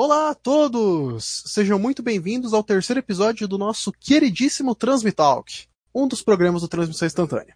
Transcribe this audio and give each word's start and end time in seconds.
Olá 0.00 0.30
a 0.30 0.34
todos! 0.36 1.42
Sejam 1.46 1.76
muito 1.76 2.04
bem-vindos 2.04 2.54
ao 2.54 2.62
terceiro 2.62 3.00
episódio 3.00 3.48
do 3.48 3.58
nosso 3.58 3.90
queridíssimo 3.90 4.72
Transmitalk, 4.72 5.66
um 5.92 6.06
dos 6.06 6.22
programas 6.22 6.62
do 6.62 6.68
Transmissão 6.68 7.04
Instantânea. 7.04 7.52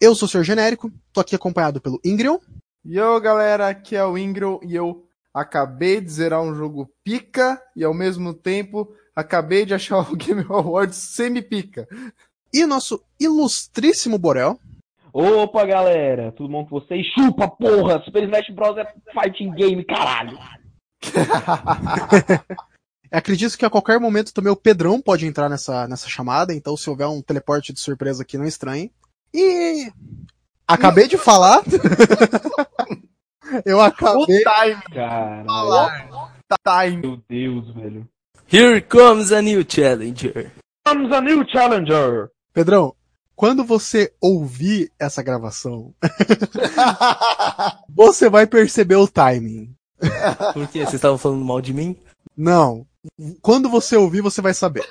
Eu 0.00 0.12
sou 0.16 0.26
o 0.26 0.28
Sr. 0.28 0.42
Genérico, 0.42 0.90
tô 1.12 1.20
aqui 1.20 1.36
acompanhado 1.36 1.80
pelo 1.80 2.00
Ingrid. 2.04 2.40
Yo, 2.84 3.20
galera, 3.20 3.68
aqui 3.68 3.94
é 3.94 4.04
o 4.04 4.18
Ingrid 4.18 4.58
e 4.66 4.74
eu 4.74 5.06
acabei 5.32 6.00
de 6.00 6.10
zerar 6.10 6.42
um 6.42 6.56
jogo 6.56 6.90
pica 7.04 7.62
e 7.76 7.84
ao 7.84 7.94
mesmo 7.94 8.34
tempo 8.34 8.92
acabei 9.14 9.64
de 9.64 9.72
achar 9.72 10.00
o 10.10 10.16
Game 10.16 10.44
Awards 10.48 10.96
semi-pica. 10.96 11.86
E 12.52 12.66
nosso 12.66 13.00
ilustríssimo 13.20 14.18
Borel. 14.18 14.58
Opa, 15.12 15.64
galera, 15.64 16.32
tudo 16.32 16.48
bom 16.48 16.66
com 16.66 16.80
vocês? 16.80 17.06
Chupa, 17.14 17.46
porra! 17.46 18.02
Super 18.04 18.24
Smash 18.24 18.50
Bros. 18.50 18.76
é 18.76 18.92
fighting 19.12 19.52
game, 19.52 19.84
caralho! 19.84 20.36
Acredito 23.10 23.56
que 23.56 23.64
a 23.64 23.70
qualquer 23.70 24.00
momento 24.00 24.34
também 24.34 24.52
o 24.52 24.56
Pedrão 24.56 25.00
pode 25.00 25.26
entrar 25.26 25.48
nessa, 25.48 25.86
nessa 25.86 26.08
chamada, 26.08 26.52
então 26.52 26.76
se 26.76 26.90
houver 26.90 27.06
um 27.06 27.22
teleporte 27.22 27.72
de 27.72 27.80
surpresa 27.80 28.22
aqui, 28.22 28.36
não 28.36 28.44
estranhe. 28.44 28.92
E. 29.32 29.90
Acabei 30.66 31.06
de 31.06 31.16
falar. 31.16 31.62
Eu 33.64 33.80
acabei. 33.80 34.22
O 34.22 34.26
time, 34.26 34.82
Caralho. 34.92 35.90
time. 36.66 36.96
Meu 36.96 37.22
Deus, 37.28 37.74
velho. 37.74 38.08
Here 38.52 38.80
comes 38.80 39.32
a 39.32 39.40
new 39.40 39.64
challenger. 39.68 40.52
Comes 40.86 41.12
a 41.12 41.20
new 41.20 41.44
challenger! 41.48 42.30
Pedrão, 42.52 42.94
quando 43.34 43.64
você 43.64 44.14
ouvir 44.20 44.90
essa 44.98 45.22
gravação, 45.22 45.92
você 47.90 48.30
vai 48.30 48.46
perceber 48.46 48.96
o 48.96 49.08
timing. 49.08 49.75
Por 50.52 50.68
quê? 50.68 50.80
Vocês 50.80 50.94
estavam 50.94 51.18
falando 51.18 51.44
mal 51.44 51.60
de 51.60 51.72
mim? 51.72 51.96
Não. 52.36 52.86
Quando 53.40 53.68
você 53.68 53.96
ouvir, 53.96 54.20
você 54.20 54.42
vai 54.42 54.52
saber. 54.54 54.84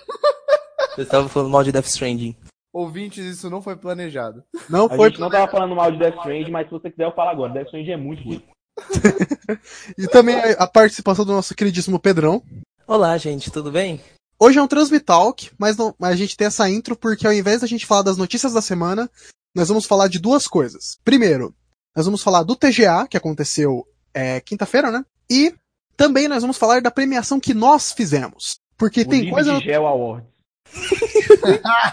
Vocês 0.93 1.07
estavam 1.07 1.29
falando 1.29 1.51
mal 1.51 1.63
de 1.63 1.71
Death 1.71 1.85
Stranding. 1.87 2.35
Ouvintes, 2.73 3.23
isso 3.23 3.49
não 3.49 3.61
foi 3.61 3.75
planejado. 3.75 4.43
Não 4.69 4.85
A 4.85 4.95
foi. 4.95 5.09
gente 5.09 5.19
não 5.19 5.29
tava 5.29 5.49
falando 5.51 5.75
mal 5.75 5.91
de 5.91 5.99
Death 5.99 6.17
Stranding, 6.17 6.51
mas 6.51 6.67
se 6.67 6.71
você 6.71 6.89
quiser 6.89 7.05
eu 7.05 7.13
falo 7.13 7.29
agora. 7.29 7.53
Death 7.53 7.67
Stranding 7.67 7.91
é 7.91 7.97
muito 7.97 8.23
ruim. 8.23 8.43
E 9.97 10.07
também 10.07 10.35
a 10.35 10.63
a 10.63 10.67
participação 10.67 11.23
do 11.23 11.31
nosso 11.31 11.55
queridíssimo 11.55 11.99
Pedrão. 11.99 12.41
Olá, 12.87 13.17
gente, 13.17 13.51
tudo 13.51 13.71
bem? 13.71 14.01
Hoje 14.39 14.59
é 14.59 14.61
um 14.61 14.67
Transmitalk, 14.67 15.51
mas, 15.57 15.77
não, 15.77 15.95
mas 15.97 16.11
a 16.11 16.15
gente 16.15 16.35
tem 16.35 16.47
essa 16.47 16.69
intro 16.69 16.95
porque 16.95 17.25
ao 17.25 17.31
invés 17.33 17.61
da 17.61 17.67
gente 17.67 17.85
falar 17.85 18.01
das 18.01 18.17
notícias 18.17 18.51
da 18.53 18.61
semana, 18.61 19.09
nós 19.55 19.69
vamos 19.69 19.85
falar 19.85 20.09
de 20.09 20.19
duas 20.19 20.45
coisas. 20.47 20.99
Primeiro, 21.05 21.55
nós 21.95 22.05
vamos 22.05 22.21
falar 22.21 22.43
do 22.43 22.55
TGA, 22.55 23.07
que 23.07 23.15
aconteceu 23.15 23.87
é, 24.15 24.39
quinta-feira, 24.39 24.89
né? 24.89 25.05
E 25.29 25.53
também 25.97 26.27
nós 26.27 26.41
vamos 26.41 26.57
falar 26.57 26.81
da 26.81 26.89
premiação 26.89 27.39
que 27.39 27.53
nós 27.53 27.91
fizemos. 27.91 28.55
Porque 28.77 29.01
o 29.01 29.07
tem 29.07 29.29
coisa. 29.29 29.57
de 29.59 29.65
Gel 29.65 29.85
Awards. 29.85 30.27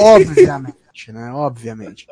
Obviamente, 0.00 1.12
né? 1.12 1.30
Obviamente. 1.32 2.06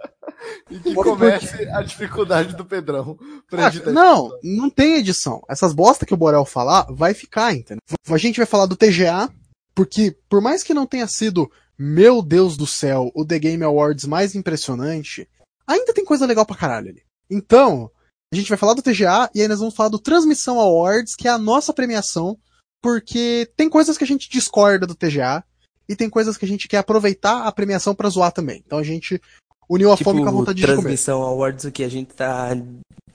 e 0.70 0.78
que 0.78 0.94
Por- 0.94 1.04
comece 1.04 1.68
a 1.70 1.82
dificuldade 1.82 2.54
do 2.54 2.64
Pedrão. 2.64 3.18
pra 3.48 3.66
Ah, 3.66 3.68
editar 3.68 3.92
não, 3.92 4.30
não 4.42 4.70
tem 4.70 4.94
edição. 4.96 5.42
Essas 5.48 5.72
bosta 5.72 6.06
que 6.06 6.14
o 6.14 6.16
Borel 6.16 6.44
falar, 6.44 6.86
vai 6.90 7.14
ficar, 7.14 7.54
entendeu? 7.54 7.80
A 8.08 8.18
gente 8.18 8.36
vai 8.36 8.46
falar 8.46 8.66
do 8.66 8.76
TGA, 8.76 9.30
porque 9.74 10.16
por 10.28 10.40
mais 10.40 10.62
que 10.62 10.74
não 10.74 10.86
tenha 10.86 11.06
sido, 11.06 11.50
meu 11.78 12.22
Deus 12.22 12.56
do 12.56 12.66
céu, 12.66 13.10
o 13.14 13.24
The 13.24 13.38
Game 13.38 13.62
Awards 13.64 14.04
mais 14.04 14.34
impressionante, 14.34 15.28
ainda 15.66 15.92
tem 15.92 16.04
coisa 16.04 16.26
legal 16.26 16.46
pra 16.46 16.56
caralho 16.56 16.90
ali. 16.90 17.02
Então, 17.30 17.90
a 18.32 18.36
gente 18.36 18.48
vai 18.48 18.58
falar 18.58 18.74
do 18.74 18.82
TGA 18.82 19.30
e 19.34 19.40
aí 19.40 19.48
nós 19.48 19.60
vamos 19.60 19.74
falar 19.74 19.88
do 19.88 19.98
Transmissão 19.98 20.60
Awards, 20.60 21.14
que 21.14 21.28
é 21.28 21.30
a 21.30 21.38
nossa 21.38 21.72
premiação, 21.72 22.38
porque 22.82 23.50
tem 23.56 23.68
coisas 23.68 23.96
que 23.96 24.04
a 24.04 24.06
gente 24.06 24.28
discorda 24.28 24.86
do 24.86 24.94
TGA 24.94 25.44
e 25.88 25.94
tem 25.94 26.10
coisas 26.10 26.36
que 26.36 26.44
a 26.44 26.48
gente 26.48 26.66
quer 26.68 26.78
aproveitar 26.78 27.46
a 27.46 27.52
premiação 27.52 27.94
pra 27.94 28.08
zoar 28.08 28.32
também. 28.32 28.62
Então 28.66 28.78
a 28.78 28.82
gente 28.82 29.20
uniu 29.68 29.92
a 29.92 29.96
fome 29.96 30.20
com 30.20 30.26
a 30.26 30.30
tipo, 30.30 30.38
vontade 30.38 30.60
de 30.60 30.66
comer. 30.66 30.76
transmissão 30.76 31.22
awards, 31.22 31.64
o 31.64 31.72
que 31.72 31.84
a 31.84 31.88
gente 31.88 32.14
tá 32.14 32.50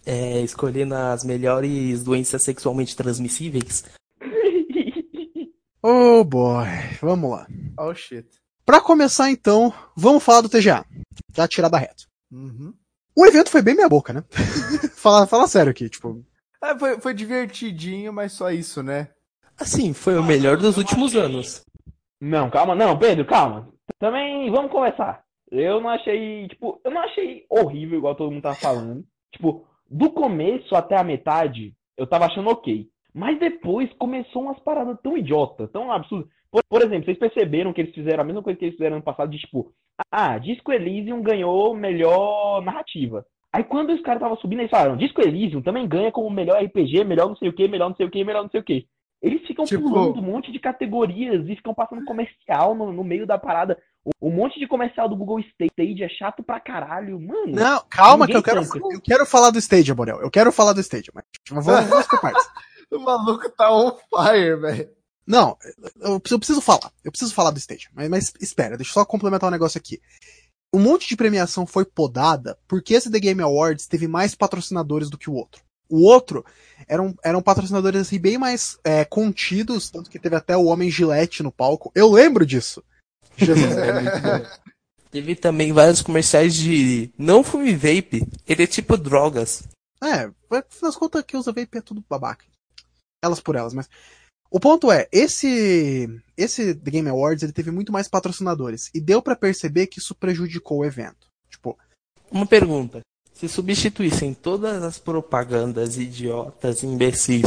é, 0.06 0.42
escolhendo 0.42 0.96
as 0.96 1.24
melhores 1.24 2.04
doenças 2.04 2.42
sexualmente 2.44 2.96
transmissíveis. 2.96 3.84
Oh 5.84 6.24
boy, 6.24 6.68
vamos 7.02 7.32
lá. 7.32 7.48
Oh 7.76 7.96
shit. 7.96 8.28
Pra 8.64 8.80
começar 8.80 9.32
então, 9.32 9.74
vamos 9.96 10.22
falar 10.22 10.42
do 10.42 10.48
TGA. 10.48 10.86
Já 11.36 11.48
tirar 11.48 11.70
da 11.70 11.80
reta. 11.80 12.04
Uhum. 12.32 12.72
O 13.16 13.26
evento 13.26 13.50
foi 13.50 13.62
bem 13.62 13.76
meia 13.76 13.90
boca, 13.90 14.14
né? 14.14 14.24
fala, 14.96 15.28
fala 15.28 15.48
sério 15.48 15.72
aqui, 15.72 15.90
tipo. 15.90 16.24
É, 16.64 16.78
foi, 16.78 17.00
foi 17.00 17.14
divertidinho, 17.14 18.14
mas 18.14 18.32
só 18.34 18.52
isso, 18.52 18.82
né? 18.82 19.10
Assim, 19.60 19.94
foi 19.94 20.18
o 20.18 20.24
melhor 20.24 20.58
dos 20.58 20.78
últimos 20.78 21.16
anos. 21.16 21.66
Não, 22.20 22.50
calma, 22.50 22.76
não, 22.76 22.98
Pedro, 22.98 23.26
calma. 23.26 23.68
Também 24.00 24.50
vamos 24.52 24.72
conversar. 24.72 25.24
Eu 25.52 25.82
não 25.82 25.90
achei, 25.90 26.48
tipo, 26.48 26.80
eu 26.84 26.92
não 26.92 27.02
achei 27.02 27.46
horrível 27.50 27.98
igual 27.98 28.16
todo 28.16 28.32
mundo 28.32 28.44
tava 28.44 28.56
falando. 28.56 29.04
Tipo, 29.34 29.66
do 29.90 30.10
começo 30.12 30.76
até 30.76 30.98
a 30.98 31.04
metade, 31.04 31.74
eu 31.98 32.08
tava 32.08 32.26
achando 32.26 32.50
ok. 32.50 32.88
Mas 33.14 33.38
depois 33.40 33.92
começou 34.00 34.44
umas 34.44 34.60
paradas 34.60 34.98
tão 35.04 35.18
idiotas, 35.18 35.70
tão 35.72 35.92
absurdas. 35.92 36.30
Por, 36.52 36.64
por 36.70 36.82
exemplo, 36.82 37.06
vocês 37.06 37.18
perceberam 37.18 37.72
que 37.74 37.82
eles 37.82 37.94
fizeram 37.96 38.22
a 38.22 38.26
mesma 38.26 38.44
coisa 38.44 38.60
que 38.60 38.66
eles 38.66 38.76
fizeram 38.76 38.98
ano 38.98 39.04
passado, 39.06 39.32
de 39.32 39.38
tipo, 39.40 39.72
ah, 40.12 40.38
Disco 40.38 40.72
Elysium 40.72 41.22
ganhou 41.22 41.74
melhor 41.76 42.62
narrativa. 42.62 43.26
Aí 43.54 43.64
quando 43.64 43.92
os 43.94 44.02
caras 44.02 44.20
estavam 44.22 44.38
subindo, 44.38 44.60
eles 44.60 44.72
falaram, 44.72 44.98
Disco 44.98 45.22
Elysium 45.22 45.62
também 45.62 45.88
ganha 45.88 46.12
como 46.12 46.30
melhor 46.30 46.62
RPG, 46.62 47.04
melhor 47.04 47.28
não 47.30 47.36
sei 47.36 47.50
o 47.50 47.54
que, 47.54 47.68
melhor 47.68 47.90
não 47.90 47.96
sei 47.96 48.06
o 48.06 48.10
que, 48.12 48.24
melhor 48.24 48.44
não 48.44 48.50
sei 48.50 48.60
o 48.60 48.64
que. 48.64 48.86
Eles 49.22 49.46
ficam 49.46 49.66
Tipo- 49.66 49.84
pulando 49.84 50.18
um 50.20 50.24
monte 50.24 50.52
de 50.52 50.58
categorias 50.60 51.48
e 51.48 51.56
ficam 51.56 51.74
passando 51.76 52.04
comercial 52.06 52.74
no, 52.74 52.92
no 52.92 53.04
meio 53.04 53.28
da 53.28 53.38
parada. 53.38 53.78
O- 54.04 54.30
Um 54.30 54.32
monte 54.32 54.60
de 54.60 54.68
comercial 54.68 55.08
do 55.08 55.16
Google 55.16 55.40
Stage 55.40 56.04
é 56.04 56.10
chato 56.10 56.42
pra 56.42 56.60
caralho, 56.60 57.20
mano. 57.20 57.52
Não, 57.54 57.84
calma 57.90 58.26
que 58.26 58.36
eu 58.36 58.42
quero, 58.42 58.62
eu 58.62 59.02
quero 59.02 59.26
falar 59.26 59.52
do 59.52 59.60
Stadia, 59.60 59.94
Borel. 59.94 60.20
Eu 60.22 60.32
quero 60.32 60.52
falar 60.52 60.74
do 60.74 60.80
Stadia, 60.80 61.12
mas 61.14 61.24
vamos, 61.66 61.90
vamos 61.90 62.08
por 62.08 62.20
partes. 62.20 62.44
O 62.92 63.00
maluco 63.00 63.50
tá 63.56 63.72
on 63.74 63.92
fire, 64.14 64.56
velho. 64.58 64.90
Não, 65.26 65.58
eu, 66.00 66.22
eu 66.30 66.40
preciso 66.40 66.62
falar. 66.62 66.92
Eu 67.04 67.12
preciso 67.12 67.34
falar 67.34 67.52
do 67.52 67.60
Stadia. 67.60 67.90
Mas, 67.94 68.10
mas 68.10 68.34
espera, 68.42 68.78
deixa 68.78 68.92
eu 68.92 68.94
só 68.94 69.06
complementar 69.06 69.48
um 69.48 69.52
negócio 69.52 69.78
aqui. 69.78 70.02
Um 70.74 70.80
monte 70.80 71.08
de 71.08 71.18
premiação 71.18 71.66
foi 71.66 71.86
podada 71.86 72.58
porque 72.68 72.94
esse 72.94 73.12
The 73.12 73.20
Game 73.20 73.42
Awards 73.42 73.88
teve 73.88 74.08
mais 74.08 74.34
patrocinadores 74.34 75.10
do 75.10 75.18
que 75.18 75.30
o 75.30 75.34
outro. 75.34 75.62
O 75.90 76.04
outro 76.04 76.46
eram, 76.88 77.14
eram 77.22 77.42
patrocinadores 77.42 78.02
assim, 78.02 78.18
bem 78.18 78.38
mais 78.38 78.80
é, 78.84 79.04
contidos, 79.04 79.90
tanto 79.90 80.10
que 80.10 80.18
teve 80.18 80.38
até 80.38 80.56
o 80.56 80.66
Homem 80.66 80.90
Gillette 80.90 81.44
no 81.44 81.52
palco. 81.52 81.92
Eu 81.94 82.10
lembro 82.10 82.46
disso. 82.46 82.82
Jesus, 83.36 83.78
é. 83.78 84.62
Teve 85.12 85.36
também 85.36 85.74
vários 85.74 86.02
comerciais 86.02 86.56
de 86.56 87.12
não 87.18 87.44
fume 87.44 87.76
vape, 87.76 88.26
ele 88.48 88.64
é 88.64 88.68
tipo 88.68 88.96
drogas. 88.96 89.64
É, 90.02 90.32
das 90.82 90.96
contas, 90.96 91.26
quem 91.28 91.38
usa 91.38 91.52
vape 91.52 91.78
é 91.78 91.82
tudo 91.82 92.04
babaca. 92.10 92.46
Elas 93.22 93.42
por 93.42 93.58
elas, 93.58 93.74
mas. 93.74 93.90
O 94.52 94.60
ponto 94.60 94.92
é, 94.92 95.08
esse 95.12 96.10
esse 96.36 96.76
The 96.76 96.92
Game 96.92 97.10
Awards 97.10 97.42
ele 97.42 97.54
teve 97.54 97.72
muito 97.72 97.92
mais 97.92 98.08
patrocinadores 98.10 98.90
e 98.94 99.00
deu 99.00 99.22
pra 99.22 99.36
perceber 99.36 99.88
que 99.88 100.00
isso 100.00 100.14
prejudicou 100.14 100.80
o 100.80 100.86
evento. 100.86 101.28
Tipo, 101.50 101.78
Uma 102.30 102.46
pergunta. 102.46 103.00
Se 103.34 103.48
substituíssem 103.48 104.34
todas 104.34 104.84
as 104.84 105.00
propagandas 105.00 105.98
idiotas 105.98 106.84
e 106.84 106.86
imbecis 106.86 107.46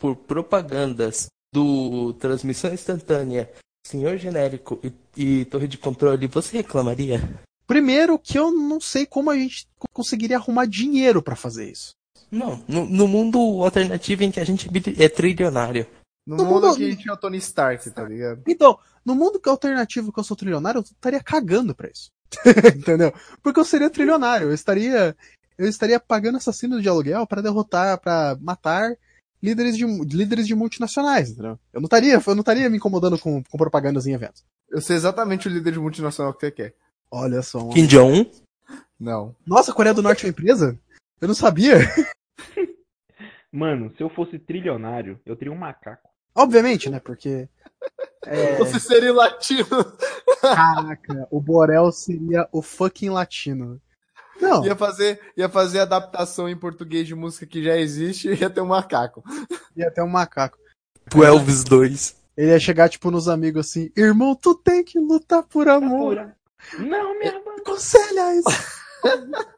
por 0.00 0.16
propagandas 0.16 1.26
do 1.52 2.14
transmissão 2.14 2.72
instantânea, 2.72 3.50
senhor 3.86 4.16
genérico 4.16 4.80
e, 4.82 4.92
e 5.16 5.44
torre 5.44 5.68
de 5.68 5.78
controle, 5.78 6.26
você 6.26 6.56
reclamaria? 6.56 7.20
primeiro 7.66 8.18
que 8.18 8.38
eu 8.38 8.50
não 8.50 8.80
sei 8.80 9.04
como 9.04 9.30
a 9.30 9.36
gente 9.36 9.66
conseguiria 9.92 10.36
arrumar 10.36 10.66
dinheiro 10.66 11.20
pra 11.20 11.36
fazer 11.36 11.70
isso. 11.70 11.90
Não, 12.30 12.62
no, 12.66 12.86
no 12.86 13.08
mundo 13.08 13.38
alternativo 13.62 14.24
em 14.24 14.30
que 14.30 14.40
a 14.40 14.44
gente 14.44 14.68
é 14.98 15.08
trilionário. 15.08 15.86
No 16.26 16.36
No 16.36 16.44
mundo 16.44 16.66
mundo- 16.66 16.76
que 16.76 16.84
a 16.84 16.90
gente 16.90 17.08
é 17.08 17.12
o 17.12 17.16
Tony 17.16 17.38
Stark, 17.38 17.88
tá 17.90 18.02
ligado? 18.04 18.42
Então, 18.48 18.78
no 19.04 19.14
mundo 19.14 19.38
que 19.38 19.48
é 19.48 19.52
alternativo 19.52 20.12
que 20.12 20.18
eu 20.18 20.24
sou 20.24 20.36
trilionário, 20.36 20.78
eu 20.80 20.82
estaria 20.82 21.22
cagando 21.22 21.74
pra 21.74 21.88
isso. 21.88 22.08
Entendeu? 22.76 23.12
Porque 23.42 23.60
eu 23.60 23.64
seria 23.64 23.88
trilionário, 23.88 24.48
eu 24.48 24.52
estaria 24.54 25.16
eu 25.56 25.66
estaria 25.68 25.98
pagando 26.00 26.36
assassinos 26.36 26.82
de 26.82 26.88
aluguel 26.88 27.26
pra 27.26 27.40
derrotar, 27.40 27.98
pra 28.00 28.36
matar 28.40 28.94
líderes 29.42 29.76
de 29.76 29.86
líderes 29.86 30.46
de 30.46 30.54
multinacionais, 30.54 31.30
entendeu? 31.30 31.58
Eu 31.72 31.80
não 31.80 31.86
estaria, 31.86 32.14
eu 32.14 32.34
não 32.34 32.40
estaria 32.40 32.68
me 32.68 32.76
incomodando 32.76 33.18
com, 33.18 33.42
com 33.44 33.56
propagandas 33.56 34.06
em 34.06 34.12
eventos. 34.12 34.44
Eu 34.68 34.80
sei 34.80 34.96
exatamente 34.96 35.46
o 35.48 35.50
líder 35.50 35.72
de 35.74 35.78
multinacional 35.78 36.34
que 36.34 36.40
você 36.40 36.50
quer. 36.50 36.74
Olha 37.10 37.40
só. 37.42 37.58
um- 37.60 37.70
Kim 37.70 37.86
Jong-un? 37.86 38.28
Não. 38.98 39.34
Nossa, 39.46 39.70
a 39.70 39.74
Coreia 39.74 39.94
do 39.94 40.02
Norte 40.02 40.24
é 40.24 40.26
uma 40.26 40.30
empresa? 40.32 40.76
Eu 41.20 41.28
não 41.28 41.34
sabia. 41.34 41.76
Mano, 43.52 43.90
se 43.96 44.02
eu 44.02 44.10
fosse 44.10 44.38
trilionário, 44.38 45.18
eu 45.24 45.36
teria 45.36 45.52
um 45.52 45.56
macaco. 45.58 46.05
Obviamente, 46.36 46.90
né? 46.90 47.00
Porque. 47.00 47.48
É, 48.24 48.56
Você 48.58 48.78
seria 48.78 49.12
latino. 49.12 49.66
caraca, 50.40 51.26
o 51.30 51.40
Borel 51.40 51.90
seria 51.92 52.48
o 52.52 52.60
fucking 52.62 53.10
latino. 53.10 53.80
Não, 54.40 54.64
Ia 54.66 54.76
fazer, 54.76 55.18
ia 55.34 55.48
fazer 55.48 55.80
adaptação 55.80 56.46
em 56.46 56.56
português 56.56 57.06
de 57.06 57.14
música 57.14 57.46
que 57.46 57.64
já 57.64 57.74
existe 57.78 58.28
e 58.28 58.34
ia 58.34 58.50
ter 58.50 58.60
um 58.60 58.66
macaco. 58.66 59.24
ia 59.74 59.90
ter 59.90 60.02
um 60.02 60.08
macaco. 60.08 60.58
Pro 61.08 61.24
Elvis 61.24 61.64
2. 61.64 62.16
Ele 62.36 62.50
ia 62.50 62.60
chegar, 62.60 62.90
tipo, 62.90 63.10
nos 63.10 63.28
amigos 63.28 63.66
assim, 63.66 63.90
irmão, 63.96 64.34
tu 64.34 64.54
tem 64.54 64.84
que 64.84 64.98
lutar 64.98 65.42
por 65.42 65.68
amor. 65.68 66.16
Pura. 66.16 66.36
Não, 66.78 67.18
minha 67.18 67.32
mãe. 67.44 67.56
Aconselha 67.60 68.34
isso. 68.34 68.76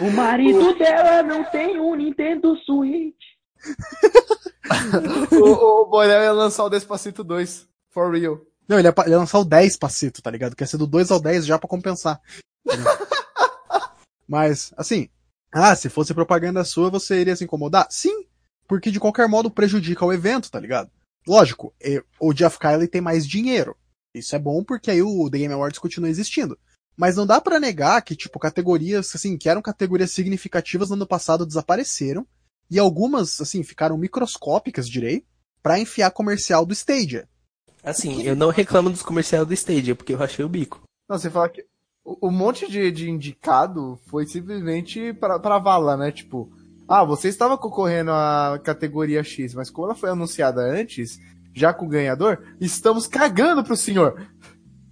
O 0.00 0.10
marido 0.12 0.78
dela 0.78 1.24
não 1.24 1.42
tem 1.50 1.80
um 1.80 1.94
Nintendo 1.96 2.56
Switch. 2.58 3.16
o, 5.32 5.82
o 5.82 5.86
Borel 5.86 6.22
ia 6.22 6.32
lançar 6.32 6.64
o 6.64 6.70
Despacito 6.70 7.24
2. 7.24 7.66
For 7.90 8.12
real. 8.12 8.40
Não, 8.68 8.78
ele 8.78 8.88
ia, 8.88 8.94
ele 8.98 9.10
ia 9.10 9.18
lançar 9.18 9.38
o 9.38 9.44
10 9.44 9.76
passito, 9.76 10.20
tá 10.20 10.30
ligado? 10.30 10.56
Quer 10.56 10.66
ser 10.66 10.76
do 10.76 10.86
2 10.86 11.10
ao 11.10 11.20
10 11.20 11.46
já 11.46 11.58
pra 11.58 11.68
compensar. 11.68 12.20
Mas, 14.28 14.72
assim, 14.76 15.08
ah, 15.52 15.74
se 15.74 15.88
fosse 15.88 16.12
propaganda 16.12 16.64
sua, 16.64 16.90
você 16.90 17.20
iria 17.20 17.36
se 17.36 17.44
incomodar? 17.44 17.86
Sim, 17.90 18.26
porque 18.66 18.90
de 18.90 19.00
qualquer 19.00 19.28
modo 19.28 19.50
prejudica 19.50 20.04
o 20.04 20.12
evento, 20.12 20.50
tá 20.50 20.58
ligado? 20.58 20.90
Lógico, 21.26 21.74
o 22.20 22.32
Jeff 22.32 22.58
Kylie 22.58 22.88
tem 22.88 23.00
mais 23.00 23.26
dinheiro. 23.26 23.76
Isso 24.14 24.34
é 24.34 24.38
bom 24.38 24.64
porque 24.64 24.90
aí 24.90 25.02
o 25.02 25.30
The 25.30 25.38
Game 25.38 25.54
Awards 25.54 25.78
continua 25.78 26.10
existindo. 26.10 26.58
Mas 26.96 27.16
não 27.16 27.26
dá 27.26 27.40
pra 27.40 27.60
negar 27.60 28.00
que, 28.02 28.16
tipo, 28.16 28.38
categorias, 28.38 29.14
assim, 29.14 29.36
que 29.36 29.48
eram 29.48 29.60
categorias 29.60 30.12
significativas 30.12 30.88
no 30.88 30.94
ano 30.94 31.06
passado 31.06 31.44
desapareceram. 31.44 32.26
E 32.70 32.78
algumas, 32.78 33.40
assim, 33.40 33.62
ficaram 33.62 33.96
microscópicas, 33.96 34.88
direi, 34.88 35.24
pra 35.62 35.78
enfiar 35.78 36.10
comercial 36.10 36.64
do 36.64 36.72
Stadia. 36.72 37.28
Assim, 37.82 38.22
eu 38.22 38.34
não 38.34 38.50
reclamo 38.50 38.90
dos 38.90 39.02
comerciais 39.02 39.46
do 39.46 39.54
Stadia, 39.54 39.94
porque 39.94 40.12
eu 40.12 40.18
rachei 40.18 40.44
o 40.44 40.48
bico. 40.48 40.82
Não, 41.08 41.18
você 41.18 41.30
fala 41.30 41.48
que 41.48 41.64
o, 42.04 42.28
o 42.28 42.30
monte 42.30 42.70
de, 42.70 42.90
de 42.90 43.10
indicado 43.10 43.98
foi 44.06 44.26
simplesmente 44.26 45.12
pra, 45.12 45.38
pra 45.38 45.58
vala, 45.58 45.96
né? 45.96 46.10
Tipo, 46.10 46.50
ah, 46.88 47.04
você 47.04 47.28
estava 47.28 47.56
concorrendo 47.58 48.10
à 48.10 48.60
categoria 48.62 49.22
X, 49.22 49.54
mas 49.54 49.70
como 49.70 49.86
ela 49.86 49.94
foi 49.94 50.10
anunciada 50.10 50.60
antes, 50.60 51.18
já 51.54 51.72
com 51.72 51.86
o 51.86 51.88
ganhador, 51.88 52.42
estamos 52.60 53.06
cagando 53.06 53.62
pro 53.62 53.76
senhor. 53.76 54.28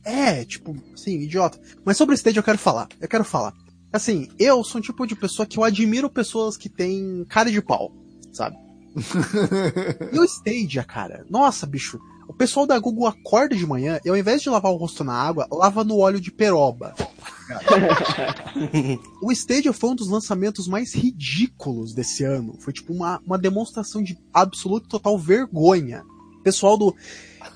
É, 0.05 0.45
tipo, 0.45 0.77
assim, 0.93 1.21
idiota. 1.21 1.61
Mas 1.85 1.97
sobre 1.97 2.15
o 2.15 2.17
Stadia 2.17 2.41
eu 2.41 2.45
quero 2.45 2.59
falar. 2.59 2.89
Eu 3.01 3.09
quero 3.09 3.25
falar. 3.25 3.55
Assim, 3.95 4.27
eu 4.41 4.65
sou 4.65 4.81
um 4.81 4.83
tipo 4.83 5.07
de 5.07 5.15
pessoa 5.15 5.47
que 5.47 5.57
eu 5.57 5.63
admiro 5.63 6.11
pessoas 6.11 6.57
que 6.57 6.69
têm 6.69 7.25
cara 7.29 7.49
de 7.49 7.63
pau, 7.63 7.93
sabe? 8.33 8.57
E 10.13 10.19
o 10.19 10.25
Stadia, 10.25 10.83
cara, 10.83 11.25
nossa, 11.31 11.65
bicho. 11.65 12.01
O 12.27 12.33
pessoal 12.33 12.67
da 12.67 12.77
Google 12.77 13.07
acorda 13.07 13.55
de 13.55 13.65
manhã 13.65 14.01
e 14.05 14.09
ao 14.09 14.17
invés 14.17 14.43
de 14.43 14.51
lavar 14.51 14.73
o 14.73 14.77
rosto 14.77 15.05
na 15.05 15.13
água, 15.13 15.47
lava 15.49 15.85
no 15.85 15.99
óleo 15.99 16.21
de 16.21 16.33
peroba. 16.33 16.93
o 19.23 19.31
Stadia 19.31 19.73
foi 19.73 19.91
um 19.91 19.95
dos 19.95 20.09
lançamentos 20.09 20.67
mais 20.67 20.93
ridículos 20.93 21.95
desse 21.95 22.25
ano. 22.25 22.57
Foi 22.59 22.73
tipo 22.73 22.93
uma, 22.93 23.21
uma 23.25 23.39
demonstração 23.39 24.03
de 24.03 24.19
absoluta 24.33 24.87
e 24.87 24.91
total 24.91 25.17
vergonha. 25.17 26.03
Pessoal 26.43 26.77
do. 26.77 26.97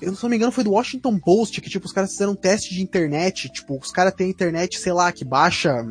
Eu 0.01 0.13
não 0.13 0.29
me 0.29 0.37
engano, 0.37 0.53
foi 0.53 0.63
do 0.63 0.71
Washington 0.71 1.19
Post 1.19 1.59
que, 1.59 1.69
tipo, 1.69 1.85
os 1.85 1.91
caras 1.91 2.11
fizeram 2.11 2.31
um 2.31 2.35
teste 2.35 2.73
de 2.73 2.81
internet. 2.81 3.49
Tipo, 3.51 3.77
os 3.77 3.91
caras 3.91 4.13
têm 4.13 4.29
internet, 4.29 4.79
sei 4.79 4.93
lá, 4.93 5.11
que 5.11 5.25
baixa 5.25 5.85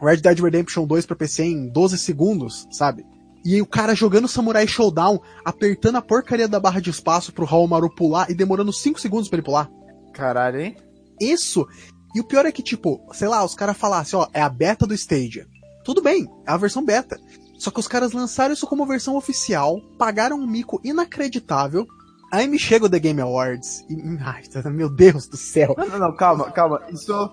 Red 0.00 0.18
Dead 0.18 0.38
Redemption 0.40 0.86
2 0.86 1.06
pra 1.06 1.16
PC 1.16 1.44
em 1.44 1.68
12 1.68 1.98
segundos, 1.98 2.66
sabe? 2.70 3.04
E 3.44 3.54
aí 3.54 3.62
o 3.62 3.66
cara 3.66 3.94
jogando 3.94 4.28
Samurai 4.28 4.66
Showdown, 4.66 5.20
apertando 5.44 5.96
a 5.96 6.02
porcaria 6.02 6.48
da 6.48 6.60
barra 6.60 6.80
de 6.80 6.90
espaço 6.90 7.32
pro 7.32 7.46
Haomaru 7.46 7.88
pular 7.94 8.30
e 8.30 8.34
demorando 8.34 8.72
5 8.72 9.00
segundos 9.00 9.28
pra 9.28 9.36
ele 9.36 9.44
pular. 9.44 9.70
Caralho, 10.12 10.60
hein? 10.60 10.76
Isso. 11.20 11.66
E 12.14 12.20
o 12.20 12.24
pior 12.24 12.46
é 12.46 12.52
que, 12.52 12.62
tipo, 12.62 13.00
sei 13.12 13.28
lá, 13.28 13.44
os 13.44 13.54
caras 13.54 13.76
falassem, 13.76 14.18
ó, 14.18 14.26
é 14.32 14.40
a 14.40 14.48
beta 14.48 14.86
do 14.86 14.94
Stadia. 14.94 15.46
Tudo 15.84 16.02
bem, 16.02 16.28
é 16.46 16.50
a 16.50 16.56
versão 16.56 16.84
beta. 16.84 17.18
Só 17.58 17.70
que 17.70 17.80
os 17.80 17.88
caras 17.88 18.12
lançaram 18.12 18.54
isso 18.54 18.66
como 18.66 18.86
versão 18.86 19.16
oficial, 19.16 19.80
pagaram 19.98 20.36
um 20.36 20.46
mico 20.46 20.80
inacreditável. 20.84 21.86
Aí 22.30 22.46
me 22.46 22.58
chega 22.58 22.84
o 22.84 22.90
The 22.90 22.98
Game 22.98 23.20
Awards 23.20 23.84
e. 23.88 23.96
Ai, 24.22 24.42
meu 24.70 24.88
Deus 24.88 25.26
do 25.26 25.36
céu. 25.36 25.74
Não, 25.76 25.88
não, 25.88 25.98
não, 25.98 26.16
calma, 26.16 26.50
calma. 26.50 26.82
Isso, 26.90 27.30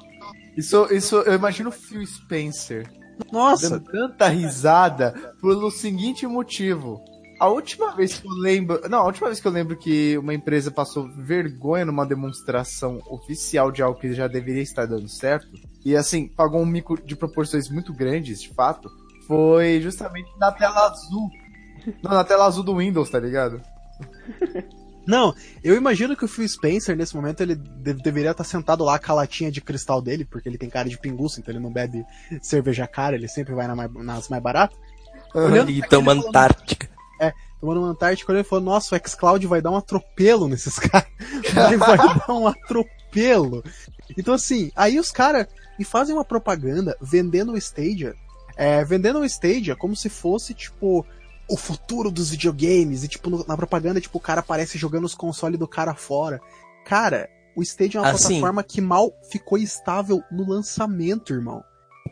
isso, 0.57 0.87
isso, 0.93 1.15
eu 1.17 1.33
imagino 1.33 1.69
o 1.69 1.71
Phil 1.71 2.05
Spencer 2.05 2.89
Nossa, 3.31 3.69
dando 3.69 3.91
tanta 3.91 4.27
risada 4.27 5.13
pelo 5.41 5.69
seguinte 5.69 6.25
motivo. 6.25 7.01
A 7.39 7.49
última 7.49 7.93
vez 7.93 8.17
que 8.17 8.27
eu 8.27 8.31
lembro. 8.31 8.81
Não, 8.89 8.99
a 8.99 9.05
última 9.05 9.27
vez 9.27 9.41
que 9.41 9.47
eu 9.47 9.51
lembro 9.51 9.77
que 9.77 10.17
uma 10.17 10.33
empresa 10.33 10.71
passou 10.71 11.09
vergonha 11.09 11.83
numa 11.83 12.05
demonstração 12.05 13.01
oficial 13.09 13.71
de 13.71 13.81
algo 13.81 13.99
que 13.99 14.13
já 14.13 14.27
deveria 14.27 14.61
estar 14.61 14.85
dando 14.85 15.09
certo, 15.09 15.47
e 15.83 15.95
assim, 15.95 16.27
pagou 16.27 16.61
um 16.61 16.65
mico 16.65 16.99
de 17.01 17.15
proporções 17.15 17.69
muito 17.69 17.93
grandes, 17.93 18.41
de 18.41 18.53
fato, 18.53 18.89
foi 19.27 19.81
justamente 19.81 20.29
na 20.39 20.51
tela 20.51 20.87
azul. 20.87 21.29
Não, 22.01 22.11
na 22.11 22.23
tela 22.23 22.45
azul 22.45 22.63
do 22.63 22.77
Windows, 22.77 23.09
tá 23.09 23.19
ligado? 23.19 23.61
Não, 25.05 25.33
eu 25.63 25.75
imagino 25.75 26.15
que 26.15 26.25
o 26.25 26.27
Phil 26.27 26.47
Spencer, 26.47 26.95
nesse 26.95 27.15
momento, 27.15 27.41
ele 27.41 27.55
de- 27.55 27.93
deveria 27.93 28.31
estar 28.31 28.43
sentado 28.43 28.83
lá 28.83 28.97
com 28.97 29.11
a 29.11 29.15
latinha 29.15 29.51
de 29.51 29.61
cristal 29.61 30.01
dele, 30.01 30.25
porque 30.25 30.49
ele 30.49 30.57
tem 30.57 30.69
cara 30.69 30.89
de 30.89 30.97
pinguço, 30.97 31.39
então 31.39 31.53
ele 31.53 31.63
não 31.63 31.71
bebe 31.71 32.03
cerveja 32.41 32.87
cara, 32.87 33.15
ele 33.15 33.27
sempre 33.27 33.53
vai 33.53 33.67
na 33.67 33.75
mais- 33.75 33.93
nas 33.93 34.29
mais 34.29 34.41
baratas. 34.41 34.77
Olhando 35.33 35.69
E 35.69 35.81
toma 35.87 36.13
Antártica. 36.13 36.89
Tomando 37.61 37.81
uma 37.81 37.89
Antártica, 37.89 38.31
ele 38.33 38.43
falou, 38.43 38.63
nossa, 38.65 38.95
o 38.95 38.99
xCloud 39.09 39.45
vai 39.47 39.61
dar 39.61 39.71
um 39.71 39.77
atropelo 39.77 40.47
nesses 40.47 40.77
caras. 40.79 41.07
Ele 41.67 41.77
vai 41.77 41.97
dar 41.97 42.33
um 42.33 42.47
atropelo. 42.47 43.63
Então, 44.17 44.33
assim, 44.33 44.71
aí 44.75 44.99
os 44.99 45.11
caras 45.11 45.47
me 45.79 45.85
fazem 45.85 46.13
uma 46.15 46.25
propaganda 46.25 46.95
vendendo 47.01 47.53
o 47.53 47.57
Stadia, 47.57 48.13
é, 48.55 48.83
vendendo 48.85 49.19
o 49.19 49.25
Stadia 49.25 49.75
como 49.75 49.95
se 49.95 50.09
fosse, 50.09 50.53
tipo, 50.53 51.05
o 51.49 51.57
futuro 51.57 52.09
dos 52.11 52.29
videogames. 52.31 53.03
E, 53.03 53.07
tipo, 53.07 53.29
no- 53.29 53.45
na 53.47 53.55
propaganda, 53.55 54.01
tipo, 54.01 54.17
o 54.17 54.21
cara 54.21 54.39
aparece 54.39 54.77
jogando 54.77 55.05
os 55.05 55.15
consoles 55.15 55.59
do 55.59 55.67
cara 55.67 55.93
fora. 55.95 56.39
Cara, 56.85 57.29
o 57.55 57.61
Stadia 57.61 57.99
é 57.99 58.01
uma 58.03 58.09
Assim. 58.11 58.27
plataforma 58.27 58.63
que 58.63 58.81
mal 58.81 59.11
ficou 59.31 59.57
estável 59.57 60.21
no 60.31 60.47
lançamento, 60.49 61.33
irmão. 61.33 61.63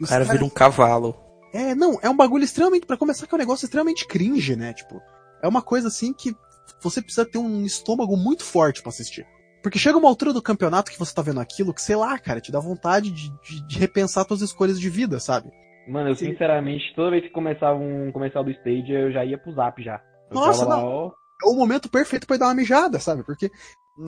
O 0.02 0.08
cara 0.08 0.24
vira 0.26 0.44
um 0.44 0.50
cavalo. 0.50 1.16
é, 1.54 1.76
não, 1.76 2.00
é 2.02 2.10
um 2.10 2.16
bagulho 2.18 2.44
extremamente, 2.44 2.86
Pra 2.86 2.98
começar, 2.98 3.28
que 3.28 3.34
é 3.34 3.38
um 3.38 3.40
negócio 3.40 3.66
extremamente 3.66 4.08
cringe, 4.08 4.56
né? 4.56 4.74
Tipo, 4.74 5.00
é 5.42 5.48
uma 5.48 5.62
coisa 5.62 5.88
assim 5.88 6.12
que 6.14 6.36
você 6.82 7.02
precisa 7.02 7.26
ter 7.26 7.38
um 7.38 7.64
estômago 7.66 8.16
muito 8.18 8.44
forte 8.44 8.82
pra 8.82 8.90
assistir. 8.90 9.26
Porque 9.62 9.78
chega 9.80 9.98
uma 9.98 10.10
altura 10.10 10.34
do 10.34 10.42
campeonato 10.42 10.92
que 10.92 11.00
você 11.00 11.14
tá 11.14 11.22
vendo 11.22 11.40
aquilo, 11.40 11.74
que 11.74 11.82
sei 11.82 11.96
lá, 11.96 12.18
cara, 12.20 12.42
te 12.42 12.52
dá 12.52 12.60
vontade 12.60 13.12
de, 13.12 13.30
de, 13.42 13.62
de 13.68 13.80
repensar 13.80 14.26
suas 14.28 14.42
escolhas 14.42 14.80
de 14.80 14.90
vida, 14.90 15.20
sabe? 15.20 15.50
Mano, 15.88 16.10
eu 16.10 16.16
Sim. 16.16 16.32
sinceramente, 16.32 16.94
toda 16.96 17.12
vez 17.12 17.24
que 17.24 17.30
começava 17.30 17.78
um 17.78 18.12
comercial 18.12 18.44
do 18.44 18.52
Stadia, 18.52 19.00
eu 19.00 19.12
já 19.12 19.26
ia 19.26 19.38
pro 19.38 19.54
zap 19.54 19.82
já. 19.84 20.02
Eu 20.30 20.36
Nossa, 20.36 20.66
lá, 20.66 20.78
não. 20.78 20.86
ó, 20.86 21.12
É 21.44 21.48
o 21.48 21.56
momento 21.56 21.90
perfeito 21.90 22.26
pra 22.26 22.36
ir 22.36 22.40
dar 22.40 22.48
uma 22.48 22.54
mijada, 22.56 23.00
sabe? 23.00 23.24
Porque 23.24 23.48
é 23.48 23.50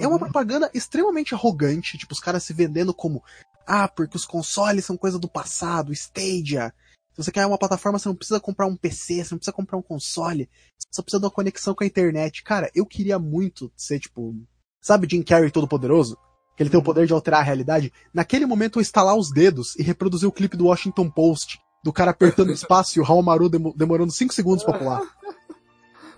Uhum. 0.06 0.12
uma 0.14 0.20
propaganda 0.20 0.70
extremamente 0.74 1.34
arrogante, 1.36 1.98
tipo, 1.98 2.14
os 2.14 2.20
caras 2.20 2.44
se 2.44 2.54
vendendo 2.54 2.94
como, 2.94 3.22
ah, 3.68 3.88
porque 3.88 4.16
os 4.16 4.26
consoles 4.26 4.86
são 4.86 4.98
coisa 4.98 5.20
do 5.20 5.28
passado, 5.30 5.92
Stadia. 5.92 6.74
Se 7.14 7.24
você 7.24 7.32
quer 7.32 7.46
uma 7.46 7.58
plataforma, 7.58 8.00
você 8.00 8.08
não 8.10 8.16
precisa 8.16 8.40
comprar 8.40 8.66
um 8.68 8.76
PC, 8.76 9.24
você 9.24 9.34
não 9.34 9.38
precisa 9.38 9.56
comprar 9.56 9.78
um 9.78 9.82
console, 9.82 10.50
você 10.78 10.88
só 10.92 11.02
precisa 11.02 11.20
de 11.20 11.26
uma 11.26 11.32
conexão 11.32 11.74
com 11.76 11.84
a 11.84 11.88
internet. 11.88 12.44
Cara, 12.44 12.70
eu 12.76 12.86
queria 12.86 13.20
muito 13.20 13.72
ser, 13.76 14.00
tipo, 14.00 14.34
sabe 14.82 15.08
Jim 15.10 15.24
Carrey 15.24 15.52
todo 15.52 15.68
poderoso? 15.68 16.18
Que 16.58 16.64
ele 16.64 16.70
tem 16.70 16.80
o 16.80 16.84
poder 16.84 17.06
de 17.06 17.12
alterar 17.14 17.42
a 17.42 17.44
realidade. 17.44 17.92
Naquele 18.14 18.46
momento 18.46 18.80
eu 18.80 18.82
estalar 18.82 19.16
os 19.16 19.30
dedos 19.30 19.76
e 19.78 19.84
reproduzir 19.84 20.28
o 20.28 20.32
clipe 20.32 20.56
do 20.56 20.66
Washington 20.68 21.10
Post, 21.10 21.60
do 21.86 21.94
cara 21.94 22.10
apertando 22.10 22.50
o 22.50 22.52
espaço 22.54 22.98
e 22.98 23.00
o 23.02 23.06
Haomaru 23.06 23.48
demo- 23.48 23.72
demorando 23.78 24.12
5 24.12 24.34
segundos 24.34 24.64
pra 24.64 24.76
pular. 24.76 25.02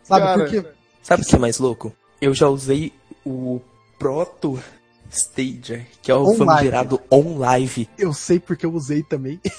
Sabe, 0.01 0.25
Cara, 0.25 0.37
porque 0.39 0.65
Sabe 1.03 1.23
o 1.23 1.25
que 1.25 1.35
é 1.35 1.39
mais 1.39 1.57
louco? 1.59 1.93
Eu 2.21 2.33
já 2.33 2.47
usei 2.47 2.93
o 3.25 3.59
Proto 3.99 4.57
Stadia, 5.11 5.85
que 6.01 6.09
é 6.09 6.15
o 6.15 6.23
On 6.25 6.35
famigerado 6.35 7.01
On 7.11 7.37
Live. 7.37 7.89
eu 7.97 8.13
sei 8.13 8.39
porque 8.39 8.65
eu 8.65 8.73
usei 8.73 9.03
também. 9.03 9.39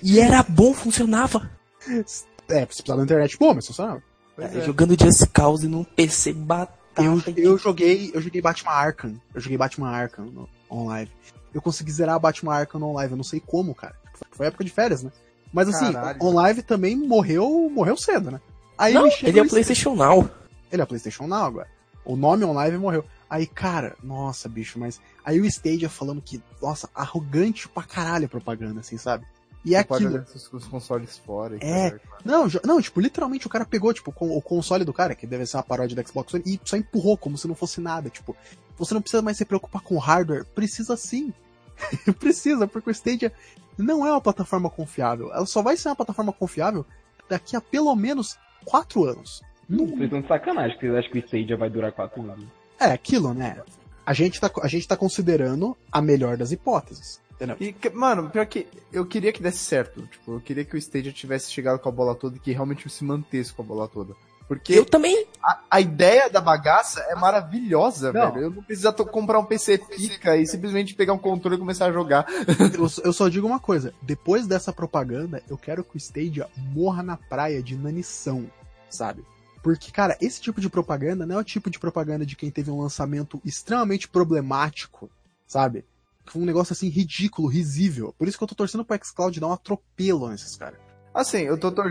E 0.00 0.20
era 0.20 0.40
bom, 0.44 0.72
funcionava. 0.72 1.50
É, 1.88 2.00
você 2.04 2.24
precisava 2.64 2.98
da 2.98 3.02
internet 3.04 3.36
boa, 3.36 3.54
mas 3.54 3.66
funcionava. 3.66 4.00
É, 4.38 4.58
é. 4.58 4.60
Jogando 4.64 4.96
Just 4.98 5.26
Cause 5.32 5.66
num 5.66 5.82
PC 5.82 6.32
batata. 6.32 6.78
Eu, 7.02 7.20
eu 7.36 7.58
joguei, 7.58 8.12
eu 8.14 8.20
joguei 8.22 8.40
Batman 8.40 8.70
Arkham. 8.70 9.20
Eu 9.34 9.40
joguei 9.40 9.58
Batman 9.58 9.90
Arkham 9.90 10.26
no 10.26 10.48
online. 10.70 11.10
Eu 11.54 11.62
consegui 11.62 11.90
zerar 11.90 12.18
Batman 12.20 12.54
Arkham 12.54 12.80
no 12.80 12.88
online, 12.88 13.12
eu 13.12 13.16
não 13.16 13.24
sei 13.24 13.40
como, 13.40 13.74
cara. 13.74 13.94
Foi 14.32 14.46
época 14.46 14.64
de 14.64 14.70
férias, 14.70 15.02
né? 15.02 15.10
Mas 15.52 15.68
assim, 15.68 15.92
Caralho. 15.92 16.22
online 16.22 16.62
também 16.62 16.94
morreu, 16.96 17.70
morreu 17.72 17.96
cedo, 17.96 18.30
né? 18.30 18.40
Aí 18.76 18.94
Não, 18.94 19.08
ele 19.22 19.38
é 19.38 19.42
o 19.42 19.48
PlayStation 19.48 19.94
Now. 19.94 20.30
Ele 20.70 20.82
é 20.82 20.86
PlayStation 20.86 21.26
Now 21.26 21.44
agora. 21.44 21.68
O 22.04 22.16
nome 22.16 22.44
online 22.44 22.76
morreu. 22.78 23.04
Aí, 23.28 23.46
cara, 23.46 23.96
nossa, 24.02 24.48
bicho, 24.48 24.78
mas. 24.78 25.00
Aí 25.24 25.40
o 25.40 25.44
Stadia 25.44 25.88
falando 25.88 26.22
que, 26.22 26.42
nossa, 26.62 26.88
arrogante 26.94 27.68
pra 27.68 27.82
caralho 27.82 28.26
a 28.26 28.28
propaganda, 28.28 28.80
assim, 28.80 28.96
sabe? 28.96 29.26
E 29.64 29.74
é 29.74 29.80
aquilo. 29.80 30.24
os, 30.52 30.64
consoles 30.66 31.18
fora. 31.18 31.56
e 31.56 31.58
É. 31.60 31.98
Não, 32.24 32.46
não, 32.64 32.80
tipo, 32.80 33.00
literalmente 33.00 33.46
o 33.46 33.50
cara 33.50 33.66
pegou, 33.66 33.92
tipo, 33.92 34.12
com- 34.12 34.34
o 34.34 34.40
console 34.40 34.84
do 34.84 34.92
cara, 34.92 35.14
que 35.14 35.26
deve 35.26 35.44
ser 35.44 35.56
uma 35.56 35.62
paródia 35.62 35.96
da 35.96 36.02
Xbox 36.02 36.32
One, 36.32 36.44
e 36.46 36.60
só 36.64 36.76
empurrou 36.76 37.18
como 37.18 37.36
se 37.36 37.46
não 37.48 37.54
fosse 37.54 37.80
nada. 37.80 38.08
Tipo, 38.08 38.34
você 38.78 38.94
não 38.94 39.02
precisa 39.02 39.22
mais 39.22 39.36
se 39.36 39.44
preocupar 39.44 39.82
com 39.82 39.96
o 39.96 39.98
hardware. 39.98 40.44
Precisa 40.44 40.96
sim. 40.96 41.32
precisa, 42.18 42.66
porque 42.66 42.90
o 42.90 42.92
Stadia 42.92 43.32
não 43.76 44.06
é 44.06 44.10
uma 44.10 44.20
plataforma 44.20 44.70
confiável. 44.70 45.32
Ela 45.32 45.46
só 45.46 45.62
vai 45.62 45.76
ser 45.76 45.88
uma 45.88 45.96
plataforma 45.96 46.32
confiável 46.32 46.84
daqui 47.28 47.56
a 47.56 47.60
pelo 47.60 47.94
menos 47.94 48.38
quatro 48.64 49.04
anos. 49.04 49.42
Vocês 49.68 50.00
estão 50.00 50.20
de 50.22 50.28
sacanagem, 50.28 50.72
porque 50.72 50.86
vocês 50.86 50.98
acham 50.98 51.12
que 51.12 51.18
o 51.18 51.24
Stadia 51.24 51.56
vai 51.56 51.68
durar 51.68 51.92
4 51.92 52.22
anos. 52.22 52.46
É 52.80 52.86
aquilo, 52.86 53.34
né? 53.34 53.60
A 54.06 54.14
gente, 54.14 54.40
tá, 54.40 54.50
a 54.62 54.68
gente 54.68 54.88
tá 54.88 54.96
considerando 54.96 55.76
a 55.92 56.00
melhor 56.00 56.38
das 56.38 56.52
hipóteses. 56.52 57.20
Entendeu? 57.34 57.56
E, 57.60 57.74
mano, 57.90 58.30
pior 58.30 58.46
que 58.46 58.66
eu 58.90 59.04
queria 59.04 59.30
que 59.30 59.42
desse 59.42 59.58
certo. 59.58 60.06
Tipo, 60.06 60.32
eu 60.32 60.40
queria 60.40 60.64
que 60.64 60.74
o 60.74 60.78
Stadia 60.78 61.12
tivesse 61.12 61.52
chegado 61.52 61.78
com 61.78 61.88
a 61.88 61.92
bola 61.92 62.14
toda 62.14 62.36
e 62.36 62.40
que 62.40 62.50
realmente 62.52 62.88
se 62.88 63.04
mantesse 63.04 63.52
com 63.52 63.60
a 63.62 63.64
bola 63.64 63.86
toda. 63.86 64.14
Porque 64.48 64.72
Eu 64.72 64.84
também. 64.86 65.26
a, 65.42 65.60
a 65.72 65.80
ideia 65.80 66.30
da 66.30 66.40
bagaça 66.40 67.00
é 67.10 67.14
maravilhosa, 67.14 68.12
Não. 68.12 68.32
velho. 68.32 68.44
Eu 68.46 68.50
não 68.50 68.62
precisar 68.62 68.92
to- 68.94 69.04
comprar 69.04 69.38
um 69.38 69.44
PC 69.44 69.76
pica 69.78 70.36
e 70.38 70.46
simplesmente 70.46 70.94
pegar 70.94 71.12
um 71.12 71.18
controle 71.18 71.56
e 71.56 71.58
começar 71.58 71.84
a 71.86 71.92
jogar. 71.92 72.26
Eu, 72.74 72.88
eu 73.04 73.12
só 73.12 73.28
digo 73.28 73.46
uma 73.46 73.60
coisa: 73.60 73.92
depois 74.00 74.46
dessa 74.46 74.72
propaganda, 74.72 75.42
eu 75.50 75.58
quero 75.58 75.84
que 75.84 75.96
o 75.96 75.98
Stadia 75.98 76.48
morra 76.56 77.02
na 77.02 77.16
praia 77.16 77.62
de 77.62 77.76
nanição, 77.76 78.50
sabe? 78.88 79.22
Porque, 79.62 79.90
cara, 79.92 80.16
esse 80.20 80.40
tipo 80.40 80.60
de 80.60 80.70
propaganda 80.70 81.26
não 81.26 81.36
é 81.36 81.38
o 81.40 81.44
tipo 81.44 81.68
de 81.68 81.78
propaganda 81.78 82.24
de 82.24 82.34
quem 82.36 82.50
teve 82.50 82.70
um 82.70 82.80
lançamento 82.80 83.40
extremamente 83.44 84.08
problemático, 84.08 85.10
sabe? 85.46 85.84
Foi 86.26 86.40
um 86.40 86.44
negócio 86.46 86.72
assim 86.72 86.88
ridículo, 86.88 87.48
risível. 87.48 88.14
Por 88.18 88.28
isso 88.28 88.38
que 88.38 88.44
eu 88.44 88.48
tô 88.48 88.54
torcendo 88.54 88.84
pro 88.84 88.98
xCloud 89.04 89.38
dar 89.40 89.48
um 89.48 89.52
atropelo 89.52 90.28
nesses 90.28 90.56
caras. 90.56 90.78
Assim, 91.12 91.38
eu 91.38 91.58
tô, 91.58 91.72
tor 91.72 91.90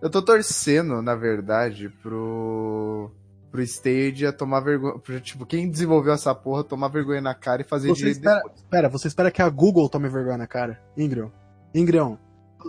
eu 0.00 0.10
tô 0.10 0.22
torcendo, 0.22 1.00
na 1.02 1.14
verdade, 1.14 1.88
pro. 2.02 3.10
pro 3.50 3.62
Stadia 3.62 4.32
tomar 4.32 4.60
vergonha. 4.60 5.00
Tipo, 5.22 5.44
quem 5.46 5.70
desenvolveu 5.70 6.12
essa 6.12 6.34
porra 6.34 6.62
tomar 6.64 6.88
vergonha 6.88 7.20
na 7.20 7.34
cara 7.34 7.62
e 7.62 7.64
fazer 7.64 7.88
Você 7.88 7.96
direito 7.96 8.16
espera, 8.18 8.36
depois. 8.36 8.56
espera, 8.56 8.88
você 8.88 9.08
espera 9.08 9.30
que 9.30 9.42
a 9.42 9.48
Google 9.48 9.88
tome 9.88 10.08
vergonha 10.08 10.38
na 10.38 10.46
cara? 10.46 10.80
Ingrid. 10.96 11.30
Ingrid. 11.74 12.18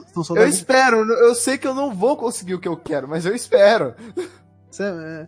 Estão 0.05 0.23
só 0.23 0.35
Eu 0.35 0.47
espero, 0.47 0.97
eu 1.11 1.33
sei 1.33 1.57
que 1.57 1.65
eu 1.67 1.73
não 1.73 1.93
vou 1.95 2.15
conseguir 2.15 2.53
o 2.53 2.59
que 2.59 2.67
eu 2.67 2.77
quero, 2.77 3.07
mas 3.07 3.25
eu 3.25 3.33
espero. 3.33 3.95
Você 4.69 4.83
é- 4.83 5.27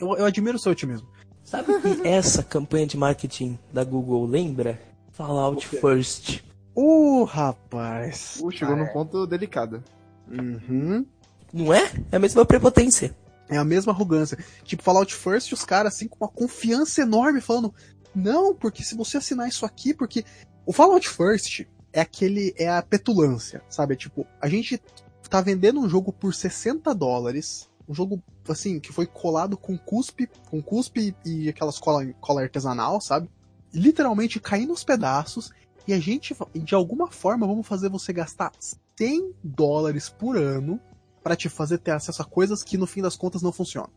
eu, 0.00 0.16
eu 0.16 0.26
admiro 0.26 0.56
o 0.56 0.60
seu 0.60 0.72
otimismo. 0.72 1.08
Sabe 1.44 1.72
o 1.72 1.80
que 1.80 1.88
essa 2.06 2.42
campanha 2.42 2.86
de 2.86 2.96
marketing 2.96 3.58
da 3.72 3.84
Google 3.84 4.26
lembra? 4.26 4.80
Fallout 5.12 5.66
First. 5.66 6.42
Uh, 6.74 7.24
rapaz. 7.24 8.40
Uh, 8.42 8.50
chegou 8.50 8.76
num 8.76 8.86
ponto 8.86 9.26
delicado. 9.26 9.82
Uhum. 10.28 11.04
Não 11.52 11.72
é? 11.72 11.92
É 12.10 12.16
a 12.16 12.18
mesma 12.20 12.44
prepotência. 12.44 13.16
É 13.48 13.56
a 13.56 13.64
mesma 13.64 13.92
arrogância. 13.92 14.38
Tipo, 14.62 14.82
Fallout 14.82 15.12
First, 15.12 15.52
os 15.52 15.64
caras, 15.64 15.94
assim, 15.94 16.06
com 16.06 16.24
uma 16.24 16.30
confiança 16.30 17.02
enorme, 17.02 17.40
falando: 17.40 17.74
Não, 18.14 18.54
porque 18.54 18.84
se 18.84 18.94
você 18.94 19.16
assinar 19.16 19.48
isso 19.48 19.66
aqui, 19.66 19.92
porque. 19.92 20.24
O 20.64 20.72
Fallout 20.72 21.08
First 21.08 21.66
é 21.92 22.00
aquele. 22.00 22.54
É 22.56 22.68
a 22.68 22.80
petulância, 22.80 23.62
sabe? 23.68 23.94
É 23.94 23.96
tipo, 23.96 24.24
a 24.40 24.48
gente 24.48 24.80
tá 25.28 25.40
vendendo 25.40 25.80
um 25.80 25.88
jogo 25.88 26.12
por 26.12 26.32
60 26.32 26.94
dólares. 26.94 27.68
Um 27.88 27.94
jogo, 27.94 28.22
assim, 28.48 28.78
que 28.78 28.92
foi 28.92 29.04
colado 29.04 29.56
com 29.56 29.76
cuspe, 29.76 30.28
com 30.48 30.62
cuspe 30.62 31.14
e 31.24 31.48
aquelas 31.48 31.78
cola, 31.78 32.06
cola 32.20 32.42
artesanal, 32.42 33.00
sabe? 33.00 33.28
Literalmente 33.74 34.38
caindo 34.38 34.70
aos 34.70 34.84
pedaços. 34.84 35.50
E 35.88 35.92
a 35.92 35.98
gente, 35.98 36.36
de 36.54 36.74
alguma 36.74 37.10
forma, 37.10 37.48
vamos 37.48 37.66
fazer 37.66 37.88
você 37.88 38.12
gastar 38.12 38.52
100 38.96 39.34
dólares 39.42 40.08
por 40.08 40.36
ano 40.36 40.80
pra 41.22 41.36
te 41.36 41.48
fazer 41.48 41.78
ter 41.78 41.92
acesso 41.92 42.22
a 42.22 42.24
coisas 42.24 42.62
que 42.62 42.76
no 42.76 42.86
fim 42.86 43.02
das 43.02 43.16
contas 43.16 43.42
não 43.42 43.52
funcionam. 43.52 43.90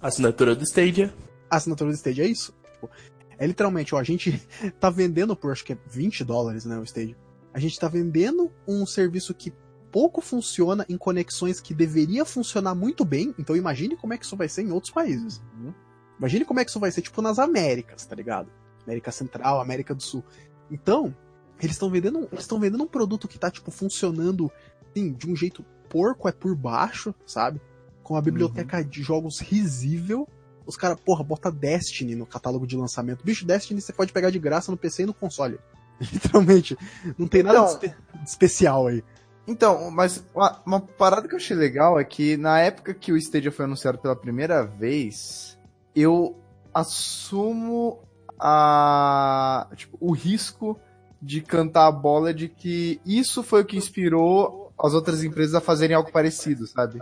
Assinatura 0.00 0.54
do 0.54 0.62
Stadia. 0.62 1.12
Assinatura 1.50 1.90
do 1.90 1.96
Stage 1.96 2.22
é 2.22 2.26
isso. 2.26 2.54
Tipo, 2.72 2.90
é 3.38 3.46
literalmente, 3.46 3.94
ó, 3.94 3.98
a 3.98 4.04
gente 4.04 4.40
tá 4.78 4.90
vendendo 4.90 5.34
por 5.34 5.52
acho 5.52 5.64
que 5.64 5.72
é 5.72 5.78
20 5.88 6.24
dólares, 6.24 6.64
né, 6.64 6.78
o 6.78 6.84
Stage. 6.84 7.16
A 7.52 7.58
gente 7.58 7.78
tá 7.78 7.88
vendendo 7.88 8.52
um 8.66 8.86
serviço 8.86 9.34
que 9.34 9.52
pouco 9.90 10.20
funciona 10.20 10.84
em 10.88 10.98
conexões 10.98 11.60
que 11.60 11.74
deveria 11.74 12.24
funcionar 12.24 12.74
muito 12.74 13.04
bem. 13.04 13.34
Então 13.38 13.56
imagine 13.56 13.96
como 13.96 14.12
é 14.12 14.18
que 14.18 14.24
isso 14.24 14.36
vai 14.36 14.48
ser 14.48 14.62
em 14.62 14.70
outros 14.70 14.92
países. 14.92 15.42
Uhum. 15.56 15.72
Imagine 16.18 16.44
como 16.44 16.60
é 16.60 16.64
que 16.64 16.70
isso 16.70 16.80
vai 16.80 16.90
ser, 16.90 17.02
tipo, 17.02 17.22
nas 17.22 17.38
Américas, 17.38 18.04
tá 18.04 18.14
ligado? 18.14 18.50
América 18.84 19.12
Central, 19.12 19.60
América 19.60 19.94
do 19.94 20.02
Sul. 20.02 20.24
Então, 20.70 21.14
eles 21.60 21.72
estão 21.72 21.90
vendendo, 21.90 22.28
eles 22.32 22.46
vendendo 22.46 22.82
um 22.82 22.88
produto 22.88 23.28
que 23.28 23.38
tá, 23.38 23.50
tipo, 23.50 23.70
funcionando, 23.70 24.50
assim, 24.90 25.12
de 25.12 25.30
um 25.30 25.36
jeito 25.36 25.64
porco 25.88 26.28
é 26.28 26.32
por 26.32 26.54
baixo, 26.54 27.14
sabe? 27.26 27.60
Com 28.02 28.14
uma 28.14 28.22
biblioteca 28.22 28.82
de 28.84 29.02
jogos 29.02 29.40
risível. 29.40 30.26
Os 30.66 30.76
caras, 30.76 30.98
porra, 31.00 31.24
bota 31.24 31.50
Destiny 31.50 32.14
no 32.14 32.26
catálogo 32.26 32.66
de 32.66 32.76
lançamento. 32.76 33.24
Bicho, 33.24 33.46
Destiny 33.46 33.80
você 33.80 33.92
pode 33.92 34.12
pegar 34.12 34.30
de 34.30 34.38
graça 34.38 34.70
no 34.70 34.76
PC 34.76 35.02
e 35.02 35.06
no 35.06 35.14
console. 35.14 35.58
Literalmente. 36.00 36.76
Não 37.16 37.26
tem 37.26 37.42
nada 37.42 37.58
de, 37.58 37.64
Então- 37.64 37.74
espe- 37.74 37.96
de 38.22 38.28
especial 38.28 38.86
aí. 38.86 39.02
Então, 39.46 39.90
mas 39.90 40.22
uma, 40.34 40.60
uma 40.66 40.80
parada 40.80 41.26
que 41.26 41.34
eu 41.34 41.38
achei 41.38 41.56
legal 41.56 41.98
é 41.98 42.04
que 42.04 42.36
na 42.36 42.60
época 42.60 42.92
que 42.92 43.10
o 43.10 43.16
Stadia 43.16 43.50
foi 43.50 43.64
anunciado 43.64 43.96
pela 43.98 44.14
primeira 44.14 44.62
vez, 44.62 45.58
eu 45.96 46.36
assumo 46.74 47.98
a 48.38 49.66
tipo, 49.74 49.96
o 50.00 50.12
risco 50.12 50.78
de 51.20 51.40
cantar 51.40 51.86
a 51.86 51.92
bola 51.92 52.32
de 52.32 52.48
que 52.48 53.00
isso 53.04 53.42
foi 53.42 53.62
o 53.62 53.64
que 53.64 53.76
inspirou 53.76 54.67
as 54.82 54.94
outras 54.94 55.22
empresas 55.24 55.54
a 55.54 55.60
fazerem 55.60 55.96
algo 55.96 56.10
parecido, 56.12 56.66
sabe? 56.66 57.00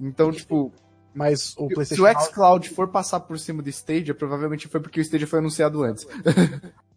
Então, 0.00 0.30
tipo, 0.32 0.72
Mas 1.14 1.54
o 1.58 1.68
se 1.68 1.74
PlayStation. 1.74 2.04
o 2.04 2.20
xCloud 2.24 2.70
for 2.70 2.88
passar 2.88 3.20
por 3.20 3.38
cima 3.38 3.62
do 3.62 3.68
Stadia, 3.68 4.14
provavelmente 4.14 4.68
foi 4.68 4.80
porque 4.80 5.00
o 5.00 5.02
Stadia 5.02 5.26
foi 5.26 5.38
anunciado 5.40 5.82
antes. 5.82 6.06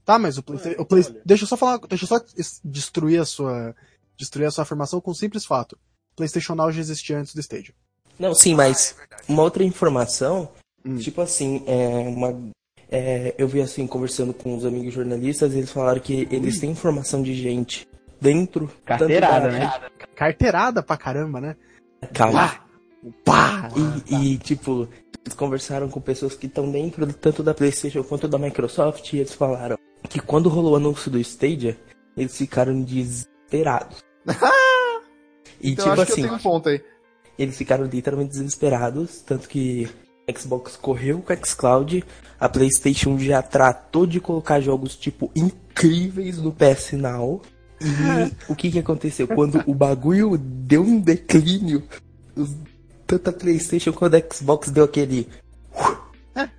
Tá, 0.03 0.17
mas 0.17 0.35
o 0.35 0.41
PlayStation. 0.43 0.83
Play... 0.83 1.03
Deixa 1.23 1.43
eu 1.43 1.47
só 1.47 1.55
falar. 1.55 1.77
Deixa 1.87 2.05
eu 2.05 2.07
só 2.07 2.19
es- 2.35 2.59
destruir 2.65 3.21
a 3.21 3.25
sua. 3.25 3.75
Destruir 4.17 4.47
a 4.47 4.51
sua 4.51 4.63
afirmação 4.63 4.99
com 4.99 5.11
um 5.11 5.13
simples 5.13 5.45
fato. 5.45 5.77
PlayStation 6.15 6.55
Now 6.55 6.71
já 6.71 6.81
existia 6.81 7.19
antes 7.19 7.35
do 7.35 7.39
Stadia. 7.39 7.73
Não, 8.17 8.33
sim, 8.33 8.55
mas 8.55 8.95
uma 9.29 9.43
outra 9.43 9.63
informação, 9.63 10.49
Hum. 10.83 10.97
tipo 10.97 11.21
assim, 11.21 11.63
é 11.67 11.99
uma. 12.09 12.35
é, 12.89 13.35
eu 13.37 13.47
vi 13.47 13.61
assim, 13.61 13.85
conversando 13.85 14.33
com 14.33 14.57
os 14.57 14.65
amigos 14.65 14.91
jornalistas, 14.91 15.53
eles 15.53 15.69
falaram 15.71 16.01
que 16.01 16.27
eles 16.31 16.59
têm 16.59 16.71
informação 16.71 17.21
de 17.21 17.35
gente 17.35 17.87
dentro. 18.21 18.69
Carteirada, 18.85 19.49
da- 19.49 19.59
né? 19.59 19.71
Carteirada 20.15 20.83
pra 20.83 20.95
caramba, 20.97 21.41
né? 21.41 21.55
Calma. 22.13 22.59
Pá! 23.25 23.69
E, 24.07 24.33
e, 24.33 24.37
tipo, 24.37 24.87
eles 25.25 25.33
conversaram 25.35 25.89
com 25.89 25.99
pessoas 25.99 26.35
que 26.35 26.45
estão 26.45 26.69
dentro 26.71 27.11
tanto 27.13 27.41
da 27.41 27.53
PlayStation 27.53 28.03
quanto 28.03 28.27
da 28.27 28.37
Microsoft 28.37 29.11
e 29.13 29.17
eles 29.17 29.33
falaram 29.33 29.75
que 30.07 30.19
quando 30.19 30.49
rolou 30.49 30.73
o 30.73 30.75
anúncio 30.75 31.09
do 31.09 31.17
Stadia, 31.19 31.77
eles 32.15 32.37
ficaram 32.37 32.79
desesperados. 32.81 34.03
e, 35.59 35.71
Então 35.71 35.89
tipo 35.89 36.01
acho 36.01 36.05
que 36.05 36.11
assim, 36.11 36.21
eu 36.21 36.27
tenho 36.27 36.39
um 36.39 36.43
ponto 36.43 36.69
aí. 36.69 36.81
eles 37.37 37.57
ficaram 37.57 37.85
literalmente 37.85 38.31
desesperados, 38.31 39.21
tanto 39.21 39.47
que 39.49 39.89
a 40.29 40.39
Xbox 40.39 40.75
correu 40.77 41.21
com 41.21 41.33
a 41.33 41.35
xCloud, 41.35 42.03
a 42.39 42.47
PlayStation 42.49 43.17
já 43.17 43.41
tratou 43.41 44.05
de 44.05 44.19
colocar 44.19 44.59
jogos 44.59 44.95
tipo 44.95 45.31
incríveis 45.35 46.37
no 46.37 46.51
PS 46.51 46.93
Now. 46.93 47.41
E 47.81 48.51
o 48.51 48.55
que 48.55 48.71
que 48.71 48.79
aconteceu? 48.79 49.27
Quando 49.27 49.63
o 49.65 49.73
bagulho 49.73 50.37
deu 50.37 50.81
um 50.81 50.99
declínio, 50.99 51.83
tanto 53.07 53.29
a 53.29 53.33
PlayStation 53.33 53.91
quanto 53.91 54.15
a 54.15 54.33
Xbox 54.33 54.69
deu 54.69 54.85
aquele. 54.85 55.27
É, 56.35 56.49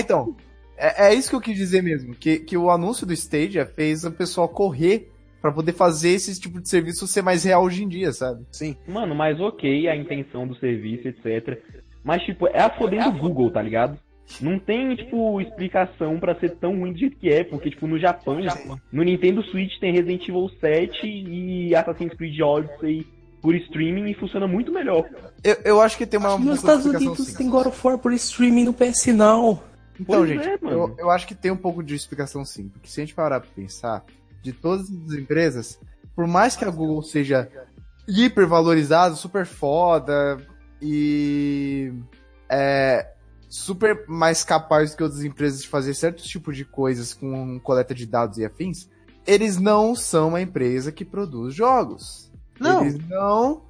então, 0.00 0.34
é, 0.76 1.08
é 1.08 1.14
isso 1.14 1.30
que 1.30 1.36
eu 1.36 1.40
quis 1.40 1.56
dizer 1.56 1.82
mesmo, 1.82 2.14
que, 2.14 2.38
que 2.38 2.56
o 2.56 2.70
anúncio 2.70 3.06
do 3.06 3.12
Stadia 3.12 3.66
fez 3.66 4.04
o 4.04 4.10
pessoal 4.10 4.48
correr 4.48 5.10
pra 5.40 5.52
poder 5.52 5.72
fazer 5.72 6.10
esse 6.10 6.40
tipo 6.40 6.60
de 6.60 6.68
serviço 6.68 7.06
ser 7.06 7.22
mais 7.22 7.44
real 7.44 7.64
hoje 7.64 7.82
em 7.82 7.88
dia, 7.88 8.12
sabe? 8.12 8.46
Sim. 8.52 8.76
Mano, 8.86 9.14
mas 9.14 9.40
ok 9.40 9.88
a 9.88 9.96
intenção 9.96 10.46
do 10.46 10.56
serviço, 10.56 11.08
etc. 11.08 11.60
Mas, 12.04 12.22
tipo, 12.22 12.46
é 12.46 12.60
a 12.60 12.70
fodendo 12.70 13.12
do 13.12 13.18
Google, 13.18 13.50
tá 13.50 13.60
ligado? 13.60 13.98
Não 14.40 14.58
tem, 14.58 14.94
tipo, 14.96 15.40
explicação 15.40 16.18
pra 16.18 16.34
ser 16.38 16.56
tão 16.56 16.78
ruim 16.78 16.92
do 16.92 16.98
jeito 16.98 17.16
que 17.16 17.28
é, 17.28 17.44
porque, 17.44 17.70
tipo, 17.70 17.86
no 17.86 17.98
Japão, 17.98 18.38
no 18.90 19.02
Nintendo 19.02 19.42
Switch 19.44 19.78
tem 19.78 19.92
Resident 19.92 20.28
Evil 20.28 20.50
7 20.60 21.06
e 21.06 21.74
Assassin's 21.74 22.14
Creed 22.14 22.40
Odyssey 22.40 23.06
por 23.40 23.54
streaming 23.56 24.10
e 24.10 24.14
funciona 24.14 24.46
muito 24.46 24.72
melhor. 24.72 25.04
Eu, 25.42 25.56
eu 25.64 25.80
acho 25.80 25.98
que 25.98 26.06
tem 26.06 26.18
uma 26.18 26.38
Nos 26.38 26.58
Estados 26.58 26.86
Unidos 26.86 27.26
sim. 27.26 27.36
tem 27.36 27.50
God 27.50 27.66
of 27.66 27.86
War 27.86 27.98
por 27.98 28.12
streaming 28.12 28.64
no 28.64 28.72
PS 28.72 29.06
Now. 29.06 29.62
Então, 30.00 30.20
Pois 30.20 30.28
gente, 30.28 30.48
é, 30.48 30.58
mano. 30.60 30.76
eu, 30.76 30.96
eu 30.98 31.10
acho 31.10 31.26
que 31.26 31.34
tem 31.34 31.50
um 31.50 31.56
pouco 31.56 31.82
de 31.82 31.94
explicação 31.94 32.44
sim, 32.44 32.68
porque 32.68 32.88
se 32.88 33.00
a 33.00 33.04
gente 33.04 33.14
parar 33.14 33.40
pra 33.40 33.50
pensar, 33.54 34.04
de 34.42 34.52
todas 34.52 34.88
as 34.90 35.12
empresas, 35.14 35.78
por 36.14 36.26
mais 36.26 36.56
que 36.56 36.64
a 36.64 36.70
Google 36.70 37.02
seja 37.02 37.48
hipervalorizada, 38.08 39.14
super 39.14 39.46
foda 39.46 40.38
e 40.80 41.92
é, 42.48 43.06
super 43.52 44.08
mais 44.08 44.42
capaz 44.42 44.90
do 44.90 44.96
que 44.96 45.02
outras 45.02 45.22
empresas 45.22 45.60
de 45.60 45.68
fazer 45.68 45.92
certos 45.92 46.24
tipos 46.24 46.56
de 46.56 46.64
coisas 46.64 47.12
com 47.12 47.60
coleta 47.60 47.94
de 47.94 48.06
dados 48.06 48.38
e 48.38 48.46
afins, 48.46 48.88
eles 49.26 49.58
não 49.58 49.94
são 49.94 50.28
uma 50.28 50.40
empresa 50.40 50.90
que 50.90 51.04
produz 51.04 51.54
jogos. 51.54 52.32
Não. 52.58 52.80
Eles 52.80 52.98
não 53.06 53.62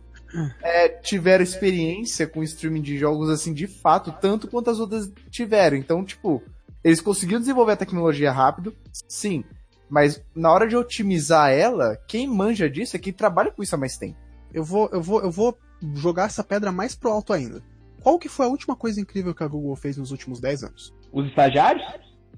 é, 0.62 0.88
tiveram 0.88 1.42
experiência 1.42 2.28
com 2.28 2.44
streaming 2.44 2.80
de 2.80 2.96
jogos 2.96 3.28
assim 3.28 3.52
de 3.52 3.66
fato, 3.66 4.14
tanto 4.20 4.46
quanto 4.46 4.70
as 4.70 4.78
outras 4.78 5.10
tiveram. 5.28 5.76
Então, 5.76 6.04
tipo, 6.04 6.40
eles 6.84 7.00
conseguiram 7.00 7.40
desenvolver 7.40 7.72
a 7.72 7.76
tecnologia 7.76 8.30
rápido, 8.30 8.72
sim. 9.08 9.42
Mas 9.90 10.22
na 10.32 10.52
hora 10.52 10.68
de 10.68 10.76
otimizar 10.76 11.50
ela, 11.50 11.96
quem 12.06 12.28
manja 12.28 12.70
disso 12.70 12.94
é 12.94 13.00
quem 13.00 13.12
trabalha 13.12 13.50
com 13.50 13.64
isso 13.64 13.74
há 13.74 13.78
mais 13.78 13.96
tempo. 13.96 14.16
Eu 14.54 14.62
vou, 14.62 14.88
eu 14.92 15.02
vou, 15.02 15.20
eu 15.22 15.30
vou 15.30 15.58
jogar 15.96 16.26
essa 16.26 16.44
pedra 16.44 16.70
mais 16.70 16.94
pro 16.94 17.10
alto 17.10 17.32
ainda. 17.32 17.60
Qual 18.02 18.18
que 18.18 18.28
foi 18.28 18.46
a 18.46 18.48
última 18.48 18.74
coisa 18.76 19.00
incrível 19.00 19.34
que 19.34 19.42
a 19.44 19.48
Google 19.48 19.76
fez 19.76 19.96
nos 19.96 20.10
últimos 20.10 20.40
10 20.40 20.64
anos? 20.64 20.94
Os 21.12 21.26
estagiários? 21.26 21.84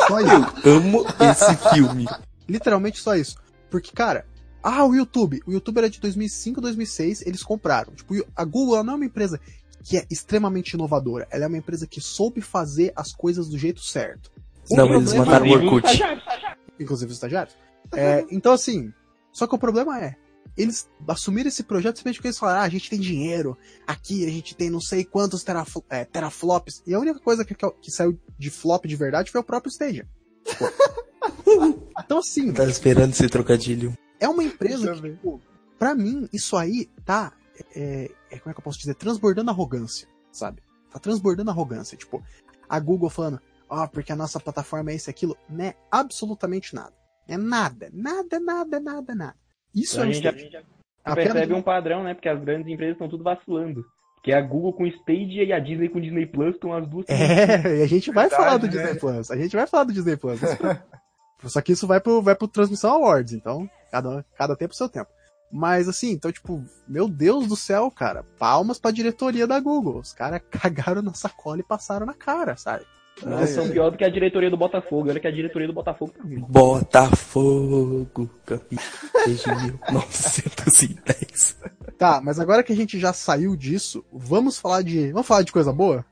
Só 0.09 0.21
isso. 0.21 0.69
Amo 0.69 1.05
esse 1.21 1.57
filme. 1.75 2.07
Literalmente 2.49 2.99
só 3.01 3.15
isso. 3.15 3.37
Porque, 3.71 3.93
cara, 3.93 4.27
ah, 4.63 4.85
o 4.85 4.95
YouTube. 4.95 5.41
O 5.47 5.53
YouTube 5.53 5.79
era 5.79 5.91
de 5.91 6.01
2005, 6.01 6.61
2006, 6.61 7.23
eles 7.27 7.43
compraram. 7.43 7.93
Tipo, 7.95 8.15
a 8.35 8.45
Google 8.45 8.75
ela 8.77 8.85
não 8.85 8.95
é 8.95 8.97
uma 8.97 9.05
empresa 9.05 9.39
que 9.85 9.97
é 9.97 10.05
extremamente 10.11 10.73
inovadora. 10.73 11.27
Ela 11.31 11.45
é 11.45 11.49
uma 11.49 11.57
empresa 11.59 11.87
que 11.87 12.01
soube 12.01 12.41
fazer 12.41 12.93
as 12.97 13.13
coisas 13.13 13.49
do 13.49 13.57
jeito 13.57 13.81
certo. 13.81 14.31
O 14.71 14.77
Não, 14.77 14.87
eles 14.87 15.13
problema- 15.13 15.25
mataram 15.27 15.45
o 15.47 15.49
Inclusive, 15.49 16.03
os 16.03 16.11
Orkut. 16.11 16.59
inclusive 16.81 17.11
os 17.11 17.17
estagiários. 17.17 17.57
É, 17.95 18.25
então, 18.31 18.53
assim, 18.53 18.93
só 19.33 19.47
que 19.47 19.55
o 19.55 19.59
problema 19.59 20.01
é, 20.01 20.17
eles 20.57 20.89
assumiram 21.07 21.49
esse 21.49 21.63
projeto 21.63 21.97
simplesmente 21.97 22.17
porque 22.17 22.29
eles 22.29 22.39
falaram, 22.39 22.61
ah, 22.61 22.65
a 22.65 22.69
gente 22.69 22.91
tem 22.91 22.99
dinheiro, 22.99 23.57
aqui 23.87 24.27
a 24.27 24.31
gente 24.31 24.55
tem 24.55 24.71
não 24.71 24.81
sei 24.81 25.05
quantos 25.05 25.43
terafl 25.43 25.81
é, 25.89 26.05
teraflops, 26.05 26.83
e 26.87 26.95
a 26.95 26.99
única 26.99 27.21
coisa 27.21 27.45
que, 27.45 27.55
que 27.55 27.91
saiu 27.91 28.19
de 28.39 28.51
flop 28.51 28.87
de 28.87 28.97
verdade 28.97 29.31
foi 29.31 29.41
o 29.41 29.45
próprio 29.45 29.71
Stadia. 29.71 30.09
Tipo, 30.45 30.65
então, 31.99 32.19
assim, 32.19 32.53
Tava 32.53 32.71
esperando 32.71 33.13
esse 33.13 33.29
trocadilho. 33.29 33.97
é 34.19 34.29
uma 34.29 34.43
empresa 34.45 34.95
que, 34.95 35.11
tipo, 35.11 35.41
pra 35.79 35.95
mim, 35.95 36.29
isso 36.33 36.57
aí 36.57 36.89
tá, 37.05 37.33
é, 37.75 38.11
é, 38.31 38.39
como 38.39 38.51
é 38.51 38.55
que 38.55 38.61
eu 38.61 38.65
posso 38.65 38.79
dizer, 38.79 38.95
transbordando 38.95 39.51
arrogância, 39.51 40.09
sabe? 40.33 40.63
Tá 40.91 40.99
transbordando 40.99 41.51
arrogância, 41.51 41.97
tipo, 41.97 42.23
a 42.69 42.79
Google 42.79 43.11
falando, 43.11 43.41
ó, 43.69 43.87
porque 43.87 44.13
a 44.13 44.17
nossa 44.17 44.41
plataforma 44.41 44.91
é 44.91 44.97
isso 44.97 45.09
e 45.09 45.13
aquilo, 45.13 45.37
não 45.49 45.65
é 45.65 45.77
absolutamente 45.91 46.75
nada. 46.75 46.93
É 47.27 47.37
nada, 47.37 47.89
nada, 47.93 48.41
nada, 48.41 48.81
nada, 48.81 49.15
nada. 49.15 49.37
Isso 49.75 50.01
A 50.01 50.05
é 50.05 50.09
um 50.09 50.13
gente 50.13 50.23
já, 50.25 50.31
Stadia. 50.31 50.51
já 50.51 50.63
Apenas- 51.05 51.33
percebe 51.33 51.55
um 51.55 51.63
padrão, 51.63 52.03
né? 52.05 52.15
Porque 52.15 52.29
as 52.29 52.41
grandes 52.43 52.67
empresas 52.73 52.95
estão 52.95 53.09
tudo 53.09 53.25
vacilando. 53.25 53.85
Que 54.23 54.33
é 54.33 54.37
a 54.37 54.41
Google 54.43 54.73
com 54.75 54.87
Stadia 54.87 55.45
e 55.45 55.53
a 55.53 55.59
Disney 55.59 55.89
com 55.89 56.01
Disney 56.01 56.27
Plus 56.27 56.55
estão 56.55 56.75
as 56.75 56.87
duas. 56.87 57.07
É, 57.09 57.79
e 57.81 57.83
a 57.83 57.87
gente 57.87 58.11
vai 58.11 58.29
Verdade, 58.29 58.43
falar 58.45 58.57
do 58.59 58.67
né? 58.67 58.73
Disney 58.73 58.95
Plus. 59.01 59.31
A 59.31 59.37
gente 59.37 59.57
vai 59.57 59.67
falar 59.67 59.85
do 59.85 59.93
Disney 59.93 60.17
Plus. 60.17 60.41
Só 61.45 61.61
que 61.63 61.73
isso 61.73 61.87
vai 61.87 62.01
pro, 62.01 62.21
vai 62.21 62.35
pro 62.35 62.47
Transmissão 62.47 62.93
Awards, 62.93 63.33
então, 63.33 63.69
cada, 63.91 64.23
cada 64.37 64.55
tempo 64.55 64.75
seu 64.75 64.91
tempo. 64.91 65.09
Mas 65.51 65.89
assim, 65.89 66.11
então, 66.13 66.31
tipo, 66.31 66.63
meu 66.87 67.09
Deus 67.09 67.47
do 67.49 67.57
céu, 67.57 67.91
cara, 67.91 68.25
palmas 68.39 68.79
pra 68.79 68.91
diretoria 68.91 69.47
da 69.47 69.59
Google. 69.59 69.99
Os 70.01 70.13
caras 70.13 70.43
cagaram 70.51 71.01
na 71.03 71.15
sacola 71.15 71.59
e 71.61 71.65
passaram 71.65 72.05
na 72.05 72.13
cara, 72.15 72.57
sabe? 72.59 72.85
Não 73.25 73.47
são 73.47 73.69
pior 73.69 73.91
do 73.91 73.99
que 73.99 74.05
a 74.05 74.09
diretoria 74.09 74.51
do 74.51 74.57
Botafogo. 74.57 75.09
Olha 75.09 75.21
que 75.21 75.27
a 75.27 75.31
diretoria 75.31 75.67
do 75.67 75.75
Botafogo 75.75 76.13
tá 76.13 76.23
ruim. 76.23 76.45
Botafogo, 76.49 78.31
campeão 78.45 78.81
desde 79.27 79.51
1910. 79.51 81.57
Tá, 81.99 82.21
mas 82.23 82.41
agora 82.41 82.63
que 82.63 82.73
a 82.73 82.77
gente 82.77 82.99
já 82.99 83.13
saiu 83.13 83.55
disso, 83.57 84.05
vamos 84.13 84.59
falar 84.59 84.83
de. 84.83 85.13
Vamos 85.13 85.27
falar 85.27 85.43
de 85.43 85.53
coisa 85.53 85.73
boa? 85.73 86.05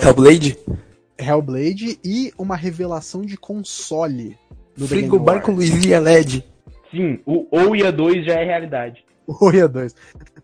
Hellblade? 0.00 0.56
Hellblade 1.18 1.98
e 2.04 2.32
uma 2.38 2.56
revelação 2.56 3.22
de 3.22 3.36
console 3.36 4.38
Game 4.76 4.88
Frigobar 4.88 5.42
com 5.42 5.52
Awards. 5.52 5.70
luzinha 5.70 6.00
LED. 6.00 6.44
Sim, 6.90 7.20
o 7.26 7.46
Ouya 7.50 7.90
2 7.90 8.26
já 8.26 8.34
é 8.34 8.44
realidade. 8.44 9.04
Oi, 9.26 9.66
2. 9.66 9.94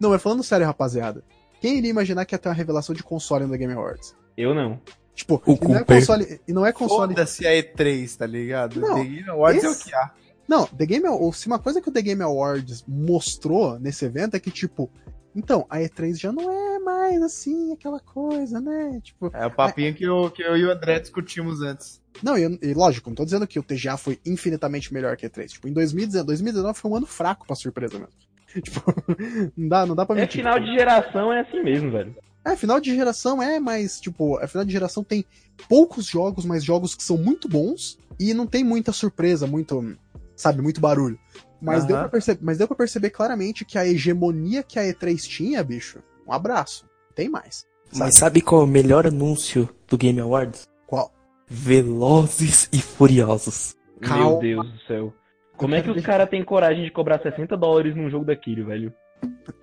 Não, 0.01 0.11
mas 0.11 0.23
falando 0.23 0.43
sério, 0.43 0.67
rapaziada. 0.67 1.23
Quem 1.61 1.79
iria 1.79 1.91
imaginar 1.91 2.25
que 2.25 2.35
ia 2.35 2.39
ter 2.39 2.49
uma 2.49 2.55
revelação 2.55 2.95
de 2.95 3.03
console 3.03 3.45
no 3.45 3.53
The 3.53 3.59
Game 3.59 3.73
Awards? 3.75 4.17
Eu 4.37 4.55
não. 4.55 4.81
Tipo, 5.15 5.43
O 5.47 5.53
e 5.55 5.69
não 5.69 5.77
é 5.77 5.85
console. 5.85 6.41
E 6.49 6.53
não 6.53 6.67
é 6.67 6.73
console. 6.73 7.15
Foda-se 7.15 7.47
a 7.47 7.51
E3, 7.51 8.17
tá 8.17 8.27
ligado? 8.27 8.81
Não, 8.81 8.95
The 8.95 9.05
Game 9.05 9.29
Awards 9.31 9.65
é 9.65 9.69
o 9.69 9.73
esse- 9.73 9.85
que 9.85 9.95
há. 9.95 10.11
Não, 10.49 10.67
The 10.67 10.87
Game 10.87 11.07
Awards. 11.07 11.41
Se 11.41 11.47
uma 11.47 11.59
coisa 11.59 11.81
que 11.81 11.89
o 11.89 11.93
The 11.93 12.03
Game 12.03 12.23
Awards 12.23 12.85
mostrou 12.89 13.79
nesse 13.79 14.05
evento 14.05 14.35
é 14.37 14.41
que, 14.41 14.51
tipo, 14.51 14.91
então, 15.37 15.65
a 15.71 15.79
E3 15.79 16.19
já 16.19 16.33
não 16.33 16.51
é 16.51 16.79
mais 16.81 17.23
assim, 17.23 17.73
aquela 17.73 18.01
coisa, 18.01 18.61
né? 18.61 18.99
Tipo. 19.03 19.31
É 19.33 19.47
o 19.47 19.51
papinho 19.51 19.95
que, 19.95 20.03
eu, 20.05 20.31
que 20.31 20.43
eu 20.43 20.57
e 20.57 20.65
o 20.65 20.71
André 20.73 20.99
discutimos 20.99 21.61
antes. 21.61 22.01
Não, 22.23 22.37
e, 22.37 22.59
e 22.63 22.75
lógico, 22.75 23.09
não 23.11 23.15
tô 23.15 23.25
dizendo 23.25 23.47
que 23.47 23.59
o 23.59 23.63
TGA 23.63 23.97
foi 23.97 24.19
infinitamente 24.27 24.93
melhor 24.93 25.17
que 25.17 25.25
a 25.27 25.31
E3. 25.31 25.47
Tipo, 25.51 25.69
em 25.69 25.73
2019, 25.73 26.27
2019 26.27 26.79
foi 26.79 26.91
um 26.91 26.97
ano 26.97 27.07
fraco 27.07 27.47
pra 27.47 27.55
surpresa 27.55 27.99
mesmo. 27.99 28.13
Tipo, 28.61 28.83
não 29.57 29.69
dá, 29.69 29.87
não 29.87 29.95
dá 29.95 30.05
pra 30.05 30.17
É 30.17 30.23
mentir. 30.23 30.41
final 30.41 30.59
de 30.59 30.67
geração, 30.73 31.33
é 31.33 31.41
assim 31.43 31.63
mesmo, 31.63 31.93
velho. 31.93 32.17
É, 32.45 32.57
final 32.57 32.81
de 32.81 32.95
geração 32.95 33.43
é, 33.43 33.61
mas, 33.61 34.01
tipo, 34.01 34.39
a 34.39 34.47
final 34.47 34.65
de 34.65 34.73
geração 34.73 35.05
tem 35.05 35.25
poucos 35.69 36.07
jogos, 36.07 36.45
mas 36.45 36.65
jogos 36.65 36.95
que 36.95 37.03
são 37.03 37.19
muito 37.19 37.49
bons 37.49 37.99
e 38.19 38.33
não 38.33 38.47
tem 38.47 38.65
muita 38.65 38.93
surpresa, 38.93 39.47
muito, 39.47 39.97
sabe, 40.35 40.63
muito 40.63 40.81
barulho. 40.81 41.19
Mas, 41.61 41.81
Aham. 41.81 41.87
deu 41.89 41.97
pra 41.99 42.09
perceber, 42.09 42.41
mas 42.43 42.59
deu 42.59 42.67
pra 42.67 42.77
perceber 42.77 43.11
claramente 43.11 43.65
que 43.65 43.77
a 43.77 43.87
hegemonia 43.87 44.63
que 44.63 44.79
a 44.79 44.83
E3 44.85 45.19
tinha, 45.29 45.63
bicho, 45.63 45.99
um 46.27 46.33
abraço. 46.33 46.87
Tem 47.15 47.29
mais. 47.29 47.67
Mas 47.95 48.15
sabe 48.17 48.41
qual 48.41 48.63
é 48.63 48.65
o 48.65 48.69
melhor 48.69 49.07
anúncio 49.07 49.69
do 49.87 49.99
Game 49.99 50.19
Awards? 50.21 50.67
Qual? 50.87 51.13
Velozes 51.47 52.69
e 52.73 52.81
Furiosos. 52.81 53.77
Calma. 54.01 54.31
Meu 54.31 54.39
Deus 54.41 54.73
do 54.73 54.79
céu. 54.87 55.15
Como 55.57 55.75
é 55.75 55.83
que 55.83 55.89
os 55.91 55.95
deixar- 55.97 56.13
caras 56.13 56.31
têm 56.31 56.43
coragem 56.43 56.85
de 56.85 56.91
cobrar 56.91 57.21
60 57.21 57.55
dólares 57.57 57.95
num 57.95 58.09
jogo 58.09 58.25
daquele, 58.25 58.63
velho? 58.63 58.95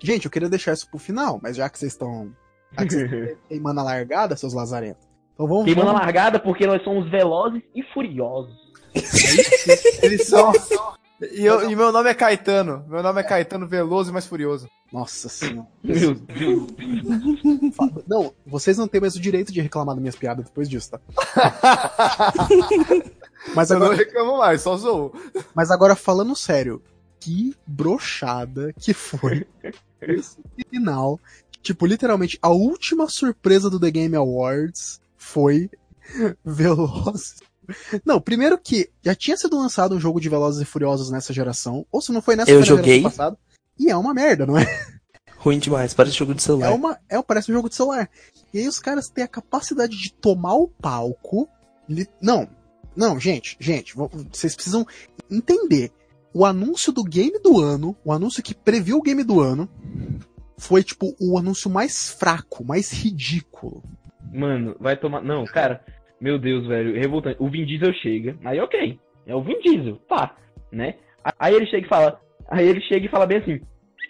Gente, 0.00 0.26
eu 0.26 0.30
queria 0.30 0.48
deixar 0.48 0.72
isso 0.74 0.88
pro 0.88 0.98
final, 0.98 1.40
mas 1.42 1.56
já 1.56 1.68
que 1.68 1.76
vocês 1.76 1.90
estão 1.92 2.32
queimando 3.48 3.80
a 3.80 3.82
largada, 3.82 4.36
seus 4.36 4.54
lazarentos. 4.54 5.06
Então 5.34 5.46
vamos, 5.46 5.64
Queimando 5.66 5.90
a 5.90 5.92
vamos... 5.92 6.06
largada 6.06 6.40
porque 6.40 6.66
nós 6.66 6.82
somos 6.82 7.08
velozes 7.10 7.62
e 7.74 7.82
furiosos. 7.94 8.54
Eles 10.02 10.26
são. 10.26 10.52
E, 11.32 11.44
eu- 11.44 11.68
e 11.70 11.76
meu 11.76 11.92
nome 11.92 12.08
é 12.10 12.14
Caetano. 12.14 12.84
Meu 12.88 13.02
nome 13.02 13.20
é 13.20 13.24
Caetano 13.24 13.66
Veloso 13.66 14.10
e 14.10 14.12
mais 14.12 14.26
Furioso. 14.26 14.68
Nossa 14.92 15.28
senhora. 15.28 15.66
Meu 15.82 16.14
Deus. 16.14 16.68
Não, 18.06 18.32
vocês 18.46 18.78
não 18.78 18.86
têm 18.88 19.00
mais 19.00 19.14
o 19.16 19.20
direito 19.20 19.52
de 19.52 19.60
reclamar 19.60 19.94
das 19.94 20.00
minhas 20.00 20.16
piadas 20.16 20.44
depois 20.46 20.68
disso, 20.68 20.92
tá? 20.92 21.00
Mas 23.54 23.70
Eu 23.70 23.78
não 23.78 23.86
agora, 23.86 23.98
reclamo 23.98 24.38
mais, 24.38 24.62
só 24.62 24.76
zoou. 24.76 25.12
Mas 25.54 25.70
agora 25.70 25.94
falando 25.96 26.34
sério, 26.36 26.82
que 27.20 27.54
brochada 27.66 28.72
que 28.78 28.92
foi 28.94 29.46
esse 30.02 30.38
final. 30.70 31.18
Tipo, 31.68 31.84
literalmente, 31.84 32.38
a 32.40 32.48
última 32.48 33.08
surpresa 33.10 33.68
do 33.68 33.78
The 33.78 33.90
Game 33.90 34.16
Awards 34.16 35.00
foi 35.18 35.70
Velozes. 36.42 37.36
Não, 38.06 38.18
primeiro 38.18 38.56
que 38.56 38.88
já 39.02 39.14
tinha 39.14 39.36
sido 39.36 39.58
lançado 39.58 39.94
um 39.94 40.00
jogo 40.00 40.18
de 40.18 40.30
Velozes 40.30 40.62
e 40.62 40.64
Furiosos 40.64 41.10
nessa 41.10 41.30
geração, 41.34 41.84
ou 41.92 42.00
se 42.00 42.10
não 42.10 42.22
foi 42.22 42.36
nessa 42.36 42.50
Eu 42.50 42.62
joguei. 42.62 43.02
passada. 43.02 43.36
E 43.78 43.90
é 43.90 43.96
uma 43.96 44.14
merda, 44.14 44.46
não 44.46 44.56
é? 44.56 44.64
Ruim 45.36 45.58
demais, 45.58 45.92
parece 45.92 46.16
jogo 46.16 46.34
de 46.34 46.40
É 46.40 46.44
celular. 46.44 46.72
uma, 46.72 46.98
é, 47.06 47.20
parece 47.20 47.50
um 47.52 47.54
jogo 47.54 47.68
de 47.68 47.74
celular. 47.74 48.08
E 48.54 48.58
aí 48.60 48.66
os 48.66 48.78
caras 48.78 49.10
têm 49.10 49.22
a 49.24 49.28
capacidade 49.28 49.94
de 49.96 50.10
tomar 50.10 50.54
o 50.54 50.68
palco. 50.68 51.46
li- 51.86 52.08
Não, 52.22 52.48
não, 52.96 53.20
gente, 53.20 53.56
gente, 53.60 53.94
vo- 53.94 54.10
vocês 54.32 54.54
precisam 54.54 54.86
entender. 55.30 55.92
O 56.32 56.46
anúncio 56.46 56.90
do 56.92 57.04
game 57.04 57.38
do 57.38 57.60
ano, 57.60 57.94
o 58.04 58.12
anúncio 58.12 58.42
que 58.42 58.54
previu 58.54 58.96
o 58.98 59.02
game 59.02 59.22
do 59.22 59.40
ano, 59.40 59.68
foi 60.58 60.82
tipo 60.82 61.14
o 61.20 61.38
anúncio 61.38 61.70
mais 61.70 62.10
fraco, 62.10 62.64
mais 62.64 62.92
ridículo. 62.92 63.82
Mano, 64.32 64.76
vai 64.78 64.96
tomar. 64.96 65.22
Não, 65.22 65.44
cara, 65.44 65.80
meu 66.20 66.38
Deus, 66.38 66.66
velho, 66.66 66.98
revoltante. 66.98 67.36
O 67.40 67.48
Vin 67.48 67.64
Diesel 67.64 67.92
chega, 67.94 68.36
aí 68.44 68.60
ok, 68.60 68.98
é 69.26 69.34
o 69.34 69.42
Vin 69.42 69.58
Diesel, 69.60 69.96
tá, 70.08 70.36
né? 70.70 70.96
Aí 71.38 71.54
ele 71.54 71.66
chega 71.66 71.86
e 71.86 71.88
fala. 71.88 72.20
Aí 72.50 72.66
ele 72.66 72.80
chega 72.82 73.06
e 73.06 73.10
fala 73.10 73.26
bem 73.26 73.38
assim. 73.38 73.60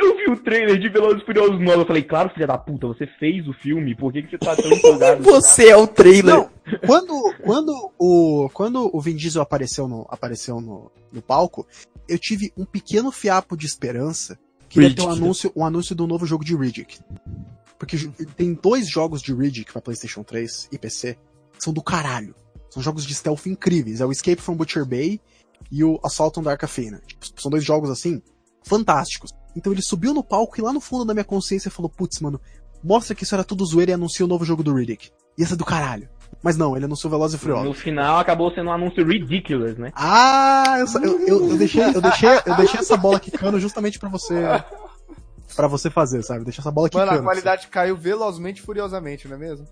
Eu 0.00 0.16
vi 0.16 0.30
o 0.30 0.36
trailer 0.36 0.78
de 0.78 0.88
Velozes 0.88 1.22
e 1.22 1.26
Furiosos 1.26 1.58
9. 1.60 1.82
Eu 1.82 1.86
falei, 1.86 2.04
claro, 2.04 2.30
filha 2.30 2.46
da 2.46 2.56
puta, 2.56 2.86
você 2.86 3.04
fez 3.18 3.48
o 3.48 3.52
filme, 3.52 3.96
por 3.96 4.12
que, 4.12 4.22
que 4.22 4.30
você 4.30 4.38
tá 4.38 4.54
tão 4.54 4.70
empolgado? 4.72 5.24
Você 5.24 5.70
é 5.70 5.76
o 5.76 5.88
trailer. 5.88 6.36
Não, 6.36 6.50
quando, 6.86 7.34
quando, 7.42 7.92
o, 7.98 8.48
quando 8.52 8.90
o 8.94 9.00
Vin 9.00 9.16
Diesel 9.16 9.42
apareceu 9.42 9.88
no, 9.88 10.06
apareceu 10.08 10.60
no, 10.60 10.92
no 11.12 11.20
palco, 11.20 11.66
eu 12.08 12.16
tive 12.16 12.52
um 12.56 12.64
pequeno 12.64 13.10
fiapo 13.10 13.56
de 13.56 13.66
esperança 13.66 14.38
que 14.68 14.80
ia 14.80 14.94
ter 14.94 15.02
um 15.02 15.06
Riddick. 15.06 15.22
anúncio, 15.22 15.52
um 15.56 15.64
anúncio 15.64 15.94
do 15.94 16.06
novo 16.06 16.26
jogo 16.26 16.44
de 16.44 16.56
Riddick. 16.56 17.00
Porque 17.78 17.96
tem 18.36 18.54
dois 18.54 18.88
jogos 18.88 19.22
de 19.22 19.32
Riddick 19.32 19.72
pra 19.72 19.80
PlayStation 19.80 20.22
3 20.22 20.68
e 20.72 20.78
PC 20.78 21.16
que 21.56 21.64
são 21.64 21.72
do 21.72 21.82
caralho. 21.82 22.34
São 22.70 22.82
jogos 22.82 23.04
de 23.04 23.14
stealth 23.14 23.46
incríveis. 23.46 24.00
É 24.00 24.06
o 24.06 24.12
Escape 24.12 24.40
from 24.40 24.56
Butcher 24.56 24.84
Bay 24.84 25.20
e 25.70 25.82
o 25.82 25.98
Assault 26.04 26.38
on 26.38 26.42
Dark 26.42 26.62
Athena. 26.62 27.00
Tipo, 27.06 27.40
são 27.40 27.50
dois 27.50 27.64
jogos 27.64 27.90
assim, 27.90 28.22
fantásticos. 28.62 29.32
Então 29.56 29.72
ele 29.72 29.82
subiu 29.82 30.14
no 30.14 30.22
palco 30.22 30.58
e 30.58 30.62
lá 30.62 30.72
no 30.72 30.80
fundo 30.80 31.04
da 31.04 31.14
minha 31.14 31.24
consciência 31.24 31.70
falou, 31.70 31.88
putz, 31.88 32.20
mano, 32.20 32.40
mostra 32.82 33.14
que 33.14 33.24
isso 33.24 33.34
era 33.34 33.44
tudo 33.44 33.64
zoeira 33.64 33.92
e 33.92 33.94
anuncia 33.94 34.24
o 34.24 34.28
novo 34.28 34.44
jogo 34.44 34.62
do 34.62 34.74
Riddick. 34.74 35.10
Ia 35.36 35.46
ser 35.46 35.56
do 35.56 35.64
caralho. 35.64 36.08
Mas 36.42 36.56
não, 36.56 36.76
ele 36.76 36.84
anunciou 36.84 37.10
Velozes 37.10 37.36
e 37.36 37.38
Furiosos. 37.42 37.64
No 37.66 37.74
final 37.74 38.18
acabou 38.18 38.52
sendo 38.52 38.68
um 38.68 38.72
anúncio 38.72 39.04
ridiculous, 39.04 39.76
né? 39.76 39.90
Ah, 39.94 40.76
eu, 40.78 41.02
eu, 41.02 41.26
eu, 41.26 41.50
eu 41.50 41.56
deixei, 41.58 41.82
eu, 41.82 42.00
deixei, 42.00 42.28
eu 42.46 42.56
deixei 42.56 42.80
essa 42.80 42.96
bola 42.96 43.18
quicando 43.18 43.58
justamente 43.58 43.98
pra 43.98 44.08
você. 44.08 44.34
Pra 45.56 45.66
você 45.66 45.90
fazer, 45.90 46.22
sabe? 46.22 46.44
Deixar 46.44 46.62
essa 46.62 46.70
bola 46.70 46.88
quicando. 46.88 47.06
Mano, 47.06 47.20
a 47.20 47.24
qualidade 47.24 47.66
caiu 47.68 47.96
velozmente 47.96 48.60
e 48.60 48.64
furiosamente, 48.64 49.26
não 49.26 49.34
é 49.36 49.38
mesmo? 49.38 49.66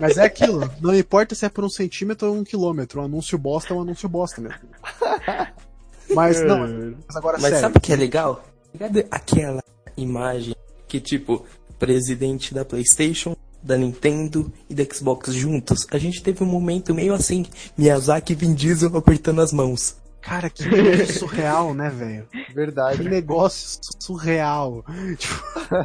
Mas 0.00 0.16
é 0.16 0.24
aquilo. 0.24 0.70
Não 0.80 0.94
importa 0.94 1.34
se 1.34 1.44
é 1.44 1.48
por 1.48 1.64
um 1.64 1.68
centímetro 1.68 2.28
ou 2.28 2.36
um 2.36 2.44
quilômetro. 2.44 3.00
Um 3.00 3.04
anúncio 3.04 3.36
bosta 3.36 3.74
é 3.74 3.76
um 3.76 3.82
anúncio 3.82 4.08
bosta 4.08 4.40
mesmo. 4.40 4.60
Mas 6.14 6.40
não, 6.42 6.60
mas 7.06 7.16
agora 7.16 7.36
Mas 7.36 7.50
sério. 7.50 7.60
sabe 7.60 7.78
o 7.78 7.80
que 7.80 7.92
é 7.92 7.96
legal? 7.96 8.42
Aquela 9.10 9.62
imagem 9.96 10.54
que, 10.86 11.00
tipo, 11.00 11.44
presidente 11.78 12.54
da 12.54 12.64
PlayStation, 12.64 13.36
da 13.66 13.76
Nintendo 13.76 14.52
e 14.70 14.74
da 14.74 14.84
Xbox 14.84 15.32
juntos, 15.34 15.86
a 15.90 15.98
gente 15.98 16.22
teve 16.22 16.42
um 16.42 16.46
momento 16.46 16.94
meio 16.94 17.12
assim, 17.12 17.44
Miyazaki 17.76 18.32
e 18.32 18.36
Vin 18.36 18.54
Diesel 18.54 18.96
apertando 18.96 19.40
as 19.40 19.52
mãos. 19.52 19.96
Cara, 20.22 20.48
que 20.50 20.64
negócio 20.68 21.18
surreal, 21.20 21.72
né, 21.74 21.88
velho? 21.90 22.26
Que 22.46 22.52
Verdade. 22.54 23.02
negócio 23.08 23.78
surreal. 24.00 24.84
Tipo, 25.16 25.34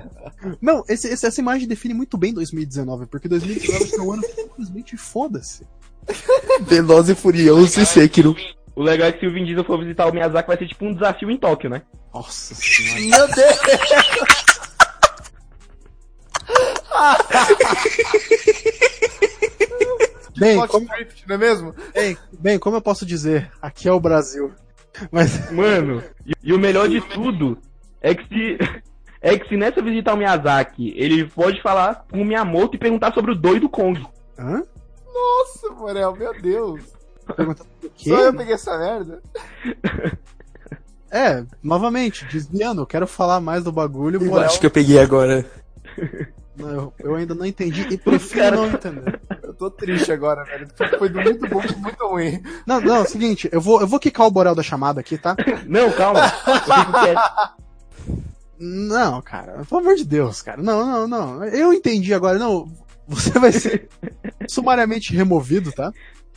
Não, 0.61 0.83
esse- 0.89 1.07
esse- 1.09 1.25
essa 1.27 1.39
imagem 1.41 1.67
define 1.67 1.93
muito 1.93 2.17
bem 2.17 2.33
2019, 2.33 3.05
porque 3.05 3.27
2019 3.27 3.85
foi 3.91 3.99
um 3.99 4.13
ano 4.13 4.21
que 4.23 4.33
simplesmente 4.33 4.97
foda-se. 4.97 5.65
Veloz 6.65 7.09
e 7.09 7.15
Furioso 7.15 7.79
e 7.81 7.85
Sekiro. 7.85 8.35
O 8.75 8.81
legal 8.81 9.09
é 9.09 9.11
que 9.11 9.19
se 9.19 9.27
o 9.27 9.33
Vin 9.33 9.45
Diesel 9.45 9.63
for 9.65 9.77
visitar 9.79 10.07
o 10.07 10.11
Miyazaki 10.13 10.47
vai 10.47 10.57
ser 10.57 10.67
tipo 10.67 10.85
um 10.85 10.93
desafio 10.93 11.29
em 11.29 11.37
Tóquio, 11.37 11.69
né? 11.69 11.83
Nossa 12.13 12.55
senhora. 12.55 12.99
Meu 12.99 13.27
Deus! 13.35 14.50
Bem, 20.37 20.65
como, 20.67 20.85
script, 20.85 21.25
não 21.27 21.35
é 21.35 21.37
mesmo? 21.37 21.75
bem, 21.93 22.17
bem, 22.39 22.57
como 22.57 22.77
eu 22.77 22.81
posso 22.81 23.05
dizer, 23.05 23.51
aqui 23.61 23.87
é 23.87 23.91
o 23.91 23.99
Brasil. 23.99 24.51
Mas, 25.11 25.51
Mano, 25.51 26.03
e, 26.25 26.31
e 26.41 26.53
o 26.53 26.59
melhor 26.59 26.89
de 26.89 26.99
tudo 27.01 27.57
é 28.01 28.15
que 28.15 28.27
se. 28.27 28.57
É 29.23 29.37
que 29.37 29.47
se 29.47 29.55
nessa 29.55 29.83
visita 29.83 30.09
ao 30.09 30.17
Miyazaki, 30.17 30.95
ele 30.97 31.29
pode 31.29 31.61
falar 31.61 32.07
com 32.09 32.19
o 32.19 32.25
Miyamoto 32.25 32.75
e 32.75 32.79
perguntar 32.79 33.13
sobre 33.13 33.33
o 33.33 33.35
doido 33.35 33.69
Kong. 33.69 34.03
hã? 34.35 34.63
Nossa, 35.13 35.69
Morel, 35.75 36.15
meu 36.15 36.33
Deus. 36.41 36.81
O 37.29 37.89
quê? 37.91 38.09
Só 38.09 38.19
eu 38.19 38.33
peguei 38.35 38.55
essa 38.55 38.75
merda. 38.79 39.21
É, 41.13 41.43
novamente, 41.61 42.23
desviando, 42.25 42.81
eu 42.81 42.85
quero 42.85 43.05
falar 43.05 43.41
mais 43.41 43.65
do 43.65 43.71
bagulho, 43.71 44.23
Eu 44.23 44.39
acho 44.39 44.61
que 44.61 44.65
eu 44.65 44.71
peguei 44.71 44.97
agora. 44.97 45.45
Eu, 46.57 46.93
eu 46.99 47.15
ainda 47.15 47.33
não 47.35 47.45
entendi 47.45 47.87
e 47.89 47.97
prefiro 47.99 48.41
cara- 48.43 48.55
não 48.55 48.67
entender. 48.67 49.21
Eu 49.43 49.53
tô 49.53 49.69
triste 49.71 50.11
agora, 50.11 50.43
velho. 50.43 50.67
Foi 50.97 51.09
do 51.09 51.21
muito 51.21 51.47
bom 51.47 51.61
pro 51.61 51.77
muito 51.79 52.07
ruim. 52.07 52.41
Não, 52.65 52.79
não, 52.81 52.95
é 52.97 52.99
o 53.01 53.05
seguinte, 53.05 53.49
eu 53.51 53.61
vou, 53.61 53.81
eu 53.81 53.87
vou 53.87 53.99
quicar 53.99 54.25
o 54.27 54.31
Borel 54.31 54.55
da 54.55 54.63
chamada 54.63 54.99
aqui, 54.99 55.17
tá? 55.17 55.35
Não, 55.65 55.91
calma. 55.91 56.21
Não, 58.59 59.21
cara, 59.21 59.63
pelo 59.67 59.81
amor 59.81 59.95
de 59.95 60.05
Deus, 60.05 60.41
cara. 60.41 60.61
Não, 60.61 60.85
não, 60.85 61.07
não. 61.07 61.43
Eu 61.45 61.73
entendi 61.73 62.13
agora, 62.13 62.37
não. 62.37 62.71
Você 63.07 63.31
vai 63.39 63.51
ser 63.51 63.89
sumariamente 64.47 65.15
removido, 65.15 65.71
tá? 65.71 65.91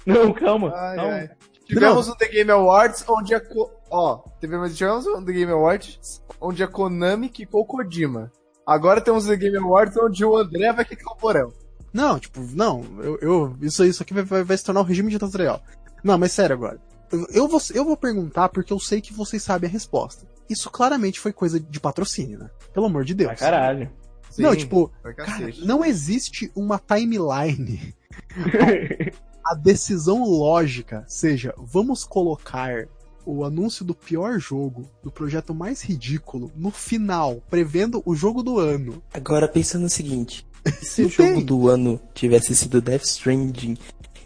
Não, 0.07 0.33
calma. 0.33 0.73
Ai, 0.75 0.97
calma. 0.97 1.13
ai. 1.13 1.31
Tivemos 1.67 2.09
um 2.09 2.15
The 2.15 2.29
Game 2.29 2.51
Awards 2.51 3.05
onde 3.09 3.35
a. 3.35 3.41
Co... 3.41 3.71
Ó, 3.91 4.23
tivemos, 4.41 4.81
um 5.07 5.25
The 5.25 5.33
Game 5.33 5.53
Awards 5.53 6.23
onde 6.41 6.63
a 6.63 6.69
Konami 6.69 7.29
quicou 7.29 7.63
o 7.63 7.67
Kojima. 7.67 8.31
Agora 8.67 9.01
temos 9.01 9.27
o 9.27 9.29
The 9.29 9.37
Game 9.37 9.57
Awards 9.57 9.97
onde 9.97 10.25
o 10.25 10.37
André 10.37 10.73
vai 10.73 10.85
quicar 10.85 11.13
o 11.13 11.21
Borel. 11.21 11.53
Não, 11.93 12.19
tipo, 12.19 12.41
não, 12.53 12.85
eu, 12.99 13.19
eu 13.21 13.57
isso, 13.61 13.85
isso 13.85 14.03
aqui 14.03 14.13
vai, 14.13 14.25
vai, 14.25 14.43
vai 14.43 14.57
se 14.57 14.65
tornar 14.65 14.81
um 14.81 14.85
regime 14.85 15.11
ditatorial. 15.11 15.63
Não, 16.03 16.19
mas 16.19 16.33
sério 16.33 16.57
agora. 16.57 16.81
Eu, 17.13 17.27
eu 17.31 17.49
vou, 17.49 17.61
eu 17.73 17.85
vou 17.85 17.97
perguntar 17.97 18.49
porque 18.49 18.73
eu 18.73 18.81
sei 18.81 19.01
que 19.01 19.13
vocês 19.13 19.43
sabem 19.43 19.69
a 19.69 19.73
resposta. 19.73 20.27
Isso 20.49 20.71
claramente 20.71 21.21
foi 21.21 21.33
coisa 21.33 21.61
de 21.61 21.81
patrocínio, 21.81 22.39
né? 22.39 22.51
Pelo 22.73 22.87
amor 22.87 23.05
de 23.05 23.15
Deus. 23.15 23.29
Pra 23.29 23.39
caralho. 23.39 23.91
Não, 24.37 24.51
Sim, 24.53 24.59
tipo, 24.59 24.93
pra 25.01 25.15
cara, 25.15 25.49
não 25.65 25.85
existe 25.85 26.51
uma 26.57 26.79
timeline. 26.79 27.95
A 29.47 29.55
decisão 29.55 30.25
lógica 30.25 31.05
seja, 31.07 31.55
vamos 31.59 32.03
colocar 32.03 32.89
o 33.27 33.45
anúncio 33.45 33.85
do 33.85 33.95
pior 33.95 34.39
jogo, 34.39 34.89
do 35.03 35.11
projeto 35.11 35.55
mais 35.55 35.83
ridículo, 35.83 36.51
no 36.57 36.71
final, 36.71 37.43
prevendo 37.51 38.03
o 38.05 38.15
jogo 38.15 38.43
do 38.43 38.59
ano. 38.59 39.03
Agora 39.13 39.49
pensa 39.49 39.79
no 39.79 39.89
seguinte: 39.89 40.47
se 40.83 41.03
o 41.05 41.09
jogo 41.09 41.41
do 41.43 41.69
ano 41.69 42.01
tivesse 42.15 42.55
sido 42.55 42.81
Death 42.81 43.05
Stranding 43.05 43.77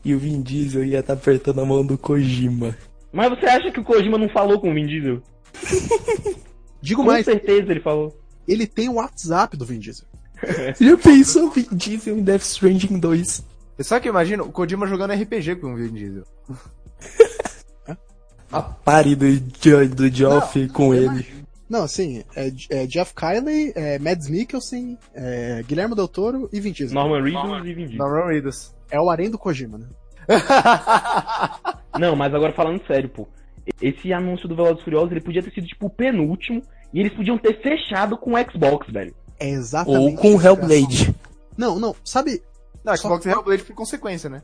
e 0.04 0.14
o 0.14 0.18
Vin 0.18 0.40
Diesel 0.42 0.84
ia 0.84 1.00
estar 1.00 1.14
apertando 1.14 1.61
a 1.61 1.64
mão 1.66 1.84
do 1.84 1.98
Kojima? 1.98 2.76
Mas 3.12 3.30
você 3.30 3.46
acha 3.46 3.70
que 3.70 3.80
o 3.80 3.84
Kojima 3.84 4.18
não 4.18 4.28
falou 4.28 4.61
com 4.61 4.70
o 4.70 4.74
Vin 4.74 4.87
Diesel? 4.87 5.22
Digo 6.80 7.02
Com 7.02 7.08
mais, 7.08 7.24
certeza 7.24 7.70
ele 7.72 7.80
falou. 7.80 8.16
ele 8.46 8.66
tem 8.66 8.88
o 8.88 8.94
WhatsApp 8.94 9.56
do 9.56 9.64
Vin 9.64 9.78
Diesel. 9.78 10.06
Já 10.80 10.96
pensou 10.96 11.50
Vin 11.50 11.66
Diesel 11.72 12.16
em 12.18 12.22
Death 12.22 12.42
Stranding 12.42 12.98
2? 12.98 13.44
Só 13.80 13.98
que 14.00 14.08
imagina 14.08 14.42
o 14.42 14.50
Kojima 14.52 14.87
jogando 14.87 15.14
RPG 15.14 15.56
com 15.56 15.72
o 15.72 15.76
Vin 15.76 15.92
Diesel. 15.92 16.24
A 18.50 18.62
pare 18.62 19.14
do, 19.14 19.26
do 19.94 20.08
Geoff 20.08 20.68
com 20.68 20.94
ele. 20.94 21.26
Não, 21.68 21.82
assim, 21.82 22.24
é, 22.34 22.50
é 22.70 22.87
Jeff 22.87 23.12
Kiley, 23.14 23.72
é 23.74 23.98
Mads 23.98 24.28
Mikkelsen, 24.28 24.96
é 25.14 25.62
Guilherme 25.66 25.94
Del 25.94 26.08
Toro 26.08 26.48
e 26.50 26.61
Vin 26.61 26.72
Diesel. 26.72 26.94
Norman 26.94 27.22
Reedus 27.22 27.66
e 27.66 27.74
Vin 27.74 27.87
Diesel. 27.88 27.98
Norman 27.98 28.26
Reedus. 28.26 28.74
É 28.90 28.98
o 28.98 29.11
harém 29.11 29.30
do 29.30 29.38
Kojima, 29.38 29.76
né? 29.76 29.87
Não, 31.98 32.16
mas 32.16 32.34
agora 32.34 32.52
falando 32.54 32.87
sério, 32.87 33.08
pô. 33.11 33.28
Esse 33.82 34.12
anúncio 34.14 34.48
do 34.48 34.56
Velozes 34.56 34.82
Furiosos, 34.82 35.11
ele 35.12 35.20
podia 35.20 35.42
ter 35.42 35.52
sido, 35.52 35.66
tipo, 35.66 35.87
o 35.87 35.90
penúltimo. 35.90 36.62
E 36.92 37.00
eles 37.00 37.12
podiam 37.14 37.37
ter 37.37 37.61
fechado 37.61 38.16
com 38.16 38.32
o 38.32 38.50
Xbox, 38.50 38.90
velho. 38.90 39.14
É 39.38 39.50
exatamente. 39.50 39.98
Ou 40.00 40.16
com 40.16 40.37
o 40.37 40.42
Hellblade. 40.42 41.14
Não, 41.56 41.78
não, 41.78 41.94
sabe, 42.02 42.42
Não, 42.82 42.96
Só- 42.96 43.08
Xbox 43.08 43.26
e 43.26 43.28
Hellblade 43.28 43.64
por 43.64 43.74
consequência, 43.74 44.30
né? 44.30 44.42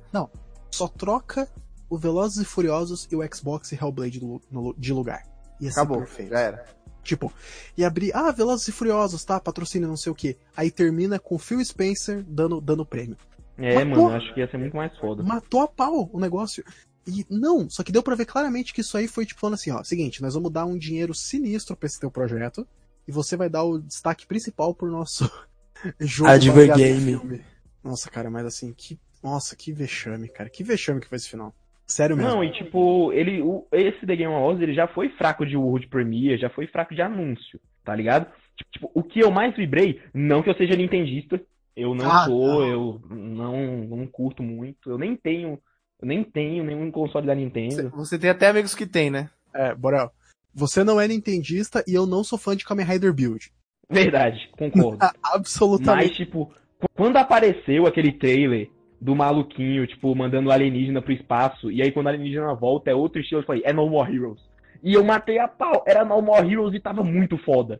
só 0.70 0.88
troca 0.88 1.48
o 1.88 1.98
Velozes 1.98 2.38
e 2.38 2.44
Furiosos 2.44 3.06
e 3.10 3.16
o 3.16 3.34
Xbox 3.34 3.72
e 3.72 3.74
Hellblade 3.80 4.18
do- 4.20 4.40
no- 4.50 4.74
de 4.76 4.92
lugar. 4.92 5.22
Ia 5.60 5.70
ser 5.70 5.80
Acabou. 5.80 5.98
perfeito. 5.98 6.30
Já 6.30 6.40
era. 6.40 6.64
Tipo, 7.02 7.32
e 7.76 7.84
abrir, 7.84 8.14
ah, 8.16 8.30
Velozes 8.32 8.66
e 8.68 8.72
Furiosos, 8.72 9.24
tá? 9.24 9.38
Patrocínio 9.38 9.86
não 9.86 9.96
sei 9.96 10.10
o 10.10 10.14
que. 10.14 10.36
Aí 10.56 10.70
termina 10.70 11.18
com 11.18 11.38
Phil 11.38 11.62
Spencer 11.64 12.24
dando, 12.26 12.60
dando 12.60 12.84
prêmio. 12.86 13.16
É, 13.58 13.74
Mas, 13.84 13.88
mano, 13.88 14.08
acho 14.10 14.32
que 14.34 14.40
ia 14.40 14.50
ser 14.50 14.56
muito 14.56 14.74
mais 14.76 14.96
foda. 14.98 15.22
Matou 15.22 15.60
a 15.60 15.68
pau 15.68 16.08
o 16.12 16.18
negócio. 16.18 16.64
E 17.06 17.24
não, 17.28 17.68
só 17.68 17.82
que 17.82 17.92
deu 17.92 18.02
pra 18.02 18.14
ver 18.14 18.24
claramente 18.24 18.72
que 18.72 18.80
isso 18.80 18.96
aí 18.96 19.06
foi 19.06 19.26
tipo 19.26 19.38
falando 19.38 19.54
assim, 19.54 19.70
ó, 19.70 19.84
seguinte, 19.84 20.22
nós 20.22 20.32
vamos 20.34 20.50
dar 20.50 20.64
um 20.64 20.76
dinheiro 20.78 21.14
sinistro 21.14 21.76
pra 21.76 21.86
esse 21.86 22.00
teu 22.00 22.10
projeto 22.10 22.66
e 23.06 23.12
você 23.12 23.36
vai 23.36 23.50
dar 23.50 23.62
o 23.62 23.78
destaque 23.78 24.26
principal 24.26 24.74
pro 24.74 24.90
nosso 24.90 25.30
jogo 26.00 26.30
Adver 26.30 26.74
Game. 26.74 27.18
filme. 27.18 27.44
Nossa, 27.82 28.08
cara, 28.10 28.30
mas 28.30 28.46
assim, 28.46 28.72
que 28.72 28.98
nossa, 29.22 29.54
que 29.54 29.70
vexame, 29.72 30.28
cara. 30.28 30.48
Que 30.48 30.64
vexame 30.64 31.00
que 31.00 31.06
foi 31.08 31.16
esse 31.16 31.28
final. 31.28 31.54
Sério 31.86 32.16
mesmo. 32.16 32.30
Não, 32.32 32.44
e 32.44 32.50
tipo, 32.52 33.12
ele, 33.12 33.42
o, 33.42 33.66
esse 33.72 34.06
The 34.06 34.16
Game 34.16 34.32
Awards, 34.32 34.62
ele 34.62 34.74
já 34.74 34.86
foi 34.88 35.08
fraco 35.10 35.44
de 35.44 35.56
World 35.56 35.86
Premiere, 35.88 36.40
já 36.40 36.48
foi 36.50 36.66
fraco 36.66 36.94
de 36.94 37.02
anúncio, 37.02 37.60
tá 37.84 37.94
ligado? 37.94 38.26
Tipo, 38.56 38.70
tipo, 38.72 38.90
o 38.94 39.02
que 39.02 39.20
eu 39.20 39.30
mais 39.30 39.54
vibrei, 39.56 40.00
não 40.14 40.42
que 40.42 40.48
eu 40.48 40.54
seja 40.56 40.76
nintendista, 40.76 41.40
eu 41.76 41.94
não 41.94 42.10
Ah, 42.10 42.24
sou, 42.24 42.60
não. 42.60 42.64
eu 42.64 43.02
não, 43.10 43.76
não 43.84 44.06
curto 44.06 44.42
muito, 44.42 44.88
eu 44.90 44.96
nem 44.96 45.14
tenho, 45.16 45.58
eu 46.00 46.06
nem 46.08 46.22
tenho 46.24 46.64
nenhum 46.64 46.90
console 46.90 47.26
da 47.26 47.34
Você, 47.34 47.40
Nintendo. 47.40 47.90
você 47.90 48.18
tem 48.18 48.30
até 48.30 48.48
amigos 48.48 48.74
que 48.74 48.86
tem, 48.86 49.10
né? 49.10 49.28
É, 49.52 49.74
Borel, 49.74 50.10
você 50.54 50.82
não 50.84 51.00
é 51.00 51.06
nintendista 51.08 51.84
e 51.86 51.94
eu 51.94 52.06
não 52.06 52.22
sou 52.24 52.38
fã 52.38 52.56
de 52.56 52.64
Kamen 52.64 52.86
Rider 52.86 53.12
Build. 53.12 53.52
Verdade, 53.90 54.48
concordo. 54.52 54.98
Ah, 55.02 55.12
Mas, 55.22 55.34
Absolutamente. 55.34 56.14
tipo, 56.16 56.46
qu- 56.78 56.88
quando 56.94 57.16
apareceu 57.16 57.86
aquele 57.86 58.12
trailer 58.12 58.70
do 59.04 59.14
maluquinho, 59.14 59.86
tipo, 59.86 60.14
mandando 60.14 60.48
o 60.48 60.52
alienígena 60.52 61.02
pro 61.02 61.12
espaço, 61.12 61.70
e 61.70 61.82
aí 61.82 61.92
quando 61.92 62.06
o 62.06 62.08
alienígena 62.08 62.54
volta 62.54 62.90
é 62.90 62.94
outro 62.94 63.20
estilo, 63.20 63.42
eu 63.42 63.46
falei, 63.46 63.60
é 63.62 63.70
No 63.70 63.86
More 63.90 64.10
Heroes. 64.10 64.40
E 64.82 64.94
eu 64.94 65.04
matei 65.04 65.38
a 65.38 65.46
pau, 65.46 65.84
era 65.86 66.04
No 66.06 66.22
More 66.22 66.50
Heroes 66.50 66.74
e 66.74 66.80
tava 66.80 67.04
muito 67.04 67.36
foda. 67.36 67.78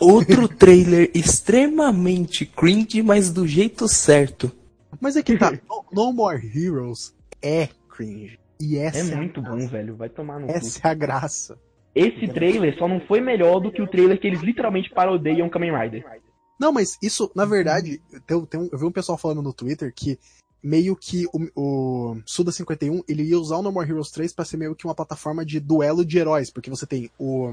Outro 0.00 0.48
trailer 0.48 1.10
extremamente 1.14 2.44
cringe, 2.44 3.02
mas 3.04 3.32
do 3.32 3.46
jeito 3.46 3.86
certo. 3.86 4.50
Mas 5.00 5.16
é 5.16 5.22
que 5.22 5.36
tá, 5.38 5.52
no, 5.52 5.84
No 5.92 6.12
More 6.12 6.42
Heroes 6.44 7.14
é 7.40 7.68
cringe. 7.88 8.38
E 8.60 8.76
essa 8.76 9.10
É 9.10 9.14
é, 9.14 9.16
muito 9.16 9.40
bom, 9.40 9.66
velho, 9.68 9.94
vai 9.94 10.08
tomar 10.08 10.40
no 10.40 10.46
cu. 10.48 10.52
Essa 10.54 10.88
é 10.88 10.90
a 10.90 10.94
graça. 10.94 11.56
Esse 11.94 12.26
trailer 12.26 12.76
só 12.76 12.88
não 12.88 12.98
foi 13.06 13.20
melhor 13.20 13.60
do 13.60 13.70
que 13.70 13.80
o 13.80 13.86
trailer 13.86 14.18
que 14.20 14.26
eles 14.26 14.40
literalmente 14.42 14.90
parodiam 14.90 15.48
Kamen 15.48 15.70
Rider. 15.76 16.04
Não, 16.58 16.72
mas 16.72 16.96
isso, 17.02 17.30
na 17.34 17.44
verdade, 17.44 18.00
tem, 18.26 18.44
tem 18.46 18.60
um- 18.60 18.68
eu 18.72 18.78
vi 18.78 18.84
um 18.84 18.92
pessoal 18.92 19.18
falando 19.18 19.42
no 19.42 19.52
Twitter 19.52 19.92
que 19.94 20.18
meio 20.64 20.96
que 20.96 21.26
o, 21.26 21.50
o 21.54 22.22
Suda 22.24 22.50
51 22.50 23.02
ele 23.06 23.22
ia 23.22 23.38
usar 23.38 23.58
o 23.58 23.62
No 23.62 23.70
More 23.70 23.86
Heroes 23.88 24.10
3 24.10 24.32
pra 24.32 24.46
ser 24.46 24.56
meio 24.56 24.74
que 24.74 24.86
uma 24.86 24.94
plataforma 24.94 25.44
de 25.44 25.60
duelo 25.60 26.02
de 26.02 26.16
heróis, 26.18 26.50
porque 26.50 26.70
você 26.70 26.86
tem 26.86 27.10
o, 27.18 27.52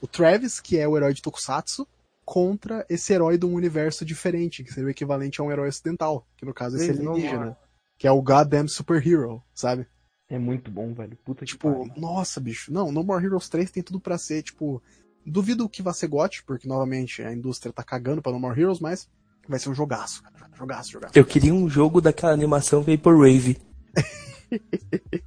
o 0.00 0.08
Travis, 0.08 0.58
que 0.58 0.76
é 0.76 0.88
o 0.88 0.96
herói 0.96 1.14
de 1.14 1.22
Tokusatsu, 1.22 1.86
contra 2.24 2.84
esse 2.90 3.12
herói 3.12 3.38
de 3.38 3.46
um 3.46 3.54
universo 3.54 4.04
diferente, 4.04 4.64
que 4.64 4.72
seria 4.72 4.88
o 4.88 4.90
equivalente 4.90 5.40
a 5.40 5.44
um 5.44 5.52
herói 5.52 5.68
ocidental, 5.68 6.26
que 6.36 6.44
no 6.44 6.52
caso 6.52 6.76
é 6.76 6.80
esse 6.80 6.90
alienígena, 6.90 7.56
que 7.96 8.08
é 8.08 8.10
o 8.10 8.20
Goddamn 8.20 8.66
Superhero, 8.66 9.40
sabe? 9.54 9.86
É 10.28 10.36
muito 10.36 10.68
bom, 10.68 10.92
velho. 10.92 11.16
Puta 11.24 11.44
que 11.44 11.52
Tipo, 11.52 11.88
nossa, 11.96 12.40
bicho. 12.40 12.72
Não, 12.72 12.90
No 12.90 13.04
More 13.04 13.24
Heroes 13.24 13.48
3 13.48 13.70
tem 13.70 13.82
tudo 13.82 14.00
pra 14.00 14.18
ser, 14.18 14.42
tipo. 14.42 14.82
Duvido 15.24 15.68
que 15.68 15.82
vá 15.82 15.92
ser 15.92 16.08
GOT, 16.08 16.42
porque 16.44 16.66
novamente 16.66 17.22
a 17.22 17.32
indústria 17.32 17.72
tá 17.72 17.84
cagando 17.84 18.20
pra 18.20 18.32
No 18.32 18.40
More 18.40 18.60
Heroes, 18.60 18.80
mas 18.80 19.08
vai 19.48 19.58
ser 19.58 19.70
um 19.70 19.74
jogaço, 19.74 20.22
cara. 20.22 20.50
Jogaço, 20.56 20.92
jogaço. 20.92 21.12
Eu 21.18 21.24
queria 21.24 21.52
um 21.52 21.68
jogo 21.68 22.00
daquela 22.00 22.32
animação 22.32 22.82
Vaporwave. 22.82 23.58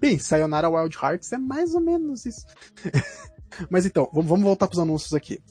Bem, 0.00 0.18
Sayonara 0.18 0.70
Wild 0.70 0.96
Hearts 0.96 1.32
é 1.32 1.38
mais 1.38 1.74
ou 1.74 1.80
menos 1.80 2.24
isso. 2.24 2.46
mas 3.68 3.84
então, 3.84 4.08
vamos 4.12 4.40
voltar 4.40 4.66
pros 4.66 4.78
anúncios 4.78 5.12
aqui. 5.12 5.42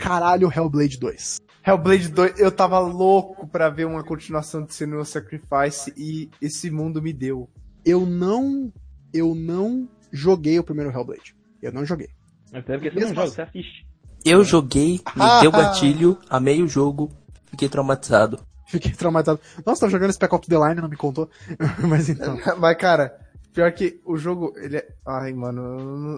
Caralho, 0.00 0.50
Hellblade 0.54 0.98
2. 0.98 1.36
Hellblade 1.64 2.08
2, 2.08 2.40
eu 2.40 2.50
tava 2.50 2.78
louco 2.80 3.46
pra 3.46 3.68
ver 3.68 3.86
uma 3.86 4.02
continuação 4.02 4.64
de 4.64 4.74
Senua 4.74 5.04
Sacrifice 5.04 5.92
e 5.96 6.28
esse 6.40 6.70
mundo 6.70 7.00
me 7.00 7.12
deu. 7.12 7.48
Eu 7.84 8.04
não. 8.04 8.72
Eu 9.12 9.34
não 9.34 9.88
joguei 10.10 10.58
o 10.58 10.64
primeiro 10.64 10.90
Hellblade. 10.90 11.36
Eu 11.60 11.72
não 11.72 11.84
joguei. 11.84 12.08
Até 12.52 12.76
porque 12.76 12.90
você 12.90 12.96
Mesmo 12.96 13.14
não 13.14 13.14
joga, 13.14 13.26
assim. 13.26 13.34
você 13.34 13.42
assiste. 13.42 13.86
Eu 14.24 14.44
joguei, 14.44 15.00
me 15.16 15.40
deu 15.40 15.50
gatilho, 15.52 16.18
amei 16.30 16.62
o 16.62 16.68
jogo, 16.68 17.10
fiquei 17.50 17.68
traumatizado. 17.68 18.38
Fiquei 18.66 18.92
traumatizado. 18.92 19.40
Nossa, 19.66 19.80
tava 19.80 19.92
jogando 19.92 20.12
Spec 20.12 20.32
Ops 20.34 20.48
The 20.48 20.56
Line, 20.56 20.80
não 20.80 20.88
me 20.88 20.96
contou. 20.96 21.28
Mas 21.88 22.08
então. 22.08 22.38
Mas, 22.58 22.76
cara, 22.78 23.14
pior 23.52 23.70
que 23.72 24.00
o 24.04 24.16
jogo, 24.16 24.52
ele 24.56 24.78
é. 24.78 24.88
Ai, 25.06 25.32
mano, 25.32 25.60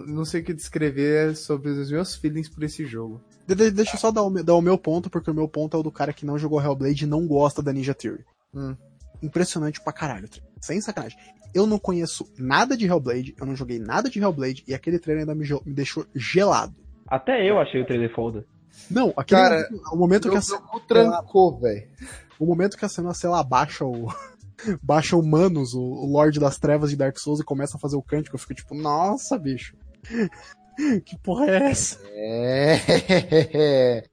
eu 0.03 0.07
não- 0.07 0.23
sei 0.25 0.41
o 0.41 0.43
que 0.43 0.53
descrever 0.53 1.35
sobre 1.35 1.69
os 1.71 1.91
meus 1.91 2.15
feelings 2.15 2.47
por 2.47 2.63
esse 2.63 2.85
jogo. 2.85 3.21
De- 3.47 3.55
de- 3.55 3.71
deixa 3.71 3.95
eu 3.95 3.99
só 3.99 4.11
dar 4.11 4.21
o, 4.23 4.29
meu, 4.29 4.43
dar 4.43 4.55
o 4.55 4.61
meu 4.61 4.77
ponto, 4.77 5.09
porque 5.09 5.29
o 5.29 5.33
meu 5.33 5.47
ponto 5.47 5.75
é 5.75 5.79
o 5.79 5.83
do 5.83 5.91
cara 5.91 6.13
que 6.13 6.25
não 6.25 6.37
jogou 6.37 6.61
Hellblade 6.61 7.03
e 7.03 7.07
não 7.07 7.27
gosta 7.27 7.61
da 7.61 7.73
Ninja 7.73 7.93
Theory. 7.93 8.23
Hum. 8.53 8.75
Impressionante 9.21 9.81
pra 9.81 9.91
caralho. 9.93 10.29
Sem 10.61 10.79
sacanagem. 10.79 11.17
Eu 11.53 11.65
não 11.65 11.79
conheço 11.79 12.25
nada 12.37 12.75
de 12.75 12.85
Hellblade, 12.85 13.33
eu 13.39 13.45
não 13.45 13.55
joguei 13.55 13.79
nada 13.79 14.09
de 14.09 14.19
Hellblade 14.19 14.63
e 14.67 14.73
aquele 14.73 14.99
trailer 14.99 15.21
ainda 15.21 15.33
me, 15.35 15.47
me 15.65 15.73
deixou 15.73 16.05
gelado. 16.13 16.75
Até 17.07 17.49
eu 17.49 17.59
achei 17.59 17.81
o 17.81 17.85
trailer 17.85 18.13
foda. 18.13 18.45
Não, 18.89 19.13
aquele 19.15 19.41
Cara, 19.41 19.69
o 19.91 19.95
momento 19.95 20.29
que 20.29 20.35
a, 20.37 20.41
ce- 20.41 20.57
cu 20.57 20.79
trancou, 20.81 21.59
velho. 21.59 21.87
o 22.39 22.45
momento 22.45 22.77
que 22.77 22.83
a 22.85 22.89
cena, 22.89 23.13
sei 23.13 23.29
lá, 23.29 23.41
baixa 23.43 23.85
o 23.85 24.07
baixa 24.81 25.15
o 25.15 25.25
Manos, 25.25 25.73
o, 25.73 25.81
o 25.81 26.11
Lorde 26.11 26.39
das 26.39 26.57
Trevas 26.57 26.89
de 26.89 26.95
Dark 26.95 27.17
Souls 27.17 27.39
e 27.39 27.43
começa 27.43 27.77
a 27.77 27.79
fazer 27.79 27.95
o 27.95 28.01
cântico, 28.01 28.35
eu 28.35 28.39
fico 28.39 28.53
tipo, 28.53 28.75
nossa, 28.75 29.37
bicho. 29.37 29.75
que 31.05 31.17
porra 31.19 31.45
é 31.47 31.71
essa? 31.71 31.99
É. 32.07 34.03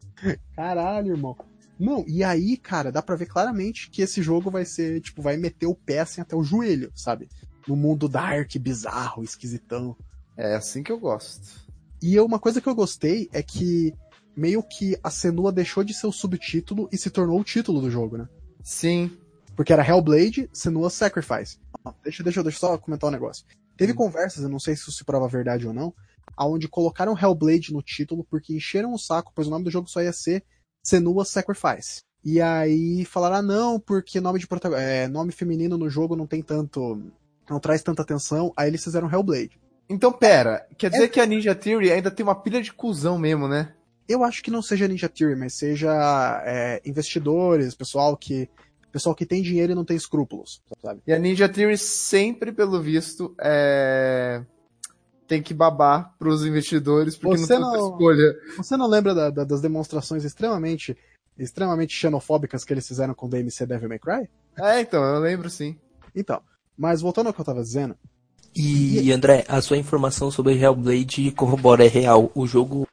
Caralho, 0.55 1.13
irmão. 1.15 1.37
Não, 1.79 2.05
e 2.07 2.23
aí, 2.23 2.57
cara, 2.57 2.93
dá 2.93 3.03
pra 3.03 3.17
ver 3.17 3.27
claramente 3.27 3.91
que 3.91 4.03
esse 4.03 4.23
jogo 4.23 4.51
vai 4.51 4.65
ser, 4.65 5.01
tipo, 5.01 5.21
vai 5.21 5.37
meter 5.37 5.67
o 5.67 5.75
pé 5.75 5.99
assim 6.01 6.21
até 6.21 6.37
o 6.37 6.45
joelho, 6.45 6.93
sabe? 6.95 7.29
No 7.67 7.75
mundo 7.75 8.09
dark, 8.09 8.55
bizarro, 8.59 9.25
esquisitão. 9.25 9.97
É 10.37 10.55
assim 10.55 10.83
que 10.83 10.93
eu 10.93 10.99
gosto. 11.01 11.62
E 12.03 12.19
uma 12.21 12.39
coisa 12.39 12.61
que 12.61 12.69
eu 12.69 12.75
gostei 12.75 13.29
é 13.33 13.43
que 13.43 13.95
meio 14.37 14.63
que 14.63 14.99
a 15.03 15.11
Senua 15.11 15.53
deixou 15.53 15.85
de 15.85 15.95
ser 15.95 16.07
o 16.07 16.13
subtítulo 16.13 16.89
e 16.91 16.97
se 16.97 17.11
tornou 17.11 17.39
o 17.41 17.45
título 17.45 17.81
do 17.81 17.91
jogo, 17.91 18.17
né? 18.19 18.29
Sim. 18.63 19.11
Porque 19.55 19.73
era 19.73 19.87
Hellblade, 19.87 20.49
Senua 20.53 20.89
Sacrifice. 20.91 21.59
Deixa, 22.03 22.23
deixa, 22.23 22.43
deixa 22.43 22.57
eu 22.57 22.61
só 22.61 22.79
comentar 22.79 23.09
um 23.09 23.13
negócio. 23.13 23.45
Teve 23.77 23.93
Hum. 23.93 23.97
conversas, 23.97 24.43
eu 24.43 24.49
não 24.49 24.59
sei 24.59 24.75
se 24.75 24.83
isso 24.83 24.93
se 24.93 25.05
prova 25.05 25.29
verdade 25.29 25.67
ou 25.67 25.73
não, 25.75 25.93
aonde 26.37 26.69
colocaram 26.69 27.17
Hellblade 27.19 27.73
no 27.73 27.83
título 27.83 28.25
porque 28.29 28.55
encheram 28.55 28.93
o 28.93 28.99
saco, 28.99 29.33
pois 29.35 29.47
o 29.47 29.51
nome 29.51 29.65
do 29.65 29.71
jogo 29.71 29.89
só 29.89 30.01
ia 30.03 30.13
ser 30.13 30.43
Senua 30.83 31.25
Sacrifice. 31.25 32.01
E 32.25 32.41
aí 32.41 33.05
falaram, 33.05 33.37
ah 33.37 33.43
não, 33.43 33.81
porque 33.81 34.21
nome 34.21 34.39
de 34.39 34.47
protagon- 34.47 34.77
é, 34.77 35.09
nome 35.09 35.33
feminino 35.33 35.77
no 35.77 35.91
jogo 35.91 36.17
não 36.17 36.27
tem 36.27 36.43
tanto. 36.43 37.03
não 37.51 37.59
traz 37.61 37.83
tanta 37.83 38.01
atenção, 38.03 38.53
aí 38.57 38.69
eles 38.69 38.83
fizeram 38.83 39.11
Hellblade. 39.11 39.61
Então, 39.89 40.13
pera, 40.13 40.67
quer 40.79 40.91
dizer 40.91 41.09
que 41.09 41.21
a 41.21 41.27
Ninja 41.27 41.55
Theory 41.55 41.93
ainda 41.93 42.11
tem 42.11 42.25
uma 42.25 42.35
pilha 42.35 42.63
de 42.63 42.73
cuzão 42.73 43.19
mesmo, 43.19 43.47
né? 43.47 43.75
Eu 44.09 44.25
acho 44.25 44.43
que 44.43 44.51
não 44.51 44.63
seja 44.63 44.89
Ninja 44.89 45.09
Theory, 45.09 45.37
mas 45.39 45.55
seja 45.55 46.43
é, 46.45 46.81
investidores, 46.85 47.75
pessoal 47.75 48.17
que. 48.17 48.49
Pessoal 48.91 49.15
que 49.15 49.25
tem 49.25 49.41
dinheiro 49.43 49.73
e 49.73 49.75
não 49.75 49.87
tem 49.87 49.97
escrúpulos, 49.97 50.63
sabe? 50.83 51.01
E 51.07 51.13
a 51.15 51.19
Ninja 51.19 51.49
Theory 51.49 51.79
sempre, 51.79 52.53
pelo 52.53 52.79
visto, 52.79 53.35
é... 53.41 54.43
tem 55.27 55.41
que 55.43 55.55
babar 55.55 56.15
pros 56.19 56.45
investidores, 56.45 57.17
porque 57.17 57.39
Você 57.39 57.59
não 57.59 57.73
tem 57.73 57.81
não- 57.81 57.91
escolha. 57.93 58.35
Você 58.59 58.77
não 58.77 58.87
lembra 58.87 59.15
da- 59.15 59.31
da- 59.31 59.45
das 59.45 59.63
demonstrações 59.63 60.25
extremamente 60.25 60.95
extremamente 61.39 61.95
xenofóbicas 61.97 62.63
que 62.65 62.75
eles 62.75 62.87
fizeram 62.87 63.15
com 63.15 63.25
o 63.25 63.29
DMC 63.31 63.65
Devil 63.65 63.89
May 63.89 63.99
Cry? 63.99 64.29
É, 64.59 64.81
então, 64.81 65.03
eu 65.03 65.19
lembro 65.21 65.49
sim. 65.49 65.79
Então, 66.15 66.43
mas 66.77 67.01
voltando 67.01 67.29
ao 67.29 67.33
que 67.33 67.41
eu 67.41 67.45
tava 67.47 67.63
dizendo, 67.63 67.97
E, 68.55 69.11
André, 69.13 69.45
a 69.49 69.61
sua 69.61 69.77
informação 69.79 70.31
sobre 70.31 70.55
Hellblade 70.55 71.31
corrobora, 71.33 71.85
é 71.85 71.89
real. 71.89 72.31
O 72.35 72.47
jogo 72.47 72.87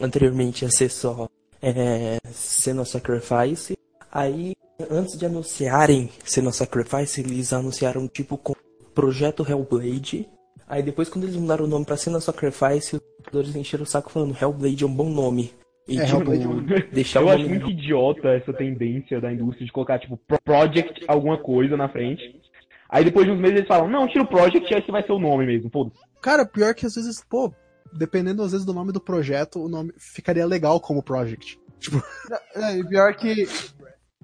anteriormente 0.00 0.64
ia 0.64 0.70
ser 0.70 0.88
só 0.90 1.28
é, 1.62 2.18
Senua 2.32 2.84
Sacrifice. 2.84 3.76
Aí, 4.10 4.54
antes 4.90 5.18
de 5.18 5.26
anunciarem 5.26 6.08
Senua 6.24 6.52
Sacrifice, 6.52 7.20
eles 7.20 7.52
anunciaram 7.52 8.08
tipo 8.08 8.38
com 8.38 8.54
Projeto 8.94 9.44
Hellblade. 9.48 10.26
Aí 10.68 10.82
depois, 10.82 11.08
quando 11.08 11.24
eles 11.24 11.36
mudaram 11.36 11.64
o 11.64 11.68
nome 11.68 11.84
pra 11.84 11.96
Senua 11.96 12.20
Sacrifice, 12.20 12.96
os 12.96 13.02
jogadores 13.18 13.54
encheram 13.54 13.84
o 13.84 13.86
saco 13.86 14.10
falando 14.10 14.36
Hellblade 14.40 14.82
é 14.82 14.86
um 14.86 14.94
bom 14.94 15.10
nome. 15.10 15.52
E, 15.86 15.98
É, 16.00 16.04
tipo, 16.06 16.16
Hellblade 16.32 16.88
deixar 16.92 17.20
eu 17.20 17.26
o 17.26 17.30
acho 17.30 17.48
muito 17.48 17.70
idiota 17.70 18.28
essa 18.30 18.52
tendência 18.52 19.20
da 19.20 19.32
indústria 19.32 19.66
de 19.66 19.72
colocar, 19.72 19.98
tipo, 19.98 20.16
pro- 20.26 20.38
Project 20.42 21.04
alguma 21.06 21.36
coisa 21.38 21.76
na 21.76 21.88
frente. 21.88 22.40
Aí 22.88 23.04
depois 23.04 23.26
de 23.26 23.32
uns 23.32 23.40
meses 23.40 23.58
eles 23.58 23.68
falam, 23.68 23.88
não, 23.88 24.06
tira 24.06 24.24
o 24.24 24.28
Project, 24.28 24.72
esse 24.72 24.90
vai 24.90 25.02
ser 25.02 25.12
o 25.12 25.18
nome 25.18 25.46
mesmo, 25.46 25.70
foda-se. 25.70 25.98
cara, 26.22 26.46
pior 26.46 26.74
que 26.74 26.86
às 26.86 26.94
vezes, 26.94 27.24
pô, 27.28 27.52
dependendo 27.92 28.42
às 28.42 28.52
vezes 28.52 28.66
do 28.66 28.74
nome 28.74 28.92
do 28.92 29.00
projeto, 29.00 29.62
o 29.62 29.68
nome 29.68 29.92
ficaria 29.98 30.46
legal 30.46 30.80
como 30.80 31.02
Project. 31.02 31.58
É, 32.54 32.78
e 32.78 32.88
pior 32.88 33.14
que 33.14 33.46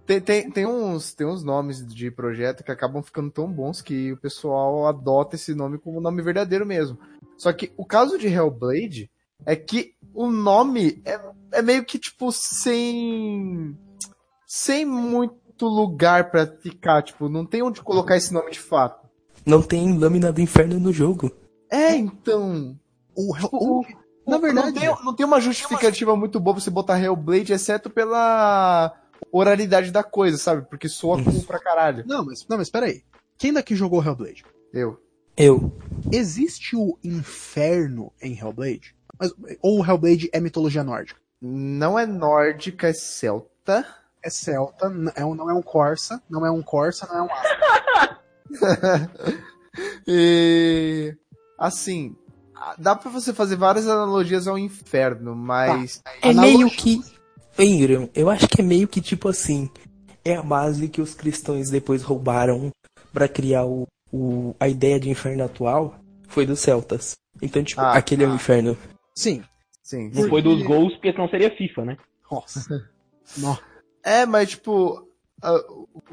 tem, 0.06 0.20
tem, 0.20 0.50
tem, 0.50 0.66
uns, 0.66 1.14
tem 1.14 1.26
uns 1.26 1.44
nomes 1.44 1.86
de 1.86 2.10
projeto 2.10 2.64
que 2.64 2.72
acabam 2.72 3.02
ficando 3.02 3.30
tão 3.30 3.50
bons 3.50 3.80
que 3.80 4.12
o 4.12 4.16
pessoal 4.16 4.86
adota 4.86 5.36
esse 5.36 5.54
nome 5.54 5.78
como 5.78 6.00
nome 6.00 6.22
verdadeiro 6.22 6.66
mesmo. 6.66 6.98
Só 7.36 7.52
que 7.52 7.72
o 7.76 7.84
caso 7.84 8.18
de 8.18 8.26
Hellblade 8.26 9.10
é 9.46 9.54
que 9.54 9.94
o 10.12 10.28
nome 10.28 11.02
é, 11.04 11.20
é 11.52 11.62
meio 11.62 11.84
que 11.84 11.98
tipo 11.98 12.32
sem. 12.32 13.76
sem 14.46 14.84
muito 14.84 15.36
lugar 15.66 16.30
pra 16.30 16.46
ficar. 16.46 17.02
Tipo, 17.02 17.28
não 17.28 17.44
tem 17.46 17.62
onde 17.62 17.82
colocar 17.82 18.16
esse 18.16 18.32
nome 18.32 18.50
de 18.50 18.60
fato. 18.60 19.06
Não 19.44 19.62
tem 19.62 19.96
lâmina 19.98 20.32
do 20.32 20.40
inferno 20.40 20.78
no 20.78 20.92
jogo. 20.92 21.30
É, 21.70 21.94
então. 21.96 22.78
O, 23.14 23.34
O- 23.52 23.80
o- 23.80 23.84
na 24.26 24.38
verdade, 24.38 24.66
Não 24.68 24.72
tem, 24.96 25.04
não 25.04 25.14
tem 25.16 25.26
uma 25.26 25.40
justificativa 25.40 26.14
muito 26.16 26.38
boa 26.38 26.54
pra 26.54 26.62
você 26.62 26.70
botar 26.70 27.00
Hellblade, 27.02 27.52
exceto 27.52 27.90
pela 27.90 28.94
oralidade 29.32 29.90
da 29.90 30.02
coisa, 30.04 30.36
sabe? 30.38 30.62
Porque 30.68 30.88
soa 30.88 31.22
cool 31.22 31.42
pra 31.42 31.58
caralho. 31.58 32.04
não, 32.06 32.24
mas 32.24 32.46
não, 32.48 32.56
mas 32.58 32.70
peraí. 32.70 33.02
Quem 33.36 33.52
daqui 33.52 33.74
jogou 33.74 34.02
Hellblade? 34.02 34.44
Eu. 34.72 34.98
Eu. 35.36 35.72
Existe 36.12 36.76
o 36.76 36.96
inferno 37.02 38.12
em 38.22 38.38
Hellblade? 38.38 38.94
Mas- 39.18 39.32
ou 39.60 39.80
o 39.80 39.84
Hellblade 39.84 40.30
é 40.32 40.40
mitologia 40.40 40.84
nórdica? 40.84 41.20
Não 41.40 41.98
é 41.98 42.06
nórdica, 42.06 42.88
é 42.88 42.92
celta. 42.92 43.84
É 44.24 44.30
celta, 44.30 44.86
é 45.16 45.24
um- 45.24 45.34
não 45.34 45.50
é 45.50 45.54
um 45.54 45.62
Corsa, 45.62 46.22
não 46.30 46.46
é 46.46 46.50
um 46.50 46.62
Corsa, 46.62 47.06
não 47.08 47.16
é 47.18 47.22
um 47.22 47.28
e 50.06 51.14
assim, 51.58 52.14
dá 52.78 52.94
pra 52.94 53.10
você 53.10 53.32
fazer 53.32 53.56
várias 53.56 53.86
analogias 53.88 54.46
ao 54.46 54.58
inferno, 54.58 55.34
mas 55.34 56.02
É 56.22 56.30
Analogia. 56.30 56.56
meio 56.58 56.70
que. 56.70 57.00
Ingram, 57.58 58.08
eu 58.14 58.30
acho 58.30 58.48
que 58.48 58.60
é 58.60 58.64
meio 58.64 58.88
que 58.88 59.00
tipo 59.00 59.28
assim. 59.28 59.70
É 60.24 60.36
a 60.36 60.42
base 60.42 60.88
que 60.88 61.02
os 61.02 61.14
cristãos 61.14 61.68
depois 61.68 62.02
roubaram 62.02 62.70
pra 63.12 63.26
criar 63.28 63.64
o, 63.64 63.88
o- 64.12 64.54
a 64.60 64.68
ideia 64.68 65.00
de 65.00 65.10
inferno 65.10 65.42
atual. 65.44 65.96
Foi 66.28 66.46
dos 66.46 66.60
celtas. 66.60 67.16
Então, 67.42 67.62
tipo, 67.64 67.80
Ah, 67.80 67.94
aquele 67.94 68.22
é 68.24 68.28
o 68.28 68.34
inferno. 68.34 68.78
Sim. 69.16 69.42
sim. 69.82 70.10
Não 70.14 70.28
foi 70.28 70.40
dos 70.40 70.62
gols, 70.62 70.92
porque 70.94 71.10
senão 71.12 71.28
seria 71.28 71.50
FIFA, 71.56 71.84
né? 71.84 71.96
Nossa. 72.30 72.88
Nó. 73.38 73.56
É, 74.04 74.26
mas 74.26 74.50
tipo, 74.50 75.08
ah, 75.42 75.58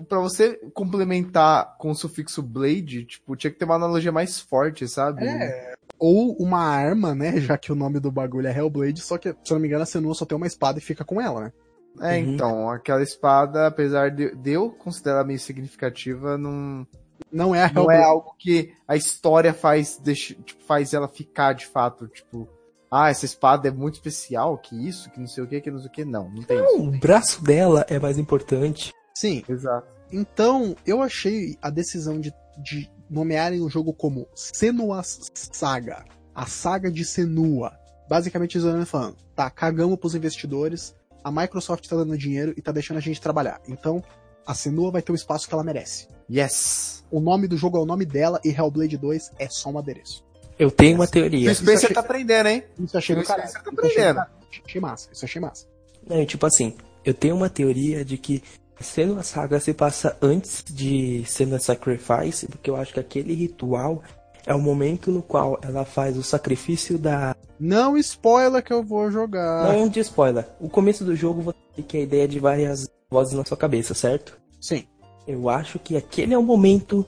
pra 0.08 0.20
você 0.20 0.56
complementar 0.74 1.76
com 1.78 1.92
o 1.92 1.96
sufixo 1.96 2.42
blade, 2.42 3.06
tipo, 3.06 3.36
tinha 3.36 3.52
que 3.52 3.58
ter 3.60 3.66
uma 3.66 3.76
analogia 3.76 4.12
mais 4.12 4.40
forte, 4.40 4.88
sabe? 4.88 5.26
É. 5.26 5.74
Ou 5.98 6.34
uma 6.38 6.60
arma, 6.62 7.14
né? 7.14 7.40
Já 7.42 7.58
que 7.58 7.72
o 7.72 7.76
nome 7.76 8.00
do 8.00 8.12
bagulho 8.12 8.48
é 8.48 8.58
Hellblade, 8.58 9.02
só 9.02 9.18
que, 9.18 9.30
se 9.30 9.52
eu 9.52 9.56
não 9.56 9.60
me 9.60 9.68
engano, 9.68 9.84
a 9.84 9.86
Senua 9.86 10.14
só 10.14 10.26
tem 10.26 10.36
uma 10.38 10.48
espada 10.48 10.78
e 10.80 10.82
fica 10.82 11.04
com 11.04 11.20
ela, 11.22 11.42
né? 11.46 11.54
É, 12.02 12.18
Uhum. 12.18 12.34
então, 12.34 12.70
aquela 12.70 13.02
espada, 13.02 13.68
apesar 13.68 14.12
de, 14.12 14.34
de 14.36 14.52
eu 14.52 14.70
considerar 14.72 15.26
meio 15.26 15.40
significativa, 15.40 16.38
não, 16.38 16.88
Não 17.32 17.54
é 17.54 17.64
a 17.64 17.68
não 17.74 17.82
Hellblade. 17.82 18.02
é 18.02 18.06
algo 18.06 18.36
que 18.38 18.72
a 18.88 18.96
história 18.96 19.54
faz, 19.54 19.98
deixa, 20.02 20.34
tipo, 20.36 20.64
faz 20.64 20.94
ela 20.94 21.08
ficar 21.10 21.54
de 21.54 21.66
fato, 21.66 22.08
tipo, 22.08 22.48
ah, 22.92 23.10
essa 23.10 23.26
espada 23.26 23.68
é 23.68 23.72
muito 23.72 23.96
especial, 23.96 24.58
que 24.58 24.76
isso, 24.88 25.10
que 25.12 25.20
não 25.20 25.28
sei 25.28 25.44
o 25.44 25.48
que, 25.48 25.62
que 25.62 25.70
não 25.70 25.80
sei 25.80 25.88
o 25.88 25.92
que, 25.92 26.06
não, 26.06 26.30
não 26.30 26.42
tem 26.42 26.58
isso. 26.58 26.82
O 26.82 26.92
braço 26.92 27.44
dela 27.44 27.86
é 27.88 28.00
mais 28.00 28.18
importante. 28.18 28.94
Sim. 29.14 29.44
Exato. 29.48 29.88
Então, 30.12 30.76
eu 30.86 31.02
achei 31.02 31.58
a 31.62 31.70
decisão 31.70 32.20
de, 32.20 32.34
de 32.58 32.90
nomearem 33.10 33.62
o 33.62 33.70
jogo 33.70 33.94
como 33.94 34.28
Senua 34.34 35.02
Saga, 35.04 36.04
a 36.34 36.46
saga 36.48 36.92
de 36.92 37.06
Senua. 37.06 37.78
Basicamente, 38.10 38.58
eles 38.58 38.66
olhando 38.66 38.84
e 38.84 38.88
falando, 38.88 39.18
tá, 39.36 39.50
cagamos 39.52 40.00
pros 40.00 40.16
investidores, 40.16 40.96
a 41.24 41.32
Microsoft 41.32 41.88
tá 41.88 41.96
dando 41.96 42.18
dinheiro 42.18 42.54
e 42.58 42.62
tá 42.62 42.72
deixando 42.72 42.98
a 42.98 43.02
gente 43.02 43.22
trabalhar. 43.22 43.62
Então, 43.68 44.04
a 44.48 44.56
Senua 44.56 44.90
vai 44.90 45.02
ter 45.04 45.12
o 45.12 45.16
espaço 45.16 45.48
que 45.48 45.54
ela 45.54 45.64
merece. 45.64 46.08
Yes. 46.28 47.06
O 47.12 47.20
nome 47.20 47.48
do 47.48 47.58
jogo 47.58 47.78
é 47.78 47.82
o 47.82 47.86
nome 47.86 48.06
dela 48.06 48.40
e 48.44 48.50
Hellblade 48.50 48.98
2 48.98 49.32
é 49.38 49.48
só 49.48 49.70
um 49.70 49.78
adereço. 49.78 50.24
Eu 50.60 50.70
tenho 50.70 50.96
uma 50.96 51.06
O 51.06 51.08
teoria. 51.08 51.54
Spencer 51.56 51.76
achei- 51.86 51.94
tá 51.94 52.02
aprendendo, 52.02 52.48
hein? 52.50 52.64
Isso 52.78 52.98
achei 52.98 53.16
do 53.16 53.24
caralho. 53.24 53.48
você 53.48 53.54
tá 53.54 53.60
Isso 53.62 53.70
eu 53.70 53.86
achei, 53.88 54.04
aprendendo. 54.04 54.26
achei 54.66 54.82
massa. 54.82 55.10
Isso 55.12 55.26
achei 55.26 55.42
massa. 55.42 55.66
É, 56.10 56.26
tipo 56.26 56.46
assim, 56.46 56.76
Eu 57.06 57.14
tenho 57.14 57.34
uma 57.36 57.50
teoria 57.50 58.04
de 58.04 58.18
que 58.18 58.44
Senua 58.82 59.24
Saga 59.24 59.58
se 59.62 59.74
passa 59.74 60.18
antes 60.22 60.64
de 60.70 61.24
Senua 61.26 61.60
Sacrifice, 61.60 62.46
porque 62.46 62.70
eu 62.70 62.76
acho 62.76 62.94
que 62.94 63.00
aquele 63.00 63.34
ritual 63.34 64.04
é 64.46 64.54
o 64.54 64.60
momento 64.60 65.12
no 65.12 65.22
qual 65.22 65.58
ela 65.62 65.86
faz 65.86 66.18
o 66.18 66.24
sacrifício 66.24 66.98
da. 67.00 67.34
Não 67.58 67.98
spoiler 67.98 68.62
que 68.62 68.74
eu 68.74 68.84
vou 68.84 69.10
jogar. 69.10 69.64
Não 69.74 69.88
de 69.88 70.02
spoiler. 70.02 70.46
O 70.60 70.70
começo 70.70 71.06
do 71.06 71.16
jogo 71.16 71.42
você 71.42 71.58
tem 71.78 71.86
que 71.86 71.98
a 71.98 72.02
ideia 72.02 72.28
de 72.28 72.38
várias 72.40 72.90
vozes 73.10 73.34
na 73.34 73.46
sua 73.46 73.58
cabeça, 73.58 73.94
certo? 73.94 74.38
Sim. 74.60 74.86
Eu 75.26 75.48
acho 75.50 75.80
que 75.80 75.96
aquele 75.96 76.34
é 76.34 76.38
o 76.38 76.44
momento 76.44 77.08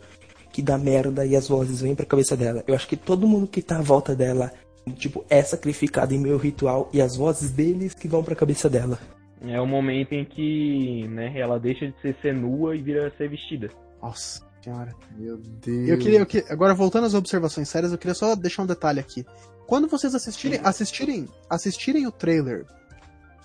que 0.52 0.62
dá 0.62 0.78
merda 0.78 1.26
e 1.26 1.36
as 1.36 1.48
vozes 1.48 1.82
vêm 1.82 1.96
pra 1.96 2.06
cabeça 2.06 2.36
dela. 2.36 2.64
Eu 2.68 2.76
acho 2.76 2.88
que 2.88 2.98
todo 2.98 3.28
mundo 3.28 3.48
que 3.48 3.62
tá 3.62 3.78
à 3.78 3.82
volta 3.82 4.16
dela, 4.16 4.52
tipo, 4.96 5.24
é 5.30 5.42
sacrificado 5.42 6.14
em 6.14 6.20
meu 6.20 6.38
ritual 6.38 6.90
e 6.94 7.02
as 7.02 7.16
vozes 7.16 7.52
deles 7.52 7.94
que 7.94 8.08
vão 8.08 8.24
pra 8.24 8.36
cabeça 8.36 8.70
dela. 8.70 9.00
É 9.44 9.60
o 9.60 9.66
momento 9.66 10.14
em 10.14 10.24
que, 10.24 11.08
né, 11.08 11.34
ela 11.40 11.60
deixa 11.60 11.88
de 11.88 12.00
ser 12.02 12.16
senua 12.22 12.76
e 12.76 12.82
vira 12.82 13.12
ser 13.18 13.28
vestida. 13.30 13.70
Nossa 14.02 14.42
senhora. 14.64 14.94
Meu 15.18 15.38
Deus. 15.38 15.90
Eu 15.90 15.98
queria, 15.98 16.20
eu 16.20 16.26
queria- 16.26 16.52
agora 16.52 16.74
voltando 16.76 17.06
às 17.08 17.14
observações 17.16 17.68
sérias, 17.68 17.92
eu 17.92 17.98
queria 17.98 18.14
só 18.14 18.36
deixar 18.36 18.62
um 18.64 18.68
detalhe 18.68 19.00
aqui. 19.00 19.26
Quando 19.66 19.88
vocês 19.88 20.14
assistirem, 20.14 20.60
assistirem, 20.64 21.28
assistirem 21.50 22.06
o 22.06 22.12
trailer 22.12 22.66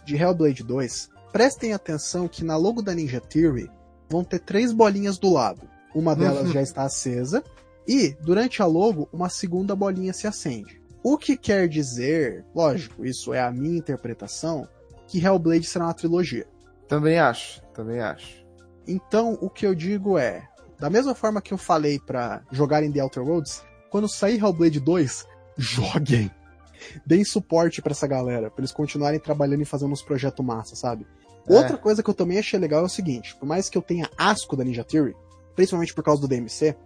de 0.04 0.16
Hellblade 0.16 0.62
2, 0.62 1.08
prestem 1.32 1.72
atenção 1.72 2.28
que 2.28 2.44
na 2.44 2.56
logo 2.56 2.82
da 2.82 2.94
Ninja 2.94 3.20
Theory 3.20 3.68
vão 4.10 4.22
ter 4.24 4.40
três 4.40 4.72
bolinhas 4.72 5.18
do 5.18 5.32
lado. 5.32 5.62
Uma 5.96 6.14
delas 6.16 6.50
já 6.50 6.60
está 6.60 6.82
acesa 6.82 7.42
e 7.88 8.14
durante 8.20 8.60
a 8.60 8.66
logo 8.66 9.08
uma 9.12 9.30
segunda 9.30 9.74
bolinha 9.74 10.12
se 10.12 10.26
acende. 10.26 10.80
O 11.02 11.16
que 11.16 11.36
quer 11.36 11.68
dizer, 11.68 12.44
lógico, 12.54 13.04
isso 13.04 13.32
é 13.32 13.40
a 13.40 13.50
minha 13.50 13.78
interpretação, 13.78 14.68
que 15.06 15.24
Hellblade 15.24 15.64
será 15.64 15.86
uma 15.86 15.94
trilogia. 15.94 16.46
Também 16.88 17.18
acho, 17.18 17.62
também 17.72 18.00
acho. 18.00 18.44
Então, 18.86 19.38
o 19.40 19.48
que 19.48 19.66
eu 19.66 19.74
digo 19.74 20.18
é, 20.18 20.46
da 20.78 20.90
mesma 20.90 21.14
forma 21.14 21.40
que 21.40 21.54
eu 21.54 21.58
falei 21.58 21.98
pra 21.98 22.42
jogarem 22.50 22.90
The 22.90 23.00
Outer 23.02 23.22
Worlds, 23.22 23.62
quando 23.88 24.08
sair 24.08 24.38
Hellblade 24.38 24.80
2, 24.80 25.26
joguem. 25.56 26.30
Deem 27.06 27.24
suporte 27.24 27.80
pra 27.80 27.92
essa 27.92 28.06
galera, 28.06 28.50
pra 28.50 28.60
eles 28.60 28.72
continuarem 28.72 29.18
trabalhando 29.18 29.62
e 29.62 29.64
fazendo 29.64 29.92
uns 29.92 30.02
projetos 30.02 30.44
massa, 30.44 30.76
sabe? 30.76 31.06
É. 31.48 31.54
Outra 31.54 31.78
coisa 31.78 32.02
que 32.02 32.10
eu 32.10 32.14
também 32.14 32.38
achei 32.38 32.58
legal 32.58 32.82
é 32.82 32.86
o 32.86 32.88
seguinte, 32.88 33.34
por 33.36 33.46
mais 33.46 33.68
que 33.68 33.78
eu 33.78 33.82
tenha 33.82 34.10
asco 34.18 34.56
da 34.56 34.64
Ninja 34.64 34.84
Theory, 34.84 35.14
principalmente 35.56 35.92
por 35.94 36.04
causa 36.04 36.20
do 36.20 36.28
DMC, 36.28 36.76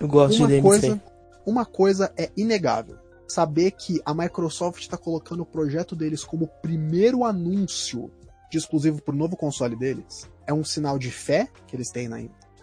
Eu 0.00 0.08
gosto 0.08 0.38
uma 0.38 0.46
de 0.46 0.54
DMC. 0.54 0.62
coisa, 0.62 1.02
uma 1.44 1.66
coisa 1.66 2.12
é 2.16 2.30
inegável. 2.36 2.96
Saber 3.28 3.72
que 3.72 4.00
a 4.04 4.14
Microsoft 4.14 4.80
está 4.80 4.96
colocando 4.96 5.40
o 5.42 5.46
projeto 5.46 5.94
deles 5.94 6.24
como 6.24 6.48
primeiro 6.62 7.24
anúncio 7.24 8.10
de 8.50 8.58
exclusivo 8.58 9.02
pro 9.02 9.14
novo 9.14 9.36
console 9.36 9.74
deles 9.76 10.30
é 10.46 10.52
um 10.52 10.64
sinal 10.64 10.98
de 10.98 11.10
fé 11.10 11.48
que 11.66 11.74
eles 11.76 11.90
têm 11.90 12.08
na, 12.08 12.18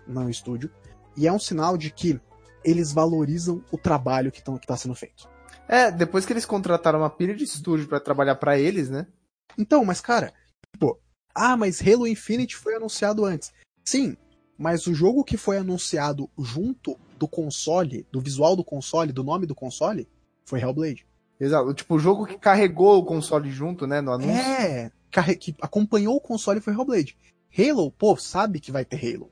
no 0.07 0.29
estúdio 0.29 0.69
e 1.17 1.27
é 1.27 1.31
um 1.31 1.39
sinal 1.39 1.77
de 1.77 1.91
que 1.91 2.19
eles 2.63 2.91
valorizam 2.91 3.63
o 3.71 3.77
trabalho 3.77 4.31
que, 4.31 4.43
tão, 4.43 4.57
que 4.57 4.67
tá 4.67 4.75
sendo 4.77 4.93
feito. 4.95 5.27
É, 5.67 5.91
depois 5.91 6.25
que 6.25 6.33
eles 6.33 6.45
contrataram 6.45 6.99
uma 6.99 7.09
pilha 7.09 7.35
de 7.35 7.43
estúdio 7.43 7.87
pra 7.87 7.99
trabalhar 7.99 8.35
pra 8.35 8.59
eles, 8.59 8.89
né? 8.89 9.07
Então, 9.57 9.83
mas 9.85 10.01
cara, 10.01 10.33
tipo, 10.73 10.99
ah, 11.33 11.55
mas 11.55 11.81
Halo 11.81 12.07
Infinite 12.07 12.55
foi 12.55 12.75
anunciado 12.75 13.25
antes. 13.25 13.51
Sim, 13.85 14.15
mas 14.59 14.85
o 14.85 14.93
jogo 14.93 15.23
que 15.23 15.37
foi 15.37 15.57
anunciado 15.57 16.29
junto 16.37 16.97
do 17.17 17.27
console, 17.27 18.05
do 18.11 18.19
visual 18.19 18.55
do 18.57 18.63
console, 18.63 19.13
do 19.13 19.23
nome 19.23 19.45
do 19.45 19.55
console, 19.55 20.07
foi 20.45 20.59
Hellblade. 20.61 21.05
Exato. 21.39 21.73
Tipo, 21.73 21.95
o 21.95 21.99
jogo 21.99 22.25
que 22.25 22.37
carregou 22.37 22.99
o 22.99 23.05
console 23.05 23.49
junto, 23.49 23.87
né, 23.87 24.01
no 24.01 24.11
anúncio. 24.11 24.31
É, 24.35 24.91
carre- 25.09 25.35
que 25.37 25.55
acompanhou 25.61 26.17
o 26.17 26.21
console 26.21 26.59
foi 26.59 26.73
Hellblade. 26.73 27.17
Halo, 27.57 27.89
pô, 27.91 28.15
sabe 28.17 28.59
que 28.59 28.71
vai 28.71 28.83
ter 28.83 28.97
Halo. 29.15 29.31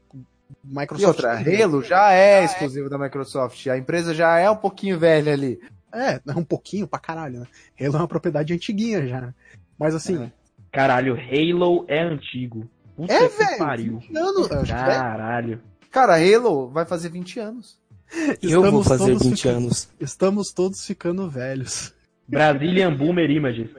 Microsoft 0.64 1.02
E 1.02 1.06
outra, 1.06 1.34
Halo 1.64 1.84
já 1.84 2.14
é 2.14 2.46
exclusivo 2.46 2.90
da 2.90 2.98
Microsoft. 2.98 3.68
A 3.68 3.78
empresa 3.78 4.14
já 4.14 4.40
é 4.40 4.50
um 4.50 4.56
pouquinho 4.56 4.98
velha 4.98 5.34
ali. 5.34 5.60
É, 5.94 6.22
é 6.26 6.34
um 6.36 6.44
pouquinho 6.44 6.88
pra 6.88 7.00
caralho, 7.00 7.42
né? 7.42 7.48
Halo 7.80 7.96
é 7.98 8.00
uma 8.00 8.08
propriedade 8.08 8.54
antiguinha 8.54 9.06
já, 9.08 9.20
né? 9.22 9.34
Mas 9.78 9.94
assim, 9.94 10.24
É. 10.24 10.32
Caralho, 10.72 11.16
Halo 11.16 11.86
é 11.88 12.02
antigo. 12.02 12.70
Puta 12.98 13.14
É, 13.14 13.28
velho. 13.30 13.58
pariu. 13.60 14.02
anos, 14.14 14.52
é. 14.52 14.66
Caralho. 14.66 15.62
Cara, 15.92 16.16
Halo 16.16 16.68
vai 16.70 16.84
fazer 16.86 17.10
20 17.10 17.40
anos. 17.40 17.80
Eu 18.42 18.62
vou 18.62 18.82
Estamos 18.82 18.88
fazer 18.88 19.06
todos 19.12 19.24
20 19.28 19.38
ficando- 19.38 19.58
anos. 19.58 19.90
Estamos 20.00 20.52
todos 20.52 20.86
ficando 20.86 21.30
velhos. 21.30 21.94
Brazilian 22.28 22.94
Boomer 22.96 23.30
Images. 23.30 23.70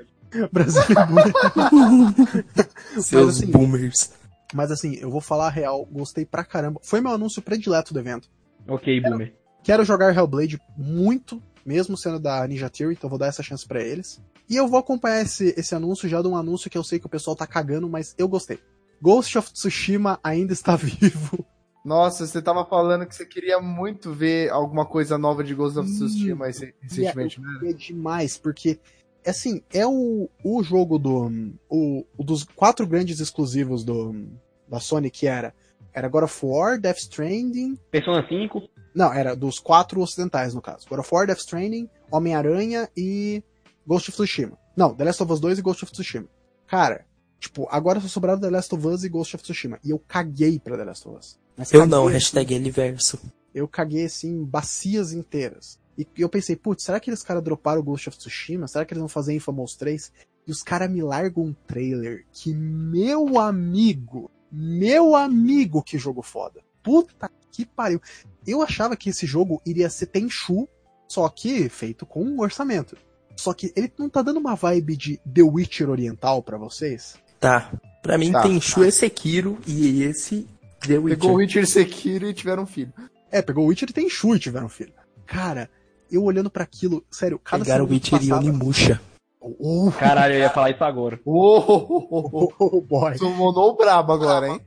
Brasil 0.52 0.82
é 0.96 1.06
muito- 1.06 3.02
Seus 3.02 3.38
assim, 3.38 3.50
boomers. 3.50 4.12
Mas 4.54 4.70
assim, 4.70 4.94
eu 5.00 5.10
vou 5.10 5.20
falar 5.20 5.48
a 5.48 5.50
real, 5.50 5.84
gostei 5.90 6.24
pra 6.24 6.44
caramba. 6.44 6.80
Foi 6.82 7.00
meu 7.00 7.10
anúncio 7.12 7.42
predileto 7.42 7.92
do 7.92 8.00
evento. 8.00 8.28
Ok, 8.66 9.00
Boomer. 9.00 9.34
Quero 9.62 9.84
jogar 9.84 10.14
Hellblade 10.16 10.58
muito, 10.76 11.42
mesmo 11.66 11.96
sendo 11.96 12.18
da 12.18 12.46
Ninja 12.46 12.70
Theory, 12.70 12.94
então 12.94 13.10
vou 13.10 13.18
dar 13.18 13.26
essa 13.26 13.42
chance 13.42 13.66
pra 13.66 13.82
eles. 13.82 14.20
E 14.48 14.56
eu 14.56 14.66
vou 14.68 14.78
acompanhar 14.78 15.20
esse, 15.22 15.52
esse 15.58 15.74
anúncio 15.74 16.08
já 16.08 16.22
de 16.22 16.28
um 16.28 16.36
anúncio 16.36 16.70
que 16.70 16.78
eu 16.78 16.84
sei 16.84 16.98
que 16.98 17.04
o 17.06 17.10
pessoal 17.10 17.36
tá 17.36 17.46
cagando, 17.46 17.88
mas 17.88 18.14
eu 18.16 18.26
gostei. 18.28 18.58
Ghost 19.00 19.36
of 19.38 19.52
Tsushima 19.52 20.18
ainda 20.22 20.52
está 20.52 20.74
vivo. 20.76 21.44
Nossa, 21.84 22.26
você 22.26 22.42
tava 22.42 22.64
falando 22.66 23.06
que 23.06 23.14
você 23.14 23.24
queria 23.24 23.60
muito 23.60 24.12
ver 24.12 24.50
alguma 24.50 24.84
coisa 24.84 25.16
nova 25.16 25.42
de 25.42 25.54
Ghost 25.54 25.78
of. 25.78 25.88
Tsushima 25.90 26.46
rec- 26.46 26.74
recentemente, 26.80 27.40
né? 27.40 27.48
É 27.70 27.72
demais, 27.72 28.36
porque, 28.36 28.78
assim, 29.26 29.62
é 29.72 29.86
o, 29.86 30.28
o 30.44 30.62
jogo 30.62 30.98
do. 30.98 31.30
O, 31.68 32.04
o 32.16 32.24
dos 32.24 32.44
quatro 32.44 32.86
grandes 32.86 33.20
exclusivos 33.20 33.84
do, 33.84 34.26
da 34.68 34.80
Sony 34.80 35.10
que 35.10 35.26
era. 35.26 35.54
Era 35.94 36.08
God 36.08 36.24
of 36.24 36.38
War, 36.44 36.78
Death 36.78 36.98
Stranding. 36.98 37.76
Persona 37.90 38.24
5. 38.28 38.68
Não, 38.94 39.12
era 39.12 39.34
dos 39.34 39.58
quatro 39.58 40.00
ocidentais, 40.00 40.52
no 40.54 40.60
caso. 40.60 40.86
God 40.88 40.98
of 41.00 41.08
War, 41.12 41.26
Death 41.26 41.38
Stranding, 41.38 41.88
Homem-Aranha 42.10 42.88
e 42.96 43.42
Ghost 43.86 44.10
of 44.10 44.16
Tsushima. 44.16 44.58
Não, 44.76 44.94
The 44.94 45.04
Last 45.04 45.22
of 45.22 45.32
Us 45.32 45.40
2 45.40 45.58
e 45.58 45.62
Ghost 45.62 45.82
of 45.84 45.92
Tsushima. 45.92 46.26
Cara, 46.66 47.06
tipo, 47.38 47.66
agora 47.70 48.00
só 48.00 48.08
sobraram 48.08 48.40
The 48.40 48.50
Last 48.50 48.74
of 48.74 48.86
Us 48.86 49.04
e 49.04 49.08
Ghost 49.08 49.36
of 49.36 49.42
Tsushima. 49.44 49.78
E 49.84 49.90
eu 49.90 49.98
caguei 49.98 50.58
pra 50.58 50.76
The 50.76 50.84
Last 50.84 51.08
of 51.08 51.18
Us. 51.18 51.38
Mas 51.56 51.72
Eu 51.72 51.86
não, 51.86 52.04
assim, 52.04 52.14
hashtag 52.14 52.54
Eliverso. 52.54 53.18
eu 53.54 53.66
caguei 53.66 54.04
assim, 54.04 54.44
bacias 54.44 55.12
inteiras. 55.12 55.78
E 55.96 56.06
eu 56.16 56.28
pensei, 56.28 56.54
putz, 56.54 56.84
será 56.84 57.00
que 57.00 57.10
eles 57.10 57.22
caras 57.24 57.42
droparam 57.42 57.80
o 57.80 57.84
Ghost 57.84 58.08
of 58.08 58.18
Tsushima? 58.18 58.68
Será 58.68 58.84
que 58.84 58.92
eles 58.92 59.00
vão 59.00 59.08
fazer 59.08 59.34
Infamous 59.34 59.74
3? 59.74 60.12
E 60.46 60.50
os 60.50 60.62
caras 60.62 60.90
me 60.90 61.02
largam 61.02 61.44
um 61.44 61.52
trailer 61.66 62.24
que, 62.32 62.54
meu 62.54 63.38
amigo, 63.38 64.30
meu 64.50 65.16
amigo, 65.16 65.82
que 65.82 65.98
jogo 65.98 66.22
foda. 66.22 66.60
Puta 66.82 67.30
que 67.50 67.66
pariu. 67.66 68.00
Eu 68.46 68.62
achava 68.62 68.96
que 68.96 69.10
esse 69.10 69.26
jogo 69.26 69.60
iria 69.66 69.90
ser 69.90 70.06
Tenchu, 70.06 70.68
só 71.08 71.28
que 71.28 71.68
feito 71.68 72.06
com 72.06 72.22
um 72.22 72.40
orçamento. 72.40 72.96
Só 73.36 73.52
que 73.52 73.72
ele 73.76 73.92
não 73.98 74.08
tá 74.08 74.22
dando 74.22 74.38
uma 74.38 74.54
vibe 74.54 74.96
de 74.96 75.16
The 75.18 75.42
Witcher 75.42 75.90
oriental 75.90 76.42
pra 76.42 76.56
vocês? 76.56 77.16
Tá. 77.40 77.70
Pra 78.02 78.16
mim 78.18 78.32
Tá, 78.32 78.42
tem 78.42 78.60
Shu 78.60 78.84
é 78.84 78.90
Sekiro 78.90 79.58
e 79.66 80.02
esse 80.02 80.46
The 80.80 80.98
Witcher. 80.98 81.18
Pegou 81.18 81.32
o 81.32 81.34
Witcher 81.36 81.66
Sekiro 81.66 82.28
e 82.28 82.34
tiveram 82.34 82.62
um 82.62 82.66
filho. 82.66 82.92
É, 83.30 83.42
pegou 83.42 83.64
o 83.64 83.68
Witcher 83.68 83.90
e 83.90 83.92
Tenchu 83.92 84.34
e 84.34 84.38
tiveram 84.38 84.68
filho. 84.68 84.92
Cara, 85.26 85.68
eu 86.10 86.22
olhando 86.24 86.48
pra 86.50 86.62
aquilo, 86.64 87.04
sério, 87.10 87.38
cada 87.38 87.64
Pegaram 87.64 87.84
Witcher 87.86 88.18
e 88.22 88.28
passava- 88.28 88.40
Onimusha. 88.40 89.00
Oh, 89.40 89.92
Caralho, 89.98 90.34
eu 90.34 90.40
ia 90.40 90.50
falar 90.50 90.70
isso 90.70 90.82
agora. 90.84 91.20
Oh, 91.24 91.58
oh, 91.58 91.86
oh, 91.88 92.30
oh, 92.32 92.52
oh. 92.58 92.70
oh, 92.76 92.80
boy. 92.80 93.16
Summonou 93.18 93.70
o 93.70 93.76
brabo 93.76 94.12
agora, 94.12 94.48
hein? 94.48 94.60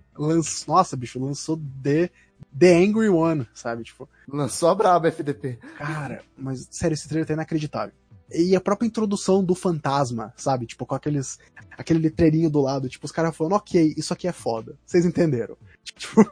Nossa, 0.68 0.96
bicho, 0.96 1.20
lançou 1.20 1.60
The, 1.82 2.10
The 2.58 2.76
Angry 2.78 3.10
One, 3.10 3.48
sabe? 3.54 3.84
Tipo, 3.84 4.08
Lançou 4.28 4.70
a 4.70 4.76
braba, 4.76 5.08
FDP. 5.08 5.58
cara, 5.78 6.22
mas 6.38 6.68
sério, 6.72 6.94
esse 6.94 7.08
trailer 7.08 7.28
tá 7.28 7.34
inacreditável. 7.34 7.94
E 8.34 8.56
a 8.56 8.62
própria 8.62 8.88
introdução 8.88 9.44
do 9.44 9.56
fantasma, 9.56 10.34
sabe? 10.38 10.66
Tipo, 10.66 10.86
com 10.86 10.96
aqueles. 10.96 11.40
aquele 11.78 12.00
letreirinho 12.00 12.50
do 12.50 12.62
lado, 12.62 12.90
tipo, 12.90 13.06
os 13.06 13.12
caras 13.12 13.36
falando, 13.36 13.54
ok, 13.54 13.94
isso 13.98 14.14
aqui 14.14 14.28
é 14.28 14.32
foda. 14.32 14.76
Vocês 14.86 15.06
entenderam? 15.06 15.58
Tipo, 15.84 16.32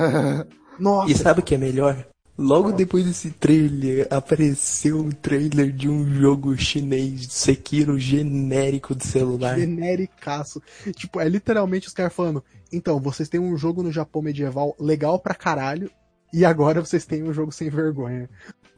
nossa. 0.80 1.12
E 1.12 1.14
sabe 1.14 1.40
o 1.40 1.42
que 1.42 1.54
é 1.54 1.58
melhor? 1.58 2.06
Logo 2.38 2.72
depois 2.72 3.04
desse 3.04 3.30
trailer, 3.30 4.06
apareceu 4.10 4.98
um 5.00 5.10
trailer 5.10 5.72
de 5.72 5.88
um 5.88 6.06
jogo 6.14 6.56
chinês 6.56 7.28
Sekiro 7.30 7.98
genérico 7.98 8.94
de 8.94 9.06
celular. 9.06 9.58
genericaço. 9.58 10.62
Tipo, 10.94 11.20
é 11.20 11.28
literalmente 11.28 11.88
os 11.88 11.94
caras 11.94 12.12
falando: 12.12 12.42
então, 12.70 13.00
vocês 13.00 13.28
têm 13.28 13.40
um 13.40 13.56
jogo 13.56 13.82
no 13.82 13.90
Japão 13.92 14.20
medieval 14.20 14.76
legal 14.78 15.18
pra 15.18 15.34
caralho, 15.34 15.90
e 16.32 16.44
agora 16.44 16.84
vocês 16.84 17.06
têm 17.06 17.22
um 17.22 17.32
jogo 17.32 17.52
sem 17.52 17.70
vergonha. 17.70 18.28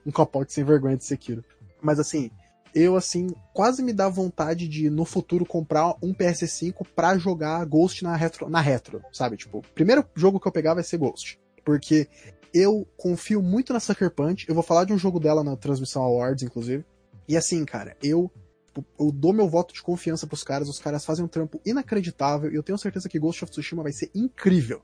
Um 0.06 0.12
capote 0.12 0.52
sem 0.52 0.62
vergonha 0.62 0.96
de 0.96 1.04
Sekiro. 1.04 1.44
Mas 1.82 1.98
assim, 1.98 2.30
eu 2.74 2.96
assim, 2.96 3.28
quase 3.52 3.82
me 3.82 3.92
dá 3.92 4.08
vontade 4.08 4.68
de 4.68 4.90
no 4.90 5.04
futuro 5.04 5.44
comprar 5.44 5.94
um 6.02 6.12
PS5 6.12 6.86
pra 6.94 7.18
jogar 7.18 7.64
Ghost 7.64 8.02
na 8.02 8.14
retro, 8.16 8.48
na 8.48 8.60
retro, 8.60 9.02
sabe? 9.12 9.36
Tipo, 9.36 9.58
o 9.58 9.62
primeiro 9.62 10.04
jogo 10.14 10.40
que 10.40 10.46
eu 10.46 10.52
pegar 10.52 10.74
vai 10.74 10.82
ser 10.82 10.98
Ghost. 10.98 11.38
Porque 11.64 12.08
eu 12.52 12.86
confio 12.96 13.42
muito 13.42 13.72
na 13.72 13.80
Sucker 13.80 14.10
Punch. 14.10 14.48
Eu 14.48 14.54
vou 14.54 14.62
falar 14.62 14.84
de 14.84 14.92
um 14.92 14.98
jogo 14.98 15.20
dela 15.20 15.44
na 15.44 15.56
transmissão 15.56 16.02
Awards, 16.02 16.42
inclusive. 16.42 16.84
E 17.28 17.36
assim, 17.36 17.64
cara, 17.64 17.96
eu 18.02 18.30
tipo, 18.78 18.84
eu 18.98 19.12
dou 19.12 19.32
meu 19.32 19.48
voto 19.48 19.74
de 19.74 19.82
confiança 19.82 20.26
pros 20.26 20.42
caras, 20.42 20.68
os 20.68 20.78
caras 20.78 21.04
fazem 21.04 21.24
um 21.24 21.28
trampo 21.28 21.60
inacreditável 21.64 22.50
e 22.50 22.54
eu 22.54 22.62
tenho 22.62 22.78
certeza 22.78 23.08
que 23.08 23.18
Ghost 23.18 23.44
of 23.44 23.50
Tsushima 23.50 23.82
vai 23.82 23.92
ser 23.92 24.10
incrível. 24.14 24.82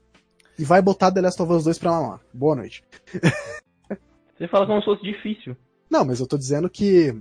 E 0.59 0.65
vai 0.65 0.81
botar 0.81 1.11
The 1.11 1.21
Last 1.21 1.43
of 1.43 1.53
Us 1.53 1.65
2 1.65 1.79
pra 1.79 1.91
mamar. 1.91 2.21
Boa 2.33 2.55
noite. 2.55 2.85
Você 4.39 4.49
fala 4.49 4.67
como 4.67 4.81
se 4.81 4.85
fosse 4.85 5.03
difícil. 5.03 5.57
Não, 5.91 6.05
mas 6.05 6.21
eu 6.21 6.27
tô 6.27 6.37
dizendo 6.37 6.69
que 6.71 7.15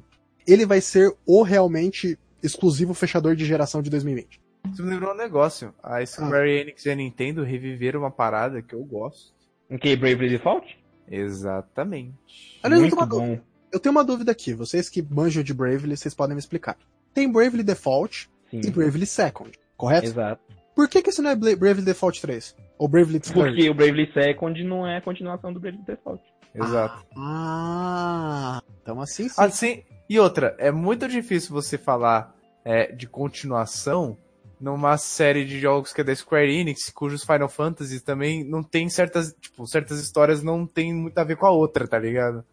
ele 0.48 0.66
vai 0.66 0.82
ser 0.82 1.14
o 1.26 1.42
realmente 1.44 2.18
exclusivo 2.42 2.94
fechador 2.94 3.36
de 3.36 3.46
geração 3.46 3.82
de 3.82 3.90
2020. 3.90 4.42
Isso 4.72 4.84
me 4.84 4.90
lembrou 4.90 5.14
um 5.14 5.18
negócio. 5.18 5.74
A 5.82 6.06
Square 6.06 6.50
Enix 6.50 6.86
e 6.86 6.90
a 6.90 6.96
Nintendo 6.96 7.44
reviveram 7.44 8.02
uma 8.02 8.12
parada 8.12 8.62
que 8.62 8.74
eu 8.74 8.84
gosto. 8.84 9.34
O 9.70 9.78
que? 9.78 9.96
Bravely 9.96 10.30
Default? 10.30 10.78
Exatamente. 11.10 12.60
Aliás, 12.62 12.82
eu 12.82 12.90
Muito 12.90 12.96
tenho, 12.96 13.22
uma, 13.22 13.36
bom. 13.36 13.40
eu 13.72 13.80
tenho 13.80 13.92
uma 13.92 14.04
dúvida 14.04 14.32
aqui. 14.32 14.54
Vocês 14.54 14.90
que 14.90 15.02
manjam 15.02 15.44
de 15.44 15.54
Bravely, 15.54 15.98
vocês 15.98 16.14
podem 16.14 16.36
me 16.36 16.40
explicar. 16.40 16.78
Tem 17.14 17.32
Bravely 17.32 17.64
Default 17.64 18.30
Sim. 18.50 18.62
e 18.64 18.72
Bravely 18.72 19.06
Second, 19.06 19.52
correto? 19.76 20.08
Exato. 20.08 20.42
Por 20.76 20.90
que, 20.90 21.02
que 21.02 21.10
esse 21.10 21.22
não 21.22 21.30
é 21.32 21.36
Bravely 21.36 21.84
Default 21.84 22.20
3? 22.22 22.56
Ou 22.78 22.88
Bravely 22.88 23.20
Third? 23.20 23.40
Porque 23.40 23.70
o 23.70 23.74
Bravely 23.74 24.12
Second 24.12 24.64
não 24.64 24.88
é 24.88 24.98
a 24.98 25.02
continuação 25.02 25.54
do 25.54 25.60
Bravely 25.60 25.84
Default. 25.84 26.24
Exato. 26.56 27.06
Ah, 27.18 28.62
então 28.82 29.02
assim 29.02 29.28
sim. 29.28 29.36
Assim, 29.42 29.84
e 30.14 30.20
outra, 30.20 30.56
é 30.60 30.72
muito 30.72 31.08
difícil 31.08 31.52
você 31.52 31.76
falar 31.76 32.36
é, 32.64 32.92
de 32.92 33.08
continuação 33.08 34.16
numa 34.62 34.96
série 34.96 35.44
de 35.44 35.60
jogos 35.60 35.92
que 35.92 36.02
é 36.02 36.04
da 36.04 36.16
Square 36.16 36.54
Enix, 36.54 36.92
cujos 36.92 37.24
Final 37.24 37.50
Fantasy 37.50 38.00
também 38.00 38.44
não 38.44 38.62
tem 38.62 38.88
certas, 38.90 39.36
tipo, 39.42 39.66
certas 39.66 40.00
histórias 40.00 40.44
não 40.44 40.68
tem 40.68 40.94
muito 40.94 41.18
a 41.18 41.24
ver 41.24 41.36
com 41.36 41.48
a 41.48 41.52
outra, 41.52 41.88
tá 41.88 41.98
ligado? 41.98 42.46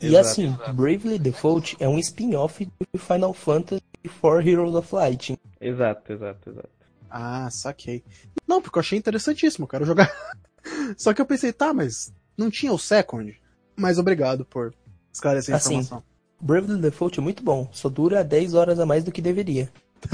E 0.00 0.16
assim, 0.16 0.56
Bravely 0.74 1.18
Default 1.18 1.76
é 1.80 1.88
um 1.88 1.98
spin-off 1.98 2.64
do 2.92 3.00
Final 3.00 3.34
Fantasy 3.34 3.82
IV 4.04 4.48
Heroes 4.48 4.76
of 4.76 4.94
Light. 4.94 5.36
Exato, 5.60 6.12
exato, 6.12 6.50
exato. 6.50 6.70
Ah, 7.10 7.48
saquei. 7.50 8.04
Não, 8.46 8.62
porque 8.62 8.78
eu 8.78 8.80
achei 8.80 8.96
interessantíssimo, 8.96 9.64
eu 9.64 9.68
quero 9.68 9.84
jogar. 9.84 10.08
Só 10.96 11.12
que 11.12 11.20
eu 11.20 11.26
pensei, 11.26 11.52
tá, 11.52 11.74
mas 11.74 12.12
não 12.36 12.48
tinha 12.48 12.72
o 12.72 12.78
Second? 12.78 13.36
Mas 13.76 13.98
obrigado 13.98 14.44
por 14.44 14.72
esclarecer 15.12 15.52
a 15.54 15.56
Assim. 15.58 15.78
informação. 15.78 16.04
Bravely 16.40 16.80
Default 16.80 17.18
é 17.18 17.22
muito 17.22 17.42
bom, 17.42 17.68
só 17.72 17.88
dura 17.88 18.22
10 18.24 18.54
horas 18.54 18.78
a 18.78 18.86
mais 18.86 19.04
do 19.04 19.12
que 19.12 19.20
deveria. 19.20 19.68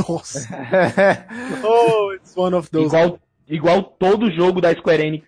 Nossa. 0.09 0.49
oh, 1.63 2.13
it's 2.15 2.35
one 2.37 2.55
of 2.57 2.71
those. 2.71 2.87
Igual, 2.87 3.19
igual 3.47 3.83
todo 3.83 4.31
jogo 4.31 4.61
da 4.61 4.75
Square 4.75 5.03
Enix. 5.07 5.27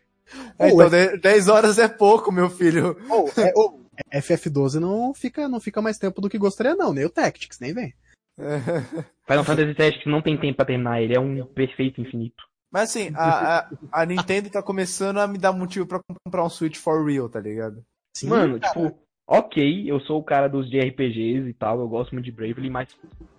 É, 0.58 0.66
Oh, 0.72 0.82
então, 0.82 0.90
de- 0.90 1.18
10 1.18 1.48
horas 1.48 1.78
é 1.78 1.86
pouco, 1.86 2.32
meu 2.32 2.48
filho. 2.50 2.96
Oh, 3.08 3.28
é, 3.40 3.52
oh, 3.54 3.78
FF12 4.14 4.80
não 4.80 5.14
fica, 5.14 5.48
não 5.48 5.60
fica 5.60 5.80
mais 5.82 5.98
tempo 5.98 6.20
do 6.20 6.28
que 6.28 6.38
gostaria, 6.38 6.74
não. 6.74 6.92
Nem 6.92 7.04
o 7.04 7.10
Tactics, 7.10 7.60
nem 7.60 7.72
vem. 7.74 7.94
Final 9.26 9.44
Fantasy 9.44 9.74
Tactics 9.74 10.06
não 10.06 10.20
tem 10.22 10.38
tempo 10.38 10.56
pra 10.56 10.66
terminar, 10.66 11.00
ele 11.00 11.14
é 11.14 11.20
um 11.20 11.44
perfeito 11.46 12.00
infinito. 12.00 12.42
Mas 12.70 12.90
assim, 12.90 13.10
a, 13.14 13.58
a, 13.58 13.68
a 13.92 14.04
Nintendo 14.06 14.50
tá 14.50 14.62
começando 14.62 15.18
a 15.18 15.26
me 15.26 15.38
dar 15.38 15.52
motivo 15.52 15.86
pra 15.86 16.00
comprar 16.24 16.44
um 16.44 16.50
Switch 16.50 16.76
for 16.76 17.04
real, 17.06 17.28
tá 17.28 17.40
ligado? 17.40 17.82
Sim, 18.16 18.28
Mano, 18.28 18.58
cara. 18.60 18.72
tipo, 18.72 18.98
ok, 19.26 19.90
eu 19.90 20.00
sou 20.00 20.20
o 20.20 20.24
cara 20.24 20.48
dos 20.48 20.68
JRPGs 20.70 21.48
e 21.48 21.52
tal, 21.54 21.80
eu 21.80 21.88
gosto 21.88 22.12
muito 22.12 22.24
de 22.24 22.32
Bravely, 22.32 22.70
mas 22.70 22.88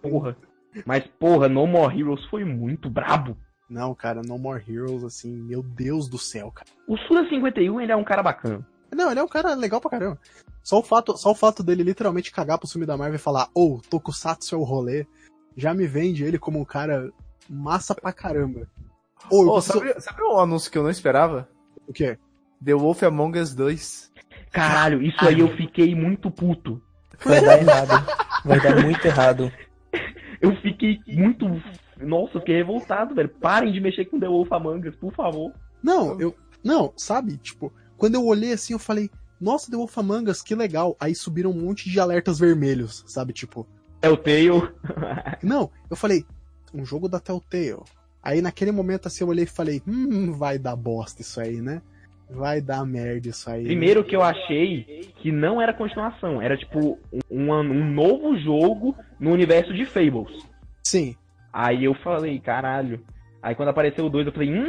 porra. 0.01 0.35
Mas 0.85 1.05
porra, 1.19 1.47
No 1.49 1.65
More 1.65 1.97
Heroes 1.99 2.23
foi 2.25 2.43
muito 2.43 2.89
brabo. 2.89 3.35
Não, 3.69 3.93
cara, 3.95 4.21
No 4.21 4.38
More 4.38 4.63
Heroes, 4.67 5.03
assim, 5.03 5.31
meu 5.33 5.61
Deus 5.63 6.07
do 6.07 6.17
céu, 6.17 6.51
cara. 6.51 6.69
O 6.88 6.97
Suda 6.97 7.27
51 7.29 7.81
ele 7.81 7.91
é 7.91 7.95
um 7.95 8.03
cara 8.03 8.21
bacana. 8.23 8.65
Não, 8.93 9.11
ele 9.11 9.19
é 9.19 9.23
um 9.23 9.27
cara 9.27 9.53
legal 9.55 9.81
pra 9.81 9.89
caramba. 9.91 10.19
Só 10.63 10.79
o 10.79 10.83
fato, 10.83 11.17
só 11.17 11.31
o 11.31 11.35
fato 11.35 11.63
dele 11.63 11.83
literalmente 11.83 12.31
cagar 12.31 12.57
pro 12.57 12.67
filme 12.69 12.85
da 12.85 12.95
Marvel 12.97 13.15
e 13.15 13.19
falar, 13.19 13.49
ô, 13.53 13.75
oh, 13.75 13.81
Tokusatsu 13.89 14.55
é 14.55 14.57
o 14.57 14.63
rolê, 14.63 15.05
já 15.55 15.73
me 15.73 15.85
vende 15.88 16.23
ele 16.23 16.38
como 16.39 16.59
um 16.59 16.65
cara 16.65 17.11
massa 17.49 17.93
pra 17.95 18.13
caramba. 18.13 18.69
Ô, 19.29 19.45
Ô, 19.45 19.53
preciso- 19.55 19.79
sabe, 19.79 20.01
sabe 20.01 20.23
um 20.23 20.39
anúncio 20.39 20.71
que 20.71 20.77
eu 20.77 20.83
não 20.83 20.89
esperava? 20.89 21.49
O 21.88 21.91
quê? 21.93 22.17
The 22.63 22.73
Wolf 22.73 23.03
Among 23.03 23.39
Us 23.39 23.53
2. 23.53 24.07
Caralho, 24.52 25.02
isso 25.02 25.18
aí 25.22 25.39
eu 25.39 25.56
fiquei 25.56 25.93
muito 25.95 26.32
puto. 26.32 26.82
Vai 27.24 27.41
dar 27.41 27.60
errado. 27.60 28.08
Vai 28.45 28.60
dar 28.62 28.82
muito 28.82 29.06
errado. 29.06 29.52
Eu 30.39 30.56
fiquei 30.58 31.00
muito. 31.08 31.45
Nossa, 32.00 32.36
eu 32.36 32.41
fiquei 32.41 32.58
revoltado, 32.58 33.16
velho. 33.16 33.28
Parem 33.28 33.74
de 33.74 33.82
mexer 33.82 34.06
com 34.06 34.20
The 34.20 34.28
Wolf 34.28 34.52
Among 34.52 34.88
Us, 34.88 34.95
por 34.95 35.12
favor. 35.12 35.52
Não, 35.82 36.20
eu. 36.22 36.36
Não, 36.64 36.93
sabe? 36.95 37.38
Tipo, 37.38 37.74
quando 37.98 38.14
eu 38.16 38.24
olhei 38.24 38.54
assim, 38.54 38.74
eu 38.74 38.78
falei, 38.80 39.10
nossa, 39.41 39.72
The 39.72 39.76
Wolf 39.78 39.98
Among 39.98 40.30
Us, 40.30 40.43
que 40.43 40.54
legal. 40.54 40.95
Aí 41.00 41.16
subiram 41.16 41.50
um 41.50 41.60
monte 41.60 41.89
de 41.89 42.00
alertas 42.00 42.38
vermelhos, 42.38 43.04
sabe? 43.08 43.34
Tipo, 43.34 43.66
É 44.00 44.10
o 44.10 44.16
Tail. 44.16 44.72
não, 45.41 45.72
eu 45.89 45.95
falei, 45.95 46.24
um 46.72 46.86
jogo 46.86 47.10
da 47.10 47.20
Telltale. 47.20 47.82
Aí 48.22 48.39
naquele 48.39 48.72
momento 48.72 49.08
assim 49.08 49.24
eu 49.24 49.30
olhei 49.30 49.45
e 49.45 49.48
falei, 49.48 49.82
hum, 49.88 50.34
vai 50.34 50.60
dar 50.60 50.76
bosta 50.76 51.24
isso 51.24 51.41
aí, 51.41 51.62
né? 51.62 51.82
Vai 52.30 52.59
dar 52.59 52.86
merda 52.86 53.30
isso 53.30 53.49
aí. 53.49 53.63
Primeiro 53.63 54.03
que 54.03 54.15
eu 54.15 54.21
achei 54.21 55.09
que 55.21 55.32
não 55.32 55.61
era 55.61 55.73
continuação, 55.73 56.41
era 56.41 56.57
tipo 56.57 56.99
um, 57.32 57.51
um 57.53 57.91
novo 57.91 58.38
jogo 58.38 58.95
no 59.19 59.32
universo 59.32 59.73
de 59.73 59.86
Fables. 59.86 60.45
Sim. 60.84 61.15
Aí 61.53 61.86
eu 61.86 61.93
falei, 61.95 62.39
caralho. 62.39 63.01
Aí 63.41 63.55
quando 63.55 63.69
apareceu 63.69 64.05
o 64.05 64.09
2, 64.09 64.28
eu 64.28 64.34
falei, 64.34 64.53
hum. 64.53 64.67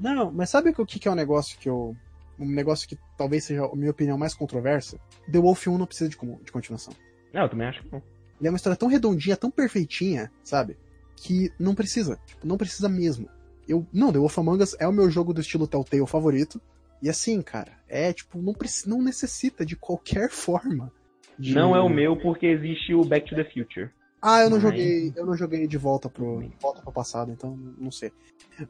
Não, 0.00 0.30
mas 0.32 0.50
sabe 0.50 0.70
o 0.70 0.86
que, 0.86 0.98
que 0.98 1.08
é 1.08 1.10
um 1.10 1.14
negócio 1.16 1.58
que 1.58 1.68
eu. 1.68 1.94
Um 2.38 2.50
negócio 2.50 2.88
que 2.88 2.98
talvez 3.16 3.44
seja 3.44 3.64
a 3.64 3.76
minha 3.76 3.90
opinião 3.92 4.18
mais 4.18 4.34
controversa? 4.34 4.98
The 5.30 5.38
Wolf 5.38 5.66
1 5.68 5.78
não 5.78 5.86
precisa 5.86 6.10
de, 6.10 6.16
como- 6.16 6.40
de 6.44 6.50
continuação. 6.50 6.92
Não, 7.32 7.42
eu 7.42 7.48
também 7.48 7.68
acho 7.68 7.82
que 7.82 7.92
não. 7.92 8.02
Ele 8.40 8.48
é 8.48 8.50
uma 8.50 8.56
história 8.56 8.76
tão 8.76 8.88
redondinha, 8.88 9.36
tão 9.36 9.50
perfeitinha, 9.50 10.30
sabe? 10.42 10.76
Que 11.16 11.52
não 11.60 11.74
precisa. 11.76 12.18
Tipo, 12.26 12.44
não 12.46 12.56
precisa 12.56 12.88
mesmo. 12.88 13.28
Eu, 13.68 13.86
não, 13.92 14.12
The 14.12 14.18
Wolf 14.18 14.38
Among 14.38 14.62
Us 14.62 14.76
é 14.78 14.86
o 14.86 14.92
meu 14.92 15.10
jogo 15.10 15.32
do 15.32 15.40
estilo 15.40 15.66
Telltale 15.66 16.06
favorito. 16.06 16.60
E 17.02 17.08
assim, 17.08 17.42
cara, 17.42 17.72
é 17.88 18.12
tipo, 18.12 18.40
não, 18.40 18.54
não 18.86 19.02
necessita 19.02 19.64
de 19.64 19.76
qualquer 19.76 20.30
forma. 20.32 20.90
de- 21.38 21.54
Não 21.54 21.74
é 21.74 21.80
o 21.80 21.88
meu 21.88 22.16
porque 22.20 22.46
existe 22.46 22.94
o 22.94 23.04
Back 23.04 23.28
to 23.28 23.34
the 23.34 23.44
Future. 23.44 23.90
Ah, 24.22 24.40
eu 24.40 24.48
não 24.48 24.56
Mas- 24.56 24.62
joguei, 24.62 25.12
eu 25.14 25.26
não 25.26 25.36
joguei 25.36 25.66
de 25.66 25.76
volta 25.76 26.08
pro, 26.08 26.42
volta 26.60 26.80
pro 26.80 26.90
passado, 26.92 27.30
então 27.30 27.56
não 27.78 27.90
sei. 27.90 28.10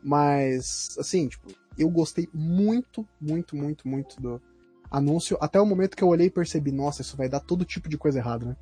Mas, 0.03 0.97
assim, 0.99 1.29
tipo, 1.29 1.47
eu 1.79 1.89
gostei 1.89 2.29
muito, 2.35 3.07
muito, 3.21 3.55
muito, 3.55 3.87
muito 3.87 4.21
do 4.21 4.43
anúncio, 4.91 5.37
até 5.41 5.61
o 5.61 5.67
momento 5.67 5.97
que 5.97 6.03
eu 6.03 6.09
olhei 6.09 6.27
e 6.27 6.31
percebi, 6.31 6.73
nossa, 6.73 7.03
isso 7.03 7.17
vai 7.17 7.29
dar 7.29 7.39
todo 7.41 7.65
tipo 7.65 7.89
de 7.89 7.97
coisa 7.97 8.19
errada, 8.19 8.47
né? 8.47 8.57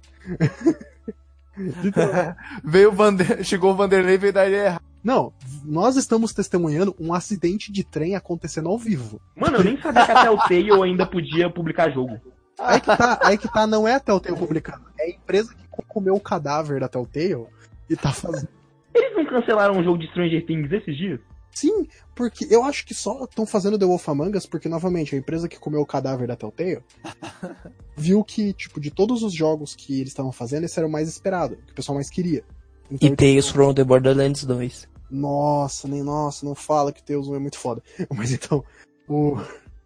Veio 2.64 2.91
o 2.91 2.93
Vander... 2.93 3.45
Chegou 3.45 3.72
o 3.72 3.76
Vanderlei 3.76 4.14
e 4.14 4.18
veio 4.18 4.33
dar 4.33 4.47
ideia 4.49 4.66
errada. 4.66 4.85
Não, 5.03 5.32
nós 5.64 5.96
estamos 5.96 6.32
testemunhando 6.32 6.94
um 6.98 7.12
acidente 7.12 7.72
de 7.72 7.82
trem 7.82 8.14
acontecendo 8.14 8.68
ao 8.68 8.78
vivo. 8.78 9.20
Mano, 9.36 9.57
eu 9.59 9.64
nem 9.64 9.80
sabia 9.80 10.05
que 10.05 10.12
a 10.12 10.22
Telltale 10.22 10.70
ainda 10.82 11.07
podia 11.07 11.50
publicar 11.50 11.90
jogo. 11.90 12.20
Aí 12.59 12.80
que 12.80 12.86
tá, 12.86 13.18
aí 13.22 13.38
que 13.38 13.53
tá, 13.53 13.66
não 13.66 13.88
é 13.88 13.94
a 13.94 14.00
Telltale 14.00 14.36
publicando, 14.36 14.84
é 14.98 15.05
a 15.05 15.11
empresa 15.11 15.55
que 15.55 15.82
comeu 15.88 16.14
o 16.14 16.20
cadáver 16.20 16.80
da 16.80 16.88
Telltale 16.88 17.46
e 17.90 17.96
tá 17.96 18.12
fazendo. 18.12 18.48
Eles 18.94 19.16
não 19.16 19.24
cancelaram 19.26 19.74
um 19.74 19.82
jogo 19.82 19.98
de 19.98 20.07
Stranger 20.09 20.46
Things 20.46 20.70
esses 20.70 20.96
dias? 20.96 21.20
Sim, 21.50 21.86
porque 22.14 22.46
eu 22.50 22.62
acho 22.64 22.86
que 22.86 22.94
só 22.94 23.24
estão 23.24 23.44
fazendo 23.44 23.78
The 23.78 23.84
Wolf 23.84 24.09
Among 24.09 24.36
Us 24.36 24.46
porque, 24.46 24.68
novamente, 24.68 25.14
a 25.14 25.18
empresa 25.18 25.48
que 25.48 25.59
comeu 25.59 25.80
o 25.80 25.86
cadáver 25.86 26.26
da 26.26 26.36
Telltale 26.36 26.82
viu 27.96 28.24
que, 28.24 28.53
tipo, 28.55 28.80
de 28.80 28.90
todos 28.90 29.22
os 29.22 29.34
jogos 29.34 29.74
que 29.74 30.00
eles 30.00 30.09
estavam 30.09 30.32
fazendo, 30.32 30.64
esse 30.64 30.78
era 30.78 30.88
o 30.88 30.90
mais 30.90 31.09
esperado, 31.09 31.57
que 31.57 31.72
o 31.72 31.74
pessoal 31.74 31.96
mais 31.96 32.09
queria. 32.09 32.42
Então, 32.90 33.09
E 33.09 33.16
Tales 33.16 33.48
from 33.48 33.74
the 33.74 33.84
Borderlands 33.84 34.44
2. 34.44 34.88
Nossa, 35.13 35.87
nem 35.87 36.03
nossa, 36.03 36.47
não 36.47 36.55
fala 36.55 36.91
que 36.91 37.03
o 37.03 37.05
Deus 37.05 37.29
é 37.29 37.39
muito 37.39 37.59
foda. 37.59 37.83
Mas 38.17 38.33
então, 38.33 38.65
o. 39.07 39.37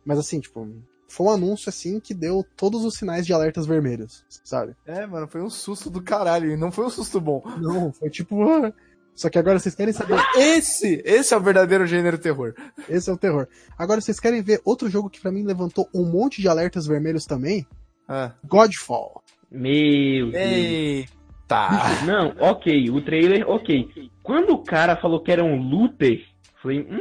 Mas 0.05 0.20
assim, 0.20 0.39
tipo, 0.39 0.68
foi 1.09 1.27
um 1.27 1.31
anúncio 1.31 1.68
assim 1.68 1.99
que 1.99 2.14
deu 2.14 2.47
todos 2.57 2.85
os 2.85 2.95
sinais 2.95 3.27
de 3.27 3.33
alertas 3.33 3.66
vermelhos, 3.66 4.24
sabe? 4.45 4.77
É, 4.87 5.05
mano, 5.05 5.27
foi 5.27 5.43
um 5.43 5.51
susto 5.51 5.91
do 5.91 6.01
caralho. 6.01 6.53
E 6.53 6.57
não 6.57 6.70
foi 6.70 6.87
um 6.87 6.91
susto 6.91 7.20
bom. 7.20 7.43
Não, 7.61 7.93
foi 7.93 8.09
tipo. 8.09 8.37
Só 9.16 9.31
que 9.31 9.39
agora 9.39 9.59
vocês 9.59 9.74
querem 9.74 9.95
saber. 9.95 10.20
Esse, 10.37 11.03
esse 11.03 11.33
é 11.33 11.37
o 11.39 11.41
verdadeiro 11.41 11.87
gênero 11.87 12.18
terror. 12.18 12.55
Esse 12.87 13.09
é 13.09 13.12
o 13.12 13.16
terror. 13.16 13.49
Agora 13.77 13.99
vocês 13.99 14.20
querem 14.20 14.43
ver 14.43 14.61
outro 14.62 14.91
jogo 14.91 15.09
que 15.09 15.22
pra 15.22 15.33
mim 15.33 15.43
levantou 15.43 15.89
um 15.95 16.05
monte 16.05 16.43
de 16.43 16.49
alertas 16.49 16.87
vermelhos 16.87 17.24
também? 17.24 17.66
Ah. 18.07 18.35
Godfall. 18.47 19.22
Meu 19.51 20.31
Deus. 20.31 21.15
Eita. 21.49 22.05
Não, 22.05 22.34
ok, 22.40 22.90
o 22.90 23.01
trailer, 23.05 23.49
ok. 23.49 23.88
Quando 24.22 24.51
o 24.51 24.62
cara 24.62 24.97
falou 24.97 25.20
que 25.22 25.30
era 25.30 25.44
um 25.44 25.57
looter, 25.57 26.24
falei, 26.61 26.80
hum, 26.90 26.99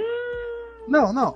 Não, 0.87 1.11
não. 1.11 1.35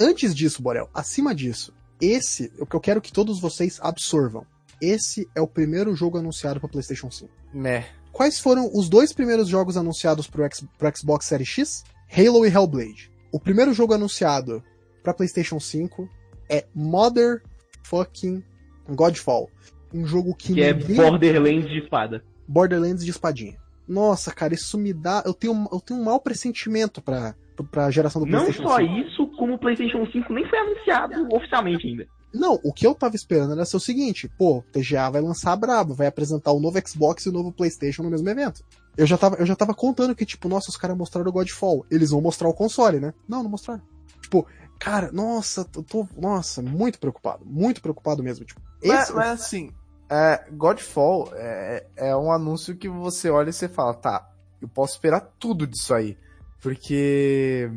Antes 0.00 0.34
disso, 0.34 0.62
Borel, 0.62 0.88
acima 0.94 1.34
disso, 1.34 1.72
esse, 2.00 2.52
o 2.60 2.64
que 2.66 2.76
eu 2.76 2.80
quero 2.80 3.00
que 3.00 3.12
todos 3.12 3.40
vocês 3.40 3.78
absorvam. 3.82 4.46
Esse 4.80 5.28
é 5.34 5.40
o 5.40 5.46
primeiro 5.48 5.94
jogo 5.96 6.18
anunciado 6.18 6.60
para 6.60 6.68
PlayStation 6.68 7.10
5. 7.10 7.30
Meh. 7.52 7.84
Quais 8.12 8.38
foram 8.38 8.70
os 8.72 8.88
dois 8.88 9.12
primeiros 9.12 9.48
jogos 9.48 9.76
anunciados 9.76 10.28
pro, 10.28 10.44
X- 10.44 10.64
pro 10.78 10.96
Xbox 10.96 11.26
Series 11.26 11.48
X? 11.48 11.84
Halo 12.16 12.46
e 12.46 12.48
Hellblade. 12.48 13.10
O 13.32 13.40
primeiro 13.40 13.72
jogo 13.72 13.94
anunciado 13.94 14.62
para 15.02 15.12
PlayStation 15.14 15.58
5 15.58 16.08
é 16.48 16.64
Mother 16.74 17.42
Fucking 17.82 18.44
Godfall. 18.90 19.50
Um 19.92 20.06
jogo 20.06 20.34
que, 20.34 20.54
que 20.54 20.62
é 20.62 20.72
ninguém... 20.72 20.96
Borderlands 20.96 21.68
de 21.68 21.78
espada. 21.78 22.22
Borderlands 22.46 23.04
de 23.04 23.10
espadinha. 23.10 23.56
Nossa, 23.86 24.32
cara, 24.32 24.54
isso 24.54 24.78
me 24.78 24.92
dá. 24.92 25.22
Eu 25.26 25.34
tenho, 25.34 25.68
eu 25.70 25.80
tenho 25.80 26.00
um 26.00 26.04
mau 26.04 26.18
pressentimento 26.18 27.02
pra, 27.02 27.34
pra 27.70 27.90
geração 27.90 28.22
do 28.22 28.26
Não 28.26 28.40
PlayStation 28.44 28.68
só 28.68 28.78
5. 28.78 28.92
isso, 28.98 29.26
como 29.36 29.54
o 29.54 29.58
PlayStation 29.58 30.06
5 30.10 30.32
nem 30.32 30.48
foi 30.48 30.58
anunciado 30.58 31.28
oficialmente 31.34 31.86
ainda. 31.86 32.06
Não, 32.32 32.58
o 32.64 32.72
que 32.72 32.84
eu 32.86 32.94
tava 32.94 33.14
esperando 33.14 33.52
era 33.52 33.64
ser 33.64 33.76
o 33.76 33.80
seguinte: 33.80 34.28
pô, 34.38 34.58
o 34.58 34.62
TGA 34.62 35.10
vai 35.10 35.20
lançar 35.20 35.52
a 35.52 35.56
braba, 35.56 35.94
vai 35.94 36.06
apresentar 36.06 36.50
o 36.52 36.58
novo 36.58 36.78
Xbox 36.86 37.26
e 37.26 37.28
o 37.28 37.32
novo 37.32 37.52
PlayStation 37.52 38.02
no 38.02 38.10
mesmo 38.10 38.28
evento. 38.28 38.64
Eu 38.96 39.06
já 39.06 39.18
tava, 39.18 39.36
eu 39.36 39.46
já 39.46 39.54
tava 39.54 39.74
contando 39.74 40.14
que, 40.14 40.24
tipo, 40.24 40.48
nossa, 40.48 40.70
os 40.70 40.76
caras 40.76 40.96
mostraram 40.96 41.28
o 41.28 41.32
Godfall. 41.32 41.84
Eles 41.90 42.10
vão 42.10 42.20
mostrar 42.20 42.48
o 42.48 42.54
console, 42.54 42.98
né? 43.00 43.12
Não, 43.28 43.42
não 43.42 43.50
mostraram. 43.50 43.82
Tipo, 44.20 44.46
cara, 44.80 45.12
nossa, 45.12 45.68
eu 45.76 45.82
tô. 45.82 46.08
Nossa, 46.16 46.62
muito 46.62 46.98
preocupado. 46.98 47.44
Muito 47.44 47.80
preocupado 47.82 48.22
mesmo. 48.22 48.44
Tipo, 48.44 48.60
Mas, 48.84 49.02
esse, 49.04 49.12
mas 49.12 49.28
assim, 49.28 49.70
é, 50.10 50.44
Godfall 50.52 51.30
é, 51.34 51.86
é 51.96 52.16
um 52.16 52.30
anúncio 52.32 52.76
que 52.76 52.88
você 52.88 53.30
olha 53.30 53.50
e 53.50 53.52
você 53.52 53.68
fala, 53.68 53.94
tá, 53.94 54.28
eu 54.60 54.68
posso 54.68 54.94
esperar 54.94 55.20
tudo 55.38 55.66
disso 55.66 55.92
aí. 55.94 56.16
Porque, 56.60 57.70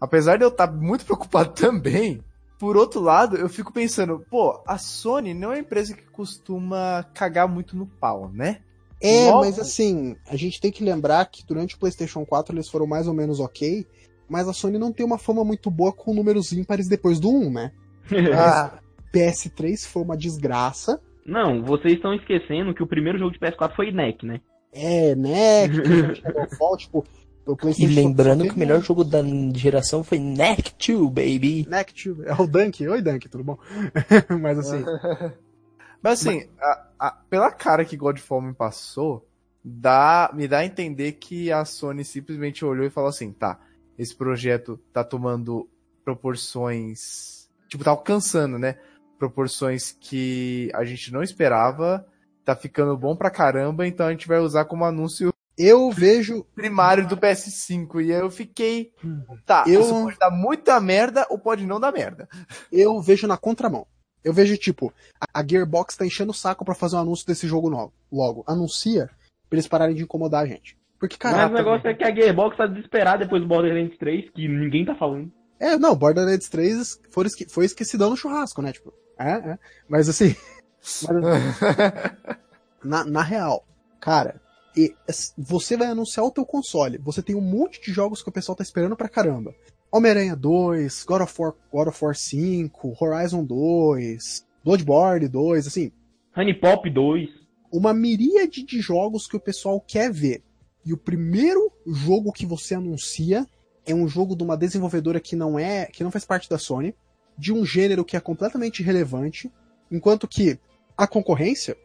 apesar 0.00 0.36
de 0.36 0.44
eu 0.44 0.48
estar 0.48 0.70
muito 0.72 1.04
preocupado 1.06 1.50
também, 1.52 2.22
por 2.58 2.76
outro 2.76 3.00
lado, 3.00 3.36
eu 3.36 3.48
fico 3.48 3.72
pensando, 3.72 4.24
pô, 4.30 4.62
a 4.66 4.76
Sony 4.78 5.32
não 5.34 5.50
é 5.50 5.56
uma 5.56 5.60
empresa 5.60 5.94
que 5.94 6.04
costuma 6.10 7.04
cagar 7.14 7.48
muito 7.48 7.76
no 7.76 7.86
pau, 7.86 8.30
né? 8.32 8.60
É, 9.02 9.30
Logo- 9.30 9.40
mas 9.40 9.58
assim, 9.58 10.14
a 10.28 10.36
gente 10.36 10.60
tem 10.60 10.70
que 10.70 10.84
lembrar 10.84 11.24
que 11.26 11.44
durante 11.46 11.74
o 11.74 11.78
PlayStation 11.78 12.24
4 12.26 12.54
eles 12.54 12.68
foram 12.68 12.86
mais 12.86 13.06
ou 13.08 13.14
menos 13.14 13.40
ok, 13.40 13.86
mas 14.28 14.46
a 14.46 14.52
Sony 14.52 14.78
não 14.78 14.92
tem 14.92 15.06
uma 15.06 15.16
fama 15.16 15.42
muito 15.42 15.70
boa 15.70 15.90
com 15.92 16.12
números 16.12 16.52
ímpares 16.52 16.86
depois 16.86 17.18
do 17.18 17.30
1, 17.30 17.50
né? 17.50 17.72
Ah, 18.34 18.78
PS3 19.12 19.86
foi 19.86 20.02
uma 20.02 20.16
desgraça. 20.16 21.00
Não, 21.26 21.62
vocês 21.64 21.94
estão 21.94 22.14
esquecendo 22.14 22.74
que 22.74 22.82
o 22.82 22.86
primeiro 22.86 23.18
jogo 23.18 23.32
de 23.32 23.38
PS4 23.38 23.74
foi 23.76 23.90
NEC, 23.92 24.24
né? 24.24 24.40
É, 24.72 25.14
né? 25.14 25.68
Que 25.68 25.80
tem 25.82 26.06
gente 26.06 26.22
que 26.22 26.32
deu 26.32 26.48
fall, 26.56 26.76
tipo, 26.76 27.04
o 27.46 27.56
E 27.78 27.86
lembrando 27.86 28.44
que 28.44 28.54
o 28.54 28.58
melhor 28.58 28.80
jogo 28.82 29.02
da 29.04 29.18
geração 29.54 30.04
foi 30.04 30.18
Neck 30.18 30.72
2, 30.78 31.08
baby. 31.10 31.66
Neck 31.68 31.92
to- 31.94 32.22
É 32.24 32.34
o 32.40 32.46
Dunk. 32.46 32.86
Oi, 32.86 33.02
Dunk, 33.02 33.28
tudo 33.28 33.42
bom? 33.44 33.58
mas 34.40 34.58
assim, 34.58 34.84
Mas 36.02 36.26
assim, 36.26 36.48
a- 36.60 36.86
a- 36.98 37.10
pela 37.28 37.50
cara 37.50 37.84
que 37.84 37.96
Godfall 37.96 38.40
me 38.40 38.54
passou, 38.54 39.26
dá, 39.62 40.30
me 40.32 40.48
dá 40.48 40.58
a 40.58 40.64
entender 40.66 41.12
que 41.12 41.52
a 41.52 41.64
Sony 41.64 42.04
simplesmente 42.04 42.64
olhou 42.64 42.86
e 42.86 42.90
falou 42.90 43.10
assim, 43.10 43.32
tá, 43.32 43.58
esse 43.98 44.14
projeto 44.14 44.80
tá 44.92 45.04
tomando 45.04 45.68
proporções, 46.04 47.48
tipo, 47.68 47.84
tá 47.84 47.90
alcançando, 47.90 48.58
né? 48.58 48.76
Proporções 49.20 49.94
que 50.00 50.70
a 50.74 50.82
gente 50.82 51.12
não 51.12 51.22
esperava, 51.22 52.06
tá 52.42 52.56
ficando 52.56 52.96
bom 52.96 53.14
pra 53.14 53.30
caramba, 53.30 53.86
então 53.86 54.06
a 54.06 54.10
gente 54.10 54.26
vai 54.26 54.38
usar 54.38 54.64
como 54.64 54.82
anúncio 54.86 55.30
eu 55.58 55.90
vejo. 55.90 56.42
primário 56.54 57.06
do 57.06 57.18
PS5. 57.18 58.00
E 58.02 58.12
aí 58.14 58.18
eu 58.20 58.30
fiquei, 58.30 58.92
tá, 59.44 59.64
Eu- 59.66 59.82
isso 59.82 59.90
pode 59.92 60.18
dar 60.18 60.30
muita 60.30 60.80
merda 60.80 61.26
ou 61.28 61.38
pode 61.38 61.66
não 61.66 61.78
dar 61.78 61.92
merda. 61.92 62.26
Eu 62.72 62.98
vejo 63.02 63.26
na 63.26 63.36
contramão. 63.36 63.86
Eu 64.24 64.32
vejo, 64.32 64.56
tipo, 64.56 64.90
a- 65.34 65.44
Gearbox 65.46 65.96
tá 65.98 66.06
enchendo 66.06 66.30
o 66.30 66.34
saco 66.34 66.64
pra 66.64 66.74
fazer 66.74 66.96
um 66.96 67.00
anúncio 67.00 67.26
desse 67.26 67.46
jogo 67.46 67.68
novo. 67.68 67.92
Logo, 68.10 68.42
anuncia 68.48 69.06
pra 69.50 69.56
eles 69.58 69.68
pararem 69.68 69.94
de 69.94 70.02
incomodar 70.02 70.44
a 70.44 70.46
gente. 70.46 70.78
Porque, 70.98 71.16
Mas 71.22 71.34
cara. 71.34 71.50
o 71.50 71.54
negócio 71.54 71.86
é 71.88 71.94
que 71.94 72.04
a 72.04 72.14
Gearbox 72.14 72.56
tá 72.56 72.66
desesperada 72.66 73.24
depois 73.24 73.42
do 73.42 73.48
Borderlands 73.48 73.98
3, 73.98 74.30
que 74.30 74.48
ninguém 74.48 74.84
tá 74.86 74.94
falando. 74.94 75.30
É, 75.58 75.76
não, 75.76 75.94
Borderlands 75.94 76.48
3 76.48 76.98
foi, 77.10 77.26
esque- 77.26 77.46
foi 77.50 77.64
esquecidão 77.66 78.08
no 78.10 78.16
churrasco, 78.16 78.62
né? 78.62 78.72
Tipo, 78.72 78.94
é, 79.28 79.50
é. 79.52 79.58
Mas 79.88 80.08
assim. 80.08 80.34
mas, 80.80 81.10
na, 82.82 83.04
na 83.04 83.22
real, 83.22 83.64
cara, 84.00 84.40
e- 84.76 84.94
es- 85.08 85.34
você 85.36 85.76
vai 85.76 85.88
anunciar 85.88 86.24
o 86.24 86.30
teu 86.30 86.44
console. 86.46 86.98
Você 86.98 87.22
tem 87.22 87.36
um 87.36 87.40
monte 87.40 87.80
de 87.82 87.92
jogos 87.92 88.22
que 88.22 88.28
o 88.28 88.32
pessoal 88.32 88.56
tá 88.56 88.62
esperando 88.62 88.96
pra 88.96 89.08
caramba. 89.08 89.54
Homem-Aranha 89.92 90.36
2, 90.36 91.04
God 91.04 91.22
of, 91.22 91.34
War, 91.42 91.54
God 91.72 91.88
of 91.88 92.04
War 92.04 92.14
5, 92.14 92.96
Horizon 93.00 93.44
2, 93.44 94.46
Bloodborne 94.64 95.26
2, 95.28 95.66
assim, 95.66 95.90
Honey 96.36 96.54
Pop 96.54 96.88
2. 96.88 97.28
uma 97.72 97.92
miríade 97.92 98.62
de 98.64 98.80
jogos 98.80 99.26
que 99.26 99.36
o 99.36 99.40
pessoal 99.40 99.80
quer 99.80 100.12
ver. 100.12 100.42
E 100.86 100.92
o 100.92 100.96
primeiro 100.96 101.70
jogo 101.86 102.32
que 102.32 102.46
você 102.46 102.74
anuncia 102.76 103.44
é 103.84 103.92
um 103.94 104.06
jogo 104.06 104.36
de 104.36 104.44
uma 104.44 104.56
desenvolvedora 104.56 105.18
que 105.20 105.34
não 105.34 105.58
é, 105.58 105.86
que 105.86 106.04
não 106.04 106.10
faz 106.10 106.24
parte 106.24 106.48
da 106.48 106.56
Sony, 106.56 106.94
de 107.40 107.52
um 107.52 107.64
gênero 107.64 108.04
que 108.04 108.16
é 108.16 108.20
completamente 108.20 108.80
irrelevante, 108.80 109.50
enquanto 109.90 110.28
que 110.28 110.58
a 110.96 111.06
concorrência 111.06 111.76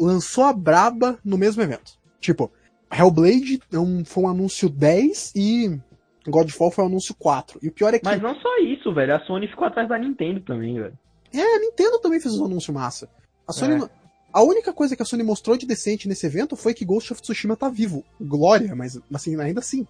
lançou 0.00 0.44
a 0.44 0.52
braba 0.52 1.18
no 1.24 1.38
mesmo 1.38 1.62
evento. 1.62 1.92
Tipo, 2.20 2.50
Hellblade 2.92 3.60
é 3.72 3.78
um- 3.78 4.04
foi 4.04 4.24
um 4.24 4.28
anúncio 4.28 4.68
10 4.68 5.32
e 5.36 5.78
Godfall 6.26 6.70
foi 6.72 6.84
um 6.84 6.88
anúncio 6.88 7.14
4. 7.14 7.58
E 7.62 7.68
o 7.68 7.72
pior 7.72 7.94
é 7.94 7.98
que 7.98 8.04
Mas 8.04 8.20
não 8.20 8.34
só 8.34 8.58
isso, 8.58 8.92
velho. 8.92 9.14
A 9.14 9.20
Sony 9.20 9.46
ficou 9.48 9.66
atrás 9.66 9.88
da 9.88 9.96
Nintendo 9.98 10.40
também, 10.40 10.74
velho. 10.74 10.98
é, 11.32 11.40
a 11.40 11.60
Nintendo 11.60 12.00
também 12.00 12.18
fez 12.20 12.36
um 12.38 12.44
anúncio 12.46 12.74
massa. 12.74 13.08
A 13.48 13.52
Sony. 13.52 13.74
É. 13.74 13.78
não- 13.78 13.90
A 14.32 14.42
única 14.42 14.72
coisa 14.72 14.94
que 14.94 15.02
a 15.02 15.04
Sony 15.04 15.22
mostrou 15.24 15.56
de 15.56 15.66
decente 15.66 16.06
nesse 16.08 16.24
evento 16.26 16.54
foi 16.54 16.72
que 16.74 16.84
Ghost 16.84 17.12
of 17.12 17.20
Tsushima 17.22 17.56
tá 17.56 17.68
vivo. 17.68 18.04
Glória, 18.20 18.74
mas 18.76 18.96
assim, 19.12 19.40
ainda 19.40 19.58
assim. 19.60 19.86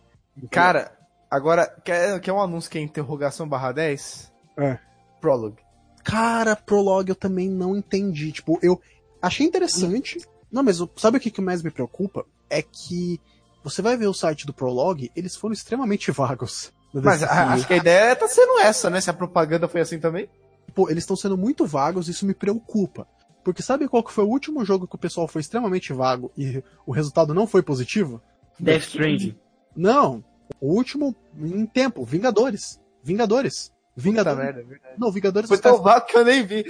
Cara, 0.51 0.93
agora, 1.31 1.67
quer, 1.85 2.19
quer 2.21 2.33
um 2.33 2.41
anúncio 2.41 2.71
que 2.71 2.79
é 2.79 2.81
interrogação 2.81 3.47
barra 3.49 3.73
10? 3.73 4.33
É. 4.59 4.79
Prologue. 5.21 5.63
Cara, 6.05 6.57
Prologue 6.57 7.11
eu 7.11 7.15
também 7.17 7.49
não 7.49 7.77
entendi. 7.77 8.33
Tipo, 8.33 8.59
eu 8.63 8.81
achei 9.21 9.47
interessante. 9.47 10.19
Não, 10.51 10.63
mas 10.63 10.79
sabe 10.97 11.19
o 11.19 11.21
que, 11.21 11.31
que 11.31 11.41
mais 11.41 11.63
me 11.63 11.71
preocupa? 11.71 12.25
É 12.49 12.63
que 12.63 13.21
você 13.63 13.83
vai 13.83 13.97
ver 13.97 14.07
o 14.07 14.15
site 14.15 14.47
do 14.47 14.53
Prologue, 14.55 15.11
eles 15.15 15.37
foram 15.37 15.53
extremamente 15.53 16.11
vagos. 16.13 16.73
Mas 16.93 17.23
a- 17.23 17.53
acho 17.53 17.67
que 17.67 17.75
a 17.75 17.77
ideia 17.77 18.17
tá 18.17 18.27
sendo 18.27 18.59
essa, 18.61 18.91
né? 18.91 19.01
Se 19.01 19.11
a 19.11 19.15
propaganda 19.15 19.69
foi 19.69 19.81
assim 19.81 20.01
também. 20.01 20.29
Pô, 20.75 20.89
eles 20.91 21.03
estão 21.05 21.17
sendo 21.17 21.37
muito 21.37 21.67
vagos, 21.67 22.09
isso 22.09 22.25
me 22.27 22.35
preocupa. 22.35 23.07
Porque 23.45 23.63
sabe 23.63 23.89
qual 23.89 24.03
que 24.03 24.13
foi 24.13 24.25
o 24.25 24.29
último 24.29 24.65
jogo 24.65 24.87
que 24.87 24.95
o 24.97 24.99
pessoal 24.99 25.27
foi 25.29 25.41
extremamente 25.41 25.93
vago 25.93 26.31
e 26.37 26.63
o 26.87 26.93
resultado 26.93 27.33
não 27.33 27.47
foi 27.47 27.63
positivo? 27.63 28.21
Death 28.59 28.83
Stranding. 28.83 29.37
Não, 29.75 30.23
o 30.61 30.75
último 30.75 31.15
em 31.39 31.65
tempo, 31.65 32.05
Vingadores. 32.05 32.79
Vingadores. 33.03 33.73
Puta 34.01 34.11
Vingadores. 34.11 34.45
merda, 34.45 34.61
é 34.61 34.65
verdade. 34.65 34.95
Não, 34.99 35.13
Vingadores. 35.13 35.49
Foi 35.49 35.59
tão 35.59 35.83
vago 35.83 36.07
que 36.07 36.17
eu 36.17 36.25
nem 36.25 36.45
vi. 36.45 36.65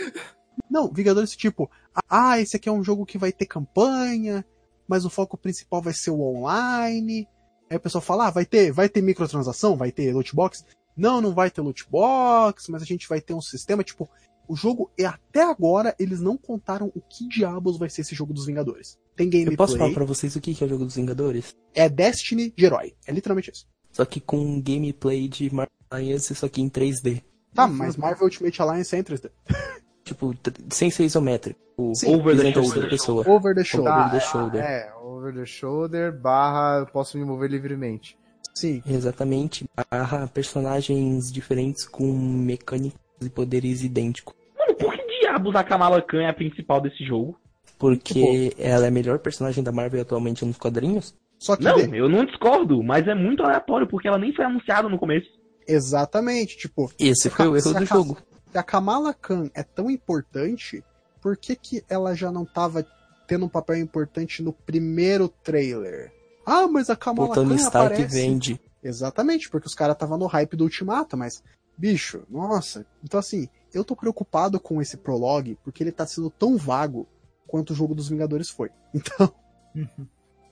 Não, 0.71 0.93
Vingadores 0.93 1.35
tipo, 1.37 1.71
ah, 2.09 2.41
esse 2.41 2.57
aqui 2.57 2.69
é 2.69 2.73
um 2.73 2.85
jogo 2.85 3.07
que 3.07 3.19
vai 3.19 3.33
ter 3.33 3.47
campanha, 3.47 4.45
mas 4.87 5.05
o 5.05 5.11
foco 5.11 5.37
principal 5.37 5.81
vai 5.81 5.93
ser 5.93 6.11
o 6.11 6.21
online. 6.21 7.27
Aí 7.71 7.77
o 7.77 7.81
pessoal 7.81 8.03
fala, 8.03 8.27
ah, 8.27 8.31
vai 8.31 8.45
ter, 8.45 8.73
vai 8.73 8.89
ter 8.89 9.01
microtransação, 9.01 9.77
vai 9.77 9.93
ter 9.93 10.13
loot 10.13 10.35
box. 10.35 10.65
Não, 10.97 11.21
não 11.21 11.33
vai 11.33 11.51
ter 11.51 11.61
loot 11.61 11.89
box, 11.89 12.69
mas 12.71 12.83
a 12.83 12.85
gente 12.85 13.09
vai 13.09 13.21
ter 13.21 13.33
um 13.33 13.41
sistema, 13.41 13.83
tipo, 13.85 14.09
o 14.49 14.57
jogo, 14.57 14.91
e 14.99 15.05
até 15.05 15.43
agora, 15.43 15.95
eles 15.99 16.21
não 16.21 16.37
contaram 16.37 16.91
o 16.95 17.01
que 17.01 17.29
diabos 17.29 17.79
vai 17.79 17.89
ser 17.89 18.01
esse 18.01 18.17
jogo 18.17 18.35
dos 18.35 18.47
Vingadores. 18.47 18.99
Tem 19.15 19.31
Eu 19.33 19.57
posso 19.57 19.75
falar 19.75 19.85
gameplay, 19.85 19.95
pra 19.95 20.05
vocês 20.05 20.35
o 20.35 20.41
que 20.41 20.55
que 20.55 20.65
é 20.65 20.67
o 20.67 20.71
jogo 20.71 20.85
dos 20.85 20.97
Vingadores? 20.97 21.55
é 21.73 21.89
Destiny 21.89 22.53
de 22.57 22.65
herói. 22.65 22.95
É 23.07 23.13
literalmente 23.13 23.53
isso. 23.53 23.69
Só 23.93 24.05
que 24.05 24.21
com 24.21 24.61
gameplay 24.61 25.29
de 25.29 25.55
Marvel 25.55 25.71
Alliance, 25.95 26.35
só 26.35 26.49
que 26.49 26.61
em 26.63 26.69
3D. 26.69 27.23
Tá, 27.55 27.67
mas 27.67 27.97
Marvel 27.97 28.25
Ultimate 28.25 28.63
Alliance 28.63 28.95
é 28.95 28.99
em 29.01 29.03
3D. 29.03 29.31
Tipo, 30.05 30.35
sem 30.71 30.91
ser 30.91 31.05
isométrico. 31.05 31.61
O 31.77 31.95
Sim. 31.95 32.15
Over 32.17 32.37
the 32.37 32.53
shoulder. 32.53 32.89
pessoa. 32.91 33.29
Over 33.29 33.55
the 33.55 33.63
shoulder. 33.65 33.93
Over 33.93 34.11
the 34.11 34.21
shoulder. 34.21 34.61
É, 34.65 34.93
over 35.05 35.33
the 35.35 35.47
shoulder, 35.47 36.13
barra, 36.21 36.81
eu 36.81 36.87
posso 36.87 37.17
me 37.19 37.25
mover 37.25 37.49
livremente. 37.51 38.19
Sim. 38.55 38.83
Exatamente. 38.89 39.65
Barra 39.91 40.27
personagens 40.27 41.31
diferentes 41.31 41.87
com 41.87 42.05
mecânicas 42.13 42.99
e 43.23 43.29
poderes 43.31 43.85
idênticos. 43.85 44.35
Mano, 44.59 44.75
por 44.75 44.93
que 44.97 45.21
diabos 45.21 45.55
a 45.55 45.63
Kamala 45.63 46.03
Khan 46.03 46.23
é 46.23 46.29
a 46.29 46.35
principal 46.35 46.81
desse 46.81 47.05
jogo? 47.05 47.39
Porque 47.79 48.53
ela 48.59 48.87
é 48.87 48.89
a 48.89 48.93
melhor 48.93 49.19
personagem 49.21 49.63
da 49.63 49.71
Marvel 49.71 50.01
atualmente 50.03 50.45
nos 50.45 50.57
quadrinhos. 50.57 51.15
Só 51.39 51.57
que 51.57 51.63
Não, 51.63 51.77
de- 51.77 51.97
eu 51.97 52.09
não 52.09 52.25
discordo, 52.25 52.83
mas 52.83 53.07
é 53.07 53.15
muito 53.15 53.43
aleatório, 53.45 53.87
porque 53.87 54.09
ela 54.09 54.19
nem 54.19 54.35
foi 54.35 54.45
anunciada 54.45 54.89
no 54.89 54.99
começo. 54.99 55.29
Exatamente, 55.73 56.57
tipo, 56.57 56.91
Esse 56.99 57.29
foi 57.31 57.49
o 57.49 57.57
erro 57.57 57.71
a 57.71 57.81
do 57.81 57.87
Ka- 57.87 57.95
jogo. 57.95 58.19
se 58.53 58.59
a 58.59 58.63
Kamala 58.63 59.15
Khan 59.15 59.51
é 59.55 59.63
tão 59.63 59.91
importante, 59.91 60.85
por 61.21 61.37
que, 61.37 61.55
que 61.57 61.85
ela 61.89 62.15
já 62.15 62.31
não 62.33 62.45
tava 62.45 62.85
tendo 63.27 63.45
um 63.47 63.49
papel 63.49 63.77
importante 63.77 64.43
no 64.43 64.53
primeiro 64.53 65.29
trailer? 65.29 66.13
Ah, 66.45 66.67
mas 66.67 66.91
a 66.91 66.95
O 66.95 66.97
Kamala 66.97 67.35
Tony 67.35 67.51
Khan 67.57 67.63
Stark 67.63 67.93
aparece. 67.95 68.15
vende. 68.15 68.61
Exatamente, 68.83 69.49
porque 69.51 69.67
os 69.69 69.75
caras 69.75 69.95
estavam 69.95 70.17
no 70.19 70.27
hype 70.27 70.57
do 70.57 70.65
Ultimato, 70.65 71.17
mas, 71.17 71.43
bicho, 71.77 72.23
nossa. 72.31 72.85
Então, 73.05 73.21
assim, 73.21 73.49
eu 73.75 73.85
tô 73.85 73.95
preocupado 73.95 74.59
com 74.59 74.81
esse 74.81 74.97
prologue, 74.97 75.59
porque 75.63 75.83
ele 75.83 75.93
tá 75.93 76.07
sendo 76.07 76.31
tão 76.31 76.57
vago 76.57 77.07
quanto 77.47 77.71
o 77.71 77.77
jogo 77.77 77.95
dos 77.95 78.09
Vingadores 78.09 78.49
foi. 78.49 78.71
Então, 78.95 79.33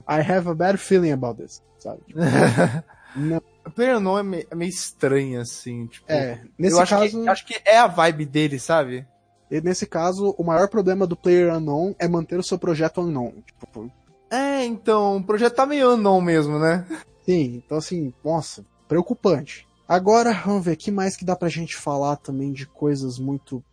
I 0.08 0.20
have 0.20 0.48
a 0.48 0.54
bad 0.54 0.78
feeling 0.78 1.10
about 1.12 1.42
this, 1.42 1.62
sabe? 1.78 2.00
Tipo, 2.06 2.20
não, 3.16 3.37
O 3.68 3.70
Player 3.70 4.00
não 4.00 4.18
é 4.18 4.22
meio, 4.22 4.46
é 4.50 4.54
meio 4.54 4.68
estranho, 4.68 5.40
assim, 5.40 5.86
tipo. 5.86 6.10
é, 6.10 6.42
nesse 6.58 6.74
eu 6.76 6.80
acho, 6.80 6.94
caso, 6.96 7.22
que, 7.22 7.28
acho 7.28 7.46
que 7.46 7.60
é 7.64 7.78
a 7.78 7.86
vibe 7.86 8.24
dele, 8.26 8.58
sabe? 8.58 9.06
E 9.50 9.60
nesse 9.60 9.86
caso, 9.86 10.34
o 10.36 10.44
maior 10.44 10.68
problema 10.68 11.06
do 11.06 11.16
Player 11.16 11.54
Unknown 11.54 11.94
é 11.98 12.06
manter 12.08 12.38
o 12.38 12.42
seu 12.42 12.58
projeto 12.58 13.00
Unknown. 13.00 13.32
Tipo, 13.46 13.90
É, 14.30 14.64
então, 14.64 15.16
o 15.16 15.24
projeto 15.24 15.54
tá 15.54 15.64
meio 15.66 15.96
não 15.96 16.20
mesmo, 16.20 16.58
né? 16.58 16.86
Sim, 17.24 17.62
então 17.64 17.78
assim, 17.78 18.12
nossa, 18.24 18.64
preocupante. 18.86 19.66
Agora, 19.88 20.32
vamos 20.44 20.64
ver, 20.64 20.72
o 20.72 20.76
que 20.76 20.90
mais 20.90 21.16
que 21.16 21.24
dá 21.24 21.34
pra 21.34 21.48
gente 21.48 21.76
falar 21.76 22.16
também 22.16 22.52
de 22.52 22.66
coisas 22.66 23.18
muito. 23.18 23.64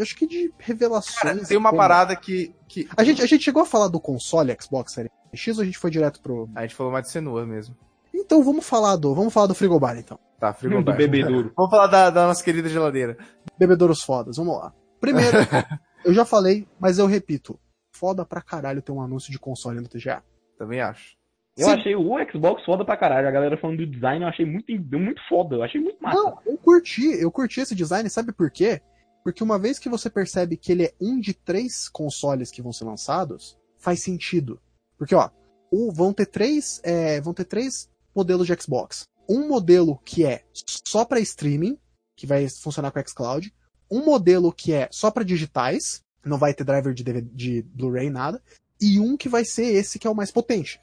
Acho 0.00 0.16
que 0.16 0.26
de 0.26 0.52
revelações. 0.58 1.16
Cara, 1.20 1.44
tem 1.46 1.56
uma 1.56 1.70
como- 1.70 1.80
parada 1.80 2.14
que, 2.16 2.52
que. 2.68 2.88
A 2.96 3.04
gente, 3.04 3.22
a 3.22 3.26
gente 3.26 3.44
chegou 3.44 3.62
a 3.62 3.66
falar 3.66 3.88
do 3.88 4.00
console 4.00 4.56
Xbox 4.60 4.92
Series 4.92 5.10
X 5.34 5.56
ou 5.56 5.62
a 5.62 5.64
gente 5.64 5.78
foi 5.78 5.90
direto 5.90 6.20
pro. 6.20 6.48
A 6.54 6.62
gente 6.62 6.74
falou 6.74 6.92
mais 6.92 7.06
de 7.06 7.12
Senua 7.12 7.46
mesmo. 7.46 7.76
Então 8.14 8.42
vamos 8.42 8.66
falar 8.66 8.96
do. 8.96 9.14
Vamos 9.14 9.32
falar 9.32 9.46
do 9.46 9.54
frigobar 9.54 9.96
então. 9.98 10.18
Tá, 10.38 10.50
Do 10.50 10.58
frigobar. 10.58 10.96
bebedouro. 10.96 11.52
Vamos 11.56 11.70
falar 11.70 11.86
da, 11.86 12.10
da 12.10 12.26
nossa 12.26 12.42
querida 12.42 12.68
geladeira. 12.68 13.16
Bebedouros 13.58 14.02
fodas, 14.02 14.36
vamos 14.36 14.56
lá. 14.58 14.72
Primeiro, 15.00 15.36
eu 16.04 16.12
já 16.12 16.24
falei, 16.24 16.66
mas 16.80 16.98
eu 16.98 17.06
repito. 17.06 17.58
Foda 17.94 18.24
pra 18.24 18.42
caralho 18.42 18.82
ter 18.82 18.90
um 18.92 19.00
anúncio 19.00 19.30
de 19.30 19.38
console 19.38 19.80
no 19.80 19.88
TGA. 19.88 20.22
Também 20.58 20.80
acho. 20.80 21.16
Eu 21.56 21.66
Sim. 21.66 21.72
achei 21.74 21.94
o 21.94 22.10
Xbox 22.30 22.64
foda 22.64 22.84
pra 22.84 22.96
caralho. 22.96 23.28
A 23.28 23.30
galera 23.30 23.56
falando 23.58 23.78
do 23.78 23.86
design, 23.86 24.24
eu 24.24 24.28
achei 24.28 24.44
muito, 24.46 24.66
muito 24.98 25.20
foda. 25.28 25.56
Eu 25.56 25.62
achei 25.62 25.80
muito 25.80 26.02
massa. 26.02 26.16
Não, 26.16 26.38
eu 26.46 26.56
curti, 26.58 27.06
eu 27.20 27.30
curti 27.30 27.60
esse 27.60 27.74
design, 27.74 28.08
sabe 28.10 28.32
por 28.32 28.50
quê? 28.50 28.80
Porque 29.22 29.44
uma 29.44 29.58
vez 29.58 29.78
que 29.78 29.88
você 29.88 30.08
percebe 30.10 30.56
que 30.56 30.72
ele 30.72 30.84
é 30.84 30.92
um 31.00 31.20
de 31.20 31.34
três 31.34 31.88
consoles 31.88 32.50
que 32.50 32.62
vão 32.62 32.72
ser 32.72 32.84
lançados, 32.84 33.56
faz 33.78 34.02
sentido. 34.02 34.58
Porque, 34.98 35.14
ó, 35.14 35.28
o- 35.70 35.92
vão 35.92 36.12
ter 36.12 36.26
três, 36.26 36.80
é, 36.82 37.20
vão 37.20 37.34
ter 37.34 37.44
três 37.44 37.88
modelos 38.14 38.46
de 38.46 38.54
Xbox. 38.60 39.06
Um 39.28 39.48
modelo 39.48 39.98
que 40.04 40.24
é 40.24 40.44
só 40.54 41.04
para 41.04 41.20
streaming, 41.20 41.78
que 42.16 42.26
vai 42.26 42.48
funcionar 42.48 42.90
com 42.90 43.00
o 43.00 43.08
xCloud. 43.08 43.54
Um 43.90 44.04
modelo 44.04 44.52
que 44.52 44.72
é 44.72 44.88
só 44.90 45.10
para 45.10 45.24
digitais, 45.24 46.02
não 46.24 46.38
vai 46.38 46.54
ter 46.54 46.64
driver 46.64 46.94
de, 46.94 47.02
DVD 47.02 47.28
de 47.34 47.62
Blu-ray, 47.62 48.10
nada. 48.10 48.42
E 48.80 48.98
um 48.98 49.16
que 49.16 49.28
vai 49.28 49.44
ser 49.44 49.64
esse 49.64 49.98
que 49.98 50.06
é 50.06 50.10
o 50.10 50.14
mais 50.14 50.30
potente. 50.30 50.80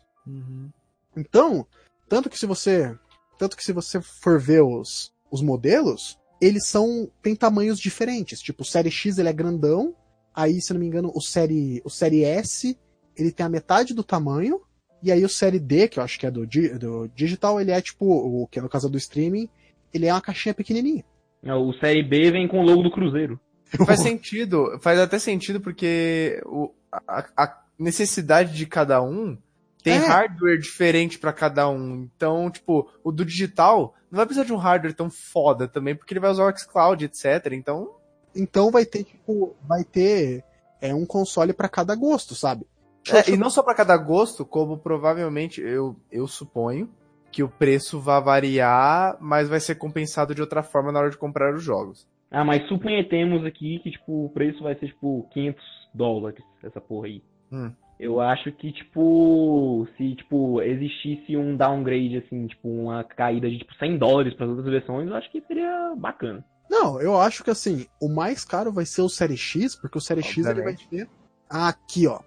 Então, 1.16 1.66
tanto 2.08 2.30
que 2.30 2.38
se 2.38 2.46
você, 2.46 2.98
tanto 3.38 3.58
que 3.58 3.64
se 3.64 3.74
você 3.74 4.02
for 4.02 4.40
ver 4.40 4.62
os, 4.62 5.14
os 5.32 5.42
modelos, 5.42 6.18
eles 6.42 6.68
são 6.68 7.12
têm 7.22 7.36
tamanhos 7.36 7.80
diferentes. 7.80 8.40
Tipo, 8.40 8.64
o 8.64 8.66
Série 8.66 8.92
X 8.92 9.18
ele 9.18 9.30
é 9.30 9.34
grandão, 9.34 9.96
aí 10.34 10.62
se 10.62 10.74
não 10.74 10.80
me 10.80 10.88
engano, 10.88 11.12
o 11.14 11.22
Série 11.22 11.82
o 11.84 11.90
Série 11.90 12.24
S, 12.24 12.78
ele 13.16 13.32
tem 13.32 13.46
a 13.46 13.50
metade 13.50 13.94
do 13.94 14.04
tamanho, 14.04 14.62
e 15.02 15.12
aí 15.12 15.24
o 15.24 15.30
Série 15.30 15.60
D, 15.60 15.88
que 15.88 16.00
eu 16.00 16.04
acho 16.04 16.20
que 16.20 16.26
é 16.26 16.32
do, 16.32 16.46
do 16.46 17.08
digital, 17.16 17.60
ele 17.60 17.72
é 17.72 17.82
tipo, 17.82 18.06
o 18.06 18.48
que 18.48 18.60
é 18.60 18.62
no 18.62 18.70
caso 18.70 18.90
do 18.90 18.98
streaming, 18.98 19.50
ele 19.94 20.06
é 20.08 20.14
uma 20.14 20.22
caixinha 20.22 20.54
pequenininha. 20.54 21.04
É, 21.44 21.54
O 21.54 21.72
Série 21.74 22.04
B 22.04 22.32
vem 22.32 22.48
com 22.48 22.60
o 22.60 22.64
logo 22.64 22.84
do 22.84 22.92
Cruzeiro. 22.92 23.40
Faz 23.86 24.00
sentido, 24.02 24.80
faz 24.82 24.98
até 25.00 25.20
sentido 25.20 25.62
porque 25.62 26.42
o, 26.46 26.72
a, 26.92 27.24
a 27.38 27.62
necessidade 27.78 28.54
de 28.56 28.66
cada 28.66 29.02
um 29.02 29.38
tem 29.84 29.94
É. 29.94 29.98
hardware 29.98 30.60
diferente 30.60 31.20
pra 31.20 31.32
cada 31.32 31.70
um. 31.70 32.10
Então, 32.16 32.50
tipo, 32.50 32.90
o 33.04 33.12
do 33.12 33.24
digital 33.24 33.94
não 34.12 34.18
vai 34.18 34.26
precisar 34.26 34.46
de 34.46 34.52
um 34.54 34.58
hardware 34.58 34.96
tão 34.96 35.10
foda 35.10 35.68
também, 35.68 35.96
porque 35.96 36.14
ele 36.14 36.20
vai 36.20 36.32
usar 36.32 36.46
o 36.52 36.58
xCloud, 36.58 37.06
etc. 37.06 37.54
Então, 37.54 37.92
Então 38.36 38.72
vai 38.72 38.86
ter 38.86 39.04
tipo, 39.04 39.56
vai 39.68 39.84
ter 39.84 40.44
é 40.82 40.94
um 40.96 41.06
console 41.06 41.54
pra 41.54 41.70
cada 41.70 41.94
gosto, 41.96 42.34
sabe? 42.36 42.66
É, 43.08 43.32
e 43.32 43.38
não 43.38 43.50
só 43.50 43.64
pra 43.64 43.76
cada 43.76 43.98
gosto, 43.98 44.46
como 44.46 44.78
provavelmente 44.78 45.62
eu, 45.62 45.96
eu 46.12 46.28
suponho 46.28 46.90
que 47.32 47.44
o 47.44 47.50
preço 47.50 48.00
vai 48.00 48.22
variar, 48.22 49.18
mas 49.20 49.48
vai 49.48 49.60
ser 49.60 49.76
compensado 49.76 50.34
de 50.34 50.42
outra 50.42 50.64
forma 50.64 50.92
na 50.92 51.00
hora 51.00 51.10
de 51.10 51.18
comprar 51.18 51.54
os 51.54 51.64
jogos. 51.64 52.08
Ah, 52.32 52.44
mas 52.44 52.68
suponhamos 52.68 53.46
aqui 53.46 53.80
que, 53.80 53.92
tipo, 53.92 54.26
o 54.26 54.30
preço 54.30 54.64
vai 54.64 54.76
ser, 54.76 54.88
tipo, 54.88 55.28
500 55.34 55.64
dólares, 55.94 56.44
essa 56.64 56.80
porra 56.80 57.08
aí. 57.08 57.24
Hum. 57.52 57.72
Eu 58.00 58.22
acho 58.22 58.52
que, 58.52 58.72
tipo, 58.72 59.86
se, 59.98 60.16
tipo, 60.16 60.62
existisse 60.62 61.36
um 61.36 61.58
downgrade, 61.58 62.18
assim, 62.18 62.48
tipo, 62.48 62.70
uma 62.70 63.04
caída 63.04 63.50
de, 63.50 63.58
tipo, 63.58 63.74
100 63.76 63.98
dólares 63.98 64.34
para 64.36 64.46
as 64.46 64.52
outras 64.52 64.70
versões, 64.70 65.10
eu 65.10 65.16
acho 65.16 65.30
que 65.32 65.42
seria 65.42 65.94
bacana. 65.98 66.44
Não, 66.70 67.02
eu 67.02 67.20
acho 67.20 67.44
que 67.44 67.50
assim, 67.50 67.88
o 68.00 68.08
mais 68.08 68.46
caro 68.46 68.72
vai 68.72 68.86
ser 68.86 69.02
o 69.02 69.10
Série 69.10 69.36
X, 69.36 69.76
porque 69.76 69.98
o 69.98 70.02
Série 70.02 70.22
X 70.22 70.46
ele 70.46 70.62
vai 70.62 70.74
Obviamente. 70.74 70.88
ter 70.88 71.10
aqui, 71.50 72.06
ó. 72.06 72.20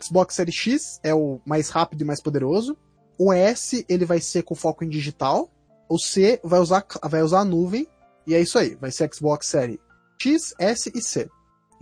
Xbox 0.00 0.34
Série 0.34 0.52
X 0.52 1.00
é 1.02 1.14
o 1.14 1.40
mais 1.44 1.68
rápido 1.68 2.02
e 2.02 2.04
mais 2.04 2.20
poderoso. 2.20 2.76
O 3.18 3.32
S 3.32 3.84
ele 3.88 4.04
vai 4.04 4.20
ser 4.20 4.42
com 4.42 4.54
foco 4.54 4.84
em 4.84 4.88
digital. 4.88 5.50
O 5.88 5.98
C 5.98 6.40
vai 6.42 6.60
usar 6.60 6.84
vai 7.04 7.22
usar 7.22 7.40
a 7.40 7.44
nuvem 7.44 7.86
e 8.26 8.34
é 8.34 8.40
isso 8.40 8.58
aí, 8.58 8.74
vai 8.76 8.90
ser 8.90 9.12
Xbox 9.12 9.46
Série 9.46 9.80
X, 10.18 10.54
S 10.58 10.90
e 10.94 11.02
C. 11.02 11.28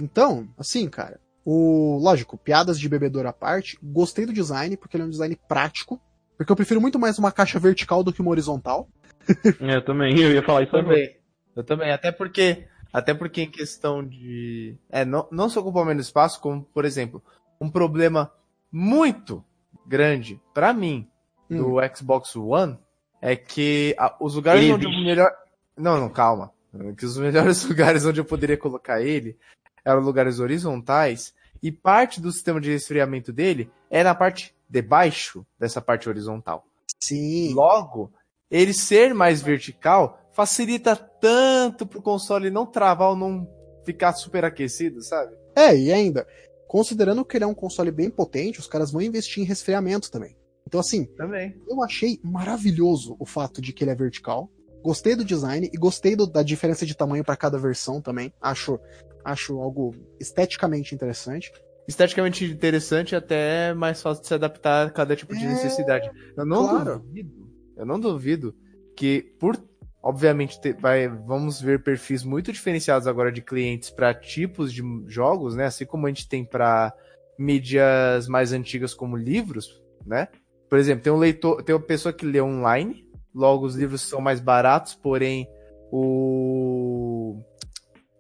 Então, 0.00 0.48
assim, 0.58 0.88
cara, 0.88 1.20
o 1.44 1.98
lógico, 2.00 2.38
piadas 2.38 2.78
de 2.78 2.88
bebedouro 2.88 3.28
à 3.28 3.32
parte, 3.32 3.78
gostei 3.82 4.24
do 4.24 4.32
design 4.32 4.76
porque 4.76 4.96
ele 4.96 5.04
é 5.04 5.06
um 5.06 5.10
design 5.10 5.38
prático, 5.46 6.00
porque 6.36 6.50
eu 6.50 6.56
prefiro 6.56 6.80
muito 6.80 6.98
mais 6.98 7.18
uma 7.18 7.30
caixa 7.30 7.58
vertical 7.58 8.02
do 8.02 8.12
que 8.12 8.20
uma 8.20 8.30
horizontal. 8.30 8.88
É, 9.60 9.76
eu 9.76 9.84
também, 9.84 10.18
eu 10.18 10.32
ia 10.32 10.42
falar 10.42 10.62
isso 10.62 10.74
agora. 10.74 10.94
também. 10.94 11.16
Eu 11.54 11.62
também, 11.62 11.92
até 11.92 12.10
porque, 12.10 12.64
até 12.92 13.12
porque 13.12 13.42
em 13.42 13.50
questão 13.50 14.04
de, 14.04 14.76
é, 14.88 15.04
não, 15.04 15.28
não 15.30 15.48
só 15.48 15.60
ocupar 15.60 15.84
menos 15.84 16.06
espaço, 16.06 16.40
como, 16.40 16.62
por 16.62 16.84
exemplo, 16.84 17.22
um 17.60 17.70
problema 17.70 18.32
muito 18.72 19.44
grande 19.86 20.40
pra 20.54 20.72
mim 20.72 21.08
do 21.48 21.76
Xbox 21.94 22.34
One 22.36 22.78
é 23.20 23.34
que 23.36 23.94
a- 23.98 24.16
os 24.20 24.34
lugares 24.36 24.62
Ele 24.62 24.72
onde 24.72 24.86
o 24.86 24.88
existe. 24.90 25.04
melhor, 25.04 25.30
não, 25.76 25.98
não, 26.00 26.08
calma, 26.08 26.52
que 26.96 27.04
os 27.04 27.18
melhores 27.18 27.64
lugares 27.66 28.04
onde 28.06 28.20
eu 28.20 28.24
poderia 28.24 28.56
colocar 28.56 29.02
ele 29.02 29.36
eram 29.84 30.00
lugares 30.00 30.38
horizontais 30.38 31.34
e 31.62 31.72
parte 31.72 32.20
do 32.20 32.30
sistema 32.32 32.60
de 32.60 32.70
resfriamento 32.70 33.32
dele 33.32 33.70
é 33.90 34.02
na 34.04 34.14
parte 34.14 34.54
de 34.68 34.80
baixo 34.80 35.44
dessa 35.58 35.80
parte 35.80 36.08
horizontal. 36.08 36.64
Sim. 37.02 37.52
Logo, 37.54 38.12
ele 38.50 38.72
ser 38.72 39.12
mais 39.14 39.42
vertical 39.42 40.20
facilita 40.32 40.94
tanto 40.94 41.84
pro 41.84 42.00
console 42.00 42.50
não 42.50 42.64
travar 42.64 43.10
ou 43.10 43.16
não 43.16 43.48
ficar 43.84 44.12
super 44.12 44.44
aquecido, 44.44 45.02
sabe? 45.02 45.34
É, 45.56 45.76
e 45.76 45.92
ainda, 45.92 46.26
considerando 46.70 47.24
que 47.24 47.36
ele 47.36 47.42
é 47.42 47.46
um 47.48 47.54
console 47.54 47.90
bem 47.90 48.08
potente, 48.08 48.60
os 48.60 48.68
caras 48.68 48.92
vão 48.92 49.02
investir 49.02 49.42
em 49.42 49.46
resfriamento 49.46 50.08
também. 50.08 50.36
Então, 50.64 50.78
assim, 50.78 51.06
Também. 51.16 51.52
eu 51.68 51.82
achei 51.82 52.20
maravilhoso 52.22 53.16
o 53.18 53.26
fato 53.26 53.60
de 53.60 53.72
que 53.72 53.82
ele 53.82 53.90
é 53.90 53.94
vertical. 53.96 54.48
Gostei 54.80 55.16
do 55.16 55.24
design 55.24 55.68
e 55.72 55.76
gostei 55.76 56.14
do- 56.14 56.28
da 56.28 56.44
diferença 56.44 56.86
de 56.86 56.96
tamanho 56.96 57.24
para 57.24 57.36
cada 57.36 57.58
versão 57.58 58.00
também. 58.00 58.32
Acho, 58.40 58.78
acho 59.24 59.58
algo 59.60 59.96
esteticamente 60.20 60.94
interessante. 60.94 61.50
Esteticamente 61.88 62.44
interessante 62.44 63.12
e 63.12 63.16
até 63.16 63.74
mais 63.74 64.00
fácil 64.00 64.22
de 64.22 64.28
se 64.28 64.34
adaptar 64.34 64.86
a 64.86 64.90
cada 64.90 65.16
tipo 65.16 65.34
de 65.34 65.44
É, 65.46 65.48
necessidade. 65.48 66.08
Eu 66.36 66.46
não 66.46 66.68
claro. 66.68 67.00
duvido, 67.00 67.48
eu 67.76 67.84
não 67.84 67.98
duvido 67.98 68.54
que 68.96 69.34
por 69.40 69.56
obviamente 70.02 70.58
vai, 70.78 71.08
vamos 71.08 71.60
ver 71.60 71.82
perfis 71.82 72.24
muito 72.24 72.52
diferenciados 72.52 73.06
agora 73.06 73.30
de 73.30 73.42
clientes 73.42 73.90
para 73.90 74.14
tipos 74.14 74.72
de 74.72 74.82
jogos, 75.06 75.54
né? 75.54 75.66
Assim 75.66 75.84
como 75.84 76.06
a 76.06 76.08
gente 76.08 76.28
tem 76.28 76.44
para 76.44 76.92
mídias 77.38 78.28
mais 78.28 78.52
antigas 78.52 78.94
como 78.94 79.16
livros, 79.16 79.82
né? 80.06 80.28
Por 80.68 80.78
exemplo, 80.78 81.02
tem 81.02 81.12
um 81.12 81.18
leitor, 81.18 81.62
tem 81.62 81.74
uma 81.74 81.84
pessoa 81.84 82.12
que 82.12 82.24
lê 82.24 82.40
online, 82.40 83.08
logo 83.34 83.66
os 83.66 83.76
livros 83.76 84.02
são 84.02 84.20
mais 84.20 84.40
baratos, 84.40 84.94
porém 84.94 85.48
o 85.90 87.42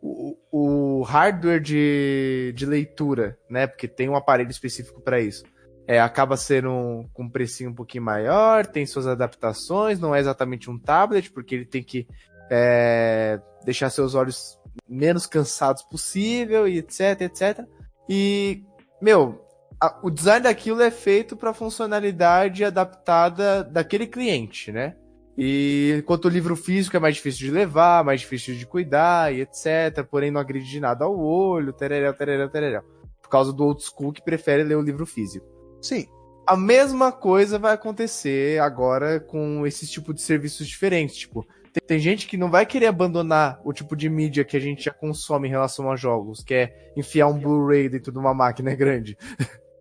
o, 0.02 0.36
o 0.50 1.02
hardware 1.02 1.60
de, 1.60 2.52
de 2.56 2.64
leitura, 2.64 3.38
né? 3.48 3.66
Porque 3.66 3.86
tem 3.86 4.08
um 4.08 4.16
aparelho 4.16 4.50
específico 4.50 5.00
para 5.00 5.20
isso. 5.20 5.44
É, 5.90 5.98
acaba 6.00 6.36
sendo 6.36 6.70
um, 6.70 7.08
com 7.12 7.24
um 7.24 7.28
precinho 7.28 7.70
um 7.70 7.74
pouquinho 7.74 8.04
maior, 8.04 8.64
tem 8.64 8.86
suas 8.86 9.08
adaptações, 9.08 9.98
não 9.98 10.14
é 10.14 10.20
exatamente 10.20 10.70
um 10.70 10.78
tablet, 10.78 11.32
porque 11.32 11.52
ele 11.56 11.64
tem 11.64 11.82
que 11.82 12.06
é, 12.48 13.40
deixar 13.64 13.90
seus 13.90 14.14
olhos 14.14 14.56
menos 14.88 15.26
cansados 15.26 15.82
possível, 15.82 16.68
e 16.68 16.78
etc, 16.78 17.22
etc. 17.22 17.66
E, 18.08 18.62
meu, 19.02 19.44
a- 19.80 19.98
o 20.00 20.10
design 20.10 20.44
daquilo 20.44 20.80
é 20.80 20.92
feito 20.92 21.36
para 21.36 21.52
funcionalidade 21.52 22.64
adaptada 22.64 23.64
daquele 23.64 24.06
cliente, 24.06 24.70
né? 24.70 24.94
E 25.36 25.96
enquanto 25.98 26.26
o 26.26 26.28
livro 26.28 26.54
físico 26.54 26.96
é 26.96 27.00
mais 27.00 27.16
difícil 27.16 27.48
de 27.48 27.50
levar, 27.50 28.04
mais 28.04 28.20
difícil 28.20 28.54
de 28.54 28.64
cuidar 28.64 29.34
e 29.34 29.40
etc. 29.40 30.04
Porém, 30.08 30.30
não 30.30 30.40
agride 30.40 30.70
de 30.70 30.78
nada 30.78 31.04
ao 31.04 31.18
olho, 31.18 31.72
tereréu, 31.72 32.14
tereréu, 32.14 32.48
tereréu. 32.48 32.82
Por 33.20 33.28
causa 33.28 33.52
do 33.52 33.64
old 33.64 33.82
school 33.82 34.12
que 34.12 34.22
prefere 34.22 34.62
ler 34.62 34.76
o 34.76 34.82
livro 34.82 35.04
físico. 35.04 35.58
Sim. 35.80 36.06
A 36.46 36.56
mesma 36.56 37.12
coisa 37.12 37.58
vai 37.58 37.74
acontecer 37.74 38.60
agora 38.60 39.20
com 39.20 39.66
esses 39.66 39.90
tipos 39.90 40.14
de 40.14 40.22
serviços 40.22 40.66
diferentes. 40.66 41.16
Tipo, 41.16 41.46
tem, 41.72 41.82
tem 41.86 41.98
gente 41.98 42.26
que 42.26 42.36
não 42.36 42.50
vai 42.50 42.66
querer 42.66 42.86
abandonar 42.86 43.60
o 43.64 43.72
tipo 43.72 43.94
de 43.94 44.08
mídia 44.08 44.44
que 44.44 44.56
a 44.56 44.60
gente 44.60 44.84
já 44.84 44.92
consome 44.92 45.46
em 45.46 45.50
relação 45.50 45.90
a 45.90 45.96
jogos, 45.96 46.42
que 46.42 46.54
é 46.54 46.92
enfiar 46.96 47.28
um 47.28 47.38
Blu-ray 47.38 47.88
dentro 47.88 48.10
de 48.10 48.18
uma 48.18 48.34
máquina 48.34 48.74
grande. 48.76 49.16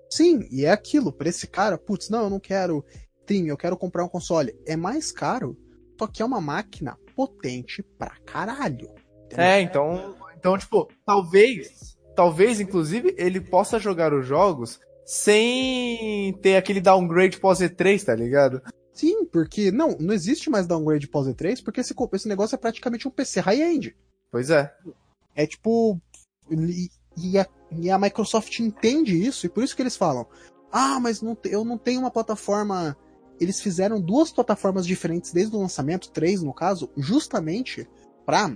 Sim, 0.09 0.47
e 0.51 0.65
é 0.65 0.71
aquilo, 0.71 1.11
pra 1.11 1.29
esse 1.29 1.47
cara, 1.47 1.77
putz, 1.77 2.09
não, 2.09 2.23
eu 2.23 2.29
não 2.29 2.39
quero 2.39 2.83
stream, 3.29 3.45
eu 3.45 3.57
quero 3.57 3.77
comprar 3.77 4.03
um 4.03 4.09
console. 4.09 4.55
É 4.65 4.75
mais 4.75 5.11
caro, 5.11 5.55
só 5.99 6.07
que 6.07 6.21
é 6.21 6.25
uma 6.25 6.41
máquina 6.41 6.97
potente 7.15 7.83
pra 7.97 8.15
caralho. 8.25 8.89
entendeu? 9.25 9.45
É, 9.45 9.61
então, 9.61 10.15
então 10.35 10.57
tipo, 10.57 10.89
talvez, 11.05 11.97
talvez 12.15 12.59
inclusive 12.59 13.13
ele 13.17 13.39
possa 13.39 13.77
jogar 13.77 14.13
os 14.13 14.25
jogos 14.25 14.79
sem 15.09 16.37
ter 16.39 16.55
aquele 16.55 16.79
downgrade 16.79 17.39
pós 17.39 17.57
E3, 17.57 18.03
tá 18.03 18.13
ligado? 18.13 18.61
Sim, 18.93 19.25
porque 19.25 19.71
não, 19.71 19.97
não 19.99 20.13
existe 20.13 20.51
mais 20.51 20.67
downgrade 20.67 21.07
pós 21.07 21.25
E3, 21.25 21.63
porque 21.63 21.81
esse, 21.81 21.95
esse 22.13 22.27
negócio 22.27 22.53
é 22.53 22.59
praticamente 22.59 23.07
um 23.07 23.11
PC 23.11 23.39
high-end. 23.39 23.97
Pois 24.31 24.51
é. 24.51 24.71
É 25.35 25.47
tipo. 25.47 25.99
E, 26.51 26.89
e, 27.17 27.39
a, 27.39 27.47
e, 27.71 27.89
a, 27.89 27.97
Microsoft 27.97 28.59
entende 28.59 29.19
isso, 29.19 29.47
e 29.47 29.49
por 29.49 29.63
isso 29.63 29.75
que 29.75 29.81
eles 29.81 29.97
falam: 29.97 30.27
Ah, 30.71 30.99
mas 30.99 31.23
não, 31.23 31.35
eu 31.45 31.65
não 31.65 31.79
tenho 31.79 32.01
uma 32.01 32.11
plataforma. 32.11 32.95
Eles 33.41 33.59
fizeram 33.59 33.99
duas 33.99 34.31
plataformas 34.31 34.85
diferentes 34.85 35.33
desde 35.33 35.55
o 35.55 35.59
lançamento, 35.59 36.11
três 36.11 36.43
no 36.43 36.53
caso, 36.53 36.87
justamente 36.95 37.89
para 38.27 38.55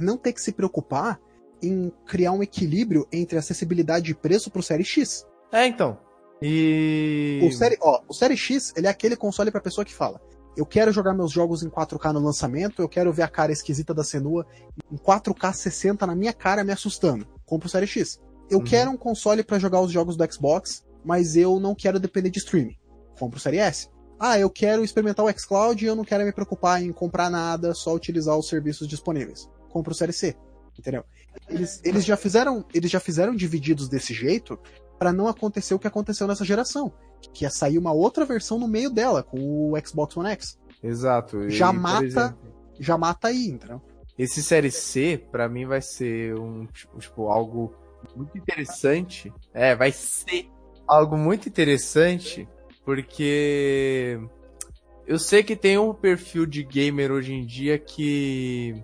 não 0.00 0.16
ter 0.16 0.32
que 0.32 0.40
se 0.40 0.50
preocupar 0.50 1.20
em 1.62 1.92
criar 2.06 2.32
um 2.32 2.42
equilíbrio 2.42 3.06
entre 3.12 3.38
acessibilidade 3.38 4.10
e 4.10 4.14
preço 4.16 4.50
pro 4.50 4.64
Série 4.64 4.84
X. 4.84 5.24
É, 5.52 5.66
então. 5.66 5.98
E. 6.40 7.40
O 7.44 7.52
Série, 7.52 7.76
ó, 7.80 8.00
o 8.08 8.14
Série 8.14 8.36
X, 8.36 8.72
ele 8.74 8.86
é 8.86 8.90
aquele 8.90 9.14
console 9.14 9.50
pra 9.50 9.60
pessoa 9.60 9.84
que 9.84 9.94
fala: 9.94 10.20
Eu 10.56 10.66
quero 10.66 10.90
jogar 10.90 11.14
meus 11.14 11.30
jogos 11.30 11.62
em 11.62 11.68
4K 11.68 12.12
no 12.12 12.20
lançamento, 12.20 12.82
eu 12.82 12.88
quero 12.88 13.12
ver 13.12 13.22
a 13.22 13.28
cara 13.28 13.52
esquisita 13.52 13.94
da 13.94 14.02
Senua 14.02 14.46
em 14.90 14.96
4K 14.96 15.52
60 15.52 16.06
na 16.06 16.16
minha 16.16 16.32
cara 16.32 16.64
me 16.64 16.72
assustando. 16.72 17.26
Compro 17.46 17.68
o 17.68 17.70
Série 17.70 17.86
X. 17.86 18.20
Eu 18.50 18.58
uhum. 18.58 18.64
quero 18.64 18.90
um 18.90 18.96
console 18.96 19.44
para 19.44 19.58
jogar 19.58 19.80
os 19.80 19.92
jogos 19.92 20.16
do 20.16 20.32
Xbox, 20.32 20.84
mas 21.04 21.36
eu 21.36 21.60
não 21.60 21.74
quero 21.74 22.00
depender 22.00 22.30
de 22.30 22.38
streaming. 22.38 22.76
Compro 23.18 23.38
o 23.38 23.40
Série 23.40 23.58
S. 23.58 23.88
Ah, 24.18 24.38
eu 24.38 24.50
quero 24.50 24.84
experimentar 24.84 25.24
o 25.24 25.32
xCloud 25.32 25.82
e 25.82 25.86
eu 25.86 25.96
não 25.96 26.04
quero 26.04 26.24
me 26.24 26.32
preocupar 26.32 26.82
em 26.82 26.92
comprar 26.92 27.28
nada, 27.30 27.74
só 27.74 27.94
utilizar 27.94 28.36
os 28.36 28.48
serviços 28.48 28.88
disponíveis. 28.88 29.48
Compro 29.68 29.92
o 29.92 29.94
Série 29.94 30.12
C. 30.12 30.36
Entendeu? 30.78 31.04
Eles, 31.48 31.80
eles 31.84 32.04
já 32.04 32.16
fizeram, 32.16 32.64
eles 32.72 32.90
já 32.90 33.00
fizeram 33.00 33.34
divididos 33.34 33.88
desse 33.88 34.14
jeito 34.14 34.58
para 35.02 35.12
não 35.12 35.26
acontecer 35.26 35.74
o 35.74 35.80
que 35.80 35.88
aconteceu 35.88 36.28
nessa 36.28 36.44
geração, 36.44 36.92
que 37.34 37.44
é 37.44 37.50
sair 37.50 37.76
uma 37.76 37.90
outra 37.90 38.24
versão 38.24 38.56
no 38.56 38.68
meio 38.68 38.88
dela 38.88 39.20
com 39.20 39.72
o 39.72 39.74
Xbox 39.84 40.16
One 40.16 40.28
X. 40.28 40.56
Exato. 40.80 41.50
Já 41.50 41.72
e, 41.72 41.76
mata, 41.76 42.04
exemplo, 42.04 42.38
já 42.78 42.96
mata 42.96 43.26
aí, 43.26 43.48
entendeu? 43.48 43.82
Esse 44.16 44.40
série 44.44 44.70
C 44.70 45.20
para 45.32 45.48
mim 45.48 45.66
vai 45.66 45.82
ser 45.82 46.38
um 46.38 46.68
tipo 47.00 47.26
algo 47.26 47.74
muito 48.14 48.38
interessante. 48.38 49.34
É, 49.52 49.74
vai 49.74 49.90
ser 49.90 50.48
algo 50.86 51.16
muito 51.16 51.48
interessante 51.48 52.48
porque 52.84 54.20
eu 55.04 55.18
sei 55.18 55.42
que 55.42 55.56
tem 55.56 55.76
um 55.78 55.92
perfil 55.92 56.46
de 56.46 56.62
gamer 56.62 57.10
hoje 57.10 57.32
em 57.32 57.44
dia 57.44 57.76
que 57.76 58.80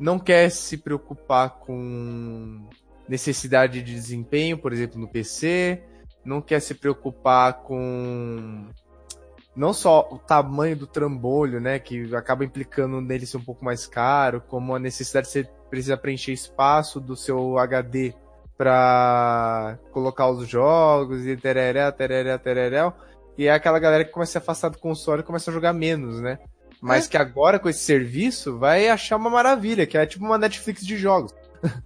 não 0.00 0.18
quer 0.18 0.50
se 0.50 0.78
preocupar 0.78 1.60
com 1.60 2.68
necessidade 3.10 3.82
de 3.82 3.92
desempenho, 3.92 4.56
por 4.56 4.72
exemplo, 4.72 5.00
no 5.00 5.08
PC, 5.08 5.82
não 6.24 6.40
quer 6.40 6.60
se 6.60 6.74
preocupar 6.74 7.54
com 7.64 8.68
não 9.56 9.72
só 9.72 10.08
o 10.12 10.16
tamanho 10.16 10.76
do 10.76 10.86
trambolho, 10.86 11.60
né, 11.60 11.80
que 11.80 12.14
acaba 12.14 12.44
implicando 12.44 13.00
nele 13.00 13.26
ser 13.26 13.38
um 13.38 13.44
pouco 13.44 13.64
mais 13.64 13.84
caro, 13.84 14.40
como 14.46 14.76
a 14.76 14.78
necessidade 14.78 15.26
de 15.26 15.32
você 15.32 15.48
precisa 15.68 15.96
preencher 15.96 16.32
espaço 16.32 17.00
do 17.00 17.16
seu 17.16 17.58
HD 17.58 18.14
para 18.56 19.76
colocar 19.90 20.30
os 20.30 20.48
jogos 20.48 21.26
e 21.26 21.36
tereré, 21.36 21.90
tereré, 21.90 22.38
tereré. 22.38 22.92
E 23.36 23.46
é 23.48 23.52
aquela 23.52 23.80
galera 23.80 24.04
que 24.04 24.12
começa 24.12 24.30
a 24.30 24.32
se 24.32 24.38
afastar 24.38 24.68
do 24.68 24.78
console 24.78 25.22
e 25.22 25.24
começa 25.24 25.50
a 25.50 25.54
jogar 25.54 25.72
menos, 25.72 26.20
né? 26.20 26.38
Mas 26.80 27.06
é. 27.06 27.10
que 27.10 27.16
agora 27.16 27.58
com 27.58 27.68
esse 27.68 27.80
serviço 27.80 28.56
vai 28.56 28.88
achar 28.88 29.16
uma 29.16 29.30
maravilha, 29.30 29.84
que 29.84 29.98
é 29.98 30.06
tipo 30.06 30.24
uma 30.24 30.38
Netflix 30.38 30.86
de 30.86 30.96
jogos. 30.96 31.34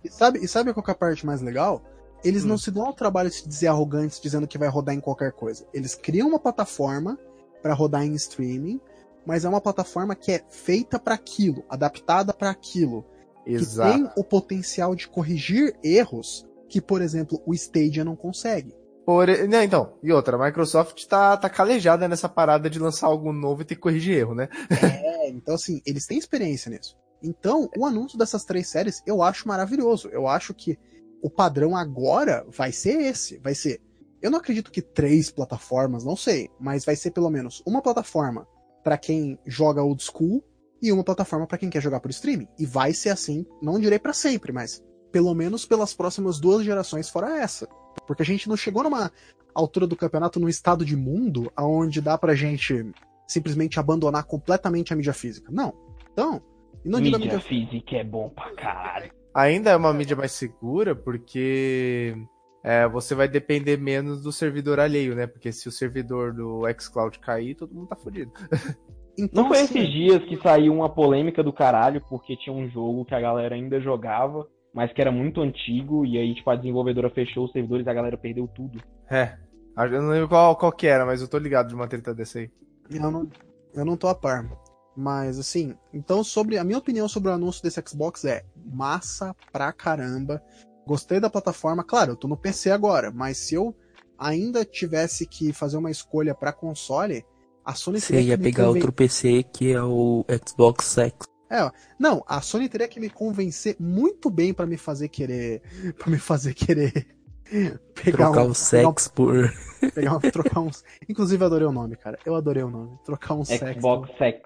E 0.05 0.11
sabe, 0.11 0.39
e 0.39 0.49
sabe 0.49 0.72
qual 0.72 0.85
é 0.87 0.91
a 0.91 0.95
parte 0.95 1.27
mais 1.27 1.41
legal? 1.41 1.83
Eles 2.25 2.45
hum. 2.45 2.49
não 2.49 2.59
se 2.59 2.70
dão 2.70 2.87
ao 2.87 2.93
trabalho 2.93 3.29
de 3.29 3.37
se 3.37 3.49
dizer 3.49 3.68
arrogantes 3.68 4.20
dizendo 4.20 4.47
que 4.47 4.59
vai 4.59 4.68
rodar 4.68 4.95
em 4.95 5.01
qualquer 5.01 5.33
coisa. 5.33 5.66
Eles 5.72 5.95
criam 5.95 6.29
uma 6.29 6.39
plataforma 6.39 7.18
para 7.62 7.75
rodar 7.75 8.05
em 8.05 8.14
streaming, 8.14 8.81
mas 9.27 9.45
é 9.45 9.49
uma 9.49 9.61
plataforma 9.61 10.14
que 10.14 10.33
é 10.33 10.43
feita 10.49 10.99
para 10.99 11.14
aquilo, 11.14 11.64
adaptada 11.68 12.33
para 12.33 12.51
aquilo, 12.51 13.05
Exato. 13.47 13.91
que 13.91 13.99
tem 13.99 14.11
o 14.16 14.25
potencial 14.25 14.95
de 14.95 15.09
corrigir 15.09 15.75
erros 15.83 16.47
que, 16.68 16.81
por 16.81 17.01
exemplo, 17.03 17.41
o 17.47 17.55
Stadia 17.55 18.05
não 18.05 18.16
consegue. 18.16 18.75
Por, 19.05 19.27
né, 19.27 19.64
então, 19.64 19.93
e 20.03 20.11
outra, 20.12 20.37
a 20.37 20.47
Microsoft 20.47 21.05
tá, 21.07 21.37
tá 21.37 21.51
calejada 21.51 22.09
nessa 22.09 22.29
parada 22.29 22.70
de 22.70 22.79
lançar 22.79 23.07
algo 23.07 23.33
novo 23.33 23.61
e 23.61 23.64
ter 23.64 23.75
que 23.75 23.81
corrigir 23.81 24.16
erro, 24.16 24.35
né? 24.35 24.49
É, 24.83 25.29
então 25.29 25.55
assim, 25.55 25.83
eles 25.87 26.07
têm 26.07 26.18
experiência 26.18 26.70
nisso. 26.70 26.97
Então, 27.25 27.70
o 27.77 27.87
anúncio 27.87 28.18
dessas 28.18 28.45
três 28.45 28.68
séries 28.68 29.03
eu 29.07 29.22
acho 29.22 29.49
maravilhoso. 29.49 30.09
Eu 30.09 30.29
acho 30.29 30.53
que 30.53 30.79
o 31.22 31.31
padrão 31.31 31.75
agora 31.75 32.47
vai 32.51 32.70
ser 32.70 33.01
esse. 33.01 33.39
Vai 33.39 33.55
ser. 33.55 33.81
Eu 34.20 34.31
não 34.31 34.39
acredito 34.39 34.70
que 34.70 34.83
três 34.83 35.31
plataformas, 35.31 36.05
não 36.05 36.16
sei, 36.16 36.51
mas 36.61 36.85
vai 36.85 36.95
ser 36.95 37.11
pelo 37.11 37.31
menos 37.31 37.62
uma 37.66 37.81
plataforma 37.81 38.47
para 38.83 38.99
quem 38.99 39.39
joga 39.47 39.83
old 39.83 40.03
school 40.03 40.45
e 40.83 40.93
uma 40.93 41.03
plataforma 41.03 41.47
para 41.47 41.57
quem 41.57 41.70
quer 41.70 41.81
jogar 41.81 42.01
por 42.01 42.11
streaming. 42.11 42.49
E 42.59 42.66
vai 42.66 42.93
ser 42.93 43.09
assim, 43.09 43.47
não 43.62 43.81
direi 43.81 43.99
para 43.99 44.12
sempre, 44.12 44.53
mas 44.53 44.83
pelo 45.11 45.35
menos 45.35 45.64
pelas 45.64 45.95
próximas 45.95 46.39
duas 46.39 46.64
gerações 46.64 47.09
fora 47.09 47.39
essa. 47.39 47.66
Porque 48.07 48.22
a 48.22 48.27
gente 48.27 48.49
não 48.49 48.57
chegou 48.57 48.83
numa 48.83 49.11
altura 49.55 49.87
do 49.87 49.97
campeonato 49.97 50.39
num 50.39 50.49
estado 50.49 50.85
de 50.85 50.97
mundo 50.97 51.51
aonde 51.57 52.01
dá 52.01 52.18
pra 52.18 52.35
gente 52.35 52.93
simplesmente 53.27 53.81
abandonar 53.81 54.25
completamente 54.25 54.93
a 54.93 54.97
mídia 54.97 55.14
física. 55.14 55.51
Não. 55.51 55.72
Então, 56.12 56.43
e 56.85 56.89
não 56.89 57.01
mídia, 57.01 57.18
mídia 57.18 57.41
física 57.41 57.97
é 57.97 58.05
bom 58.05 58.28
pra 58.28 58.51
caralho. 58.55 59.12
Ainda 59.35 59.70
é 59.70 59.76
uma 59.76 59.93
mídia 59.93 60.16
mais 60.16 60.32
segura 60.32 60.95
porque 60.95 62.14
é, 62.62 62.87
você 62.89 63.14
vai 63.14 63.28
depender 63.28 63.76
menos 63.76 64.22
do 64.22 64.30
servidor 64.30 64.78
alheio, 64.78 65.14
né? 65.14 65.26
Porque 65.26 65.51
se 65.53 65.68
o 65.68 65.72
servidor 65.72 66.32
do 66.32 66.62
xCloud 66.78 67.18
cair, 67.18 67.55
todo 67.55 67.74
mundo 67.74 67.89
tá 67.89 67.97
fodido. 67.97 68.32
Então, 69.16 69.45
não 69.45 69.49
foi 69.49 69.61
assim... 69.61 69.78
esses 69.78 69.93
dias 69.93 70.24
que 70.24 70.37
saiu 70.39 70.74
uma 70.74 70.89
polêmica 70.89 71.41
do 71.41 71.53
caralho 71.53 72.01
porque 72.09 72.37
tinha 72.37 72.53
um 72.53 72.68
jogo 72.68 73.05
que 73.05 73.14
a 73.14 73.20
galera 73.20 73.55
ainda 73.55 73.80
jogava, 73.80 74.45
mas 74.74 74.93
que 74.93 75.01
era 75.01 75.12
muito 75.12 75.41
antigo, 75.41 76.05
e 76.05 76.18
aí, 76.18 76.35
tipo, 76.35 76.51
a 76.51 76.57
desenvolvedora 76.57 77.09
fechou 77.11 77.45
os 77.45 77.53
servidores 77.53 77.87
e 77.87 77.89
a 77.89 77.95
galera 77.95 78.18
perdeu 78.18 78.49
tudo. 78.49 78.82
É. 79.09 79.39
Eu 79.76 80.03
não 80.03 80.11
lembro 80.11 80.28
qual, 80.28 80.57
qual 80.57 80.72
que 80.72 80.89
era, 80.89 81.07
mas 81.07 81.20
eu 81.20 81.28
tô 81.28 81.39
ligado 81.39 81.68
de 81.68 81.76
uma 81.76 81.87
treta 81.87 82.12
dessa 82.12 82.41
aí. 82.41 82.51
Eu 82.91 83.01
não, 83.01 83.28
eu 83.72 83.85
não 83.85 83.97
tô 83.97 84.09
a 84.09 84.14
par. 84.14 84.51
Mas 84.97 85.38
assim, 85.38 85.74
então 85.92 86.22
sobre 86.22 86.57
a 86.57 86.64
minha 86.64 86.78
opinião 86.78 87.09
sobre 87.09 87.30
o 87.30 87.32
anúncio 87.32 87.62
desse 87.62 87.82
Xbox 87.86 88.24
é 88.24 88.45
massa 88.64 89.34
pra 89.53 89.72
caramba. 89.72 90.42
Gostei 90.86 91.18
da 91.18 91.30
plataforma. 91.30 91.82
Claro, 91.82 92.12
eu 92.12 92.16
tô 92.16 92.28
no 92.28 92.36
PC 92.36 92.70
agora, 92.70 93.11
mas 93.11 93.38
se 93.38 93.55
eu 93.55 93.74
ainda 94.18 94.64
tivesse 94.64 95.26
que 95.26 95.53
fazer 95.53 95.76
uma 95.76 95.90
escolha 95.90 96.34
para 96.34 96.53
console, 96.53 97.24
a 97.64 97.74
Sony 97.74 98.01
Você 98.01 98.20
ia 98.20 98.38
pegar 98.38 98.66
conven... 98.66 98.82
outro 98.82 98.92
PC 98.92 99.42
que 99.45 99.72
é 99.72 99.82
o 99.82 100.24
Xbox 100.47 100.99
X. 100.99 101.26
É, 101.51 101.70
não, 101.99 102.24
a 102.26 102.40
Sony 102.40 102.68
teria 102.68 102.88
que 102.88 102.99
me 102.99 103.11
convencer 103.11 103.76
muito 103.78 104.30
bem 104.30 104.53
para 104.53 104.66
me 104.66 104.76
fazer 104.76 105.09
querer, 105.09 105.62
para 105.99 106.11
me 106.11 106.18
fazer 106.18 106.55
querer 106.55 107.07
pegar 107.95 108.26
trocar 108.26 108.45
um, 108.45 108.51
o 108.51 108.55
sex 108.55 109.07
um, 109.07 109.11
por 109.14 109.53
pegar 109.95 110.16
um, 110.16 110.20
trocar 110.20 110.61
uns. 110.61 110.84
Inclusive 111.09 111.42
eu 111.42 111.47
adorei 111.47 111.66
o 111.66 111.72
nome, 111.72 111.97
cara. 111.97 112.18
Eu 112.24 112.34
adorei 112.34 112.62
o 112.62 112.70
nome. 112.70 112.99
Trocar 113.05 113.34
um 113.34 113.45
Xbox 113.45 114.11
sex. 114.18 114.42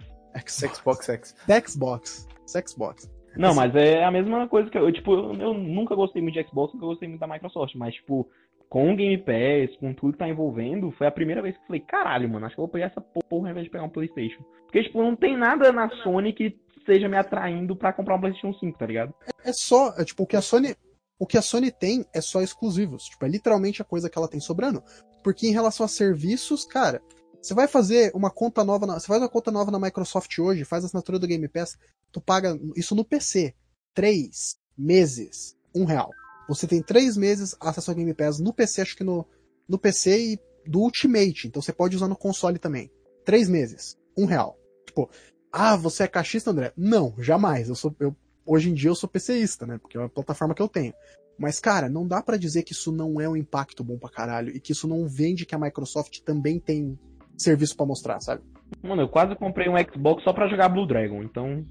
Xbox 0.47 1.09
X. 1.09 1.37
Xbox. 1.67 2.29
Xbox. 2.47 3.11
Não, 3.37 3.55
mas 3.55 3.75
é 3.77 4.05
a 4.05 4.11
mesma 4.11 4.49
coisa 4.49 4.69
que 4.71 4.79
eu, 4.79 4.91
tipo, 4.91 5.13
eu 5.13 5.55
nunca 5.55 5.95
gostei 5.95 6.21
muito 6.21 6.35
de 6.35 6.49
Xbox, 6.49 6.75
nunca 6.75 6.87
gostei 6.87 7.09
muito 7.09 7.21
da 7.21 7.27
Microsoft, 7.29 7.75
mas, 7.77 7.95
tipo, 7.95 8.29
com 8.69 8.93
o 8.93 8.97
Game 8.97 9.19
Pass, 9.19 9.77
com 9.79 9.95
tudo 9.95 10.13
que 10.13 10.19
tá 10.19 10.29
envolvendo, 10.29 10.91
foi 10.93 11.07
a 11.07 11.13
primeira 11.13 11.41
vez 11.41 11.57
que 11.57 11.63
eu 11.63 11.67
falei, 11.67 11.81
caralho, 11.81 12.29
mano, 12.29 12.47
acho 12.47 12.55
que 12.55 12.61
eu 12.61 12.65
vou 12.65 12.73
pegar 12.73 12.87
essa 12.87 13.01
porra 13.01 13.47
ao 13.47 13.51
invés 13.51 13.65
de 13.65 13.71
pegar 13.71 13.85
um 13.85 13.89
Playstation. 13.89 14.43
Porque, 14.65 14.83
tipo, 14.83 15.03
não 15.03 15.17
tem 15.17 15.37
nada 15.37 15.73
na 15.73 15.89
Sony 16.03 16.33
que 16.33 16.59
esteja 16.77 17.09
me 17.09 17.17
atraindo 17.17 17.77
para 17.77 17.93
comprar 17.93 18.17
um 18.17 18.21
Playstation 18.21 18.53
5, 18.53 18.79
tá 18.79 18.87
ligado? 18.87 19.15
É, 19.45 19.51
é 19.51 19.53
só, 19.53 19.95
é, 19.97 20.05
tipo, 20.05 20.23
o 20.23 20.27
que 20.27 20.37
a 20.37 20.43
Sony. 20.43 20.75
O 21.21 21.27
que 21.27 21.37
a 21.37 21.43
Sony 21.43 21.73
tem 21.73 22.05
é 22.15 22.21
só 22.21 22.41
exclusivos. 22.41 23.05
Tipo, 23.05 23.25
é 23.27 23.29
literalmente 23.29 23.83
a 23.83 23.85
coisa 23.85 24.09
que 24.09 24.17
ela 24.17 24.29
tem 24.29 24.39
sobrando. 24.39 24.83
Porque 25.25 25.49
em 25.49 25.53
relação 25.53 25.85
a 25.85 25.89
serviços, 25.89 26.65
cara, 26.65 27.03
você 27.41 27.55
vai 27.55 27.69
fazer 27.69 28.11
uma 28.15 28.31
conta 28.31 28.65
nova, 28.65 28.87
na, 28.87 28.99
você 28.99 29.07
faz 29.07 29.23
uma 29.23 29.29
conta 29.29 29.51
nova 29.51 29.71
na 29.71 29.79
Microsoft 29.79 30.39
hoje, 30.39 30.65
faz 30.65 30.85
a 30.85 30.87
assinatura 30.87 31.19
do 31.19 31.27
Game 31.27 31.49
Pass, 31.49 31.79
tu 32.11 32.21
paga 32.21 32.59
isso 32.77 32.95
no 32.95 33.05
PC, 33.05 33.55
três 33.95 34.59
meses, 34.77 35.57
um 35.75 35.85
real. 35.85 36.11
Você 36.49 36.67
tem 36.67 36.83
três 36.83 37.17
meses 37.17 37.55
acesso 37.61 37.91
ao 37.91 37.97
Game 37.97 38.13
Pass 38.15 38.39
no 38.39 38.53
PC, 38.53 38.81
acho 38.81 38.97
que 38.97 39.05
no, 39.05 39.27
no 39.69 39.79
PC 39.79 40.33
e 40.33 40.41
do 40.67 40.81
Ultimate, 40.81 41.49
então 41.49 41.63
você 41.63 41.73
pode 41.73 41.97
usar 41.97 42.09
no 42.09 42.17
console 42.17 42.59
também. 42.59 42.91
Três 43.25 43.49
meses, 43.49 43.97
um 44.17 44.25
real. 44.25 44.59
Tipo, 44.87 45.09
ah, 45.53 45.77
você 45.77 46.05
é 46.05 46.09
caixista, 46.09 46.51
André? 46.51 46.73
Não, 46.77 47.15
jamais. 47.19 47.69
Eu 47.69 47.75
sou, 47.75 47.95
eu, 48.01 48.15
hoje 48.45 48.71
em 48.71 48.75
dia 48.75 48.91
eu 48.91 48.95
sou 48.95 49.09
PCista, 49.09 49.67
né? 49.67 49.79
Porque 49.79 49.97
é 49.97 50.01
uma 50.01 50.09
plataforma 50.09 50.55
que 50.55 50.63
eu 50.63 50.69
tenho. 50.69 50.93
Mas, 51.39 51.61
cara, 51.61 51.89
não 51.89 52.07
dá 52.07 52.21
para 52.23 52.37
dizer 52.37 52.65
que 52.65 52.73
isso 52.73 52.91
não 52.91 53.21
é 53.21 53.29
um 53.29 53.37
impacto 53.37 53.85
bom 53.85 53.97
pra 53.97 54.11
caralho 54.11 54.55
e 54.55 54.61
que 54.61 54.73
isso 54.73 54.89
não 54.89 55.07
vende 55.07 55.47
que 55.47 55.55
a 55.55 55.59
Microsoft 55.59 56.21
também 56.21 56.59
tem 56.59 56.99
serviço 57.39 57.77
para 57.77 57.87
mostrar, 57.87 58.21
sabe? 58.21 58.43
Mano, 58.83 59.03
eu 59.03 59.09
quase 59.09 59.35
comprei 59.37 59.69
um 59.69 59.77
Xbox 59.79 60.23
só 60.23 60.33
para 60.33 60.49
jogar 60.49 60.69
Blue 60.69 60.87
Dragon, 60.87 61.23
então. 61.23 61.65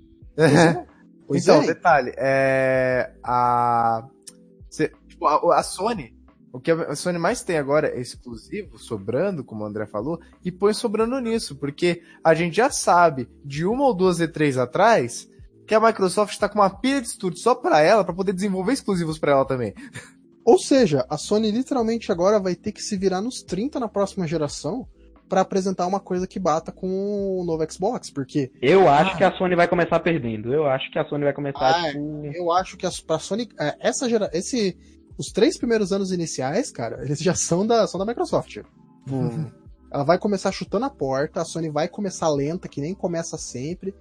Pois 1.27 1.43
então, 1.43 1.61
é. 1.61 1.65
detalhe, 1.67 2.13
é. 2.17 3.11
A. 3.21 4.07
Cê, 4.69 4.91
tipo, 5.09 5.25
a, 5.27 5.59
a, 5.59 5.63
Sony. 5.63 6.15
O 6.53 6.59
que 6.59 6.71
a 6.71 6.95
Sony 6.95 7.19
mais 7.19 7.43
tem 7.43 7.57
agora 7.57 7.89
é 7.89 7.99
exclusivo, 7.99 8.79
sobrando, 8.79 9.43
como 9.43 9.63
o 9.63 9.67
André 9.67 9.85
falou, 9.85 10.19
e 10.43 10.51
põe 10.51 10.73
sobrando 10.73 11.19
nisso, 11.19 11.57
porque 11.57 12.01
a 12.23 12.33
gente 12.33 12.55
já 12.55 12.71
sabe 12.71 13.29
de 13.43 13.65
uma 13.65 13.83
ou 13.83 13.93
duas 13.93 14.19
E3 14.19 14.57
atrás 14.57 15.29
que 15.67 15.75
a 15.75 15.81
Microsoft 15.81 16.31
está 16.31 16.47
com 16.47 16.59
uma 16.59 16.69
pilha 16.69 17.01
de 17.01 17.09
estúdio 17.09 17.39
só 17.39 17.53
para 17.53 17.81
ela, 17.81 18.05
para 18.05 18.13
poder 18.13 18.31
desenvolver 18.31 18.71
exclusivos 18.71 19.19
para 19.19 19.33
ela 19.33 19.45
também. 19.45 19.73
Ou 20.45 20.57
seja, 20.57 21.05
a 21.09 21.17
Sony 21.17 21.51
literalmente 21.51 22.09
agora 22.09 22.39
vai 22.39 22.55
ter 22.55 22.71
que 22.71 22.81
se 22.81 22.95
virar 22.95 23.19
nos 23.19 23.43
30 23.43 23.81
na 23.81 23.89
próxima 23.89 24.25
geração 24.25 24.87
para 25.29 25.41
apresentar 25.41 25.85
uma 25.87 25.99
coisa 25.99 26.25
que 26.27 26.39
bata 26.39 26.71
com 26.71 26.87
o 27.39 27.43
novo 27.45 27.69
Xbox, 27.71 28.09
porque 28.09 28.51
Eu 28.61 28.87
acho 28.89 29.17
que 29.17 29.23
a 29.23 29.31
Sony 29.37 29.55
vai 29.55 29.67
começar 29.67 29.99
perdendo. 29.99 30.53
Eu 30.53 30.65
acho 30.67 30.89
que 30.91 30.97
a 30.99 31.05
Sony 31.05 31.23
vai 31.23 31.33
começar, 31.33 31.69
Ah, 31.69 31.91
tipo. 31.91 32.25
eu 32.33 32.51
acho 32.51 32.77
que 32.77 32.85
a, 32.85 32.89
pra 33.05 33.19
Sony, 33.19 33.47
é, 33.59 33.75
essa 33.79 34.07
gera, 34.09 34.29
esse, 34.33 34.77
os 35.17 35.27
três 35.31 35.57
primeiros 35.57 35.91
anos 35.91 36.11
iniciais, 36.11 36.71
cara, 36.71 37.03
eles 37.03 37.19
já 37.19 37.35
são 37.35 37.65
da, 37.67 37.85
são 37.87 37.99
da 37.99 38.05
Microsoft. 38.05 38.49
Tipo, 38.49 39.51
ela 39.91 40.03
vai 40.03 40.17
começar 40.17 40.51
chutando 40.51 40.85
a 40.85 40.89
porta, 40.89 41.41
a 41.41 41.45
Sony 41.45 41.69
vai 41.69 41.87
começar 41.87 42.29
lenta, 42.29 42.67
que 42.67 42.81
nem 42.81 42.93
começa 42.93 43.37
sempre. 43.37 43.93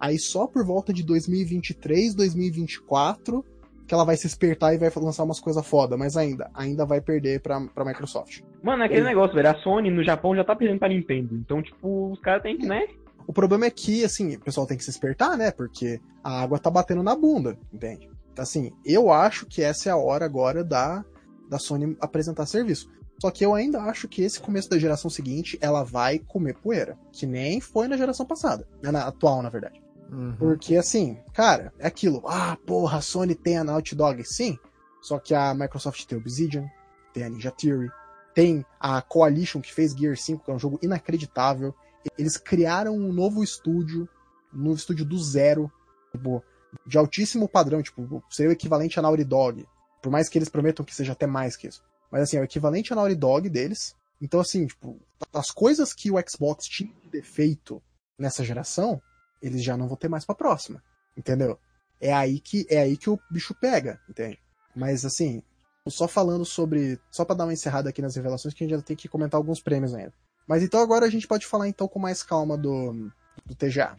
Aí 0.00 0.18
só 0.18 0.46
por 0.48 0.64
volta 0.64 0.92
de 0.92 1.02
2023, 1.04 2.14
2024, 2.14 3.44
que 3.92 3.94
ela 3.94 4.06
vai 4.06 4.16
se 4.16 4.26
espertar 4.26 4.72
e 4.72 4.78
vai 4.78 4.90
lançar 4.96 5.22
umas 5.22 5.38
coisas 5.38 5.66
foda, 5.66 5.98
mas 5.98 6.16
ainda, 6.16 6.50
ainda 6.54 6.86
vai 6.86 6.98
perder 6.98 7.42
pra, 7.42 7.60
pra 7.60 7.84
Microsoft. 7.84 8.40
Mano, 8.62 8.82
é 8.82 8.86
aquele 8.86 9.02
Oi. 9.02 9.06
negócio, 9.08 9.34
velho. 9.34 9.50
A 9.50 9.54
Sony 9.56 9.90
no 9.90 10.02
Japão 10.02 10.34
já 10.34 10.42
tá 10.42 10.56
perdendo 10.56 10.78
pra 10.78 10.88
Nintendo. 10.88 11.34
Então, 11.34 11.62
tipo, 11.62 12.10
os 12.10 12.18
caras 12.18 12.42
têm 12.42 12.56
que, 12.56 12.64
né? 12.64 12.86
O 13.26 13.34
problema 13.34 13.66
é 13.66 13.70
que, 13.70 14.02
assim, 14.02 14.36
o 14.36 14.40
pessoal 14.40 14.66
tem 14.66 14.78
que 14.78 14.84
se 14.84 14.88
espertar, 14.88 15.36
né? 15.36 15.50
Porque 15.50 16.00
a 16.24 16.40
água 16.40 16.58
tá 16.58 16.70
batendo 16.70 17.02
na 17.02 17.14
bunda, 17.14 17.58
entende? 17.70 18.08
Então, 18.32 18.42
assim, 18.42 18.72
eu 18.82 19.12
acho 19.12 19.44
que 19.44 19.60
essa 19.62 19.90
é 19.90 19.92
a 19.92 19.96
hora 19.98 20.24
agora 20.24 20.64
da, 20.64 21.04
da 21.50 21.58
Sony 21.58 21.94
apresentar 22.00 22.46
serviço. 22.46 22.90
Só 23.20 23.30
que 23.30 23.44
eu 23.44 23.54
ainda 23.54 23.78
acho 23.82 24.08
que 24.08 24.22
esse 24.22 24.40
começo 24.40 24.70
da 24.70 24.78
geração 24.78 25.10
seguinte, 25.10 25.58
ela 25.60 25.84
vai 25.84 26.18
comer 26.18 26.54
poeira. 26.54 26.96
Que 27.12 27.26
nem 27.26 27.60
foi 27.60 27.88
na 27.88 27.98
geração 27.98 28.24
passada. 28.24 28.66
né, 28.82 28.90
Na 28.90 29.06
atual, 29.06 29.42
na 29.42 29.50
verdade. 29.50 29.81
Uhum. 30.12 30.36
Porque, 30.36 30.76
assim, 30.76 31.18
cara, 31.32 31.72
é 31.78 31.86
aquilo. 31.86 32.22
Ah, 32.26 32.56
porra, 32.66 32.98
a 32.98 33.00
Sony 33.00 33.34
tem 33.34 33.56
a 33.56 33.64
Naughty 33.64 33.94
Dog, 33.94 34.22
sim. 34.24 34.58
Só 35.00 35.18
que 35.18 35.34
a 35.34 35.54
Microsoft 35.54 36.04
tem 36.04 36.18
o 36.18 36.20
Obsidian, 36.20 36.68
tem 37.14 37.24
a 37.24 37.30
Ninja 37.30 37.50
Theory, 37.50 37.90
tem 38.34 38.64
a 38.78 39.00
Coalition 39.00 39.60
que 39.60 39.72
fez 39.72 39.92
Gear 39.92 40.16
5, 40.16 40.44
que 40.44 40.50
é 40.50 40.54
um 40.54 40.58
jogo 40.58 40.78
inacreditável. 40.82 41.74
Eles 42.18 42.36
criaram 42.36 42.94
um 42.94 43.12
novo 43.12 43.42
estúdio, 43.42 44.08
um 44.54 44.58
novo 44.58 44.76
estúdio 44.76 45.04
do 45.04 45.18
zero, 45.18 45.72
tipo, 46.12 46.44
de 46.86 46.98
altíssimo 46.98 47.48
padrão, 47.48 47.82
tipo, 47.82 48.22
seria 48.30 48.50
o 48.50 48.52
equivalente 48.52 48.98
a 48.98 49.02
Naughty 49.02 49.24
Dog. 49.24 49.66
Por 50.02 50.10
mais 50.10 50.28
que 50.28 50.36
eles 50.36 50.48
prometam 50.48 50.84
que 50.84 50.94
seja 50.94 51.12
até 51.12 51.26
mais 51.26 51.56
que 51.56 51.68
isso. 51.68 51.82
Mas 52.10 52.22
assim, 52.22 52.36
é 52.36 52.40
o 52.40 52.44
equivalente 52.44 52.92
a 52.92 52.96
Naughty 52.96 53.14
Dog 53.14 53.48
deles. 53.48 53.96
Então, 54.20 54.40
assim, 54.40 54.66
tipo, 54.66 55.00
as 55.32 55.50
coisas 55.50 55.94
que 55.94 56.10
o 56.10 56.16
Xbox 56.28 56.66
tinha 56.66 56.92
de 57.02 57.08
defeito 57.08 57.82
nessa 58.18 58.44
geração, 58.44 59.00
eles 59.42 59.62
já 59.62 59.76
não 59.76 59.88
vão 59.88 59.96
ter 59.96 60.08
mais 60.08 60.24
pra 60.24 60.34
próxima. 60.34 60.82
Entendeu? 61.16 61.58
É 62.00 62.12
aí 62.12 62.40
que 62.40 62.66
é 62.70 62.78
aí 62.80 62.96
que 62.96 63.10
o 63.10 63.18
bicho 63.30 63.54
pega, 63.60 64.00
entende? 64.08 64.38
Mas 64.74 65.04
assim, 65.04 65.42
só 65.88 66.08
falando 66.08 66.44
sobre. 66.44 66.98
Só 67.10 67.24
pra 67.24 67.34
dar 67.34 67.44
uma 67.44 67.52
encerrada 67.52 67.90
aqui 67.90 68.00
nas 68.00 68.16
revelações, 68.16 68.54
que 68.54 68.62
a 68.62 68.66
gente 68.66 68.74
ainda 68.74 68.84
tem 68.86 68.96
que 68.96 69.08
comentar 69.08 69.38
alguns 69.38 69.60
prêmios 69.60 69.94
ainda. 69.94 70.12
Mas 70.48 70.62
então 70.62 70.80
agora 70.80 71.06
a 71.06 71.10
gente 71.10 71.28
pode 71.28 71.46
falar 71.46 71.68
então 71.68 71.86
com 71.86 71.98
mais 71.98 72.22
calma 72.22 72.56
do, 72.56 73.10
do 73.44 73.54
TGA. 73.54 73.96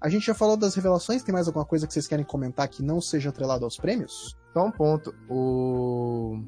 A 0.00 0.08
gente 0.08 0.26
já 0.26 0.34
falou 0.34 0.56
das 0.56 0.74
revelações, 0.74 1.22
tem 1.22 1.32
mais 1.32 1.46
alguma 1.46 1.64
coisa 1.64 1.86
que 1.86 1.92
vocês 1.92 2.06
querem 2.06 2.24
comentar 2.24 2.68
que 2.68 2.82
não 2.82 3.00
seja 3.00 3.30
atrelado 3.30 3.64
aos 3.64 3.76
prêmios? 3.76 4.36
Só 4.52 4.64
um 4.66 4.70
ponto. 4.70 5.14
O. 5.28 6.38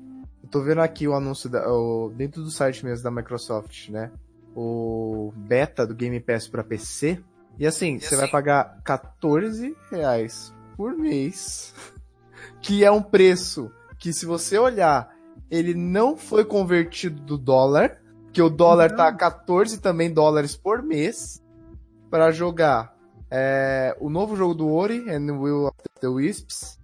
Eu 0.42 0.48
tô 0.48 0.62
vendo 0.62 0.80
aqui 0.80 1.06
o 1.06 1.14
anúncio 1.14 1.48
da, 1.50 1.70
o- 1.70 2.10
dentro 2.16 2.42
do 2.42 2.50
site 2.50 2.84
mesmo 2.84 3.04
da 3.04 3.10
Microsoft, 3.10 3.88
né? 3.90 4.10
O 4.54 5.32
beta 5.36 5.86
do 5.86 5.94
Game 5.94 6.18
Pass 6.20 6.48
pra 6.48 6.64
PC. 6.64 7.22
E 7.58 7.66
assim, 7.66 7.98
você 7.98 8.14
vai 8.16 8.28
pagar 8.28 8.80
14 8.84 9.76
reais 9.90 10.54
por 10.76 10.96
mês. 10.96 11.74
Que 12.60 12.84
é 12.84 12.90
um 12.90 13.00
preço 13.00 13.70
que, 14.00 14.12
se 14.12 14.26
você 14.26 14.58
olhar, 14.58 15.14
ele 15.48 15.74
não 15.74 16.16
foi 16.16 16.44
convertido 16.44 17.22
do 17.22 17.38
dólar. 17.38 18.00
Que 18.32 18.42
o 18.42 18.50
dólar 18.50 18.96
tá 18.96 19.06
a 19.06 19.14
14 19.14 19.78
também 19.80 20.12
dólares 20.12 20.56
por 20.56 20.82
mês. 20.82 21.40
Pra 22.10 22.32
jogar 22.32 22.96
é, 23.30 23.96
o 24.00 24.10
novo 24.10 24.34
jogo 24.34 24.54
do 24.54 24.72
Ori 24.72 25.08
and 25.08 25.38
Will 25.38 25.66
of 25.66 25.76
the 26.00 26.08
Wisps. 26.08 26.78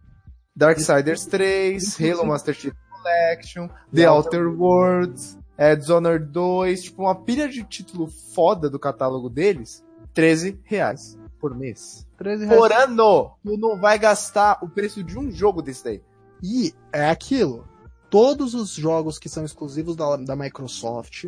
Darksiders 0.56 1.26
3, 1.26 2.00
Halo 2.00 2.26
Master 2.26 2.54
Chief 2.54 2.74
Collection, 2.90 3.68
The 3.92 4.08
Outer 4.08 4.46
Worlds, 4.46 5.36
é, 5.58 5.74
Dishonored 5.74 6.26
2, 6.26 6.84
tipo 6.84 7.02
uma 7.02 7.14
pilha 7.14 7.48
de 7.48 7.64
título 7.64 8.06
foda 8.06 8.70
do 8.70 8.78
catálogo 8.78 9.28
deles, 9.28 9.83
13 10.14 10.60
reais 10.64 11.18
por 11.38 11.54
mês. 11.54 12.06
13 12.16 12.46
Por 12.46 12.72
ano! 12.72 13.36
Tu 13.44 13.56
não 13.58 13.78
vai 13.78 13.98
gastar 13.98 14.58
o 14.62 14.68
preço 14.68 15.02
de 15.04 15.18
um 15.18 15.30
jogo 15.30 15.60
desse 15.60 15.84
daí. 15.84 16.02
E 16.42 16.72
é 16.92 17.10
aquilo. 17.10 17.68
Todos 18.08 18.54
os 18.54 18.70
jogos 18.70 19.18
que 19.18 19.28
são 19.28 19.44
exclusivos 19.44 19.96
da, 19.96 20.16
da 20.16 20.36
Microsoft 20.36 21.26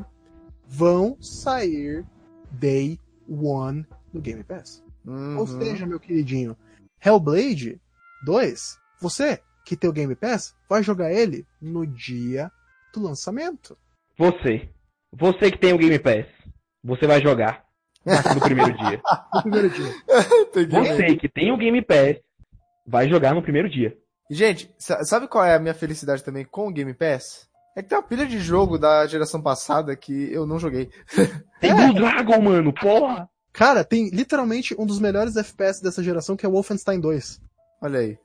vão 0.66 1.16
sair 1.20 2.06
day 2.50 2.98
one 3.28 3.86
no 4.12 4.20
Game 4.20 4.42
Pass. 4.44 4.82
Uhum. 5.04 5.38
Ou 5.38 5.46
seja, 5.46 5.86
meu 5.86 6.00
queridinho, 6.00 6.56
Hellblade 7.04 7.80
2, 8.24 8.78
você 9.00 9.40
que 9.64 9.76
tem 9.76 9.90
o 9.90 9.92
Game 9.92 10.14
Pass, 10.14 10.54
vai 10.68 10.82
jogar 10.82 11.12
ele 11.12 11.44
no 11.60 11.86
dia 11.86 12.50
do 12.94 13.02
lançamento. 13.02 13.76
Você. 14.16 14.70
Você 15.12 15.50
que 15.50 15.58
tem 15.58 15.72
o 15.72 15.78
Game 15.78 15.98
Pass. 15.98 16.26
Você 16.82 17.06
vai 17.06 17.20
jogar. 17.20 17.65
No 18.34 18.40
primeiro 18.40 18.72
dia. 18.76 19.00
No 19.34 19.42
primeiro 19.42 19.70
dia. 19.70 19.92
Entendi. 20.40 20.76
Você 20.76 21.16
que 21.16 21.28
tem 21.28 21.52
o 21.52 21.56
Game 21.56 21.82
Pass. 21.82 22.16
Vai 22.86 23.08
jogar 23.08 23.34
no 23.34 23.42
primeiro 23.42 23.68
dia. 23.68 23.96
Gente, 24.30 24.72
sa- 24.78 25.04
sabe 25.04 25.26
qual 25.28 25.44
é 25.44 25.54
a 25.54 25.58
minha 25.58 25.74
felicidade 25.74 26.22
também 26.22 26.44
com 26.44 26.68
o 26.68 26.72
Game 26.72 26.94
Pass? 26.94 27.48
É 27.76 27.82
que 27.82 27.88
tem 27.88 27.98
uma 27.98 28.04
pilha 28.04 28.24
de 28.26 28.38
jogo 28.38 28.78
da 28.78 29.06
geração 29.06 29.42
passada 29.42 29.94
que 29.96 30.32
eu 30.32 30.46
não 30.46 30.58
joguei. 30.58 30.88
Tem 31.60 31.74
Blue 31.74 31.94
Dragon, 31.94 32.40
mano. 32.40 32.72
Porra. 32.72 33.28
Cara, 33.52 33.82
tem 33.84 34.10
literalmente 34.10 34.74
um 34.78 34.84
dos 34.86 34.98
melhores 35.00 35.34
FPS 35.36 35.82
dessa 35.82 36.02
geração, 36.02 36.36
que 36.36 36.44
é 36.44 36.48
o 36.48 36.52
Wolfenstein 36.52 37.00
2. 37.00 37.40
Olha 37.82 38.00
aí. 38.00 38.18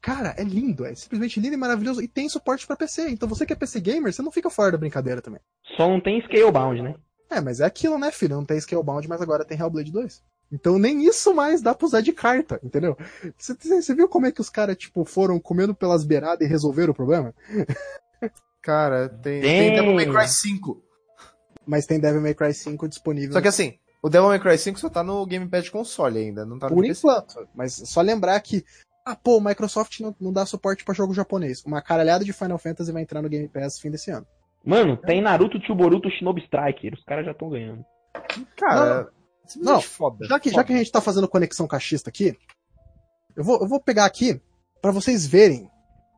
Cara, 0.00 0.34
é 0.38 0.44
lindo, 0.44 0.84
é 0.86 0.94
simplesmente 0.94 1.40
lindo 1.40 1.54
e 1.54 1.56
maravilhoso. 1.58 2.00
E 2.00 2.06
tem 2.06 2.28
suporte 2.28 2.64
pra 2.66 2.76
PC. 2.76 3.08
Então 3.10 3.28
você 3.28 3.44
que 3.44 3.52
é 3.52 3.56
PC 3.56 3.80
gamer, 3.80 4.12
você 4.12 4.22
não 4.22 4.30
fica 4.30 4.48
fora 4.48 4.70
da 4.72 4.78
brincadeira 4.78 5.20
também. 5.20 5.40
Só 5.76 5.88
não 5.88 6.00
tem 6.00 6.20
Scalebound, 6.22 6.82
né? 6.82 6.94
É, 7.30 7.40
mas 7.40 7.60
é 7.60 7.64
aquilo, 7.64 7.98
né, 7.98 8.10
filho? 8.10 8.36
Não 8.36 8.44
tem 8.44 8.60
Scalebound, 8.60 9.08
mas 9.08 9.20
agora 9.20 9.44
tem 9.44 9.58
Hellblade 9.58 9.90
2. 9.90 10.22
Então 10.52 10.78
nem 10.78 11.04
isso 11.04 11.34
mais 11.34 11.60
dá 11.60 11.74
pra 11.74 11.86
usar 11.86 12.00
de 12.00 12.12
carta, 12.12 12.60
entendeu? 12.62 12.96
Você, 13.36 13.94
viu 13.94 14.08
como 14.08 14.26
é 14.26 14.32
que 14.32 14.40
os 14.40 14.48
caras, 14.48 14.76
tipo, 14.76 15.04
foram 15.04 15.40
comendo 15.40 15.74
pelas 15.74 16.04
beiradas 16.04 16.46
e 16.46 16.50
resolveram 16.50 16.92
o 16.92 16.94
problema? 16.94 17.34
Cara, 18.62 19.08
tem, 19.08 19.40
Tem. 19.40 19.60
tem 19.70 19.74
Devil 19.74 19.94
May 19.94 20.06
Cry 20.06 20.28
5. 20.28 20.82
Mas 21.66 21.86
tem 21.86 22.00
Devil 22.00 22.20
May 22.20 22.34
Cry 22.34 22.54
5 22.54 22.88
disponível. 22.88 23.32
Só 23.32 23.40
que 23.40 23.48
assim, 23.48 23.78
o 24.02 24.08
Devil 24.08 24.28
May 24.28 24.40
Cry 24.40 24.58
5 24.58 24.78
só 24.78 24.88
tá 24.88 25.02
no 25.02 25.24
Game 25.26 25.48
Pass 25.48 25.64
de 25.64 25.70
console 25.70 26.18
ainda, 26.18 26.44
não 26.44 26.58
tá 26.58 26.68
no 26.68 26.74
Por 26.76 26.84
PC. 26.84 27.00
enquanto. 27.00 27.48
Mas 27.54 27.74
só 27.74 28.00
lembrar 28.00 28.38
que, 28.40 28.64
ah, 29.04 29.16
pô, 29.16 29.38
o 29.38 29.40
Microsoft 29.40 30.00
não, 30.00 30.14
não 30.20 30.32
dá 30.32 30.46
suporte 30.46 30.84
pra 30.84 30.94
jogo 30.94 31.14
japonês. 31.14 31.62
Uma 31.64 31.82
caralhada 31.82 32.24
de 32.24 32.32
Final 32.32 32.58
Fantasy 32.58 32.92
vai 32.92 33.02
entrar 33.02 33.22
no 33.22 33.28
Game 33.28 33.48
Pass 33.48 33.78
fim 33.80 33.90
desse 33.90 34.10
ano. 34.10 34.26
Mano, 34.66 34.96
tem 34.96 35.22
Naruto, 35.22 35.64
Chuboruto, 35.64 36.10
Shinobi 36.10 36.42
Striker. 36.42 36.92
Os 36.92 37.04
caras 37.04 37.24
já 37.24 37.30
estão 37.30 37.48
ganhando. 37.48 37.84
Cara, 38.56 39.08
simplesmente 39.46 39.74
Não, 39.74 39.80
foda. 39.80 40.26
Já 40.26 40.40
que, 40.40 40.48
já 40.48 40.56
foda. 40.56 40.64
que 40.64 40.72
a 40.72 40.76
gente 40.78 40.90
tá 40.90 41.00
fazendo 41.00 41.28
conexão 41.28 41.68
cachista 41.68 42.10
aqui, 42.10 42.36
eu 43.36 43.44
vou, 43.44 43.60
eu 43.60 43.68
vou 43.68 43.80
pegar 43.80 44.04
aqui 44.04 44.40
pra 44.82 44.90
vocês 44.90 45.24
verem. 45.24 45.70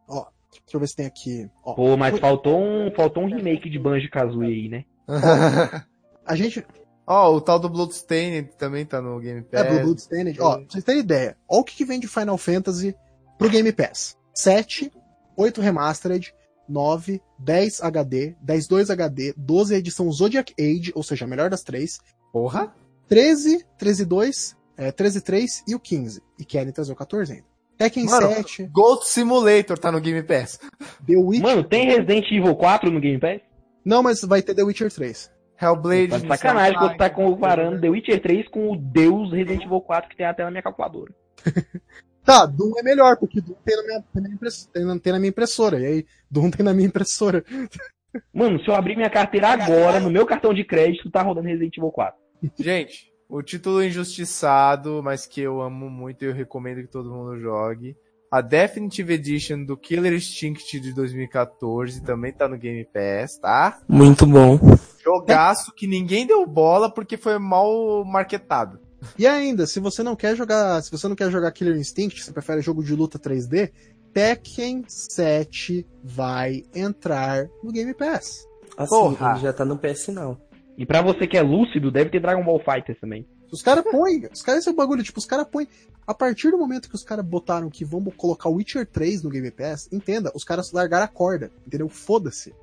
Ó, 0.08 0.26
deixa 0.50 0.76
eu 0.76 0.80
ver 0.80 0.86
se 0.86 0.96
tem 0.96 1.06
aqui. 1.06 1.50
Ó, 1.62 1.74
Pô, 1.74 1.96
mas 1.96 2.18
faltou 2.18 2.58
um, 2.58 2.90
faltou 2.94 3.22
um 3.24 3.26
remake 3.26 3.68
de 3.68 3.78
Banjo 3.78 4.08
Kazooie 4.10 4.46
aí, 4.62 4.68
né? 4.68 4.84
a 6.24 6.34
gente. 6.34 6.64
Ó, 7.06 7.34
o 7.34 7.40
tal 7.40 7.58
do 7.58 7.68
Bloodstained 7.68 8.50
também 8.58 8.84
tá 8.84 9.00
no 9.00 9.18
Game 9.18 9.42
Pass. 9.42 9.66
É, 9.66 9.82
Bloodstained. 9.82 10.40
Ó, 10.40 10.56
pra 10.56 10.66
vocês 10.68 10.84
terem 10.84 11.00
ideia. 11.00 11.36
Ó 11.48 11.60
o 11.60 11.64
que, 11.64 11.76
que 11.76 11.84
vem 11.84 12.00
de 12.00 12.06
Final 12.06 12.38
Fantasy 12.38 12.94
pro 13.36 13.50
Game 13.50 13.72
Pass. 13.72 14.16
7, 14.34 14.92
8 15.36 15.60
Remastered, 15.60 16.34
9, 16.68 17.20
10 17.38 17.82
HD, 17.82 18.36
10 18.40 18.66
2 18.66 18.90
HD, 18.90 19.34
12 19.36 19.74
edição 19.74 20.10
Zodiac 20.12 20.54
Age, 20.58 20.92
ou 20.94 21.02
seja, 21.02 21.24
a 21.24 21.28
melhor 21.28 21.50
das 21.50 21.62
três, 21.62 21.98
Porra? 22.32 22.74
13, 23.08 23.64
13 23.78 24.04
2, 24.04 24.56
é, 24.76 24.92
13 24.92 25.20
3 25.22 25.64
e 25.66 25.74
o 25.74 25.80
15. 25.80 26.22
E 26.38 26.44
querem 26.44 26.72
trazer 26.72 26.92
o 26.92 26.96
14 26.96 27.32
ainda. 27.32 27.46
Tekken 27.76 28.06
Mano, 28.06 28.28
7, 28.28 28.66
Ghost 28.66 29.08
Simulator 29.08 29.78
tá 29.78 29.92
no 29.92 30.00
Game 30.00 30.22
Pass. 30.22 30.58
The 31.06 31.16
Witcher. 31.16 31.42
Mano, 31.42 31.64
tem 31.64 31.86
Resident 31.86 32.26
Evil 32.30 32.56
4 32.56 32.90
no 32.90 33.00
Game 33.00 33.20
Pass? 33.20 33.40
Não, 33.84 34.02
mas 34.02 34.20
vai 34.22 34.42
ter 34.42 34.54
The 34.54 34.64
Witcher 34.64 34.92
3. 34.92 35.30
Hellblade. 35.60 36.08
Tá 36.08 36.36
sacanagem 36.36 36.78
que 36.78 36.84
você 36.84 36.96
tá 36.96 37.08
comparando 37.08 37.80
The 37.80 37.88
Witcher 37.88 38.20
3 38.20 38.48
com 38.48 38.72
o 38.72 38.76
Deus 38.76 39.32
Resident 39.32 39.64
Evil 39.64 39.80
4 39.80 40.10
que 40.10 40.16
tem 40.16 40.26
até 40.26 40.44
na 40.44 40.50
minha 40.50 40.62
calculadora. 40.62 41.14
Tá, 42.28 42.44
Doom 42.46 42.72
é 42.78 42.82
melhor, 42.82 43.16
porque 43.16 43.40
Doom 43.40 43.54
tem 43.64 43.76
na 43.76 43.82
minha, 43.84 44.00
tem 44.12 44.22
na 44.22 44.28
minha, 44.28 44.34
impress- 44.34 44.66
tem 44.70 44.84
na- 44.84 44.98
tem 44.98 45.12
na 45.14 45.18
minha 45.18 45.30
impressora. 45.30 45.80
E 45.80 45.86
aí, 45.86 46.06
Doom 46.30 46.50
tem 46.50 46.62
na 46.64 46.74
minha 46.74 46.86
impressora. 46.88 47.42
Mano, 48.34 48.60
se 48.62 48.68
eu 48.68 48.74
abrir 48.74 48.96
minha 48.96 49.08
carteira 49.10 49.48
agora, 49.48 49.98
no 50.00 50.10
meu 50.10 50.26
cartão 50.26 50.52
de 50.52 50.64
crédito, 50.64 51.10
tá 51.10 51.22
rodando 51.22 51.46
Resident 51.48 51.76
Evil 51.76 51.90
4. 51.90 52.18
Gente, 52.58 53.12
o 53.28 53.42
título 53.42 53.82
injustiçado, 53.82 55.00
mas 55.02 55.26
que 55.26 55.40
eu 55.40 55.60
amo 55.60 55.88
muito 55.88 56.24
e 56.24 56.28
eu 56.28 56.32
recomendo 56.34 56.82
que 56.82 56.88
todo 56.92 57.10
mundo 57.10 57.38
jogue. 57.38 57.96
A 58.30 58.42
Definitive 58.42 59.14
Edition 59.14 59.64
do 59.64 59.74
Killer 59.76 60.12
Instinct 60.12 60.78
de 60.80 60.92
2014 60.94 62.02
também 62.02 62.30
tá 62.32 62.46
no 62.46 62.58
Game 62.58 62.84
Pass, 62.92 63.38
tá? 63.38 63.78
Muito 63.88 64.26
bom. 64.26 64.58
Jogaço 65.02 65.72
que 65.74 65.86
ninguém 65.86 66.26
deu 66.26 66.46
bola 66.46 66.92
porque 66.92 67.16
foi 67.16 67.38
mal 67.38 68.04
marketado. 68.04 68.78
E 69.18 69.26
ainda, 69.26 69.66
se 69.66 69.80
você 69.80 70.02
não 70.02 70.16
quer 70.16 70.36
jogar, 70.36 70.82
se 70.82 70.90
você 70.90 71.06
não 71.08 71.16
quer 71.16 71.30
jogar 71.30 71.52
Killer 71.52 71.76
Instinct, 71.76 72.24
você 72.24 72.32
prefere 72.32 72.60
jogo 72.60 72.82
de 72.82 72.94
luta 72.94 73.18
3D, 73.18 73.70
Tekken 74.12 74.84
7 74.86 75.86
vai 76.02 76.64
entrar 76.74 77.48
no 77.62 77.70
Game 77.70 77.94
Pass. 77.94 78.46
Assim, 78.76 78.90
Porra. 78.90 79.32
ele 79.32 79.40
já 79.40 79.52
tá 79.52 79.64
no 79.64 79.78
PS 79.78 80.08
Now. 80.08 80.38
E 80.76 80.86
pra 80.86 81.02
você 81.02 81.26
que 81.26 81.36
é 81.36 81.42
lúcido, 81.42 81.90
deve 81.90 82.10
ter 82.10 82.20
Dragon 82.20 82.44
Ball 82.44 82.60
Fighters 82.60 83.00
também. 83.00 83.26
Os 83.50 83.62
caras 83.62 83.84
põem, 83.84 84.28
os 84.32 84.42
caras 84.42 84.60
esse 84.60 84.68
é 84.68 84.72
o 84.72 84.76
bagulho, 84.76 85.02
tipo, 85.02 85.18
os 85.18 85.26
caras 85.26 85.46
põem. 85.50 85.66
A 86.06 86.14
partir 86.14 86.50
do 86.50 86.58
momento 86.58 86.88
que 86.88 86.94
os 86.94 87.02
caras 87.02 87.24
botaram 87.24 87.68
que 87.68 87.84
vamos 87.84 88.14
colocar 88.16 88.48
o 88.48 88.54
Witcher 88.54 88.86
3 88.86 89.22
no 89.22 89.30
Game 89.30 89.50
Pass, 89.50 89.88
entenda, 89.92 90.30
os 90.34 90.44
caras 90.44 90.72
largaram 90.72 91.04
a 91.04 91.08
corda, 91.08 91.50
entendeu? 91.66 91.88
Foda-se. 91.88 92.54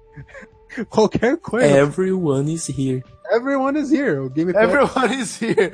Qualquer 0.89 1.37
coisa. 1.37 1.67
Everyone 1.67 2.51
is 2.51 2.67
here. 2.67 3.03
Everyone 3.31 3.77
is 3.79 3.91
here. 3.91 4.21
O 4.21 4.29
Game 4.29 4.51
Pass 4.53 4.63
Everyone 4.63 5.15
is 5.21 5.41
here. 5.41 5.71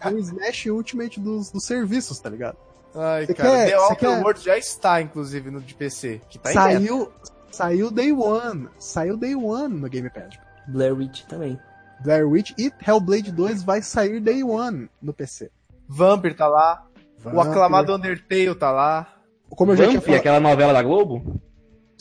é 0.00 0.08
o 0.08 0.18
Smash 0.18 0.66
Ultimate 0.66 1.20
dos, 1.20 1.50
dos 1.50 1.64
serviços, 1.64 2.18
tá 2.18 2.30
ligado? 2.30 2.56
Ai, 2.94 3.26
Você 3.26 3.34
cara. 3.34 3.50
quer- 3.50 3.70
The 3.70 3.78
Outer 3.78 3.96
quer- 3.98 4.22
World 4.22 4.40
já 4.44 4.58
está, 4.58 5.00
inclusive, 5.00 5.50
no 5.50 5.60
de 5.60 5.74
PC. 5.74 6.20
Que 6.28 6.38
tá 6.38 6.52
saiu, 6.52 7.10
saiu 7.50 7.90
Day 7.90 8.12
One. 8.12 8.68
Saiu 8.78 9.16
Day 9.16 9.34
One 9.34 9.74
no 9.80 9.88
Game 9.88 10.08
Pass. 10.10 10.38
Blair 10.68 10.94
Witch 10.96 11.22
também. 11.24 11.58
Blair 12.02 12.28
Witch 12.28 12.52
e 12.58 12.70
Hellblade 12.86 13.30
2 13.32 13.62
vai 13.62 13.80
sair 13.82 14.20
Day 14.20 14.42
One 14.42 14.88
no 15.00 15.12
PC. 15.12 15.50
Vampir 15.88 16.34
tá 16.36 16.46
lá. 16.48 16.84
O 17.20 17.30
Vampire. 17.30 17.48
aclamado 17.48 17.94
Undertale 17.94 18.54
tá 18.54 18.70
lá. 18.70 19.06
Como 19.50 19.72
eu 19.72 19.76
já 19.76 19.86
tinha 19.88 20.00
falado. 20.00 20.18
aquela 20.18 20.40
novela 20.40 20.72
da 20.72 20.82
Globo? 20.82 21.40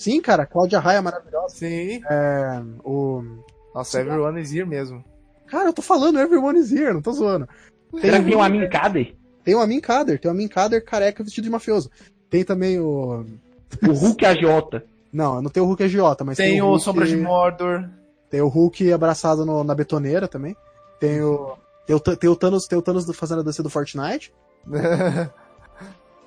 Sim, 0.01 0.19
cara, 0.21 0.45
Cláudia 0.45 0.79
Raia 0.79 0.97
é 0.97 1.01
maravilhosa. 1.01 1.55
Sim. 1.55 2.01
É, 2.09 2.61
o... 2.83 3.23
Nossa, 3.75 3.99
Everyone 4.01 4.41
is 4.41 4.51
here 4.51 4.65
mesmo. 4.65 5.03
Cara, 5.47 5.69
eu 5.69 5.73
tô 5.73 5.81
falando 5.81 6.19
Everyone 6.19 6.57
is 6.59 6.71
here, 6.71 6.93
não 6.93 7.01
tô 7.01 7.11
zoando. 7.13 7.47
Será 7.99 8.19
que 8.19 8.25
tem 8.25 8.35
um 8.35 8.41
Amin 8.41 8.67
Kader? 8.69 9.15
Tem 9.43 9.53
o 9.55 9.59
Amin 9.59 9.79
Kader, 9.79 10.19
tem 10.19 10.29
o 10.29 10.33
Amin 10.33 10.47
Kader 10.47 10.83
careca 10.83 11.23
vestido 11.23 11.43
de 11.43 11.49
mafioso. 11.49 11.89
Tem 12.29 12.43
também 12.43 12.79
o. 12.79 13.25
O 13.87 13.91
Hulk 13.91 14.25
agiota. 14.25 14.83
Não, 15.11 15.41
não 15.41 15.49
tem 15.49 15.61
o 15.61 15.65
Hulk 15.65 15.83
agiota, 15.83 16.23
mas 16.23 16.37
tem, 16.37 16.51
Tem 16.53 16.61
o 16.61 16.67
Hulk... 16.69 16.83
Sombra 16.83 17.05
de 17.05 17.17
Mordor. 17.17 17.89
Tem 18.29 18.41
o 18.41 18.47
Hulk 18.47 18.91
abraçado 18.93 19.45
no- 19.45 19.63
na 19.63 19.75
betoneira 19.75 20.27
também. 20.27 20.55
Tem 20.99 21.21
o. 21.21 21.57
Tem 21.85 21.95
o, 21.95 21.99
tem 21.99 22.29
o 22.29 22.35
Thanos, 22.35 22.65
tem 22.65 22.77
o 22.79 22.81
Thanos 22.81 23.05
do- 23.05 23.13
fazendo 23.13 23.41
a 23.41 23.43
dança 23.43 23.61
do 23.61 23.69
Fortnite. 23.69 24.33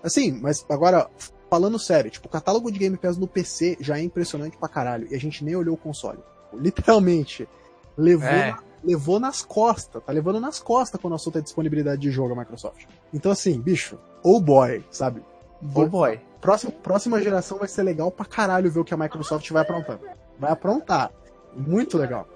Assim, 0.03 0.39
mas 0.41 0.65
agora, 0.69 1.09
falando 1.55 1.79
sério, 1.79 2.11
tipo, 2.11 2.27
o 2.27 2.31
catálogo 2.31 2.69
de 2.73 2.79
Game 2.81 2.97
Pass 2.97 3.17
no 3.17 3.29
PC 3.29 3.77
já 3.81 3.97
é 3.97 4.03
impressionante 4.03 4.57
pra 4.57 4.69
caralho. 4.69 5.07
E 5.09 5.15
a 5.15 5.19
gente 5.21 5.45
nem 5.45 5.55
olhou 5.55 5.75
o 5.75 5.79
console. 5.79 6.19
Literalmente. 6.53 7.49
Levou, 7.97 8.29
É. 8.29 8.51
na- 8.51 8.59
levou 8.83 9.21
nas 9.21 9.41
costas. 9.43 10.03
Tá 10.03 10.13
levando 10.13 10.41
nas 10.41 10.59
costas 10.59 11.01
quando 11.01 11.13
o 11.13 11.17
assunto 11.17 11.39
é 11.39 11.41
disponibilidade 11.41 12.01
de 12.03 12.11
jogo 12.11 12.35
a 12.35 12.37
Microsoft. 12.37 12.87
Então, 13.13 13.31
assim, 13.31 13.61
bicho, 13.61 13.97
oh 14.23 14.41
boy, 14.41 14.85
sabe? 14.91 15.23
oh 15.75 15.87
boy. 15.87 16.21
Próxima, 16.41 16.73
próxima 16.73 17.23
geração 17.23 17.57
vai 17.59 17.69
ser 17.69 17.83
legal 17.85 18.11
pra 18.11 18.27
caralho 18.27 18.71
ver 18.71 18.81
o 18.81 18.85
que 18.85 18.93
a 18.93 18.97
Microsoft 18.97 19.49
vai 19.53 19.63
aprontar. 19.63 19.99
Vai 20.39 20.51
aprontar. 20.51 21.11
Muito 21.57 21.97
legal. 21.97 22.27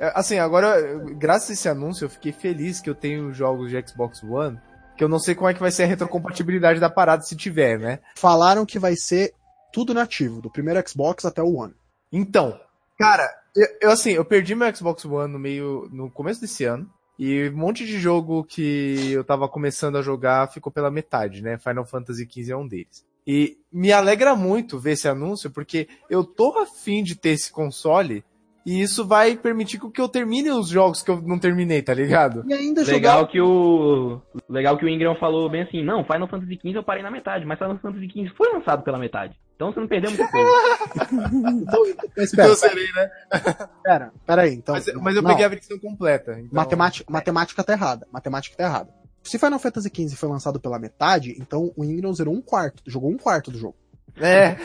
É, 0.00 0.10
Assim, 0.14 0.38
agora, 0.38 0.98
graças 1.16 1.50
a 1.50 1.52
esse 1.52 1.68
anúncio, 1.68 2.06
eu 2.06 2.10
fiquei 2.10 2.32
feliz 2.32 2.80
que 2.80 2.88
eu 2.90 2.94
tenho 2.94 3.32
jogos 3.34 3.70
de 3.70 3.86
Xbox 3.86 4.22
One. 4.24 4.58
Que 4.96 5.04
eu 5.04 5.08
não 5.08 5.18
sei 5.18 5.34
como 5.34 5.48
é 5.48 5.54
que 5.54 5.60
vai 5.60 5.70
ser 5.70 5.84
a 5.84 5.86
retrocompatibilidade 5.86 6.80
da 6.80 6.88
parada 6.88 7.22
se 7.22 7.36
tiver, 7.36 7.78
né? 7.78 8.00
Falaram 8.16 8.64
que 8.64 8.78
vai 8.78 8.96
ser 8.96 9.34
tudo 9.72 9.92
nativo, 9.92 10.40
do 10.40 10.50
primeiro 10.50 10.82
Xbox 10.88 11.24
até 11.24 11.42
o 11.42 11.54
One. 11.56 11.74
Então, 12.10 12.58
cara, 12.98 13.28
eu, 13.54 13.66
eu, 13.82 13.90
assim, 13.90 14.12
eu 14.12 14.24
perdi 14.24 14.54
meu 14.54 14.74
Xbox 14.74 15.04
One 15.04 15.32
no 15.32 15.38
meio, 15.38 15.88
no 15.92 16.10
começo 16.10 16.40
desse 16.40 16.64
ano. 16.64 16.90
E 17.18 17.48
um 17.48 17.56
monte 17.56 17.86
de 17.86 17.98
jogo 17.98 18.44
que 18.44 19.12
eu 19.12 19.24
tava 19.24 19.48
começando 19.48 19.96
a 19.96 20.02
jogar 20.02 20.50
ficou 20.52 20.70
pela 20.70 20.90
metade, 20.90 21.42
né? 21.42 21.56
Final 21.58 21.86
Fantasy 21.86 22.28
XV 22.30 22.52
é 22.52 22.56
um 22.56 22.68
deles. 22.68 23.04
E 23.26 23.58
me 23.72 23.90
alegra 23.90 24.36
muito 24.36 24.78
ver 24.78 24.92
esse 24.92 25.08
anúncio, 25.08 25.50
porque 25.50 25.88
eu 26.08 26.22
tô 26.22 26.58
afim 26.58 27.02
de 27.02 27.16
ter 27.16 27.30
esse 27.30 27.50
console. 27.50 28.24
E 28.66 28.82
isso 28.82 29.06
vai 29.06 29.36
permitir 29.36 29.78
que 29.78 30.00
eu 30.00 30.08
termine 30.08 30.50
os 30.50 30.68
jogos 30.68 31.00
que 31.00 31.08
eu 31.08 31.22
não 31.22 31.38
terminei, 31.38 31.80
tá 31.80 31.94
ligado? 31.94 32.42
E 32.48 32.52
ainda 32.52 32.82
Legal 32.82 33.20
jogar. 33.20 33.30
que 33.30 33.40
o. 33.40 34.20
Legal 34.48 34.76
que 34.76 34.84
o 34.84 34.88
Ingram 34.88 35.14
falou 35.14 35.48
bem 35.48 35.62
assim, 35.62 35.84
não, 35.84 36.04
Final 36.04 36.26
Fantasy 36.26 36.56
XV 36.56 36.78
eu 36.78 36.82
parei 36.82 37.00
na 37.00 37.10
metade, 37.10 37.44
mas 37.44 37.58
Final 37.58 37.78
Fantasy 37.78 38.08
XV 38.08 38.34
foi 38.36 38.52
lançado 38.52 38.82
pela 38.82 38.98
metade. 38.98 39.38
Então 39.54 39.72
você 39.72 39.78
não 39.78 39.86
perdeu 39.86 40.10
muita 40.10 40.26
coisa. 40.28 40.50
Então, 41.06 41.86
Então 41.86 42.24
espera, 42.24 42.48
eu 42.48 42.56
serei, 42.56 42.86
né? 42.92 43.10
espera, 43.76 44.12
espera 44.16 44.42
aí. 44.42 44.54
Então, 44.54 44.74
Mas, 44.74 44.86
mas 44.94 45.14
eu 45.14 45.22
não, 45.22 45.30
peguei 45.30 45.44
a 45.44 45.48
versão 45.48 45.78
completa. 45.78 46.32
Então... 46.32 46.48
matemática, 46.52 47.12
matemática 47.12 47.62
tá 47.62 47.72
errada. 47.72 48.06
Matemática 48.12 48.56
tá 48.56 48.64
errada. 48.64 48.92
Se 49.22 49.38
Final 49.38 49.60
Fantasy 49.60 49.90
XV 49.94 50.16
foi 50.16 50.28
lançado 50.28 50.58
pela 50.58 50.78
metade, 50.78 51.36
então 51.38 51.72
o 51.76 51.84
Ingram 51.84 52.12
zerou 52.12 52.34
um 52.34 52.42
quarto, 52.42 52.82
jogou 52.84 53.10
um 53.10 53.16
quarto 53.16 53.52
do 53.52 53.58
jogo. 53.58 53.76
É. 54.16 54.56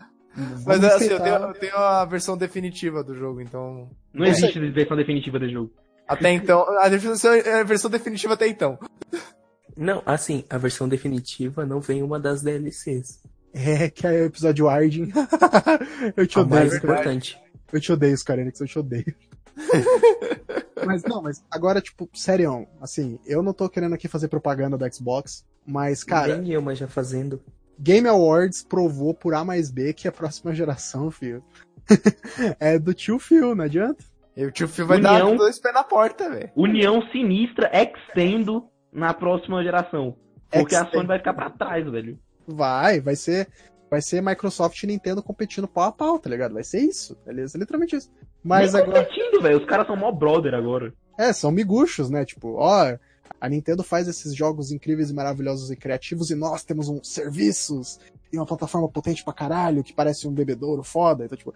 Mas 0.64 0.82
assim, 0.84 1.06
eu 1.06 1.20
tenho, 1.20 1.34
eu 1.36 1.52
tenho 1.54 1.76
a 1.76 2.04
versão 2.04 2.36
definitiva 2.36 3.02
do 3.02 3.14
jogo, 3.16 3.40
então. 3.40 3.90
Não 4.12 4.24
É. 4.24 4.30
existe 4.30 4.58
versão 4.70 4.96
definitiva 4.96 5.38
do 5.38 5.48
jogo. 5.50 5.72
Até 6.06 6.30
então. 6.32 6.64
A 6.78 6.88
versão, 6.88 7.32
a 7.32 7.62
versão 7.64 7.90
definitiva 7.90 8.34
até 8.34 8.46
então. 8.48 8.78
Não, 9.76 10.02
assim, 10.04 10.44
a 10.50 10.58
versão 10.58 10.88
definitiva 10.88 11.64
não 11.64 11.80
vem 11.80 12.02
uma 12.02 12.18
das 12.18 12.42
DLCs. 12.42 13.20
É, 13.52 13.88
que 13.90 14.06
é 14.06 14.10
o 14.10 14.24
episódio 14.26 14.68
Arden. 14.68 15.10
eu 16.16 16.26
te 16.26 16.38
A 16.38 16.42
odeio, 16.42 16.60
mais 16.60 16.74
Square. 16.74 16.92
importante. 16.92 17.38
Eu 17.72 17.80
te 17.80 17.92
odeio, 17.92 18.16
Square 18.16 18.40
Enix, 18.42 18.60
eu 18.60 18.66
te 18.66 18.78
odeio. 18.78 19.14
mas 20.86 21.02
não, 21.04 21.22
mas 21.22 21.42
agora, 21.50 21.80
tipo, 21.80 22.08
sério, 22.14 22.66
assim, 22.80 23.18
eu 23.26 23.42
não 23.42 23.52
tô 23.52 23.68
querendo 23.68 23.94
aqui 23.94 24.08
fazer 24.08 24.28
propaganda 24.28 24.76
da 24.78 24.90
Xbox, 24.90 25.44
mas, 25.66 26.02
cara, 26.04 26.36
Nem 26.36 26.52
eu, 26.52 26.62
mas 26.62 26.78
já 26.78 26.88
fazendo. 26.88 27.40
Game 27.80 28.06
Awards 28.06 28.62
provou 28.62 29.14
por 29.14 29.34
A 29.34 29.44
mais 29.44 29.70
B 29.70 29.92
que 29.92 30.06
a 30.06 30.12
próxima 30.12 30.54
geração, 30.54 31.10
filho, 31.10 31.42
é 32.60 32.78
do 32.78 32.92
tio 32.94 33.18
Phil, 33.18 33.54
não 33.54 33.64
adianta? 33.64 34.04
E 34.36 34.44
o 34.44 34.50
tio 34.52 34.68
Phil 34.68 34.86
vai 34.86 34.98
União. 34.98 35.30
dar 35.30 35.36
dois 35.36 35.58
pés 35.58 35.74
na 35.74 35.82
porta, 35.82 36.30
velho. 36.30 36.50
União 36.54 37.02
sinistra 37.10 37.70
extendo 37.72 38.66
na 38.92 39.12
próxima 39.14 39.62
geração. 39.62 40.16
Porque 40.50 40.74
a 40.74 40.80
Extend. 40.82 40.96
Sony 40.96 41.06
vai 41.06 41.18
ficar 41.18 41.34
pra 41.34 41.50
trás, 41.50 41.88
velho. 41.90 42.18
Vai, 42.46 43.00
vai 43.00 43.14
ser, 43.16 43.48
vai 43.90 44.00
ser 44.00 44.20
Microsoft 44.22 44.82
e 44.82 44.86
Nintendo 44.86 45.22
competindo 45.22 45.68
pau 45.68 45.84
a 45.84 45.92
pau, 45.92 46.18
tá 46.18 46.28
ligado? 46.28 46.54
Vai 46.54 46.64
ser 46.64 46.80
isso, 46.80 47.16
beleza? 47.24 47.56
Literalmente 47.58 47.96
isso. 47.96 48.10
Mas 48.42 48.72
Nem 48.72 48.82
agora, 48.82 49.04
competindo, 49.04 49.40
velho. 49.42 49.58
Os 49.58 49.66
caras 49.66 49.86
são 49.86 49.96
mó 49.96 50.10
brother 50.10 50.54
agora. 50.54 50.92
é, 51.18 51.32
são 51.32 51.50
miguxos, 51.50 52.08
né? 52.10 52.24
Tipo, 52.24 52.54
ó, 52.56 52.96
a 53.40 53.48
Nintendo 53.48 53.82
faz 53.82 54.08
esses 54.08 54.34
jogos 54.34 54.70
incríveis 54.70 55.10
e 55.10 55.14
maravilhosos 55.14 55.70
e 55.70 55.76
criativos 55.76 56.30
e 56.30 56.34
nós 56.34 56.64
temos 56.64 56.88
um 56.88 57.02
serviços 57.02 57.98
e 58.32 58.36
uma 58.36 58.46
plataforma 58.46 58.88
potente 58.88 59.24
pra 59.24 59.32
caralho 59.32 59.82
que 59.84 59.92
parece 59.92 60.26
um 60.26 60.32
bebedouro 60.32 60.82
foda. 60.82 61.24
Então, 61.24 61.36
tipo, 61.36 61.54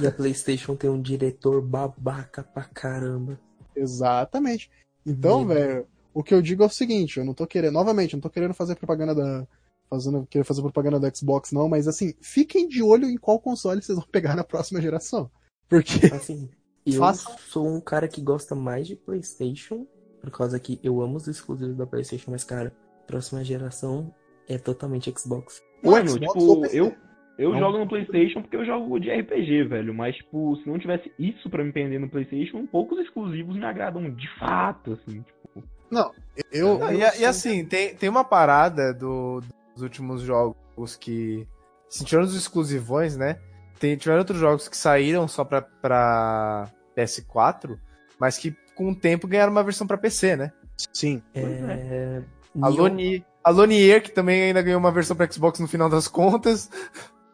E 0.00 0.06
a 0.06 0.12
PlayStation 0.12 0.76
tem 0.76 0.88
um 0.88 1.00
diretor 1.00 1.60
babaca 1.60 2.42
pra 2.42 2.64
caramba. 2.64 3.38
Exatamente. 3.74 4.70
Então, 5.04 5.46
velho, 5.46 5.86
o 6.12 6.22
que 6.22 6.34
eu 6.34 6.42
digo 6.42 6.62
é 6.62 6.66
o 6.66 6.70
seguinte, 6.70 7.18
eu 7.18 7.24
não 7.24 7.34
tô 7.34 7.46
querendo, 7.46 7.72
novamente, 7.72 8.14
eu 8.14 8.18
não 8.18 8.22
tô 8.22 8.30
querendo 8.30 8.54
fazer 8.54 8.76
propaganda 8.76 9.14
da 9.14 9.46
fazendo 9.88 10.24
querer 10.26 10.44
fazer 10.44 10.62
propaganda 10.62 11.00
da 11.00 11.12
Xbox 11.12 11.50
não, 11.50 11.68
mas 11.68 11.88
assim, 11.88 12.14
fiquem 12.20 12.68
de 12.68 12.80
olho 12.80 13.08
em 13.08 13.16
qual 13.16 13.40
console 13.40 13.82
vocês 13.82 13.98
vão 13.98 14.06
pegar 14.06 14.36
na 14.36 14.44
próxima 14.44 14.80
geração. 14.80 15.28
Porque 15.68 16.06
Assim, 16.14 16.48
eu 16.86 17.02
sou 17.48 17.66
um 17.66 17.80
cara 17.80 18.06
que 18.06 18.20
gosta 18.20 18.54
mais 18.54 18.86
de 18.86 18.94
PlayStation, 18.94 19.86
por 20.20 20.30
causa 20.30 20.58
que 20.60 20.78
eu 20.82 21.00
amo 21.00 21.16
os 21.16 21.26
exclusivos 21.26 21.76
da 21.76 21.86
PlayStation, 21.86 22.30
mas, 22.30 22.44
cara, 22.44 22.72
próxima 23.06 23.42
geração 23.44 24.14
é 24.48 24.58
totalmente 24.58 25.12
Xbox. 25.16 25.62
Mano, 25.82 26.18
tipo, 26.18 26.66
eu, 26.66 26.94
eu 27.38 27.52
Não. 27.52 27.58
jogo 27.58 27.78
no 27.78 27.88
Playstation 27.88 28.42
porque 28.42 28.56
eu 28.56 28.64
jogo 28.66 28.98
de 29.00 29.10
RPG, 29.10 29.64
velho. 29.64 29.94
Mas, 29.94 30.16
tipo, 30.16 30.56
se 30.56 30.68
não 30.68 30.78
tivesse 30.78 31.10
isso 31.18 31.48
pra 31.48 31.64
me 31.64 31.72
prender 31.72 31.98
no 31.98 32.08
Playstation, 32.08 32.66
poucos 32.66 32.98
exclusivos 32.98 33.56
me 33.56 33.64
agradam 33.64 34.10
de 34.14 34.28
fato, 34.38 34.92
assim. 34.92 35.22
Tipo, 35.22 35.38
eu, 35.54 35.62
Não, 35.90 36.12
eu 36.52 36.92
e, 36.92 37.20
e 37.20 37.24
assim, 37.24 37.64
tem, 37.64 37.94
tem 37.94 38.08
uma 38.08 38.24
parada 38.24 38.92
do- 38.92 39.40
dos 39.74 39.82
últimos 39.82 40.20
jogos 40.22 40.96
que. 40.96 41.46
Se 41.88 42.04
tirando 42.04 42.26
os 42.26 42.36
exclusivões, 42.36 43.16
né? 43.16 43.38
Tem, 43.80 43.96
tiveram 43.96 44.20
outros 44.20 44.38
jogos 44.38 44.68
que 44.68 44.76
saíram 44.76 45.26
só 45.26 45.42
pra, 45.44 45.62
pra 45.62 46.70
PS4, 46.96 47.78
mas 48.20 48.36
que 48.38 48.54
com 48.80 48.92
o 48.92 48.94
tempo 48.94 49.28
ganharam 49.28 49.52
uma 49.52 49.62
versão 49.62 49.86
pra 49.86 49.98
PC, 49.98 50.36
né? 50.36 50.52
sim. 50.90 51.22
É... 51.34 52.22
A 52.62 52.68
Loni, 52.68 53.22
a 53.44 53.50
Lonier, 53.50 54.02
que 54.02 54.10
também 54.10 54.44
ainda 54.44 54.62
ganhou 54.62 54.80
uma 54.80 54.90
versão 54.90 55.14
pra 55.14 55.30
Xbox 55.30 55.60
no 55.60 55.68
final 55.68 55.90
das 55.90 56.08
contas. 56.08 56.70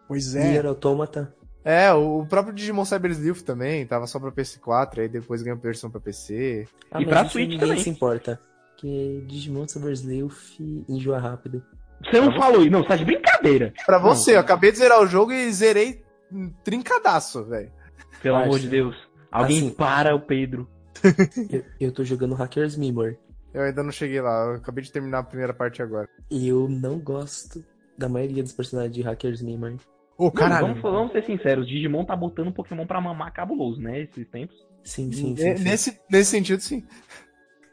Pois 0.08 0.34
é. 0.34 0.42
Nier 0.50 0.66
Automata. 0.66 1.32
É, 1.64 1.92
o 1.92 2.26
próprio 2.28 2.52
Digimon 2.54 2.84
Cyber 2.84 3.12
Sleuth 3.12 3.42
também, 3.42 3.86
tava 3.86 4.06
só 4.08 4.18
pra 4.18 4.32
PS4, 4.32 4.98
aí 4.98 5.08
depois 5.08 5.42
ganhou 5.42 5.56
versão 5.58 5.88
pra 5.90 6.00
PC. 6.00 6.66
Ah, 6.90 7.00
E 7.00 7.06
pra 7.06 7.24
Switch 7.28 7.48
ninguém 7.50 7.58
também. 7.60 7.78
se 7.82 7.88
importa. 7.90 8.40
Porque 8.72 9.22
Digimon 9.26 9.66
Cyber 9.68 9.92
Sleuth 9.92 10.58
enjoa 10.88 11.18
rápido. 11.20 11.62
Você 12.04 12.20
não 12.20 12.36
falou 12.36 12.60
isso, 12.62 12.70
não, 12.70 12.82
você 12.82 12.88
tá 12.88 12.96
de 12.96 13.04
brincadeira. 13.04 13.72
Pra 13.86 13.98
Não. 14.00 14.04
você, 14.08 14.34
eu 14.34 14.40
acabei 14.40 14.70
de 14.72 14.78
zerar 14.78 15.00
o 15.00 15.06
jogo 15.06 15.32
e 15.32 15.50
zerei 15.52 16.02
trincadaço, 16.64 17.44
velho. 17.44 17.70
Pelo 18.22 18.34
Parça. 18.36 18.48
amor 18.48 18.58
de 18.60 18.68
Deus. 18.68 18.96
Alguém 19.30 19.58
Assim- 19.58 19.70
para 19.70 20.14
o 20.14 20.20
Pedro. 20.20 20.68
Eu, 21.50 21.64
eu 21.80 21.92
tô 21.92 22.04
jogando 22.04 22.34
Hacker's 22.34 22.76
Memory. 22.76 23.18
Eu 23.52 23.62
ainda 23.62 23.82
não 23.82 23.90
cheguei 23.90 24.20
lá, 24.20 24.46
eu 24.46 24.56
acabei 24.56 24.84
de 24.84 24.92
terminar 24.92 25.20
a 25.20 25.22
primeira 25.22 25.54
parte 25.54 25.80
agora. 25.82 26.08
E 26.30 26.48
eu 26.48 26.68
não 26.68 26.98
gosto 26.98 27.64
da 27.96 28.08
maioria 28.08 28.42
dos 28.42 28.52
personagens 28.52 28.94
de 28.94 29.02
Hacker's 29.02 29.40
Memory. 29.40 29.78
Ô, 30.18 30.30
caralho. 30.30 30.68
vamos, 30.68 30.82
vamos 30.82 31.12
ser 31.12 31.24
sinceros, 31.24 31.66
Digimon 31.66 32.04
tá 32.04 32.16
botando 32.16 32.52
Pokémon 32.52 32.86
pra 32.86 33.00
mamar 33.00 33.32
cabuloso, 33.32 33.80
né? 33.80 34.00
Esses 34.00 34.26
tempos. 34.28 34.56
Sim, 34.82 35.10
sim, 35.12 35.36
sim. 35.36 35.56
Sim. 35.56 35.64
Nesse, 35.64 36.00
nesse 36.10 36.30
sentido, 36.30 36.60
sim. 36.60 36.84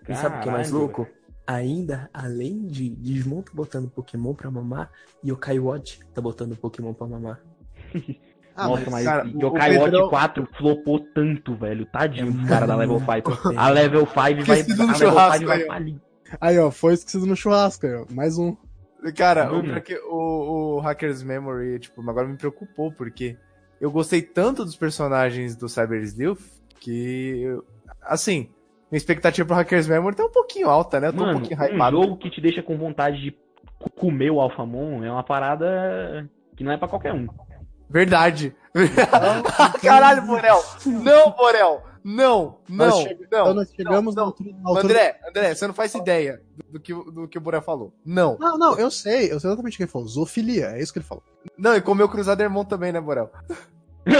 E 0.08 0.16
sabe 0.16 0.38
o 0.38 0.42
que 0.42 0.50
é 0.50 0.52
mais 0.52 0.68
Caralho, 0.68 0.86
louco? 0.86 1.08
Ainda, 1.46 2.10
além 2.14 2.66
de 2.66 2.90
Digimon 2.90 3.42
tá 3.42 3.52
botando 3.54 3.90
Pokémon 3.90 4.34
pra 4.34 4.50
mamar, 4.50 4.92
Yokai 5.24 5.60
Watch 5.60 6.00
tá 6.14 6.22
botando 6.22 6.56
Pokémon 6.56 6.94
pra 6.94 7.08
mamar. 7.08 7.42
Ah, 8.56 8.68
Nossa, 8.68 8.82
mas- 8.90 8.92
mas 8.92 9.04
cara, 9.06 9.26
o- 9.26 9.42
Yokai 9.42 9.72
o 9.72 9.80
Watch 9.80 9.92
Pedrão- 9.92 10.10
4 10.10 10.48
flopou 10.58 11.00
tanto, 11.00 11.56
velho. 11.56 11.86
Tadinho 11.88 12.32
dos 12.32 12.46
É 12.46 12.48
caras 12.50 12.68
da 12.68 12.76
Level 12.76 13.00
muito 13.00 13.12
5. 13.12 13.32
tempo. 13.32 13.54
A 13.60 13.70
Level 13.70 14.02
5 14.06 14.14
vai, 14.16 14.34
Esquecido 14.60 14.82
a 14.82 14.86
Level 14.86 14.96
churrasco 15.10 15.38
5 15.38 15.48
vai 15.48 15.58
aí, 15.58 15.64
ó. 15.64 15.68
falir. 15.68 16.02
Aí, 16.42 16.60
ó, 16.60 16.72
foi 16.72 16.94
esquecido 16.94 17.26
no 17.26 17.36
churrasco 17.36 17.86
aí, 17.88 17.94
ó. 17.96 18.06
Mais 18.12 18.38
um. 18.38 18.56
Cara, 19.18 19.52
o, 19.52 19.62
o, 20.12 20.76
o 20.76 20.80
Hacker's 20.80 21.22
Memory, 21.24 21.80
tipo, 21.80 22.08
agora 22.10 22.28
me 22.28 22.38
preocupou, 22.38 22.92
porque 22.92 23.36
eu 23.82 23.92
gostei 23.92 24.22
tanto 24.22 24.64
dos 24.64 24.76
personagens 24.78 25.56
do 25.56 25.68
Cyber 25.68 26.02
Sleuth 26.04 26.40
que, 26.80 27.42
eu- 27.44 27.66
assim, 28.04 28.50
minha 28.92 28.98
expectativa 28.98 29.46
pro 29.46 29.56
Hacker's 29.58 29.88
Memory 29.88 30.16
tá 30.16 30.24
um 30.26 30.32
pouquinho 30.32 30.70
alta, 30.70 31.00
né? 31.00 31.08
Eu 31.10 31.14
tô 31.14 31.24
um 31.24 31.26
Mano, 31.26 31.40
pouquinho 31.40 31.60
um 31.60 31.64
hypado. 31.76 31.98
jogo 32.02 32.18
que 32.18 32.30
te 32.30 32.40
deixa 32.40 32.62
com 32.64 32.78
vontade 32.78 33.20
de 33.22 33.36
comer 34.00 34.32
o 34.32 34.40
Alphamon 34.40 35.04
é 35.04 35.12
uma 35.12 35.24
parada 35.24 36.30
que 36.56 36.64
não 36.64 36.72
é 36.72 36.78
pra 36.78 36.88
qualquer 36.88 37.14
um. 37.14 37.28
Verdade. 37.90 38.56
Caralho, 39.82 40.24
Borel. 40.24 40.64
Não, 40.86 41.32
Borel. 41.32 41.84
Não, 42.04 42.58
não, 42.68 42.90
não. 42.90 43.02
Então 43.22 43.54
nós 43.54 43.72
chegamos 43.74 44.14
não, 44.14 44.24
na 44.24 44.28
altura, 44.30 44.50
na 44.52 44.70
altura- 44.70 44.84
André, 44.86 45.20
André, 45.30 45.56
você 45.56 45.68
não 45.68 45.74
faz 45.74 45.96
ideia 45.96 46.42
do, 46.70 46.78
que, 46.80 46.94
o- 46.94 47.10
do 47.10 47.28
que 47.30 47.38
o 47.38 47.42
Borel 47.42 47.62
falou. 47.62 47.94
Não. 48.06 48.38
Não, 48.38 48.58
não, 48.58 48.78
eu 48.78 48.92
sei, 48.92 49.32
eu 49.32 49.40
sei 49.40 49.50
exatamente 49.50 49.76
o 49.76 49.78
que 49.78 49.84
ele 49.84 49.92
falou. 49.92 50.08
Zoofilia, 50.08 50.72
é 50.72 50.82
isso 50.82 50.92
que 50.92 51.00
ele 51.00 51.06
falou. 51.06 51.24
Não, 51.58 51.74
e 51.76 51.82
comeu 51.82 52.10
Cruzademon 52.10 52.66
também, 52.66 52.92
né, 52.92 53.00
Borel? 53.00 53.32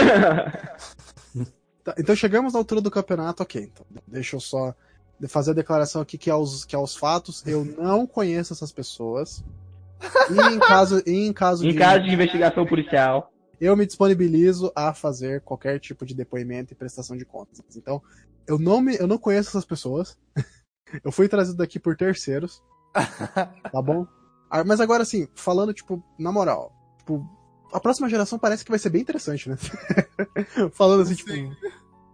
Tá, 1.84 1.94
então 1.98 2.16
chegamos 2.16 2.54
na 2.54 2.58
altura 2.60 2.80
do 2.80 2.90
campeonato, 2.90 3.42
ok. 3.42 3.70
Então, 3.70 3.84
deixa 4.06 4.36
eu 4.36 4.40
só 4.40 4.74
fazer 5.28 5.50
a 5.50 5.54
declaração 5.54 6.00
aqui 6.00 6.16
que 6.16 6.30
aos, 6.30 6.64
que 6.64 6.74
aos 6.74 6.96
fatos 6.96 7.46
eu 7.46 7.62
não 7.62 8.06
conheço 8.06 8.54
essas 8.54 8.72
pessoas. 8.72 9.44
E 10.30 10.54
em 10.54 10.58
caso, 10.58 11.02
e 11.06 11.26
em 11.26 11.30
caso 11.34 11.62
em 11.66 11.72
de. 11.72 11.78
caso 11.78 12.02
de 12.04 12.10
investigação 12.10 12.64
policial. 12.64 13.30
Eu 13.60 13.76
me 13.76 13.86
disponibilizo 13.86 14.72
a 14.74 14.92
fazer 14.92 15.40
qualquer 15.42 15.78
tipo 15.80 16.04
de 16.04 16.14
depoimento 16.14 16.72
e 16.72 16.76
prestação 16.76 17.16
de 17.16 17.24
contas. 17.24 17.60
Então, 17.76 18.02
eu 18.46 18.58
não, 18.58 18.80
me, 18.80 18.96
eu 18.96 19.06
não 19.06 19.18
conheço 19.18 19.50
essas 19.50 19.64
pessoas. 19.64 20.16
eu 21.04 21.12
fui 21.12 21.28
trazido 21.28 21.62
aqui 21.62 21.78
por 21.78 21.96
terceiros. 21.96 22.62
tá 22.94 23.82
bom? 23.82 24.06
Ah, 24.50 24.64
Mas 24.64 24.80
agora, 24.80 25.02
assim, 25.02 25.26
falando, 25.34 25.72
tipo, 25.72 26.02
na 26.18 26.30
moral, 26.30 26.72
tipo, 26.98 27.26
a 27.72 27.80
próxima 27.80 28.08
geração 28.08 28.38
parece 28.38 28.64
que 28.64 28.70
vai 28.70 28.78
ser 28.78 28.90
bem 28.90 29.02
interessante, 29.02 29.48
né? 29.48 29.56
falando 30.72 31.02
assim, 31.02 31.14
tipo, 31.14 31.32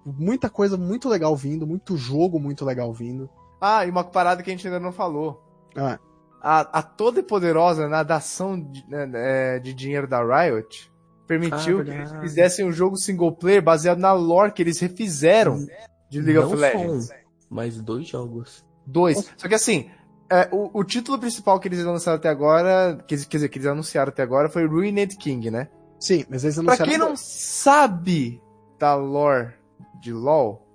muita 0.05 0.49
coisa 0.49 0.76
muito 0.76 1.09
legal 1.09 1.36
vindo, 1.36 1.66
muito 1.66 1.97
jogo 1.97 2.38
muito 2.41 2.64
legal 2.64 2.93
vindo. 2.93 3.28
Ah, 3.61 3.84
e 3.84 3.91
uma 3.91 4.03
parada 4.03 4.43
que 4.43 4.51
a 4.51 4.55
gente 4.55 4.66
ainda 4.66 4.80
não 4.80 4.93
falou. 4.93 5.43
Ah, 5.76 5.99
A, 6.41 6.78
a 6.78 6.82
toda 6.82 7.20
e 7.20 7.22
poderosa 7.22 7.88
nadação 7.88 8.59
de, 8.59 8.88
né, 8.88 9.11
é, 9.14 9.59
de 9.59 9.74
dinheiro 9.74 10.09
da 10.09 10.22
Riot 10.22 10.89
permitiu 11.31 11.78
Ah, 11.81 11.85
que 11.85 11.91
eles 11.93 12.12
fizessem 12.20 12.64
um 12.66 12.72
jogo 12.72 12.97
single 12.97 13.31
player 13.31 13.62
baseado 13.62 13.99
na 13.99 14.12
lore 14.12 14.51
que 14.53 14.61
eles 14.61 14.81
refizeram 14.81 15.64
de 16.11 16.20
League 16.20 16.35
não 16.41 16.47
of 16.47 16.57
só 16.57 16.61
Legends. 16.61 17.09
um, 17.11 17.14
mas 17.49 17.81
dois 17.81 18.09
jogos. 18.09 18.64
Dois. 18.85 19.31
Só 19.37 19.47
que 19.47 19.55
assim, 19.55 19.89
é, 20.28 20.49
o, 20.51 20.81
o 20.81 20.83
título 20.83 21.18
principal 21.20 21.61
que 21.61 21.68
eles 21.68 21.85
lançaram 21.85 22.16
até 22.18 22.28
agora, 22.28 22.99
quer 23.07 23.14
dizer, 23.14 23.28
quer 23.28 23.37
dizer, 23.37 23.49
que 23.49 23.59
eles 23.59 23.68
anunciaram 23.68 24.09
até 24.11 24.22
agora 24.24 24.49
foi 24.49 24.66
Ruined 24.66 25.16
King, 25.16 25.51
né? 25.53 25.68
sim, 26.01 26.24
mas 26.28 26.43
eles 26.43 26.57
Pra 26.57 26.62
anunciaram... 26.74 26.91
quem 26.91 26.99
não 26.99 27.14
sabe 27.16 28.43
da 28.78 28.95
lore 28.97 29.53
de 30.01 30.12
LoL, 30.12 30.66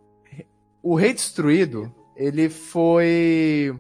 o 0.82 0.96
Rei 0.96 1.14
Destruído, 1.14 1.92
ele 2.16 2.48
foi 2.48 3.76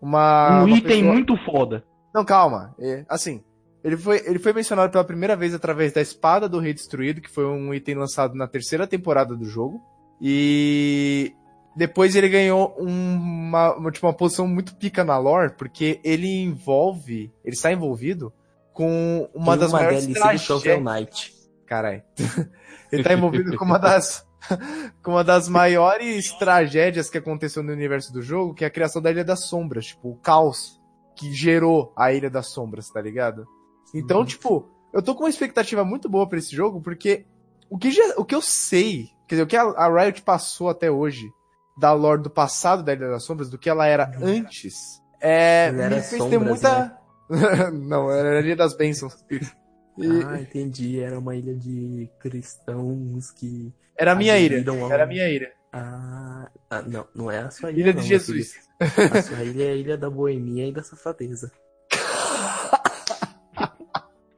uma... 0.00 0.60
um 0.60 0.66
uma 0.66 0.76
item 0.76 0.82
pessoa- 1.00 1.12
muito 1.14 1.34
foda. 1.44 1.84
Não, 2.14 2.24
calma. 2.24 2.74
É, 2.78 3.04
assim, 3.08 3.42
ele 3.86 3.96
foi, 3.96 4.20
ele 4.26 4.40
foi 4.40 4.52
mencionado 4.52 4.90
pela 4.90 5.04
primeira 5.04 5.36
vez 5.36 5.54
através 5.54 5.92
da 5.92 6.00
Espada 6.00 6.48
do 6.48 6.58
Rei 6.58 6.74
Destruído, 6.74 7.20
que 7.20 7.30
foi 7.30 7.46
um 7.46 7.72
item 7.72 7.94
lançado 7.94 8.34
na 8.34 8.48
terceira 8.48 8.84
temporada 8.84 9.36
do 9.36 9.44
jogo. 9.44 9.80
E 10.20 11.32
depois 11.76 12.16
ele 12.16 12.28
ganhou 12.28 12.74
uma, 12.80 13.76
uma, 13.76 13.92
tipo, 13.92 14.04
uma 14.04 14.12
posição 14.12 14.48
muito 14.48 14.74
pica 14.74 15.04
na 15.04 15.16
lore, 15.16 15.52
porque 15.56 16.00
ele 16.02 16.26
envolve, 16.26 17.32
ele 17.44 17.54
está 17.54 17.70
envolvido 17.70 18.32
com 18.72 19.30
uma 19.32 19.52
Tem 19.52 19.60
das 19.60 19.70
uma 19.70 19.78
maiores 19.78 20.04
DLC 20.04 20.32
do 20.32 20.38
Shovel 20.40 20.62
tragédias. 20.62 21.00
Knight. 21.00 21.34
Caralho. 21.64 22.02
ele 22.90 23.04
tá 23.04 23.12
envolvido 23.12 23.56
com 23.56 23.64
uma 23.64 23.78
das 23.78 24.26
com 25.00 25.12
uma 25.12 25.22
das 25.22 25.48
maiores 25.48 26.32
tragédias 26.32 27.08
que 27.08 27.18
aconteceu 27.18 27.62
no 27.62 27.72
universo 27.72 28.12
do 28.12 28.20
jogo, 28.20 28.52
que 28.52 28.64
é 28.64 28.66
a 28.66 28.70
criação 28.70 29.00
da 29.00 29.12
Ilha 29.12 29.24
das 29.24 29.44
Sombras, 29.44 29.86
tipo, 29.86 30.10
o 30.10 30.16
caos 30.16 30.80
que 31.14 31.32
gerou 31.32 31.92
a 31.96 32.12
Ilha 32.12 32.28
das 32.28 32.48
Sombras, 32.48 32.88
tá 32.88 33.00
ligado? 33.00 33.46
Então, 33.94 34.24
tipo, 34.24 34.68
eu 34.92 35.02
tô 35.02 35.14
com 35.14 35.24
uma 35.24 35.30
expectativa 35.30 35.84
muito 35.84 36.08
boa 36.08 36.28
pra 36.28 36.38
esse 36.38 36.54
jogo, 36.54 36.80
porque 36.80 37.24
o 37.70 37.78
que, 37.78 37.90
já, 37.90 38.14
o 38.16 38.24
que 38.24 38.34
eu 38.34 38.42
sei, 38.42 39.08
quer 39.26 39.36
dizer, 39.36 39.42
o 39.42 39.46
que 39.46 39.56
a, 39.56 39.62
a 39.62 39.88
Riot 40.04 40.22
passou 40.22 40.68
até 40.68 40.90
hoje 40.90 41.30
da 41.78 41.92
lore 41.92 42.22
do 42.22 42.30
passado 42.30 42.82
da 42.82 42.92
Ilha 42.92 43.08
das 43.10 43.24
Sombras, 43.24 43.50
do 43.50 43.58
que 43.58 43.68
ela 43.68 43.86
era 43.86 44.10
antes, 44.22 45.02
é, 45.20 45.66
Ela 45.68 45.82
era 45.84 45.96
me 45.96 46.02
fez 46.02 46.10
ter 46.10 46.18
sombras, 46.18 46.42
muita... 46.42 46.98
Não, 47.72 48.10
era 48.10 48.38
a 48.38 48.40
Ilha 48.42 48.56
das 48.56 48.74
Bênçãos. 48.76 49.14
E- 49.98 50.22
Ah, 50.26 50.38
entendi. 50.38 51.00
Era 51.00 51.18
uma 51.18 51.34
ilha 51.34 51.54
de 51.54 52.06
cristãos 52.20 53.30
que. 53.30 53.72
era 53.96 54.12
a 54.12 54.14
minha 54.14 54.38
ilha, 54.38 54.62
ao- 54.70 54.92
era 54.92 55.04
a 55.04 55.06
minha 55.06 55.26
ilha. 55.26 55.50
Ah, 55.72 56.50
ah, 56.68 56.82
não, 56.82 57.06
não 57.14 57.30
é 57.30 57.38
a 57.38 57.50
sua 57.50 57.70
ilha. 57.70 57.80
Ilha 57.80 57.92
de 57.94 58.00
não, 58.00 58.04
Jesus. 58.06 58.58
meu 58.78 58.88
filho. 58.90 59.14
A 59.14 59.22
sua 59.22 59.42
ilha 59.42 59.64
é 59.64 59.70
a 59.70 59.74
ilha 59.74 59.96
da 59.96 60.10
boemia 60.10 60.66
e 60.68 60.72
da 60.72 60.82
safadeza. 60.82 61.50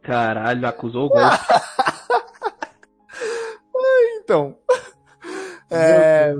Caralho, 0.08 0.66
acusou 0.66 1.06
o 1.06 1.08
golpe. 1.10 1.36
Então, 4.24 4.56
é, 5.70 6.34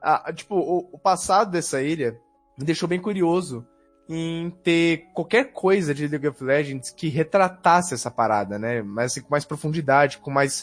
a- 0.00 0.32
tipo, 0.32 0.54
o, 0.56 0.88
o 0.92 0.98
passado 0.98 1.50
dessa 1.50 1.82
ilha 1.82 2.18
me 2.56 2.64
deixou 2.64 2.88
bem 2.88 2.98
curioso 2.98 3.66
em 4.08 4.50
ter 4.62 5.08
qualquer 5.12 5.52
coisa 5.52 5.92
de 5.94 6.06
League 6.08 6.26
of 6.28 6.42
Legends 6.42 6.88
que 6.90 7.08
retratasse 7.08 7.92
essa 7.92 8.10
parada, 8.10 8.58
né? 8.58 8.80
Mas 8.80 9.12
assim, 9.12 9.20
com 9.20 9.28
mais 9.30 9.44
profundidade, 9.44 10.16
com 10.16 10.30
mais 10.30 10.62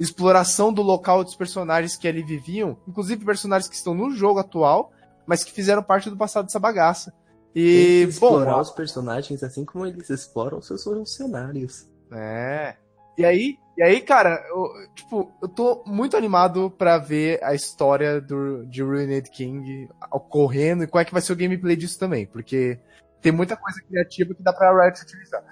exploração 0.00 0.72
do 0.72 0.80
local 0.80 1.22
dos 1.22 1.36
personagens 1.36 1.96
que 1.96 2.08
ali 2.08 2.22
viviam, 2.22 2.78
inclusive 2.88 3.22
personagens 3.24 3.68
que 3.68 3.76
estão 3.76 3.92
no 3.94 4.10
jogo 4.12 4.38
atual, 4.38 4.90
mas 5.26 5.44
que 5.44 5.52
fizeram 5.52 5.82
parte 5.82 6.08
do 6.08 6.16
passado 6.16 6.46
dessa 6.46 6.60
bagaça. 6.60 7.12
Tem 7.56 7.64
E, 7.64 8.00
que 8.00 8.04
bom, 8.04 8.10
explorar 8.10 8.60
os 8.60 8.70
personagens 8.70 9.42
assim 9.42 9.64
como 9.64 9.86
eles 9.86 10.10
exploram 10.10 10.60
seus 10.60 10.84
funcionários. 10.84 11.88
É. 12.12 12.76
E 13.16 13.24
aí, 13.24 13.58
e 13.78 13.82
aí, 13.82 14.02
cara, 14.02 14.44
eu, 14.50 14.68
tipo, 14.94 15.32
eu 15.40 15.48
tô 15.48 15.82
muito 15.86 16.18
animado 16.18 16.70
pra 16.70 16.98
ver 16.98 17.42
a 17.42 17.54
história 17.54 18.20
do, 18.20 18.66
de 18.66 18.82
Ruined 18.82 19.30
King 19.30 19.88
ocorrendo 20.12 20.84
e 20.84 20.86
qual 20.86 21.00
é 21.00 21.04
que 21.06 21.14
vai 21.14 21.22
ser 21.22 21.32
o 21.32 21.36
gameplay 21.36 21.76
disso 21.76 21.98
também, 21.98 22.26
porque 22.26 22.78
tem 23.22 23.32
muita 23.32 23.56
coisa 23.56 23.80
criativa 23.88 24.34
que 24.34 24.42
dá 24.42 24.52
pra 24.52 24.70
Riot 24.70 25.00
utilizar. 25.02 25.42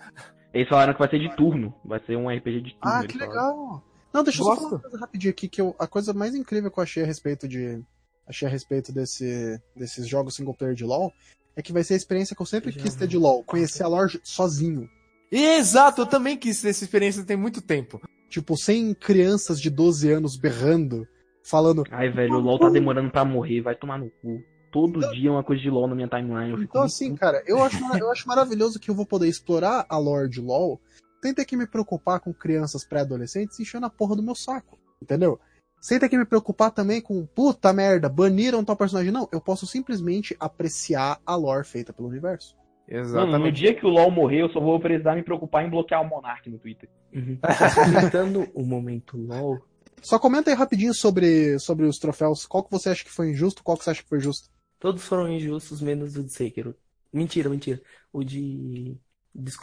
Eles 0.53 0.69
falaram 0.69 0.93
que 0.93 0.99
vai 0.99 1.09
ser 1.09 1.19
de 1.19 1.35
turno. 1.35 1.75
Vai 1.83 2.01
ser 2.05 2.17
um 2.17 2.29
RPG 2.29 2.61
de 2.61 2.75
turno. 2.75 2.83
Ah, 2.83 3.07
que 3.07 3.19
falaram. 3.19 3.33
legal. 3.33 3.85
Não, 4.13 4.23
deixa 4.23 4.41
eu 4.41 4.45
só 4.45 4.51
Gosto. 4.51 4.63
falar 4.63 4.75
uma 4.75 4.81
coisa 4.81 4.99
rapidinho 4.99 5.31
aqui, 5.31 5.49
que 5.49 5.61
eu, 5.61 5.75
a 5.79 5.87
coisa 5.87 6.13
mais 6.13 6.35
incrível 6.35 6.71
que 6.71 6.79
eu 6.79 6.83
achei 6.83 7.03
a 7.03 7.07
respeito 7.07 7.49
de. 7.49 7.83
Achei 8.27 8.47
a 8.47 8.51
respeito 8.51 8.93
desse, 8.93 9.61
desses 9.75 10.07
jogos 10.07 10.37
single 10.37 10.55
player 10.55 10.75
de 10.75 10.85
LoL 10.85 11.13
é 11.57 11.63
que 11.63 11.73
vai 11.73 11.85
ser 11.85 11.95
a 11.95 11.97
experiência 11.97 12.35
que 12.35 12.43
eu 12.43 12.47
sempre 12.47 12.71
Já 12.71 12.81
quis 12.81 12.95
ter 12.95 13.07
de 13.07 13.17
LoL, 13.17 13.45
conhecer 13.45 13.83
a 13.83 13.89
lore 13.89 14.21
sozinho. 14.23 14.89
Exato, 15.31 16.03
eu 16.03 16.07
também 16.07 16.37
quis 16.37 16.61
ter 16.61 16.69
essa 16.69 16.85
experiência 16.85 17.25
tem 17.25 17.37
muito 17.37 17.61
tempo. 17.61 18.01
Tipo, 18.29 18.57
sem 18.57 18.95
crianças 18.95 19.61
de 19.61 19.71
12 19.71 20.11
anos 20.11 20.37
berrando, 20.37 21.07
falando. 21.45 21.85
Ai, 21.91 22.11
velho, 22.11 22.35
o 22.35 22.41
LoL 22.41 22.59
tá 22.59 22.69
demorando 22.69 23.11
pra 23.11 23.25
morrer. 23.25 23.61
Vai 23.61 23.77
tomar 23.77 23.99
no 23.99 24.11
cu. 24.11 24.43
Todo 24.73 25.09
dia 25.13 25.29
é 25.29 25.33
uma 25.33 25.45
coisa 25.45 25.63
de 25.63 25.71
LoL 25.71 25.87
na 25.87 25.95
minha 25.95 26.09
timeline. 26.09 26.51
Eu 26.51 26.59
fico 26.59 26.71
Então, 26.71 26.83
assim, 26.83 27.15
cara, 27.15 27.43
eu 27.47 27.63
acho, 27.63 27.79
eu 27.97 28.11
acho 28.11 28.27
maravilhoso 28.27 28.81
que 28.81 28.91
eu 28.91 28.95
vou 28.95 29.07
poder 29.07 29.29
explorar 29.29 29.87
a 29.89 29.97
lore 29.97 30.29
de 30.29 30.41
LoL 30.41 30.81
sem 31.23 31.33
ter 31.33 31.45
que 31.45 31.57
me 31.57 31.67
preocupar 31.67 32.21
com 32.21 32.35
crianças 32.35 32.85
pré-adolescentes 32.85 33.59
enchendo 33.61 33.87
a 33.87 33.91
porra 33.91 34.17
do 34.17 34.23
meu 34.23 34.35
saco. 34.35 34.77
Entendeu? 35.01 35.39
Sem 35.85 35.99
ter 35.99 36.09
que 36.09 36.17
me 36.17 36.25
preocupar 36.25 36.71
também 36.71 36.99
com, 36.99 37.27
puta 37.27 37.71
merda, 37.71 38.09
baniram 38.09 38.65
tal 38.65 38.75
personagem. 38.75 39.13
Não, 39.13 39.29
eu 39.31 39.39
posso 39.39 39.67
simplesmente 39.67 40.35
apreciar 40.41 41.21
a 41.27 41.37
lore 41.37 41.67
feita 41.67 41.93
pelo 41.93 42.09
universo. 42.09 42.57
Exatamente. 42.89 43.33
Mano, 43.33 43.45
no 43.45 43.53
dia 43.53 43.75
que 43.75 43.85
o 43.85 43.91
LoL 43.91 44.11
morrer, 44.11 44.41
eu 44.41 44.49
só 44.49 44.61
vou 44.61 44.81
precisar 44.81 45.15
me 45.15 45.23
preocupar 45.23 45.63
em 45.63 45.69
bloquear 45.69 46.01
o 46.01 46.09
Monark 46.09 46.49
no 46.49 46.59
Twitter. 46.59 46.89
Uhum. 47.13 47.37
Aproveitando 47.45 48.49
o 48.55 48.65
momento 48.65 49.19
LoL. 49.19 49.63
Só 50.01 50.19
comenta 50.19 50.51
aí 50.51 50.57
rapidinho 50.57 50.95
sobre, 50.95 51.59
sobre 51.59 51.85
os 51.85 51.99
troféus. 51.99 52.47
Qual 52.47 52.65
que 52.65 52.71
você 52.71 52.89
acha 52.89 53.05
que 53.05 53.13
foi 53.13 53.33
injusto, 53.33 53.63
qual 53.63 53.77
que 53.77 53.85
você 53.85 53.91
acha 53.91 54.03
que 54.03 54.09
foi 54.09 54.21
justo? 54.21 54.49
Todos 54.79 55.05
foram 55.05 55.31
injustos, 55.31 55.83
menos 55.83 56.17
o 56.17 56.25
de 56.25 56.33
Sekiro. 56.33 56.75
Mentira, 57.13 57.51
mentira. 57.51 57.79
O 58.11 58.25
de 58.25 58.97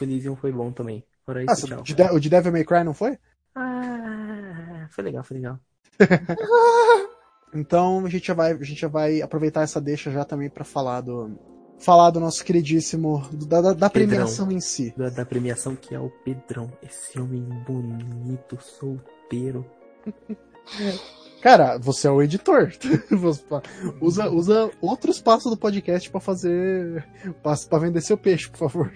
Elysium 0.02 0.35
foi 0.35 0.52
bom 0.52 0.72
também. 0.72 1.03
Fora 1.26 1.43
isso, 1.43 1.65
ah, 1.65 1.81
tchau. 1.81 1.81
De 1.81 2.03
o 2.15 2.19
de 2.19 2.30
Devil 2.30 2.52
May 2.52 2.64
Cry 2.64 2.84
não 2.84 2.93
foi? 2.93 3.18
Ah, 3.56 4.88
foi 4.91 5.03
legal, 5.03 5.23
foi 5.23 5.38
legal. 5.38 5.60
então 7.53 8.06
a 8.06 8.10
gente 8.10 8.28
já 8.28 8.34
vai, 8.34 8.52
a 8.52 8.64
gente 8.64 8.80
já 8.80 8.88
vai 8.88 9.22
aproveitar 9.22 9.61
essa 9.61 9.82
deixa 9.82 10.11
já 10.11 10.23
também 10.23 10.49
para 10.49 10.64
falar 10.64 11.02
do 11.02 11.32
falar 11.80 12.11
do 12.11 12.19
nosso 12.19 12.45
queridíssimo 12.45 13.28
da, 13.48 13.60
da, 13.60 13.73
da 13.73 13.90
premiação 13.90 14.52
em 14.52 14.60
si. 14.60 14.94
Da, 14.95 15.10
da, 15.10 15.26
premiação 15.26 15.76
que 15.76 15.95
é 15.95 15.99
o 15.99 16.10
Pedrão, 16.23 16.72
esse 16.84 17.19
homem 17.19 17.41
bonito, 17.41 18.57
solteiro. 18.61 19.65
Cara, 21.41 21.80
você 21.80 22.07
é 22.07 22.11
o 22.11 22.22
editor. 22.22 22.72
usa, 23.99 24.30
usa 24.30 24.72
outro 24.80 25.10
espaço 25.10 25.49
do 25.49 25.57
podcast 25.57 26.10
para 26.10 26.19
fazer. 26.19 27.03
para 27.41 27.80
vender 27.80 28.02
seu 28.02 28.15
peixe, 28.15 28.48
por 28.48 28.60
favor. 28.60 28.94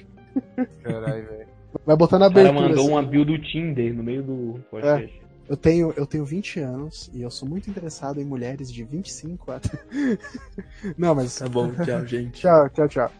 Caralho, 0.83 1.27
velho. 1.27 1.47
Vai 1.83 1.97
botar 1.97 2.19
na 2.19 2.27
abertura. 2.27 2.51
O 2.51 2.55
cara 2.55 2.67
mandou 2.69 2.83
assim. 2.83 2.93
uma 2.93 3.03
build 3.03 3.31
do 3.31 3.43
Tinder 3.43 3.93
no 3.93 4.03
meio 4.03 4.23
do 4.23 4.59
podcast. 4.69 5.19
É. 5.21 5.24
Eu 5.47 5.55
tenho, 5.55 5.93
eu 5.95 6.07
tenho 6.07 6.25
20 6.25 6.59
anos 6.59 7.09
e 7.13 7.21
eu 7.21 7.29
sou 7.29 7.47
muito 7.47 7.69
interessado 7.69 8.19
em 8.19 8.25
mulheres 8.25 8.71
de 8.71 8.83
25 8.83 9.51
a... 9.51 9.61
Não, 10.97 11.13
mas. 11.13 11.35
Tá 11.35 11.47
bom, 11.47 11.71
tchau, 11.71 12.05
gente. 12.07 12.41
tchau, 12.41 12.69
tchau, 12.69 12.87
tchau. 12.87 13.11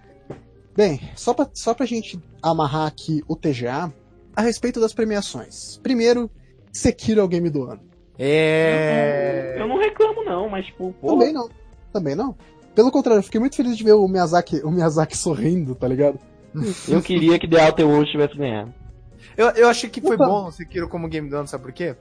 Bem, 0.76 1.00
só 1.16 1.34
pra, 1.34 1.48
só 1.54 1.74
pra 1.74 1.86
gente 1.86 2.20
amarrar 2.42 2.88
aqui 2.88 3.24
o 3.28 3.36
TGA, 3.36 3.94
a 4.36 4.42
respeito 4.42 4.80
das 4.80 4.94
premiações. 4.94 5.78
Primeiro, 5.78 6.30
Sekiro 6.74 7.22
é 7.22 7.24
o 7.24 7.28
game 7.28 7.50
do 7.50 7.64
ano. 7.64 7.82
É. 8.18 9.56
Eu 9.58 9.68
não 9.68 9.78
reclamo, 9.78 10.24
não, 10.24 10.50
mas 10.50 10.66
tipo. 10.66 10.94
Porra. 10.94 11.14
Também 11.14 11.34
não. 11.34 11.50
Também 11.94 12.16
não. 12.16 12.36
Pelo 12.74 12.92
contrário, 12.92 13.20
eu 13.20 13.24
fiquei 13.24 13.40
muito 13.40 13.56
feliz 13.56 13.78
de 13.78 13.84
ver 13.84 13.94
o 13.94 14.08
Miyazaki, 14.08 14.62
o 14.64 14.72
Miyazaki 14.72 15.16
sorrindo, 15.16 15.76
tá 15.76 15.88
ligado? 15.88 16.20
Eu 16.88 17.02
queria 17.02 17.40
que 17.40 17.48
The 17.48 17.66
Outer 17.66 17.88
Worlds 17.88 18.12
tivesse 18.12 18.36
ganhado. 18.38 18.74
Eu, 19.38 19.50
eu 19.52 19.70
achei 19.70 19.90
que 19.90 20.02
foi 20.02 20.16
Opa. 20.16 20.26
bom 20.26 20.48
o 20.48 20.52
Sekiro 20.52 20.90
como 20.90 21.08
game 21.08 21.30
do 21.30 21.38
ano, 21.38 21.48
sabe 21.48 21.64
por 21.64 21.72
quê? 21.74 21.96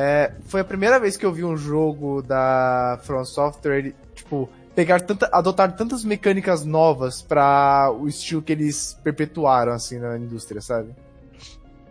É, 0.00 0.30
foi 0.46 0.60
a 0.60 0.64
primeira 0.64 1.00
vez 1.00 1.16
que 1.16 1.26
eu 1.26 1.32
vi 1.32 1.42
um 1.42 1.56
jogo 1.56 2.22
da 2.22 3.00
From 3.02 3.24
Software, 3.24 3.92
tipo, 4.14 4.48
pegar 4.72 5.00
tanta, 5.00 5.28
adotar 5.32 5.74
tantas 5.74 6.04
mecânicas 6.04 6.64
novas 6.64 7.20
para 7.20 7.90
o 7.90 8.06
estilo 8.06 8.40
que 8.40 8.52
eles 8.52 8.96
perpetuaram, 9.02 9.72
assim, 9.72 9.98
na 9.98 10.16
indústria, 10.16 10.60
sabe? 10.60 10.94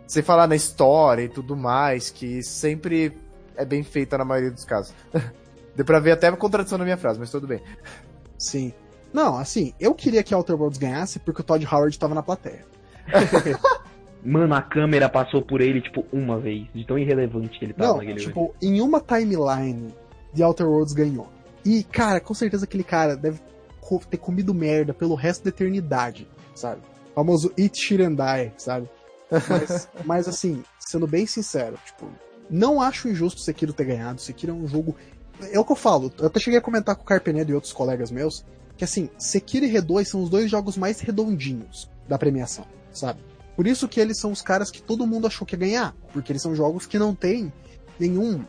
Sem 0.06 0.22
falar 0.22 0.46
na 0.46 0.56
história 0.56 1.24
e 1.24 1.28
tudo 1.28 1.54
mais, 1.54 2.08
que 2.08 2.42
sempre 2.42 3.14
é 3.54 3.66
bem 3.66 3.82
feita 3.82 4.16
na 4.16 4.24
maioria 4.24 4.52
dos 4.52 4.64
casos. 4.64 4.94
Deu 5.76 5.84
pra 5.84 6.00
ver 6.00 6.12
até 6.12 6.28
a 6.28 6.32
contradição 6.32 6.78
na 6.78 6.84
minha 6.84 6.96
frase, 6.96 7.20
mas 7.20 7.30
tudo 7.30 7.46
bem. 7.46 7.60
Sim. 8.38 8.72
Não, 9.12 9.36
assim, 9.36 9.74
eu 9.78 9.94
queria 9.94 10.22
que 10.22 10.34
Outer 10.34 10.56
Worlds 10.56 10.78
ganhasse 10.78 11.18
porque 11.18 11.42
o 11.42 11.44
Todd 11.44 11.62
Howard 11.70 11.98
tava 11.98 12.14
na 12.14 12.22
plateia. 12.22 12.64
Mano, 14.24 14.54
a 14.54 14.62
câmera 14.62 15.08
passou 15.08 15.42
por 15.42 15.60
ele, 15.60 15.80
tipo, 15.80 16.04
uma 16.12 16.38
vez. 16.38 16.66
De 16.74 16.84
tão 16.84 16.98
irrelevante 16.98 17.58
que 17.58 17.64
ele 17.64 17.72
tava 17.72 17.90
Não, 17.90 17.96
naquele 17.98 18.20
tipo, 18.20 18.54
em 18.60 18.80
uma 18.80 19.00
timeline, 19.00 19.94
The 20.34 20.44
Outer 20.44 20.66
Worlds 20.66 20.92
ganhou. 20.92 21.28
E, 21.64 21.84
cara, 21.84 22.20
com 22.20 22.34
certeza 22.34 22.64
aquele 22.64 22.84
cara 22.84 23.16
deve 23.16 23.40
ter 24.10 24.16
comido 24.18 24.52
merda 24.52 24.92
pelo 24.92 25.14
resto 25.14 25.44
da 25.44 25.50
eternidade, 25.50 26.28
sabe? 26.54 26.82
O 27.12 27.14
famoso 27.14 27.52
and 27.58 28.14
Die, 28.14 28.52
sabe? 28.56 28.88
Mas, 29.30 29.88
mas, 30.04 30.28
assim, 30.28 30.62
sendo 30.78 31.06
bem 31.06 31.26
sincero, 31.26 31.78
tipo, 31.84 32.08
não 32.50 32.80
acho 32.80 33.08
injusto 33.08 33.40
o 33.40 33.42
Sekiro 33.42 33.72
ter 33.72 33.84
ganhado. 33.84 34.20
Sekiro 34.20 34.52
é 34.52 34.54
um 34.54 34.66
jogo... 34.66 34.94
É 35.52 35.58
o 35.58 35.64
que 35.64 35.72
eu 35.72 35.76
falo, 35.76 36.12
eu 36.18 36.26
até 36.26 36.40
cheguei 36.40 36.58
a 36.58 36.62
comentar 36.62 36.96
com 36.96 37.02
o 37.02 37.06
Carpenedo 37.06 37.52
e 37.52 37.54
outros 37.54 37.72
colegas 37.72 38.10
meus, 38.10 38.44
que 38.76 38.82
assim, 38.82 39.08
Sekiro 39.16 39.64
e 39.64 39.72
R2 39.72 40.04
são 40.06 40.22
os 40.22 40.28
dois 40.28 40.50
jogos 40.50 40.76
mais 40.76 41.00
redondinhos 41.00 41.88
da 42.08 42.18
premiação, 42.18 42.64
sabe? 42.90 43.20
Por 43.58 43.66
isso 43.66 43.88
que 43.88 43.98
eles 43.98 44.20
são 44.20 44.30
os 44.30 44.40
caras 44.40 44.70
que 44.70 44.80
todo 44.80 45.04
mundo 45.04 45.26
achou 45.26 45.44
que 45.44 45.56
ia 45.56 45.58
ganhar. 45.58 45.96
Porque 46.12 46.30
eles 46.30 46.40
são 46.40 46.54
jogos 46.54 46.86
que 46.86 46.96
não 46.96 47.12
tem 47.12 47.52
nenhum 47.98 48.44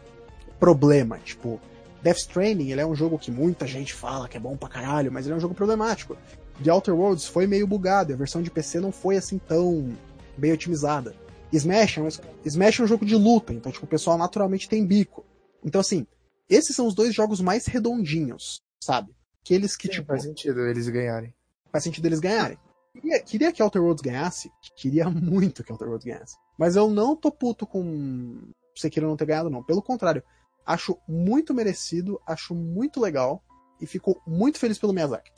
problema. 0.60 1.18
Tipo, 1.18 1.60
Death 2.03 2.18
Stranding, 2.18 2.69
ele 2.69 2.81
é 2.81 2.86
um 2.86 2.94
jogo 2.94 3.18
que 3.18 3.31
muita 3.31 3.65
gente 3.65 3.91
fala 3.91 4.30
que 4.30 4.38
é 4.38 4.40
bom 4.40 4.56
pra 4.56 4.69
caralho, 4.69 5.11
mas 5.11 5.26
ele 5.26 5.34
é 5.34 5.38
um 5.38 5.40
jogo 5.40 5.56
problemático. 5.56 6.15
The 6.64 6.72
Outer 6.72 6.94
Worlds 6.94 7.26
foi 7.26 7.48
meio 7.48 7.65
bugado, 7.65 8.14
a 8.14 8.15
versão 8.15 8.44
de 8.44 8.52
PC 8.52 8.80
não 8.80 8.91
foi 8.91 9.18
assim 9.18 9.40
tão 9.40 9.98
bem 10.38 10.52
otimizada. 10.52 11.15
Smash 11.52 11.98
é 11.98 12.02
um, 12.03 12.07
Smash 12.45 12.80
é 12.80 12.84
um 12.84 12.88
jogo 12.88 13.03
de 13.03 13.15
luta, 13.15 13.52
então 13.52 13.72
tipo, 13.72 13.88
o 13.88 13.90
pessoal 13.90 14.15
naturalmente 14.15 14.69
tem 14.69 14.86
bico. 14.86 15.26
Então 15.65 15.81
assim, 15.81 16.06
esses 16.48 16.76
são 16.76 16.86
os 16.86 16.94
dois 16.94 17.15
jogos 17.15 17.41
mais 17.41 17.65
redondinhos, 17.65 18.61
sabe? 18.80 19.11
Aqueles 19.44 19.76
que, 19.76 19.88
Sim, 19.88 19.94
tipo. 19.94 20.07
Faz 20.10 20.22
sentido 20.22 20.68
eles 20.68 20.88
ganharem. 20.88 21.34
Faz 21.72 21.84
sentido 21.84 22.06
eles 22.06 22.19
ganharem. 22.19 22.60
Queria, 22.93 23.19
queria 23.21 23.51
que 23.51 23.61
Outer 23.61 23.81
Worlds 23.81 24.01
ganhasse. 24.01 24.51
Queria 24.75 25.09
muito 25.09 25.63
que 25.63 25.71
Outer 25.71 25.87
Worlds 25.87 26.05
ganhasse. 26.05 26.37
Mas 26.57 26.75
eu 26.75 26.89
não 26.89 27.15
tô 27.15 27.31
puto 27.31 27.65
com 27.65 28.51
Sekiro 28.75 29.07
não 29.07 29.17
ter 29.17 29.25
ganhado, 29.25 29.49
não. 29.49 29.63
Pelo 29.63 29.81
contrário, 29.81 30.23
acho 30.65 30.97
muito 31.07 31.53
merecido, 31.53 32.19
acho 32.25 32.55
muito 32.55 32.99
legal 32.99 33.43
e 33.81 33.85
fico 33.85 34.21
muito 34.25 34.59
feliz 34.59 34.77
pelo 34.77 34.93
Miyazaki. 34.93 35.31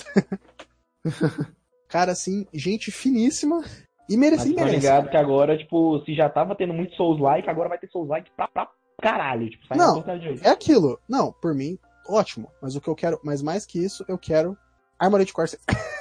Cara, 1.88 2.12
assim, 2.12 2.48
gente 2.54 2.92
finíssima 2.92 3.64
e 4.10 4.16
merece 4.16 4.54
Mas 4.54 4.56
tá 4.56 4.66
ligado 4.66 5.10
que 5.10 5.18
agora, 5.18 5.58
tipo, 5.58 6.02
se 6.06 6.16
já 6.16 6.30
tava 6.30 6.56
tendo 6.56 6.74
muito 6.74 6.96
Souls-like, 6.96 7.50
agora 7.50 7.70
vai 7.70 7.78
ter 7.78 7.90
Souls-like 7.90 8.32
pra, 8.36 8.48
pra 8.48 8.70
caralho. 9.02 9.50
Tipo, 9.50 9.76
não, 9.76 10.04
é 10.42 10.50
aquilo. 10.50 11.00
Não, 11.08 11.32
por 11.34 11.54
mim, 11.54 11.78
ótimo. 12.08 12.50
Mas 12.62 12.76
o 12.76 12.82
que 12.82 12.88
eu 12.88 12.96
quero, 12.96 13.20
mas 13.24 13.42
mais 13.42 13.66
que 13.66 13.84
isso, 13.84 14.06
eu 14.08 14.18
quero 14.18 14.58
Armored 14.98 15.32
Core 15.34 15.50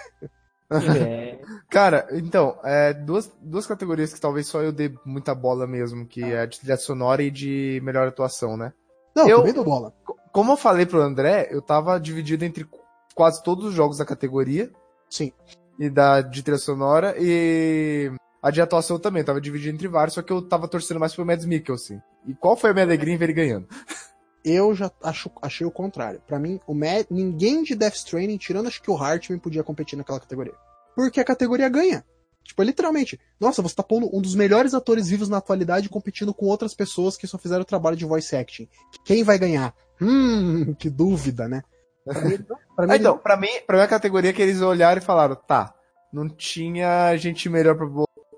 é. 0.70 1.38
Cara, 1.68 2.08
então, 2.12 2.58
é, 2.64 2.92
duas, 2.92 3.30
duas 3.40 3.66
categorias 3.66 4.12
que 4.12 4.20
talvez 4.20 4.46
só 4.46 4.60
eu 4.60 4.72
dê 4.72 4.92
muita 5.04 5.34
bola 5.34 5.66
mesmo, 5.66 6.06
que 6.06 6.22
é 6.22 6.40
a 6.40 6.46
de 6.46 6.60
trilha 6.60 6.76
sonora 6.76 7.22
e 7.22 7.30
de 7.30 7.80
melhor 7.82 8.08
atuação, 8.08 8.56
né? 8.56 8.72
Não, 9.14 9.28
eu 9.28 9.38
também 9.38 9.52
dou 9.52 9.64
bola. 9.64 9.92
Como 10.32 10.52
eu 10.52 10.56
falei 10.56 10.86
pro 10.86 11.00
André, 11.00 11.48
eu 11.50 11.60
tava 11.60 11.98
dividido 11.98 12.44
entre 12.44 12.66
quase 13.14 13.42
todos 13.42 13.64
os 13.64 13.74
jogos 13.74 13.98
da 13.98 14.04
categoria. 14.04 14.70
Sim. 15.08 15.32
E 15.78 15.88
da 15.88 16.20
de 16.20 16.42
trilha 16.42 16.58
sonora 16.58 17.14
e 17.18 18.12
a 18.42 18.50
de 18.50 18.60
atuação 18.60 18.98
também, 18.98 19.22
tava 19.22 19.40
dividido 19.40 19.74
entre 19.74 19.88
vários, 19.88 20.14
só 20.14 20.22
que 20.22 20.32
eu 20.32 20.40
tava 20.40 20.66
torcendo 20.66 20.98
mais 21.00 21.14
pro 21.14 21.26
Mads 21.26 21.44
Mikkelsen. 21.44 22.00
E 22.26 22.34
qual 22.34 22.56
foi 22.56 22.70
a 22.70 22.72
minha 22.72 22.84
alegria 22.84 23.14
em 23.14 23.18
ver 23.18 23.26
ele 23.26 23.32
ganhando? 23.32 23.68
Eu 24.44 24.74
já 24.74 24.90
acho, 25.02 25.30
achei 25.42 25.66
o 25.66 25.70
contrário. 25.70 26.22
Para 26.26 26.38
mim, 26.38 26.60
o 26.66 26.74
Mad, 26.74 27.06
ninguém 27.10 27.62
de 27.62 27.74
Death 27.74 27.96
Stranding, 27.96 28.38
tirando 28.38 28.68
acho 28.68 28.82
que 28.82 28.90
o 28.90 28.96
Hartman, 28.96 29.38
podia 29.38 29.62
competir 29.62 29.96
naquela 29.96 30.20
categoria. 30.20 30.54
Porque 30.94 31.20
a 31.20 31.24
categoria 31.24 31.68
ganha. 31.68 32.04
Tipo, 32.42 32.62
literalmente. 32.62 33.20
Nossa, 33.38 33.62
você 33.62 33.74
tá 33.74 33.82
pondo 33.82 34.10
um 34.14 34.20
dos 34.20 34.34
melhores 34.34 34.74
atores 34.74 35.08
vivos 35.08 35.28
na 35.28 35.36
atualidade 35.36 35.88
competindo 35.88 36.34
com 36.34 36.46
outras 36.46 36.74
pessoas 36.74 37.16
que 37.16 37.26
só 37.26 37.38
fizeram 37.38 37.62
o 37.62 37.66
trabalho 37.66 37.96
de 37.96 38.04
voice 38.04 38.34
acting. 38.34 38.68
Quem 39.04 39.22
vai 39.22 39.38
ganhar? 39.38 39.74
Hum, 40.00 40.74
que 40.78 40.88
dúvida, 40.88 41.46
né? 41.48 41.62
Pra 42.04 42.20
mim, 42.22 42.38
pra 42.74 42.86
mim, 42.86 42.94
então, 42.94 43.18
pra 43.18 43.36
mim, 43.36 43.48
pra 43.66 43.76
mim 43.76 43.82
a 43.84 43.88
categoria 43.88 44.32
que 44.32 44.40
eles 44.40 44.62
olharam 44.62 45.00
e 45.00 45.04
falaram, 45.04 45.36
tá, 45.36 45.74
não 46.12 46.28
tinha 46.28 47.14
gente 47.16 47.48
melhor 47.48 47.76
pra 47.76 47.86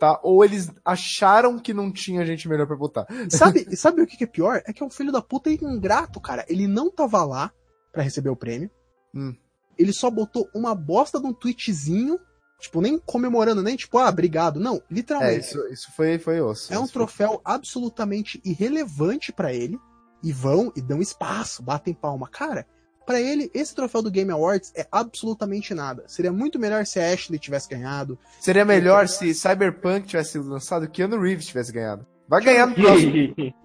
botar, 0.03 0.21
ou 0.23 0.45
eles 0.45 0.71
acharam 0.85 1.59
que 1.59 1.73
não 1.73 1.93
tinha 1.93 2.27
gente 2.27 2.49
melhor 2.49 2.67
pra 2.67 2.77
botar. 2.77 3.07
Sabe, 3.31 3.77
sabe 3.77 4.03
o 4.03 4.07
que 4.07 4.25
é 4.25 4.27
pior? 4.27 4.63
É 4.67 4.73
que 4.73 4.83
é 4.83 4.87
um 4.87 4.91
filho 4.91 5.13
da 5.13 5.23
puta 5.23 5.51
ingrato, 5.51 6.21
cara. 6.21 6.45
Ele 6.49 6.67
não 6.67 6.91
tava 6.91 7.25
lá 7.25 7.53
para 7.93 8.03
receber 8.03 8.31
o 8.31 8.37
prêmio. 8.37 8.71
Hum. 9.15 9.35
Ele 9.79 9.93
só 9.93 10.11
botou 10.11 10.49
uma 10.55 10.75
bosta 10.75 11.21
de 11.21 11.27
um 11.27 11.33
tweetzinho, 11.33 12.19
tipo, 12.59 12.81
nem 12.81 12.99
comemorando, 12.99 13.63
nem 13.63 13.77
tipo, 13.77 13.99
ah, 13.99 14.09
obrigado. 14.09 14.59
Não, 14.59 14.83
literalmente. 14.91 15.37
É, 15.37 15.41
isso, 15.41 15.67
isso 15.69 15.93
foi, 15.95 16.19
foi 16.19 16.41
osso. 16.41 16.73
É 16.73 16.79
um 16.79 16.87
troféu 16.87 17.31
foi... 17.31 17.41
absolutamente 17.45 18.41
irrelevante 18.45 19.33
para 19.33 19.53
ele. 19.53 19.79
E 20.25 20.33
vão 20.33 20.73
e 20.77 20.81
dão 20.81 21.01
espaço, 21.01 21.65
batem 21.65 21.93
palma. 21.93 22.29
Cara, 22.29 22.65
para 23.05 23.21
ele, 23.21 23.51
esse 23.55 23.75
troféu 23.75 24.03
do 24.03 24.11
Game 24.11 24.31
Awards 24.31 24.73
é 24.77 24.87
absolutamente 24.91 25.75
nada. 25.75 26.05
Seria 26.07 26.33
muito 26.33 26.59
melhor 26.59 26.87
se 26.87 27.01
a 27.01 27.13
Ashley 27.13 27.39
tivesse 27.39 27.69
ganhado. 27.69 28.19
Seria 28.41 28.65
melhor 28.65 29.09
se 29.09 29.35
Cyberpunk 29.35 30.07
tivesse 30.07 30.33
sido 30.33 30.49
lançado 30.49 30.85
e 30.85 30.89
Keanu 30.89 31.21
Reeves 31.21 31.47
tivesse 31.47 31.73
ganhado. 31.73 32.07
Vai 32.29 32.43
ganhar 32.43 32.67
no 32.67 32.75
próximo. 32.81 33.13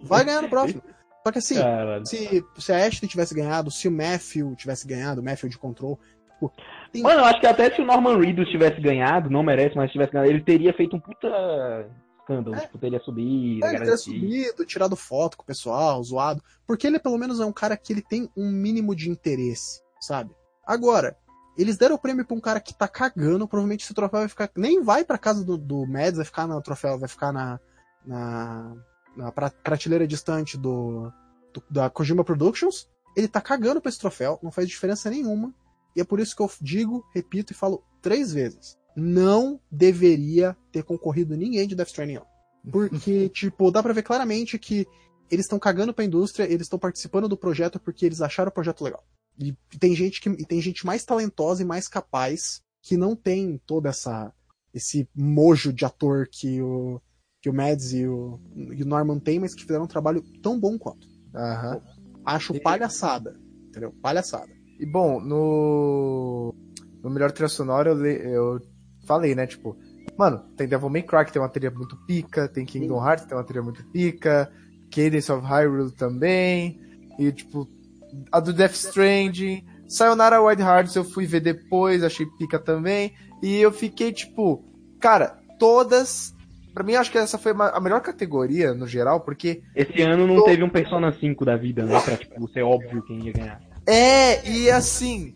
Vai 0.04 0.26
ganhar 0.26 0.42
no 0.42 0.50
próximo. 0.50 0.82
Só 1.26 1.32
que 1.32 1.40
assim, 1.40 1.56
se, 2.06 2.46
se 2.58 2.72
a 2.72 2.86
Ashley 2.86 3.10
tivesse 3.10 3.36
ganhado, 3.36 3.70
se 3.70 3.88
o 3.88 3.92
Matthew 3.92 4.56
tivesse 4.56 4.88
ganhado, 4.88 5.22
o 5.22 5.24
Matthew 5.24 5.50
de 5.50 5.58
Control. 5.58 6.00
Pô, 6.40 6.52
tem... 6.92 7.02
Mano, 7.02 7.20
eu 7.20 7.26
acho 7.26 7.40
que 7.40 7.48
até 7.48 7.70
se 7.70 7.82
o 7.82 7.86
Norman 7.86 8.18
Reedus 8.18 8.50
tivesse 8.50 8.80
ganhado, 8.80 9.30
não 9.30 9.44
merece, 9.44 9.76
mas 9.76 9.92
tivesse 9.92 10.12
ganhado, 10.12 10.30
ele 10.30 10.42
teria 10.42 10.72
feito 10.74 10.96
um 10.96 11.00
puta 11.00 11.28
escândalo. 12.28 12.60
Tipo, 12.60 12.78
teria 12.78 13.00
subido, 13.00 13.66
É, 13.66 13.76
ele 13.76 13.86
ter 13.86 13.98
subido, 13.98 14.66
tirado 14.66 14.96
foto 14.96 15.38
com 15.38 15.44
o 15.44 15.46
pessoal, 15.46 16.04
zoado. 16.04 16.44
Porque 16.66 16.86
ele, 16.88 17.00
pelo 17.00 17.18
menos, 17.18 17.40
é 17.40 17.46
um 17.46 17.54
cara 17.54 17.78
que 17.78 17.94
ele 17.94 18.02
tem 18.02 18.30
um 18.36 18.52
mínimo 18.52 18.96
de 18.96 19.10
interesse, 19.10 19.82
sabe? 20.02 20.36
Agora, 20.66 21.18
eles 21.58 21.78
deram 21.78 21.96
o 21.96 22.00
prêmio 22.00 22.26
pra 22.26 22.36
um 22.36 22.42
cara 22.42 22.60
que 22.60 22.74
tá 22.74 22.88
cagando, 22.88 23.48
provavelmente 23.48 23.84
esse 23.84 23.94
troféu 23.94 24.20
vai 24.20 24.28
ficar. 24.30 24.52
Nem 24.56 24.82
vai 24.84 25.04
pra 25.06 25.18
casa 25.18 25.44
do, 25.44 25.58
do 25.58 25.86
Mads, 25.88 26.18
vai 26.18 26.26
ficar 26.26 26.46
no 26.48 26.62
troféu, 26.62 27.00
vai 27.00 27.10
ficar 27.10 27.32
na. 27.32 27.60
na, 28.06 28.76
na 29.16 29.32
pra- 29.32 29.50
prateleira 29.50 30.06
distante 30.08 30.58
do, 30.58 31.12
do- 31.54 31.64
da 31.70 31.90
Kojima 31.90 32.24
Productions. 32.24 32.88
Ele 33.16 33.28
tá 33.28 33.42
cagando 33.42 33.82
pra 33.82 33.90
esse 33.90 33.98
troféu, 34.00 34.38
não 34.44 34.52
faz 34.52 34.68
diferença 34.68 35.10
nenhuma. 35.10 35.52
E 35.96 36.02
é 36.02 36.04
por 36.04 36.20
isso 36.20 36.36
que 36.36 36.42
eu 36.44 36.52
digo, 36.62 37.04
repito 37.16 37.52
e 37.52 37.56
falo 37.56 37.84
três 38.02 38.32
vezes. 38.32 38.78
Não 39.00 39.60
deveria 39.72 40.58
ter 40.72 40.84
concorrido 40.84 41.38
ninguém 41.38 41.68
de 41.68 41.76
Death 41.76 41.90
Stranding. 41.90 42.20
Porque, 42.72 43.30
tipo, 43.34 43.70
dá 43.72 43.82
pra 43.84 43.94
ver 43.94 44.02
claramente 44.04 44.58
que 44.58 44.88
eles 45.30 45.46
estão 45.46 45.60
cagando 45.60 45.94
pra 45.94 46.04
indústria, 46.04 46.46
eles 46.46 46.64
estão 46.64 46.80
participando 46.80 47.28
do 47.30 47.38
projeto 47.38 47.80
porque 47.80 48.06
eles 48.06 48.22
acharam 48.22 48.50
o 48.50 48.54
projeto 48.54 48.84
legal. 48.84 49.04
E 49.40 49.54
tem 49.80 49.94
gente 49.96 50.20
que 50.20 50.30
e 50.30 50.46
tem 50.46 50.60
gente 50.60 50.86
mais 50.86 51.06
talentosa 51.06 51.62
e 51.62 51.66
mais 51.66 51.88
capaz 51.88 52.62
que 52.82 52.98
não 52.98 53.16
tem 53.16 53.62
toda 53.68 53.90
essa 53.90 54.34
esse 54.74 55.08
mojo 55.16 55.72
de 55.72 55.86
ator 55.86 56.28
que 56.32 56.60
o 56.62 57.00
que 57.42 57.50
o 57.50 57.54
Mads 57.54 57.94
e 57.94 58.08
o, 58.08 58.40
e 58.56 58.82
o 58.82 58.86
Norman 58.86 59.20
tem, 59.20 59.40
mas 59.40 59.54
que 59.54 59.62
fizeram 59.62 59.84
um 59.84 59.88
trabalho 59.88 60.24
tão 60.42 60.60
bom 60.60 60.76
quanto. 60.78 61.08
Aham. 61.36 61.82
Acho 62.26 62.56
E- 62.56 62.60
palhaçada, 62.60 63.40
entendeu? 63.68 63.94
Palhaçada. 64.02 64.52
E 64.80 64.86
bom, 64.86 65.20
no. 65.22 66.54
No 67.04 67.10
melhor 67.12 67.32
trilha 67.32 67.48
sonora 67.48 67.92
eu, 67.92 67.96
le- 67.96 68.22
eu 68.36 68.60
falei, 69.08 69.34
né? 69.34 69.48
Tipo, 69.48 69.76
mano, 70.18 70.44
tem 70.56 70.68
Devil 70.68 70.90
May 70.90 71.04
Cry 71.04 71.26
que 71.26 71.32
tem 71.32 71.42
uma 71.42 71.50
trilha 71.50 71.72
muito 71.72 71.96
pica, 72.06 72.48
tem 72.48 72.66
Kingdom 72.66 73.04
Hearts 73.04 73.24
que 73.24 73.30
tem 73.30 73.38
uma 73.38 73.44
trilha 73.44 73.64
muito 73.64 73.84
pica, 73.86 74.52
Cadence 74.92 75.32
of 75.32 75.46
Hyrule 75.46 75.92
também, 75.92 76.80
e 77.18 77.32
tipo, 77.32 77.68
a 78.32 78.40
do 78.40 78.54
Death 78.54 78.74
Stranding, 78.74 79.66
Sayonara 79.88 80.42
Wild 80.42 80.62
Hearts 80.62 80.96
eu 80.96 81.04
fui 81.04 81.26
ver 81.26 81.40
depois, 81.40 82.04
achei 82.04 82.26
pica 82.38 82.60
também, 82.60 83.14
e 83.42 83.58
eu 83.58 83.72
fiquei 83.72 84.12
tipo, 84.12 84.64
cara, 85.00 85.38
todas. 85.60 86.36
Pra 86.74 86.84
mim, 86.84 86.94
acho 86.94 87.12
que 87.12 87.18
essa 87.18 87.40
foi 87.40 87.54
a 87.58 87.80
melhor 87.80 88.02
categoria 88.02 88.72
no 88.72 88.86
geral, 88.86 89.22
porque 89.22 89.64
Esse 89.76 90.00
ano 90.04 90.28
não 90.28 90.44
teve 90.44 90.62
um 90.62 90.70
Persona 90.70 91.12
5 91.12 91.44
da 91.44 91.58
vida, 91.58 91.84
né? 91.84 92.00
Pra, 92.00 92.16
tipo, 92.16 92.48
ser 92.50 92.62
óbvio 92.62 93.02
quem 93.02 93.26
ia 93.26 93.34
ganhar. 93.34 93.62
É, 93.88 94.48
e 94.48 94.70
assim, 94.70 95.34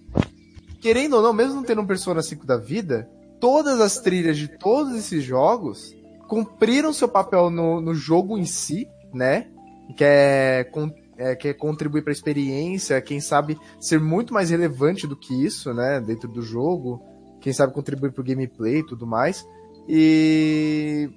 querendo 0.80 1.16
ou 1.16 1.24
não, 1.24 1.34
mesmo 1.34 1.56
não 1.56 1.64
tendo 1.64 1.82
um 1.82 1.88
Persona 1.88 2.22
5 2.22 2.46
da 2.46 2.58
vida, 2.58 3.10
todas 3.42 3.82
as 3.82 3.98
trilhas 3.98 4.38
de 4.38 4.48
todos 4.48 4.96
esses 4.96 5.24
jogos 5.24 5.94
cumpriram 6.30 6.94
seu 6.94 7.10
papel 7.10 7.50
no, 7.50 7.82
no 7.82 7.94
jogo 7.94 8.38
em 8.38 8.46
si, 8.46 8.88
né? 9.14 9.50
Que 9.98 10.04
é, 10.06 10.72
é, 11.18 11.36
que 11.36 11.50
é 11.50 11.54
contribuir 11.54 12.04
para 12.04 12.12
a 12.12 12.14
experiência, 12.14 13.02
quem 13.02 13.20
sabe 13.20 13.60
ser 13.80 14.00
muito 14.00 14.34
mais 14.34 14.50
relevante 14.50 15.06
do 15.06 15.18
que 15.18 15.34
isso, 15.44 15.74
né? 15.74 16.00
Dentro 16.00 16.30
do 16.30 16.42
jogo, 16.42 17.02
quem 17.42 17.52
sabe 17.52 17.74
contribuir 17.74 18.14
pro 18.14 18.24
gameplay 18.24 18.78
e 18.78 18.86
tudo 18.86 19.06
mais. 19.06 19.46
E. 19.90 21.10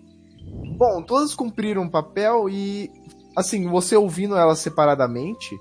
Bom, 0.76 1.02
todas 1.02 1.34
cumpriram 1.34 1.82
um 1.82 1.90
papel 1.90 2.48
e. 2.48 2.90
Assim, 3.36 3.68
você 3.68 3.96
ouvindo 3.96 4.36
elas 4.36 4.60
separadamente, 4.60 5.56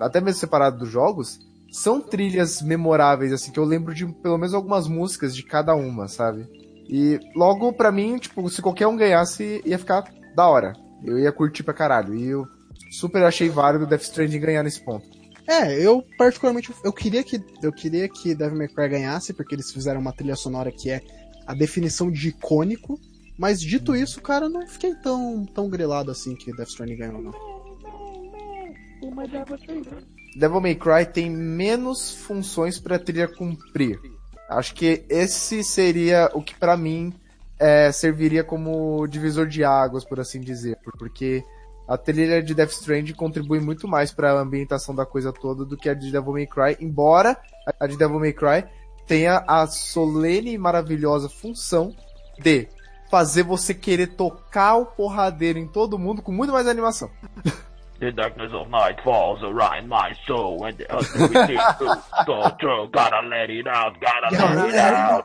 até 0.00 0.20
mesmo 0.20 0.40
separado 0.40 0.78
dos 0.78 0.88
jogos, 0.88 1.38
são 1.70 2.00
trilhas 2.00 2.60
memoráveis, 2.60 3.32
assim, 3.32 3.52
que 3.52 3.58
eu 3.58 3.64
lembro 3.64 3.94
de 3.94 4.06
pelo 4.06 4.38
menos 4.38 4.54
algumas 4.54 4.88
músicas 4.88 5.34
de 5.34 5.42
cada 5.42 5.74
uma, 5.74 6.08
sabe? 6.08 6.46
E 6.88 7.20
logo, 7.36 7.72
pra 7.72 7.92
mim, 7.92 8.18
tipo, 8.18 8.48
se 8.50 8.60
qualquer 8.60 8.86
um 8.88 8.96
ganhasse, 8.96 9.62
ia 9.64 9.78
ficar 9.78 10.12
da 10.34 10.48
hora. 10.48 10.72
Eu 11.04 11.18
ia 11.18 11.30
curtir 11.30 11.62
pra 11.62 11.72
caralho. 11.72 12.14
E 12.14 12.26
eu 12.26 12.46
super 12.90 13.22
achei 13.22 13.48
válido 13.48 13.84
o 13.84 13.86
Death 13.86 14.02
Stranding 14.02 14.40
ganhar 14.40 14.62
nesse 14.64 14.84
ponto. 14.84 15.06
É, 15.46 15.74
eu 15.80 16.04
particularmente 16.18 16.72
eu 16.84 16.92
queria 16.92 17.24
que 17.24 17.42
eu 17.62 17.72
queria 17.72 18.08
que 18.08 18.34
Devil 18.34 18.58
May 18.58 18.68
Cry 18.68 18.88
ganhasse 18.88 19.32
porque 19.32 19.54
eles 19.54 19.72
fizeram 19.72 20.00
uma 20.00 20.12
trilha 20.12 20.36
sonora 20.36 20.70
que 20.70 20.90
é 20.90 21.00
a 21.46 21.54
definição 21.54 22.10
de 22.10 22.28
icônico, 22.28 23.00
mas 23.36 23.60
dito 23.60 23.96
isso, 23.96 24.20
cara, 24.20 24.46
eu 24.46 24.50
não 24.50 24.66
fiquei 24.66 24.94
tão 24.94 25.44
tão 25.46 25.68
grilado 25.68 26.10
assim 26.10 26.36
que 26.36 26.52
Death 26.52 26.68
Stranding 26.68 26.96
ganhou 26.96 27.22
não. 27.22 27.32
Devil 30.36 30.60
May 30.60 30.74
Cry 30.74 31.06
tem 31.12 31.28
menos 31.30 32.12
funções 32.12 32.78
pra 32.78 32.98
trilha 32.98 33.28
cumprir. 33.28 33.98
Acho 34.48 34.74
que 34.74 35.04
esse 35.08 35.62
seria 35.62 36.30
o 36.34 36.42
que 36.42 36.54
pra 36.54 36.76
mim 36.76 37.12
é, 37.58 37.92
serviria 37.92 38.42
como 38.42 39.06
divisor 39.06 39.46
de 39.46 39.62
águas, 39.64 40.04
por 40.04 40.18
assim 40.20 40.40
dizer, 40.40 40.76
por- 40.82 40.96
porque 40.98 41.44
a 41.86 41.96
trilha 41.98 42.42
de 42.42 42.54
Death 42.54 42.70
Stranding 42.70 43.12
contribui 43.14 43.60
muito 43.60 43.86
mais 43.86 44.12
pra 44.12 44.32
ambientação 44.40 44.94
da 44.94 45.04
coisa 45.04 45.32
toda 45.32 45.64
do 45.64 45.76
que 45.76 45.88
a 45.88 45.94
de 45.94 46.10
Devil 46.10 46.32
May 46.32 46.46
Cry, 46.46 46.76
embora 46.80 47.36
a 47.78 47.86
de 47.86 47.96
Devil 47.96 48.18
May 48.20 48.32
Cry 48.32 48.64
tenha 49.06 49.44
a 49.46 49.66
solene 49.66 50.52
e 50.52 50.58
maravilhosa 50.58 51.28
função 51.28 51.94
de 52.38 52.68
fazer 53.10 53.42
você 53.42 53.74
querer 53.74 54.06
tocar 54.14 54.76
o 54.76 54.86
porradeiro 54.86 55.58
em 55.58 55.66
todo 55.66 55.98
mundo 55.98 56.22
com 56.22 56.30
muito 56.32 56.52
mais 56.52 56.66
animação. 56.68 57.10
The 58.00 58.12
darkness 58.12 58.50
of 58.54 58.70
night 58.70 58.98
falls 59.04 59.42
around 59.42 59.86
my 59.86 60.14
soul, 60.26 60.64
and 60.64 60.74
the 60.78 60.86
other 60.90 61.06
within 61.20 61.58
go 62.26 62.48
through. 62.58 62.90
Gotta 62.92 63.20
let 63.28 63.50
it 63.50 63.66
out, 63.66 64.00
gotta 64.00 64.30
let 64.30 64.68
it 64.70 64.74
out. 64.74 65.24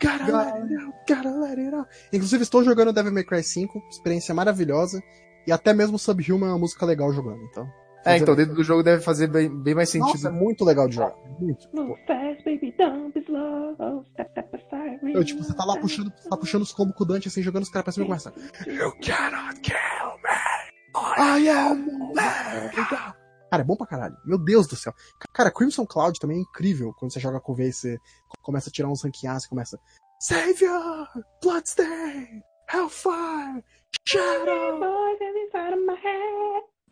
Gotta 0.00 0.24
let 0.24 0.56
it 0.56 0.72
out, 0.76 0.94
gotta 1.06 1.30
let 1.30 1.58
it 1.58 1.72
out. 1.72 1.88
Inclusive 2.12 2.42
estou 2.42 2.64
jogando 2.64 2.92
Devil 2.92 3.12
May 3.12 3.22
Cry 3.22 3.44
5, 3.44 3.80
experiência 3.88 4.34
maravilhosa 4.34 5.00
e 5.46 5.52
até 5.52 5.72
mesmo 5.72 5.96
Subhuman 5.96 6.48
é 6.48 6.50
uma 6.50 6.58
música 6.58 6.84
legal 6.84 7.12
jogando, 7.12 7.44
então. 7.44 7.64
É, 8.04 8.18
então 8.18 8.34
dentro 8.34 8.54
do 8.54 8.64
jogo 8.64 8.82
deve 8.82 9.00
fazer 9.00 9.28
bem, 9.28 9.48
bem 9.48 9.74
mais 9.74 9.88
sentido. 9.88 10.14
Nossa, 10.14 10.28
é 10.28 10.32
muito 10.32 10.64
legal 10.64 10.88
de 10.88 10.96
jogar. 10.96 11.14
Muito. 11.38 11.68
Move 11.72 11.98
fast, 12.06 12.44
baby, 12.44 12.74
don't 12.76 13.12
be 13.14 13.20
slow. 13.20 14.04
Step, 14.12 14.30
step 14.32 14.56
aside. 14.56 15.14
Eu, 15.14 15.24
tipo, 15.24 15.42
você 15.42 15.54
tá 15.54 15.64
lá 15.64 15.78
puxando, 15.78 16.10
tá 16.10 16.36
puxando 16.36 16.62
os 16.62 16.72
combos 16.72 16.94
com 16.96 17.04
o 17.04 17.06
Dante 17.06 17.28
assim, 17.28 17.40
jogando 17.40 17.62
os 17.62 17.70
caras 17.70 17.84
pra 17.84 17.92
cima 17.92 18.04
e 18.04 18.08
começa. 18.08 18.34
You 18.66 18.92
cannot 19.00 19.60
kill 19.60 20.18
me. 20.22 20.73
I 20.96 21.48
am 21.48 22.10
Omega. 22.10 23.14
Cara, 23.50 23.62
é 23.62 23.64
bom 23.64 23.76
pra 23.76 23.86
caralho. 23.86 24.16
Meu 24.24 24.38
Deus 24.38 24.66
do 24.66 24.76
céu. 24.76 24.92
Cara, 25.32 25.50
Crimson 25.50 25.86
Cloud 25.86 26.18
também 26.18 26.38
é 26.38 26.40
incrível. 26.40 26.92
Quando 26.98 27.12
você 27.12 27.20
joga 27.20 27.40
com 27.40 27.52
o 27.52 27.54
V, 27.54 27.72
você 27.72 27.98
começa 28.42 28.68
a 28.68 28.72
tirar 28.72 28.88
uns 28.88 29.02
ranqueados, 29.02 29.44
você 29.44 29.48
começa. 29.48 29.78
Savior! 30.20 31.08
Bloodstain! 31.42 32.42
Hellfire! 32.72 33.64
Shadow! 34.06 34.80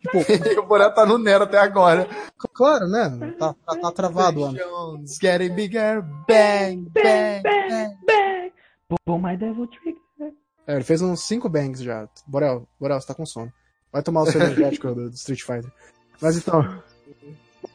Tipo, 0.03 0.19
o 0.61 0.67
Boré 0.67 0.89
tá 0.89 1.05
no 1.05 1.17
Nero 1.17 1.45
até 1.45 1.57
agora. 1.57 2.07
claro, 2.53 2.87
né? 2.87 3.35
Tá, 3.39 3.53
tá, 3.65 3.75
tá 3.79 3.91
travado 3.91 4.41
o 4.41 4.43
homem. 4.43 4.61
Jones 4.61 5.17
getting 5.21 5.53
bigger, 5.55 6.01
bang, 6.27 6.89
bang, 6.91 7.41
bang. 7.41 7.97
bang. 8.05 8.53
Pull 9.05 9.19
my 9.19 9.37
devil 9.37 9.67
trigger. 9.67 10.01
É, 10.67 10.75
ele 10.75 10.83
fez 10.83 11.01
uns 11.01 11.21
5 11.23 11.49
bangs 11.49 11.81
já. 11.81 12.07
Borel, 12.27 12.67
Borel, 12.79 12.99
você 12.99 13.07
tá 13.07 13.13
com 13.13 13.25
sono. 13.25 13.51
Vai 13.93 14.01
tomar 14.03 14.23
o 14.23 14.25
seu 14.25 14.41
energético 14.41 14.87
do, 14.93 15.09
do 15.09 15.15
Street 15.15 15.41
Fighter. 15.41 15.71
Mas 16.19 16.35
então. 16.37 16.81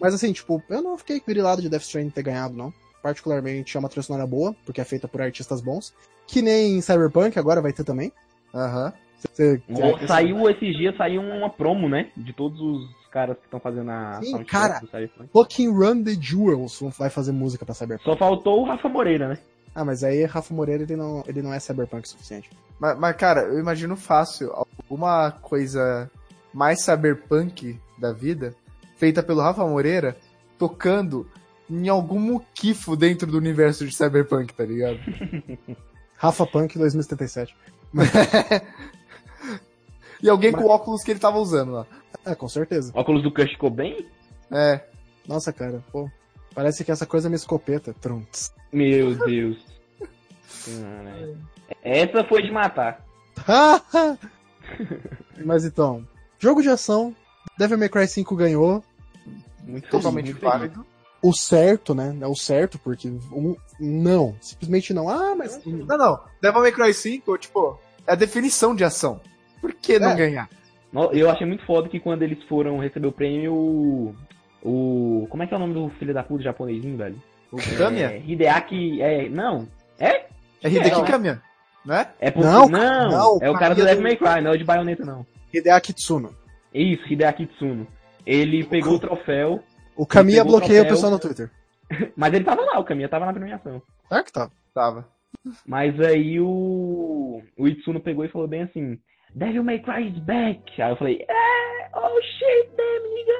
Mas 0.00 0.12
assim, 0.14 0.32
tipo, 0.32 0.62
eu 0.68 0.82
não 0.82 0.98
fiquei 0.98 1.22
grilado 1.26 1.62
de 1.62 1.68
Death 1.68 1.82
Stranding 1.82 2.10
ter 2.10 2.22
ganhado, 2.24 2.54
não. 2.54 2.72
Particularmente 3.02 3.76
é 3.76 3.80
uma 3.80 3.88
trilha 3.88 4.02
sonora 4.02 4.26
boa, 4.26 4.54
porque 4.66 4.80
é 4.80 4.84
feita 4.84 5.06
por 5.08 5.22
artistas 5.22 5.60
bons. 5.60 5.94
Que 6.26 6.42
nem 6.42 6.80
Cyberpunk 6.80 7.38
agora 7.38 7.62
vai 7.62 7.72
ter 7.72 7.84
também. 7.84 8.12
Aham. 8.54 8.92
Você- 9.32 9.62
Ó, 9.70 10.06
Saiu 10.06 10.48
esses 10.50 10.76
dias, 10.76 10.96
saiu 10.96 11.20
uma 11.22 11.48
promo, 11.50 11.88
né? 11.88 12.10
De 12.16 12.32
todos 12.32 12.60
os 12.60 12.88
caras 13.10 13.36
que 13.38 13.44
estão 13.44 13.58
fazendo 13.58 13.90
a 13.90 14.20
Sim, 14.22 14.44
cara. 14.44 14.80
do 14.80 14.86
Cyberpunk. 14.86 15.30
Fucking 15.32 15.68
Run 15.70 16.02
the 16.04 16.14
Jewels 16.20 16.80
vai 16.98 17.10
fazer 17.10 17.32
música 17.32 17.64
pra 17.64 17.74
Cyberpunk. 17.74 18.04
Só 18.04 18.16
faltou 18.16 18.60
o 18.60 18.64
Rafa 18.64 18.88
Moreira, 18.88 19.28
né? 19.28 19.38
Ah, 19.78 19.84
mas 19.84 20.02
aí 20.02 20.24
Rafa 20.24 20.52
Moreira 20.52 20.82
ele 20.82 20.96
não, 20.96 21.22
ele 21.28 21.40
não 21.40 21.54
é 21.54 21.60
Cyberpunk 21.60 22.04
o 22.04 22.10
suficiente. 22.10 22.50
Mas, 22.80 22.98
mas, 22.98 23.14
cara, 23.14 23.42
eu 23.42 23.60
imagino 23.60 23.94
fácil 23.94 24.52
alguma 24.52 25.30
coisa 25.30 26.10
mais 26.52 26.82
cyberpunk 26.82 27.78
da 27.96 28.12
vida, 28.12 28.56
feita 28.96 29.22
pelo 29.22 29.40
Rafa 29.40 29.64
Moreira, 29.64 30.16
tocando 30.58 31.30
em 31.70 31.88
algum 31.88 32.18
muquifo 32.18 32.96
dentro 32.96 33.30
do 33.30 33.38
universo 33.38 33.86
de 33.86 33.94
cyberpunk, 33.94 34.52
tá 34.52 34.64
ligado? 34.64 34.98
Rafa 36.18 36.44
Punk 36.44 36.76
2077. 36.76 37.54
E 40.20 40.28
alguém 40.28 40.50
com 40.50 40.64
o 40.64 40.68
óculos 40.68 41.04
que 41.04 41.12
ele 41.12 41.20
tava 41.20 41.38
usando 41.38 41.70
lá. 41.70 41.86
É, 42.26 42.34
com 42.34 42.48
certeza. 42.48 42.90
Óculos 42.92 43.22
do 43.22 43.32
Kurt 43.32 43.56
Cobain? 43.56 44.04
É. 44.50 44.80
Nossa, 45.28 45.52
cara, 45.52 45.80
pô. 45.92 46.10
Parece 46.52 46.84
que 46.84 46.90
essa 46.90 47.06
coisa 47.06 47.28
é 47.28 47.30
uma 47.30 47.36
escopeta. 47.36 47.94
Trunks. 48.00 48.52
Meu 48.72 49.14
Deus. 49.14 49.58
Caralho. 50.64 51.38
Essa 51.82 52.24
foi 52.24 52.42
de 52.42 52.50
matar. 52.50 53.04
Mas 55.44 55.64
então, 55.64 56.06
jogo 56.38 56.62
de 56.62 56.68
ação, 56.68 57.14
Devil 57.58 57.78
May 57.78 57.88
Cry 57.88 58.06
5 58.06 58.34
ganhou. 58.36 58.82
Muito 59.64 59.88
Totalmente 59.88 60.26
feliz, 60.32 60.40
válido. 60.40 60.86
O 61.22 61.32
certo, 61.32 61.94
né? 61.94 62.16
É 62.20 62.26
o 62.26 62.34
certo, 62.34 62.78
porque 62.78 63.08
um, 63.08 63.56
não. 63.80 64.36
Simplesmente 64.40 64.94
não. 64.94 65.08
Ah, 65.08 65.34
mas. 65.34 65.60
Não, 65.64 65.98
não. 65.98 66.20
Devil 66.40 66.60
May 66.60 66.72
Cry 66.72 66.94
5, 66.94 67.38
tipo, 67.38 67.78
é 68.06 68.12
a 68.12 68.16
definição 68.16 68.74
de 68.74 68.84
ação. 68.84 69.20
Por 69.60 69.74
que 69.74 69.98
não 69.98 70.10
É. 70.10 70.16
ganhar? 70.16 70.48
Eu 71.12 71.28
achei 71.28 71.46
muito 71.46 71.66
foda 71.66 71.88
que 71.88 72.00
quando 72.00 72.22
eles 72.22 72.42
foram 72.44 72.78
receber 72.78 73.08
o 73.08 73.12
prêmio, 73.12 73.52
o. 73.52 74.14
o- 74.62 75.26
como 75.28 75.42
é 75.42 75.46
que 75.46 75.52
é 75.52 75.56
o 75.56 75.60
nome 75.60 75.74
do 75.74 75.90
filho 75.98 76.14
da 76.14 76.22
puta 76.22 76.42
japonesinho, 76.42 76.96
velho? 76.96 77.20
O 77.50 77.56
Kamiya? 77.78 78.12
É, 78.12 78.18
Hideaki. 78.18 79.00
É, 79.02 79.28
não. 79.28 79.68
É? 79.98 80.26
É 80.62 80.68
Hideki 80.68 80.90
não. 80.96 81.04
Kamiya, 81.04 81.42
né? 81.84 82.08
É 82.20 82.30
porque, 82.30 82.48
Não, 82.48 82.68
não, 82.68 83.08
não, 83.10 83.38
é 83.40 83.50
o 83.50 83.54
cara 83.54 83.74
do 83.74 83.84
Devil 83.84 84.02
May 84.02 84.16
Cry, 84.16 84.40
não 84.42 84.50
é 84.50 84.54
o 84.54 84.58
de 84.58 84.64
Bayonetta, 84.64 85.04
não. 85.04 85.26
Hideaki 85.52 85.92
Tsuno. 85.92 86.34
Isso, 86.74 87.02
Hideaki 87.10 87.46
Tsuno. 87.46 87.86
Ele 88.26 88.64
pegou 88.64 88.94
o 88.94 88.98
troféu, 88.98 89.62
O 89.96 90.04
Kamiya 90.04 90.42
o 90.42 90.46
bloqueia 90.46 90.82
o 90.82 90.84
troféu. 90.84 90.94
pessoal 90.94 91.12
no 91.12 91.18
Twitter. 91.18 91.50
mas 92.16 92.34
ele 92.34 92.44
tava 92.44 92.60
lá, 92.62 92.78
o 92.78 92.84
Kamiya 92.84 93.08
tava 93.08 93.24
na 93.26 93.32
premiação. 93.32 93.80
Claro 94.08 94.24
que 94.24 94.32
tá. 94.32 94.50
Tava. 94.74 95.08
Mas 95.66 95.98
aí 96.00 96.38
o. 96.40 97.42
O 97.56 97.66
Itsuno 97.68 98.00
pegou 98.00 98.24
e 98.24 98.28
falou 98.28 98.46
bem 98.46 98.62
assim: 98.62 98.98
Devil 99.34 99.64
May 99.64 99.78
Cry 99.78 100.08
is 100.08 100.18
back. 100.18 100.82
Aí 100.82 100.90
eu 100.90 100.96
falei: 100.96 101.24
É, 101.28 101.88
oh 101.94 102.20
shit, 102.22 102.68
damn, 102.76 103.08
nigga. 103.14 103.38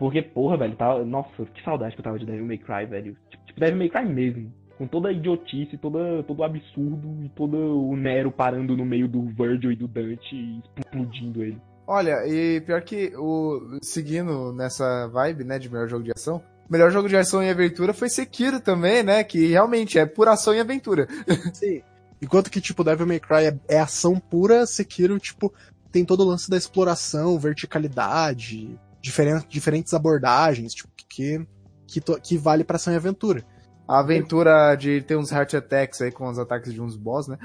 Porque, 0.00 0.22
porra, 0.22 0.56
velho, 0.56 0.74
tá... 0.76 1.04
nossa, 1.04 1.44
que 1.44 1.62
saudade 1.62 1.94
que 1.94 2.00
eu 2.00 2.04
tava 2.04 2.18
de 2.18 2.24
Devil 2.24 2.46
May 2.46 2.56
Cry, 2.56 2.86
velho. 2.86 3.14
Tipo, 3.28 3.44
tipo, 3.44 3.60
Devil 3.60 3.76
May 3.76 3.90
Cry 3.90 4.06
mesmo. 4.06 4.50
Com 4.78 4.86
toda 4.86 5.10
a 5.10 5.12
idiotice, 5.12 5.76
toda, 5.76 6.22
todo 6.22 6.38
o 6.38 6.42
absurdo 6.42 7.22
e 7.22 7.28
todo 7.28 7.54
o 7.54 7.94
Nero 7.94 8.32
parando 8.32 8.74
no 8.74 8.86
meio 8.86 9.06
do 9.06 9.26
Virgil 9.26 9.72
e 9.72 9.76
do 9.76 9.86
Dante 9.86 10.34
e 10.34 10.62
explodindo 10.78 11.44
ele. 11.44 11.60
Olha, 11.86 12.26
e 12.26 12.62
pior 12.62 12.80
que 12.80 13.12
o 13.14 13.78
seguindo 13.82 14.54
nessa 14.54 15.06
vibe, 15.08 15.44
né, 15.44 15.58
de 15.58 15.70
melhor 15.70 15.86
jogo 15.86 16.04
de 16.04 16.12
ação, 16.12 16.42
melhor 16.70 16.90
jogo 16.90 17.06
de 17.06 17.16
ação 17.18 17.42
e 17.42 17.50
aventura 17.50 17.92
foi 17.92 18.08
Sekiro 18.08 18.58
também, 18.58 19.02
né, 19.02 19.22
que 19.22 19.48
realmente 19.48 19.98
é 19.98 20.06
pura 20.06 20.32
ação 20.32 20.54
e 20.54 20.60
aventura. 20.60 21.06
Sim. 21.52 21.82
Enquanto 22.22 22.50
que, 22.50 22.60
tipo, 22.60 22.82
Devil 22.82 23.06
May 23.06 23.20
Cry 23.20 23.48
é, 23.48 23.76
é 23.76 23.80
ação 23.80 24.18
pura, 24.18 24.64
Sekiro, 24.64 25.18
tipo, 25.18 25.52
tem 25.92 26.06
todo 26.06 26.22
o 26.22 26.26
lance 26.26 26.48
da 26.48 26.56
exploração, 26.56 27.38
verticalidade, 27.38 28.78
diferen- 29.00 29.44
diferentes 29.48 29.94
abordagens, 29.94 30.74
tipo, 30.74 30.90
que, 31.08 31.46
que, 31.86 32.00
que 32.00 32.38
vale 32.38 32.64
pra 32.64 32.76
ação 32.76 32.92
e 32.92 32.96
aventura. 32.96 33.44
A 33.86 33.98
aventura 33.98 34.76
de 34.76 35.02
ter 35.02 35.16
uns 35.16 35.32
heart 35.32 35.54
attacks 35.54 36.00
aí 36.00 36.12
com 36.12 36.28
os 36.28 36.38
ataques 36.38 36.72
de 36.72 36.80
uns 36.80 36.96
boss, 36.96 37.26
né? 37.26 37.36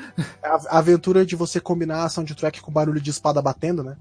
A, 0.44 0.76
a 0.76 0.78
aventura 0.78 1.26
de 1.26 1.36
você 1.36 1.60
combinar 1.60 2.04
a 2.04 2.10
soundtrack 2.10 2.62
com 2.62 2.72
barulho 2.72 3.02
de 3.02 3.10
espada 3.10 3.42
batendo, 3.42 3.84
né? 3.84 3.98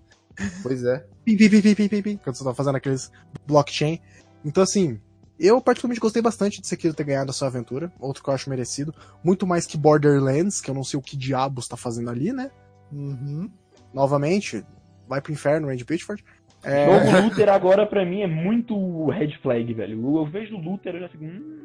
Pois 0.63 0.85
é. 0.85 1.07
Pim, 1.25 1.37
pim, 1.39 1.49
pim, 1.49 1.75
pim, 1.75 1.89
pim, 1.89 2.03
pim, 2.03 2.17
quando 2.19 2.37
você 2.37 2.45
tá 2.45 2.53
fazendo 2.53 2.77
aqueles 2.77 3.11
blockchain. 3.47 3.99
Então, 4.45 4.63
assim, 4.63 5.01
eu 5.39 5.59
particularmente 5.61 6.01
gostei 6.01 6.21
bastante 6.21 6.61
de 6.61 6.67
Sekiro 6.67 6.93
ter 6.93 7.05
ganhado 7.05 7.31
a 7.31 7.33
sua 7.33 7.49
aventura, 7.49 7.91
outro 7.99 8.23
que 8.23 8.29
eu 8.29 8.35
acho 8.35 8.51
merecido. 8.51 8.95
Muito 9.23 9.47
mais 9.47 9.65
que 9.67 9.79
Borderlands, 9.79 10.61
que 10.61 10.71
eu 10.71 10.75
não 10.75 10.85
sei 10.85 10.99
o 10.99 11.03
que 11.03 11.17
diabos 11.17 11.67
tá 11.67 11.79
fazendo 11.79 12.11
ali, 12.11 12.31
né? 12.31 12.51
Uhum. 12.93 13.51
Novamente, 13.93 14.63
vai 15.09 15.21
pro 15.23 15.33
inferno, 15.33 15.69
Randy 15.69 15.85
Pitchford. 15.85 16.23
É, 16.65 16.87
Novo 16.87 17.25
Luther 17.27 17.49
agora 17.49 17.87
pra 17.87 18.05
mim 18.05 18.23
é 18.23 18.27
muito 18.27 19.07
red 19.11 19.33
flag, 19.43 19.73
velho. 19.75 20.17
Eu 20.19 20.27
vejo 20.27 20.57
o 20.57 20.61
Luther 20.61 20.95
eu 20.95 21.01
já 21.01 21.09
fico. 21.09 21.25
Hum, 21.25 21.61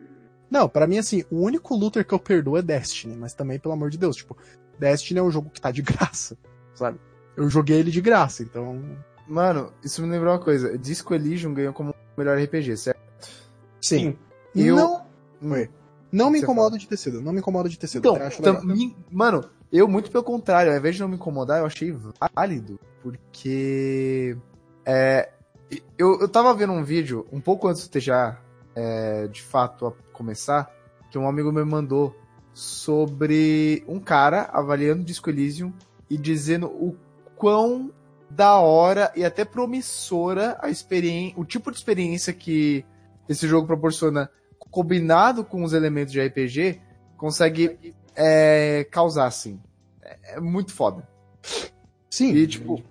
Não, 0.50 0.68
pra 0.68 0.86
mim, 0.88 0.98
assim, 0.98 1.24
o 1.32 1.42
único 1.44 1.76
looter 1.76 2.06
que 2.06 2.14
eu 2.14 2.20
perdoo 2.20 2.58
é 2.58 2.62
Destiny, 2.62 3.16
mas 3.16 3.34
também, 3.34 3.60
pelo 3.60 3.74
amor 3.74 3.90
de 3.90 3.98
Deus, 3.98 4.16
tipo, 4.16 4.36
Destiny 4.80 5.20
é 5.20 5.24
um 5.24 5.30
jogo 5.32 5.50
que 5.50 5.62
tá 5.62 5.70
de 5.72 5.82
graça, 5.84 6.38
sabe? 6.74 6.98
Eu 7.38 7.50
joguei 7.50 7.78
ele 7.78 7.92
de 7.92 8.02
graça, 8.02 8.42
então. 8.44 8.82
Mano, 9.28 9.72
isso 9.84 10.02
me 10.02 10.10
lembrou 10.10 10.34
uma 10.34 10.40
coisa. 10.40 10.76
Disco 10.78 11.14
Elysium 11.14 11.54
ganhou 11.54 11.72
como 11.72 11.94
melhor 12.18 12.38
RPG, 12.38 12.76
certo? 12.78 13.00
Sim. 13.80 14.18
Eu- 14.56 14.76
Não, 14.76 15.06
Hum. 15.42 15.52
Oi. 15.54 15.70
não 16.12 16.30
me 16.32 16.40
Você 16.40 16.44
incomoda 16.46 16.78
de 16.78 16.88
ter 16.88 16.98
sido, 16.98 17.22
não 17.22 17.32
me 17.32 17.40
incomoda 17.40 17.70
de 17.70 17.78
ter 17.78 17.86
sido. 17.88 18.00
Então, 18.10 18.14
legal. 18.54 18.66
me- 18.66 18.96
mano, 19.12 19.46
eu 19.72 19.88
muito 19.88 20.10
pelo 20.12 20.24
contrário, 20.24 20.72
ao 20.72 20.78
invés 20.78 20.96
de 20.96 21.02
não 21.02 21.08
me 21.08 21.16
incomodar, 21.16 21.60
eu 21.60 21.66
achei 21.68 21.96
válido, 22.36 22.80
porque 23.04 24.36
é, 24.86 25.30
eu, 25.98 26.20
eu 26.20 26.28
tava 26.28 26.54
vendo 26.54 26.74
um 26.74 26.84
vídeo 26.84 27.28
um 27.32 27.40
pouco 27.40 27.68
antes 27.68 27.88
do 27.88 27.92
TGA 27.92 28.38
é, 28.76 29.28
de 29.28 29.42
fato 29.42 29.88
a 29.88 29.94
começar, 30.14 30.74
que 31.12 31.18
um 31.18 31.28
amigo 31.28 31.52
me 31.52 31.64
mandou 31.64 32.16
sobre 32.54 33.84
um 33.88 34.00
cara 34.00 34.50
avaliando 34.52 35.04
Disco 35.04 35.30
Elysium 35.30 35.74
e 36.10 36.18
dizendo 36.18 36.68
o 36.68 36.96
quão 37.36 37.92
da 38.30 38.60
hora 38.60 39.12
e 39.16 39.24
até 39.24 39.44
promissora 39.44 40.58
a 40.62 40.70
experiência, 40.70 41.40
o 41.40 41.46
tipo 41.46 41.72
de 41.72 41.78
experiência 41.78 42.34
que 42.34 42.86
esse 43.28 43.48
jogo 43.48 43.66
proporciona 43.66 44.30
combinado 44.72 45.44
com 45.44 45.64
os 45.64 45.74
elementos 45.74 46.12
de 46.12 46.22
RPG 46.22 46.82
consegue 47.18 47.94
é, 48.16 48.86
causar, 48.92 49.28
assim. 49.28 49.60
É, 50.02 50.36
é 50.36 50.40
muito 50.40 50.74
foda. 50.74 51.08
Sim. 52.10 52.34
E, 52.34 52.48
tipo, 52.48 52.84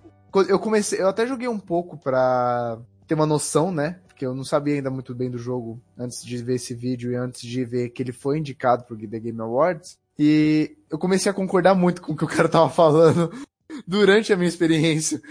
eu 0.47 0.59
comecei. 0.59 1.01
Eu 1.01 1.07
até 1.07 1.25
joguei 1.25 1.47
um 1.47 1.59
pouco 1.59 1.97
pra 1.97 2.79
ter 3.07 3.15
uma 3.15 3.25
noção, 3.25 3.71
né? 3.71 3.99
Porque 4.07 4.25
eu 4.25 4.35
não 4.35 4.43
sabia 4.43 4.75
ainda 4.75 4.89
muito 4.89 5.15
bem 5.15 5.29
do 5.29 5.37
jogo 5.37 5.81
antes 5.97 6.23
de 6.23 6.37
ver 6.37 6.55
esse 6.55 6.73
vídeo 6.73 7.11
e 7.11 7.15
antes 7.15 7.41
de 7.41 7.63
ver 7.65 7.89
que 7.89 8.03
ele 8.03 8.11
foi 8.11 8.37
indicado 8.37 8.83
pro 8.83 8.97
The 8.97 9.19
Game 9.19 9.39
Awards. 9.41 9.97
E 10.17 10.75
eu 10.89 10.99
comecei 10.99 11.31
a 11.31 11.33
concordar 11.33 11.73
muito 11.73 12.01
com 12.01 12.11
o 12.11 12.15
que 12.15 12.25
o 12.25 12.27
cara 12.27 12.49
tava 12.49 12.69
falando 12.69 13.31
durante 13.87 14.33
a 14.33 14.35
minha 14.35 14.49
experiência. 14.49 15.21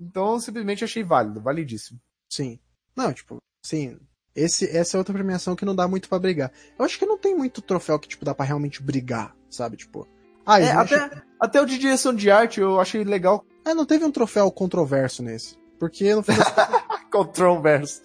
Então, 0.00 0.32
eu 0.32 0.40
simplesmente 0.40 0.82
achei 0.82 1.02
válido, 1.04 1.40
validíssimo. 1.40 2.00
Sim. 2.30 2.58
Não, 2.96 3.12
tipo, 3.12 3.36
sim. 3.62 3.98
Esse, 4.34 4.66
essa 4.76 4.96
é 4.96 4.98
outra 4.98 5.14
premiação 5.14 5.56
que 5.56 5.64
não 5.64 5.74
dá 5.74 5.86
muito 5.88 6.08
pra 6.08 6.18
brigar. 6.18 6.52
Eu 6.78 6.84
acho 6.84 6.98
que 6.98 7.06
não 7.06 7.16
tem 7.16 7.34
muito 7.34 7.62
troféu 7.62 7.98
que, 7.98 8.08
tipo, 8.08 8.24
dá 8.24 8.34
pra 8.34 8.44
realmente 8.44 8.82
brigar, 8.82 9.34
sabe? 9.50 9.76
Tipo. 9.76 10.06
Ah, 10.44 10.60
É, 10.60 10.72
até, 10.72 11.22
até 11.40 11.60
o 11.60 11.66
de 11.66 11.78
direção 11.78 12.14
de 12.14 12.30
arte 12.30 12.60
eu 12.60 12.80
achei 12.80 13.02
legal. 13.04 13.44
Ah, 13.66 13.74
não 13.74 13.84
teve 13.84 14.04
um 14.04 14.10
troféu 14.12 14.50
controverso 14.50 15.22
nesse. 15.22 15.56
Porque 15.78 16.14
no 16.14 16.22
das 16.22 16.36
contas- 16.38 16.68
Controverso. 17.10 18.02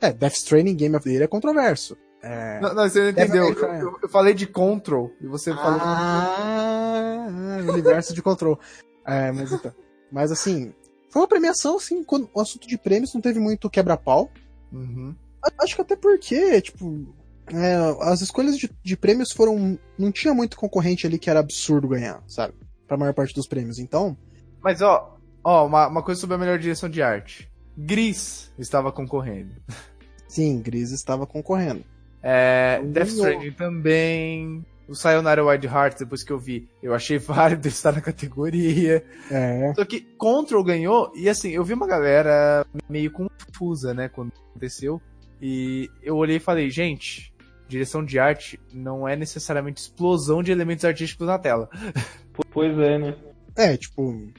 É, 0.00 0.12
Death 0.12 0.34
Stranding 0.34 0.74
Game 0.76 0.96
of 0.96 1.04
the 1.04 1.10
Year 1.10 1.22
é 1.22 1.26
controverso. 1.26 1.96
É. 2.22 2.58
Não, 2.60 2.74
não, 2.74 2.82
você 2.88 3.00
não 3.02 3.08
entendeu. 3.10 3.48
Eu, 3.52 3.74
eu- 3.74 3.98
eu 4.02 4.08
falei 4.08 4.34
de 4.34 4.46
Control 4.46 5.12
e 5.20 5.26
você 5.26 5.54
falou. 5.54 5.78
Ah, 5.80 7.58
universo 7.68 8.12
de 8.14 8.22
control. 8.22 8.58
É, 9.06 9.30
mas 9.32 9.52
então. 9.52 9.72
Mas 10.10 10.32
assim, 10.32 10.72
foi 11.10 11.22
uma 11.22 11.28
premiação, 11.28 11.76
assim, 11.76 12.02
quando 12.02 12.28
o 12.34 12.40
assunto 12.40 12.66
de 12.66 12.76
prêmios 12.76 13.14
não 13.14 13.20
teve 13.20 13.38
muito 13.38 13.70
quebra-pau. 13.70 14.30
Uhum. 14.72 15.14
Acho 15.60 15.76
que 15.76 15.80
até 15.82 15.96
porque, 15.96 16.60
tipo, 16.60 17.14
é, 17.52 17.76
as 18.02 18.20
escolhas 18.20 18.58
de, 18.58 18.70
de 18.82 18.96
prêmios 18.96 19.32
foram. 19.32 19.78
Não 19.98 20.10
tinha 20.12 20.34
muito 20.34 20.56
concorrente 20.56 21.06
ali 21.06 21.18
que 21.18 21.30
era 21.30 21.40
absurdo 21.40 21.88
ganhar, 21.88 22.22
sabe? 22.26 22.54
Pra 22.86 22.96
maior 22.96 23.14
parte 23.14 23.34
dos 23.34 23.46
prêmios. 23.46 23.78
Então, 23.78 24.16
Mas 24.62 24.82
ó, 24.82 25.18
ó, 25.42 25.66
uma, 25.66 25.86
uma 25.88 26.02
coisa 26.02 26.20
sobre 26.20 26.36
a 26.36 26.38
melhor 26.38 26.58
direção 26.58 26.88
de 26.88 27.02
arte. 27.02 27.50
Gris 27.76 28.52
estava 28.58 28.90
concorrendo. 28.90 29.54
sim, 30.26 30.60
Gris 30.60 30.90
estava 30.90 31.26
concorrendo. 31.26 31.84
É, 32.22 32.78
Ganhou. 32.78 32.92
Death 32.92 33.08
Stranding 33.08 33.52
também. 33.52 34.66
O 34.88 34.94
Sayonara 34.94 35.44
Wild 35.44 35.66
Hearts, 35.66 35.98
depois 35.98 36.24
que 36.24 36.32
eu 36.32 36.38
vi, 36.38 36.66
eu 36.82 36.94
achei 36.94 37.18
válido 37.20 37.68
estar 37.68 37.92
na 37.92 38.00
categoria. 38.00 39.04
É. 39.30 39.72
Só 39.74 39.84
que 39.84 40.00
Control 40.00 40.64
ganhou, 40.64 41.12
e 41.14 41.28
assim, 41.28 41.50
eu 41.50 41.62
vi 41.62 41.74
uma 41.74 41.86
galera 41.86 42.66
meio 42.88 43.10
confusa, 43.10 43.92
né, 43.92 44.08
quando 44.08 44.32
aconteceu. 44.50 45.00
E 45.40 45.90
eu 46.02 46.16
olhei 46.16 46.36
e 46.36 46.40
falei, 46.40 46.70
gente, 46.70 47.32
direção 47.68 48.02
de 48.04 48.18
arte 48.18 48.58
não 48.72 49.06
é 49.06 49.14
necessariamente 49.14 49.82
explosão 49.82 50.42
de 50.42 50.50
elementos 50.50 50.84
artísticos 50.84 51.26
na 51.26 51.38
tela. 51.38 51.68
Pois 52.52 52.78
é, 52.78 52.98
né? 52.98 53.16
É, 53.58 53.76
tipo. 53.76 54.30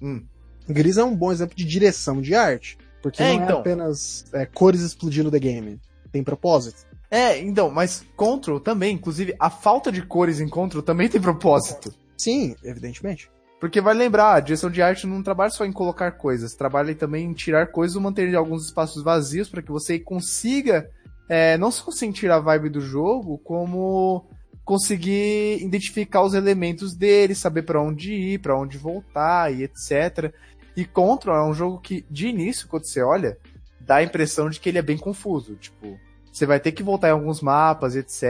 Hum. 0.00 0.22
Gris 0.66 0.96
é 0.96 1.04
um 1.04 1.14
bom 1.14 1.30
exemplo 1.30 1.54
de 1.54 1.64
direção 1.64 2.22
de 2.22 2.34
arte. 2.34 2.78
Porque 3.02 3.22
É, 3.22 3.34
não 3.34 3.40
é 3.40 3.44
então. 3.44 3.58
apenas 3.58 4.24
é, 4.32 4.46
cores 4.46 4.80
explodindo 4.80 5.30
the 5.30 5.38
game. 5.38 5.78
Tem 6.10 6.22
propósito. 6.24 6.86
É, 7.10 7.38
então, 7.38 7.70
mas 7.70 8.02
Control 8.16 8.58
também, 8.58 8.94
inclusive, 8.94 9.34
a 9.38 9.50
falta 9.50 9.92
de 9.92 10.00
cores 10.00 10.40
em 10.40 10.48
Control 10.48 10.82
também 10.82 11.08
tem 11.08 11.20
propósito. 11.20 11.92
Sim, 12.16 12.56
evidentemente. 12.64 13.30
Porque 13.60 13.80
vai 13.80 13.94
lembrar, 13.94 14.34
a 14.34 14.40
direção 14.40 14.70
de 14.70 14.80
arte 14.82 15.06
não 15.06 15.22
trabalha 15.22 15.50
só 15.50 15.64
em 15.64 15.72
colocar 15.72 16.12
coisas, 16.12 16.54
trabalha 16.54 16.94
também 16.94 17.26
em 17.26 17.32
tirar 17.32 17.68
coisas 17.68 17.96
ou 17.96 18.02
manter 18.02 18.34
alguns 18.34 18.64
espaços 18.66 19.02
vazios 19.02 19.48
para 19.48 19.62
que 19.62 19.70
você 19.70 19.98
consiga 19.98 20.88
é, 21.28 21.56
não 21.56 21.70
só 21.70 21.90
sentir 21.90 22.30
a 22.30 22.38
vibe 22.38 22.68
do 22.68 22.80
jogo, 22.80 23.38
como 23.38 24.26
conseguir 24.64 25.62
identificar 25.62 26.22
os 26.22 26.34
elementos 26.34 26.94
dele, 26.94 27.34
saber 27.34 27.62
para 27.62 27.82
onde 27.82 28.12
ir, 28.12 28.38
para 28.40 28.58
onde 28.58 28.78
voltar 28.78 29.52
e 29.52 29.62
etc. 29.62 30.32
E 30.76 30.84
Control 30.84 31.36
é 31.36 31.44
um 31.48 31.54
jogo 31.54 31.78
que, 31.80 32.04
de 32.10 32.28
início, 32.28 32.66
quando 32.66 32.86
você 32.86 33.02
olha, 33.02 33.38
dá 33.80 33.96
a 33.96 34.02
impressão 34.02 34.48
de 34.48 34.58
que 34.58 34.68
ele 34.68 34.78
é 34.78 34.82
bem 34.82 34.96
confuso. 34.96 35.54
Tipo, 35.56 35.98
você 36.32 36.46
vai 36.46 36.58
ter 36.58 36.72
que 36.72 36.82
voltar 36.82 37.08
em 37.08 37.12
alguns 37.12 37.40
mapas, 37.40 37.94
etc. 37.94 38.22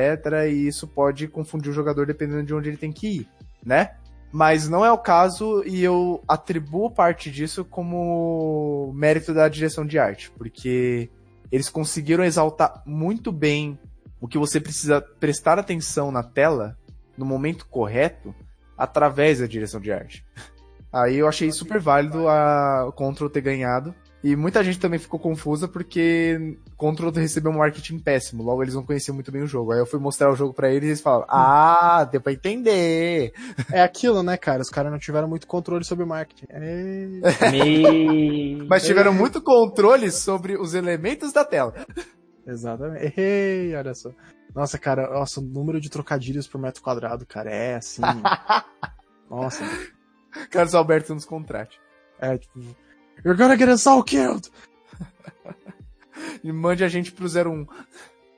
E 0.50 0.66
isso 0.66 0.86
pode 0.86 1.28
confundir 1.28 1.70
o 1.70 1.74
jogador 1.74 2.06
dependendo 2.06 2.44
de 2.44 2.54
onde 2.54 2.68
ele 2.68 2.76
tem 2.76 2.92
que 2.92 3.20
ir, 3.20 3.28
né? 3.64 3.92
Mas 4.32 4.68
não 4.68 4.84
é 4.84 4.90
o 4.90 4.98
caso 4.98 5.62
e 5.64 5.82
eu 5.82 6.20
atribuo 6.26 6.90
parte 6.90 7.30
disso 7.30 7.64
como 7.64 8.92
mérito 8.92 9.32
da 9.32 9.48
direção 9.48 9.86
de 9.86 9.96
arte, 9.96 10.30
porque 10.32 11.08
eles 11.52 11.70
conseguiram 11.70 12.24
exaltar 12.24 12.82
muito 12.84 13.30
bem 13.30 13.78
o 14.20 14.28
que 14.28 14.38
você 14.38 14.60
precisa 14.60 15.00
prestar 15.00 15.58
atenção 15.58 16.10
na 16.10 16.22
tela 16.22 16.76
no 17.16 17.24
momento 17.24 17.66
correto 17.66 18.34
através 18.76 19.40
da 19.40 19.46
direção 19.46 19.80
de 19.80 19.92
arte. 19.92 20.24
Aí 20.92 21.16
eu 21.16 21.28
achei 21.28 21.50
super 21.50 21.80
válido 21.80 22.28
a 22.28 22.92
Control 22.94 23.28
ter 23.28 23.40
ganhado. 23.40 23.94
E 24.24 24.34
muita 24.34 24.64
gente 24.64 24.78
também 24.78 24.98
ficou 24.98 25.20
confusa 25.20 25.68
porque 25.68 26.56
Control 26.78 27.10
recebeu 27.10 27.52
um 27.52 27.58
marketing 27.58 27.98
péssimo, 27.98 28.42
logo 28.42 28.62
eles 28.62 28.74
não 28.74 28.82
conheciam 28.82 29.14
muito 29.14 29.30
bem 29.30 29.42
o 29.42 29.46
jogo. 29.46 29.72
Aí 29.72 29.78
eu 29.78 29.84
fui 29.84 30.00
mostrar 30.00 30.32
o 30.32 30.34
jogo 30.34 30.54
para 30.54 30.70
eles 30.70 30.84
e 30.84 30.86
eles 30.92 31.00
falaram: 31.02 31.26
Ah, 31.28 32.08
deu 32.10 32.22
pra 32.22 32.32
entender. 32.32 33.34
É 33.70 33.82
aquilo, 33.82 34.22
né, 34.22 34.38
cara? 34.38 34.62
Os 34.62 34.70
caras 34.70 34.90
não 34.90 34.98
tiveram 34.98 35.28
muito 35.28 35.46
controle 35.46 35.84
sobre 35.84 36.04
o 36.04 36.06
marketing. 36.06 36.46
É... 36.48 37.06
Mas 38.66 38.86
tiveram 38.86 39.12
muito 39.12 39.42
controle 39.42 40.10
sobre 40.10 40.56
os 40.56 40.72
elementos 40.72 41.30
da 41.30 41.44
tela. 41.44 41.74
Exatamente. 42.46 43.14
Ei, 43.20 43.74
olha 43.74 43.94
só. 43.94 44.10
Nossa, 44.54 44.78
cara, 44.78 45.10
nossa, 45.10 45.40
o 45.40 45.42
número 45.42 45.80
de 45.80 45.90
trocadilhos 45.90 46.46
por 46.46 46.60
metro 46.60 46.82
quadrado, 46.82 47.26
cara, 47.26 47.50
é 47.50 47.76
assim. 47.76 48.02
nossa. 49.28 49.64
Carlos 50.50 50.74
Alberto 50.74 51.14
nos 51.14 51.24
contrate. 51.24 51.80
É, 52.18 52.38
tipo. 52.38 52.58
You're 53.24 53.38
gonna 53.38 53.56
get 53.56 53.68
us 53.68 53.86
all 53.86 54.02
killed! 54.02 54.50
E 56.42 56.52
mande 56.52 56.84
a 56.84 56.88
gente 56.88 57.10
pro 57.10 57.26
01. 57.26 57.66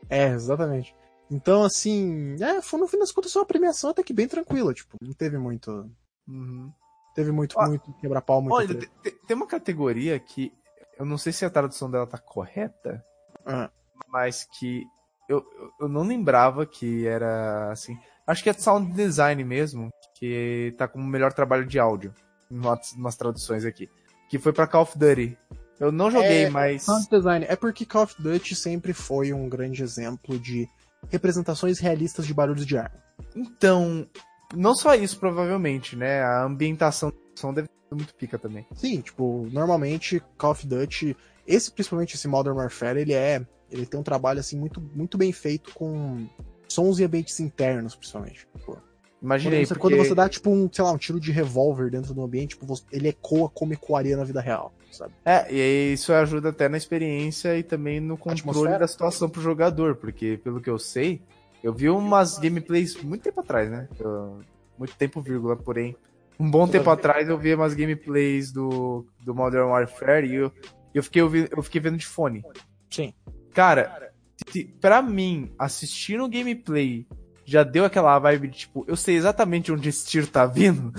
É, 0.09 0.29
exatamente. 0.29 0.95
Então, 1.31 1.65
assim, 1.65 2.37
é, 2.43 2.63
foi 2.63 2.79
no 2.81 2.87
fim 2.87 2.99
das 2.99 3.13
contas 3.13 3.35
uma 3.35 3.45
premiação 3.45 3.91
até 3.91 4.03
que 4.03 4.13
bem 4.13 4.29
tranquila, 4.29 4.73
tipo, 4.73 4.97
não 5.01 5.13
teve 5.13 5.37
muito. 5.39 5.91
Uhum. 6.27 6.73
Teve 7.15 7.33
muito, 7.33 7.59
Ó, 7.59 7.67
muito 7.67 7.93
quebra-pau, 7.95 8.41
muito. 8.41 8.55
Olha, 8.55 8.91
tem 9.27 9.37
uma 9.37 9.47
categoria 9.47 10.19
que 10.19 10.53
eu 10.99 11.05
não 11.05 11.19
sei 11.19 11.33
se 11.33 11.45
a 11.45 11.51
tradução 11.51 11.91
dela 11.91 12.07
tá 12.07 12.19
correta, 12.19 13.05
Ah, 13.45 13.71
mas 14.09 14.45
que 14.59 14.85
eu, 15.29 15.45
eu- 15.81 15.89
não 15.89 16.03
lembrava 16.03 16.65
que 16.67 17.07
era 17.07 17.71
assim. 17.71 17.97
Acho 18.27 18.43
que 18.43 18.51
é 18.51 18.53
sound 18.53 18.93
design 18.93 19.43
mesmo, 19.45 19.89
que 20.19 20.75
tá 20.77 20.87
como 20.89 21.07
melhor 21.07 21.33
trabalho 21.33 21.65
de 21.67 21.79
áudio. 21.79 22.13
Em 22.51 22.59
umas, 22.97 23.17
traduções 23.17 23.65
aqui. 23.65 23.89
Que 24.29 24.39
foi 24.39 24.53
pra 24.53 24.67
Call 24.67 24.83
of 24.83 24.99
Duty. 24.99 25.37
Eu 25.79 25.93
não 25.93 26.11
joguei, 26.11 26.45
É, 26.45 26.51
mas. 26.51 26.83
Sound 26.85 27.09
design. 27.11 27.45
É 27.49 27.55
porque 27.57 27.85
Call 27.85 28.05
of 28.05 28.15
Duty 28.21 28.55
sempre 28.55 28.93
foi 28.93 29.33
um 29.33 29.49
grande 29.49 29.83
exemplo 29.83 30.39
de 30.39 30.69
representações 31.11 31.79
realistas 31.79 32.27
de 32.27 32.35
barulhos 32.35 32.67
de 32.67 32.77
arma. 32.79 33.03
Então, 33.35 34.09
não 34.55 34.75
só 34.75 34.95
isso, 34.95 35.19
provavelmente, 35.19 35.95
né? 35.97 36.23
A 36.23 36.45
ambientação 36.45 37.11
do 37.11 37.17
som 37.39 37.53
deve 37.53 37.69
ser 37.89 37.95
muito 37.95 38.15
pica 38.15 38.39
também. 38.39 38.67
Sim, 38.75 39.01
tipo, 39.01 39.49
normalmente 39.53 40.23
Call 40.39 40.53
of 40.53 40.67
Duty, 40.67 41.17
esse 41.47 41.71
principalmente 41.71 42.15
esse 42.15 42.27
Modern 42.27 42.57
Warfare, 42.57 43.01
ele 43.01 43.13
é, 43.13 43.47
ele 43.71 43.87
tem 43.87 43.99
um 43.99 44.03
trabalho 44.03 44.41
assim 44.41 44.59
muito 44.59 44.81
muito 44.95 45.17
bem 45.19 45.33
feito 45.33 45.73
com 45.75 46.27
sons 46.69 46.99
e 46.99 47.05
ambientes 47.05 47.39
internos, 47.41 47.95
principalmente. 47.95 48.47
Tipo, 48.57 48.79
Imaginei, 49.23 49.61
quando, 49.61 49.67
você, 49.67 49.75
porque... 49.75 49.81
quando 49.97 50.07
você 50.09 50.15
dá 50.15 50.29
tipo 50.29 50.51
um, 50.51 50.69
sei 50.71 50.85
lá, 50.85 50.93
um 50.93 50.99
tiro 50.99 51.19
de 51.19 51.33
revólver 51.33 51.91
dentro 51.91 52.13
do 52.13 52.23
ambiente, 52.23 52.51
tipo, 52.51 52.67
você- 52.67 52.85
ele 52.93 53.09
ecoa 53.09 53.49
como 53.49 53.73
ecoaria 53.73 54.17
na 54.17 54.25
vida 54.25 54.41
real, 54.41 54.73
sabe? 54.93 55.15
É, 55.25 55.51
e 55.53 55.95
isso 55.95 56.13
ajuda 56.13 56.51
até 56.51 56.69
na 56.69 56.77
experiência 56.77 57.57
e 57.59 57.63
também 57.63 57.99
no 57.99 58.17
controle 58.19 58.79
da 58.79 58.87
situação 58.87 59.29
pro 59.29 59.41
jogador, 59.41 59.97
porque 59.97 60.39
pelo 60.45 60.61
que 60.61 60.69
eu 60.69 60.79
sei, 60.79 61.23
eu 61.63 61.73
vi 61.73 61.89
umas 61.89 62.39
gameplays 62.39 62.95
muito 63.03 63.23
tempo 63.23 63.41
atrás, 63.41 63.71
né? 63.71 63.89
Eu- 63.99 64.41
muito 64.79 64.95
tempo, 64.97 65.23
vírgula, 65.23 65.57
porém. 65.57 65.97
Um 66.39 66.51
bom 66.51 66.69
tempo 66.69 66.91
atrás 66.91 67.29
eu 67.31 67.39
vi 67.39 67.55
umas 67.55 67.73
gameplays 67.73 68.53
do, 68.53 69.07
do 69.25 69.35
Modern 69.35 69.69
Warfare 69.71 70.27
e 70.29 70.35
eu, 70.35 70.53
eu, 70.95 71.03
fiquei, 71.03 71.23
eu 71.23 71.63
fiquei 71.63 71.81
vendo 71.81 71.97
de 71.97 72.07
fone. 72.07 72.45
Sim. 72.91 73.15
Cara, 73.57 74.13
pra 74.83 75.01
mim, 75.01 75.51
assistindo 75.59 76.25
o 76.25 76.29
gameplay 76.29 77.07
já 77.43 77.63
deu 77.63 77.87
aquela 77.87 78.19
vibe 78.19 78.49
de 78.49 78.59
tipo, 78.59 78.85
eu 78.87 78.97
sei 78.97 79.17
exatamente 79.17 79.73
onde 79.73 79.89
esse 79.89 80.07
tiro 80.07 80.27
tá 80.27 80.45
vindo. 80.45 80.93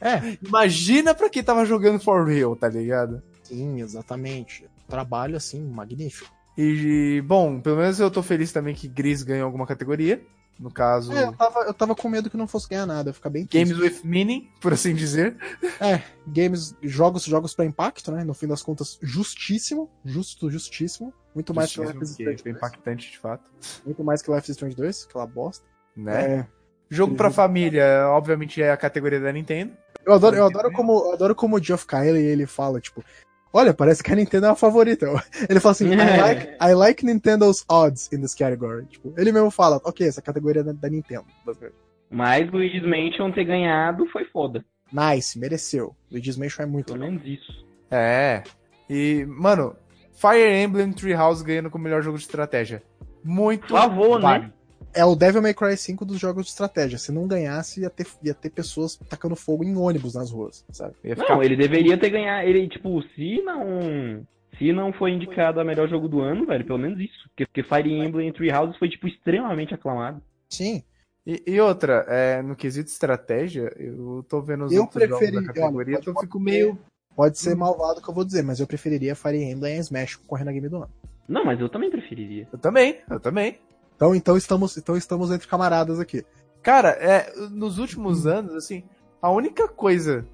É, 0.00 0.36
Imagina 0.44 1.14
pra 1.14 1.30
quem 1.30 1.44
tava 1.44 1.64
jogando 1.64 2.00
for 2.00 2.26
real, 2.26 2.56
tá 2.56 2.68
ligado? 2.68 3.22
sim, 3.44 3.80
exatamente. 3.80 4.68
Trabalho 4.88 5.36
assim 5.36 5.62
magnífico. 5.64 6.28
E, 6.58 7.22
bom, 7.24 7.60
pelo 7.60 7.76
menos 7.76 8.00
eu 8.00 8.10
tô 8.10 8.20
feliz 8.22 8.50
também 8.50 8.74
que 8.74 8.88
Gris 8.88 9.22
ganhou 9.22 9.46
alguma 9.46 9.66
categoria. 9.66 10.20
No 10.58 10.70
caso, 10.70 11.12
É, 11.12 11.24
eu 11.24 11.32
tava, 11.34 11.60
eu 11.60 11.74
tava 11.74 11.94
com 11.94 12.08
medo 12.08 12.30
que 12.30 12.36
não 12.36 12.48
fosse 12.48 12.68
ganhar 12.68 12.86
nada, 12.86 13.12
ficar 13.12 13.28
bem 13.28 13.46
triste. 13.46 13.72
Games 13.74 13.78
with 13.78 14.00
Meaning, 14.02 14.48
por 14.60 14.72
assim 14.72 14.94
dizer. 14.94 15.36
É, 15.78 16.02
games, 16.26 16.74
jogos, 16.82 17.24
jogos 17.24 17.54
pra 17.54 17.66
impacto, 17.66 18.10
né? 18.10 18.24
No 18.24 18.32
fim 18.32 18.46
das 18.46 18.62
contas, 18.62 18.98
justíssimo, 19.02 19.90
justo, 20.02 20.50
justíssimo. 20.50 21.12
Muito 21.36 21.52
mais 21.52 21.70
que 21.70 21.80
Life 21.82 21.98
is 22.02 22.10
Strange 22.12 22.42
foi 22.42 22.52
2. 22.52 22.56
impactante, 22.56 23.10
de 23.10 23.18
fato. 23.18 23.50
Muito 23.84 24.02
mais 24.02 24.22
que 24.22 24.30
Life 24.32 24.44
is 24.50 24.56
Strange 24.56 24.74
2, 24.74 25.06
aquela 25.08 25.26
bosta. 25.26 25.66
Né? 25.94 26.38
É, 26.38 26.46
Jogo 26.88 27.14
pra 27.14 27.30
família, 27.30 28.08
obviamente, 28.08 28.62
é 28.62 28.70
a 28.70 28.76
categoria 28.76 29.20
da 29.20 29.30
Nintendo. 29.30 29.72
eu 30.06 30.14
adoro, 30.14 30.34
eu 30.36 30.46
adoro 30.46 30.72
como, 30.72 30.92
eu 30.92 31.12
adoro 31.12 31.34
como 31.34 31.56
o 31.56 31.62
Geoff 31.62 31.86
Kylie, 31.86 32.24
ele 32.24 32.46
fala, 32.46 32.80
tipo, 32.80 33.04
olha, 33.52 33.74
parece 33.74 34.02
que 34.02 34.10
a 34.10 34.16
Nintendo 34.16 34.46
é 34.46 34.50
a 34.50 34.54
favorita. 34.54 35.06
Ele 35.50 35.60
fala 35.60 35.72
assim, 35.72 35.92
I 35.92 35.96
like, 36.20 36.56
I 36.58 36.74
like 36.74 37.04
Nintendo's 37.04 37.64
odds 37.68 38.10
in 38.12 38.20
this 38.22 38.34
category. 38.34 38.86
Tipo, 38.86 39.12
ele 39.18 39.30
mesmo 39.32 39.50
fala, 39.50 39.78
ok, 39.84 40.06
essa 40.08 40.22
categoria 40.22 40.60
é 40.60 40.64
da, 40.64 40.72
da 40.72 40.88
Nintendo. 40.88 41.26
Mas 42.10 42.50
Luigi's 42.50 42.82
Mansion 42.82 43.30
ter 43.32 43.44
ganhado 43.44 44.06
foi 44.06 44.24
foda. 44.26 44.64
Nice, 44.92 45.38
mereceu. 45.38 45.94
Luigi's 46.10 46.36
Mansion 46.38 46.62
é 46.62 46.66
muito 46.66 46.92
Pelo 46.92 47.00
legal. 47.04 47.18
menos 47.20 47.26
isso. 47.40 47.66
É. 47.90 48.42
E, 48.88 49.26
mano, 49.28 49.74
Fire 50.16 50.62
Emblem 50.64 50.92
Treehouse 50.92 51.44
ganhando 51.44 51.70
como 51.70 51.84
melhor 51.84 52.02
jogo 52.02 52.16
de 52.18 52.24
estratégia. 52.24 52.82
Muito 53.22 53.68
favor, 53.68 54.16
né? 54.16 54.22
válido. 54.22 54.52
É 54.94 55.04
o 55.04 55.14
Devil 55.14 55.42
May 55.42 55.52
Cry 55.52 55.76
5 55.76 56.06
dos 56.06 56.18
jogos 56.18 56.46
de 56.46 56.52
estratégia. 56.52 56.96
Se 56.96 57.12
não 57.12 57.26
ganhasse, 57.26 57.82
ia 57.82 57.90
ter, 57.90 58.06
ia 58.22 58.32
ter 58.32 58.48
pessoas 58.48 58.96
tacando 58.96 59.36
fogo 59.36 59.62
em 59.62 59.76
ônibus 59.76 60.14
nas 60.14 60.30
ruas, 60.30 60.64
sabe? 60.70 60.94
Ia 61.04 61.14
ficar 61.14 61.34
Não, 61.34 61.42
ele 61.42 61.54
deveria 61.54 61.98
ter 61.98 62.08
ganhado. 62.08 62.48
Ele, 62.48 62.66
tipo, 62.68 63.02
se 63.14 63.42
não. 63.42 64.26
Se 64.58 64.72
não 64.72 64.90
foi 64.94 65.10
indicado 65.10 65.60
a 65.60 65.64
melhor 65.64 65.86
jogo 65.86 66.08
do 66.08 66.20
ano, 66.22 66.46
velho, 66.46 66.64
pelo 66.64 66.78
menos 66.78 66.98
isso. 66.98 67.28
Porque, 67.28 67.44
porque 67.44 67.62
Fire 67.62 67.92
Emblem 67.92 68.32
Three 68.32 68.50
Houses 68.50 68.78
foi, 68.78 68.88
tipo, 68.88 69.06
extremamente 69.06 69.74
aclamado. 69.74 70.22
Sim. 70.48 70.82
E, 71.26 71.42
e 71.46 71.60
outra, 71.60 72.06
é, 72.08 72.40
no 72.40 72.56
quesito 72.56 72.88
estratégia, 72.88 73.70
eu 73.76 74.24
tô 74.26 74.40
vendo 74.40 74.64
os 74.64 74.72
Eu 74.72 74.82
outros 74.82 75.02
jogos 75.02 75.18
preferi- 75.18 75.44
da 75.44 75.52
categoria, 75.52 75.96
olha, 75.96 76.00
então 76.00 76.14
eu 76.14 76.20
fico 76.20 76.40
meio... 76.40 76.78
Pode 77.16 77.38
ser 77.38 77.56
malvado 77.56 77.98
o 77.98 78.02
que 78.02 78.10
eu 78.10 78.14
vou 78.14 78.24
dizer, 78.24 78.42
mas 78.42 78.60
eu 78.60 78.66
preferiria 78.66 79.16
Fire 79.16 79.42
Emblem 79.42 79.76
e 79.76 79.80
Smash 79.80 80.16
concorrendo 80.16 80.46
na 80.46 80.52
game 80.52 80.68
do 80.68 80.76
ano. 80.76 80.90
Não, 81.26 81.44
mas 81.44 81.58
eu 81.58 81.68
também 81.68 81.90
preferiria. 81.90 82.46
Eu 82.52 82.58
também, 82.58 83.00
eu 83.10 83.18
também. 83.18 83.58
Então, 83.96 84.14
então 84.14 84.36
estamos, 84.36 84.76
então 84.76 84.94
estamos 84.96 85.30
entre 85.30 85.48
camaradas 85.48 85.98
aqui. 85.98 86.24
Cara, 86.62 86.90
é, 86.90 87.32
nos 87.50 87.78
últimos 87.78 88.26
anos, 88.26 88.54
assim, 88.54 88.84
a 89.22 89.30
única 89.30 89.66
coisa 89.66 90.26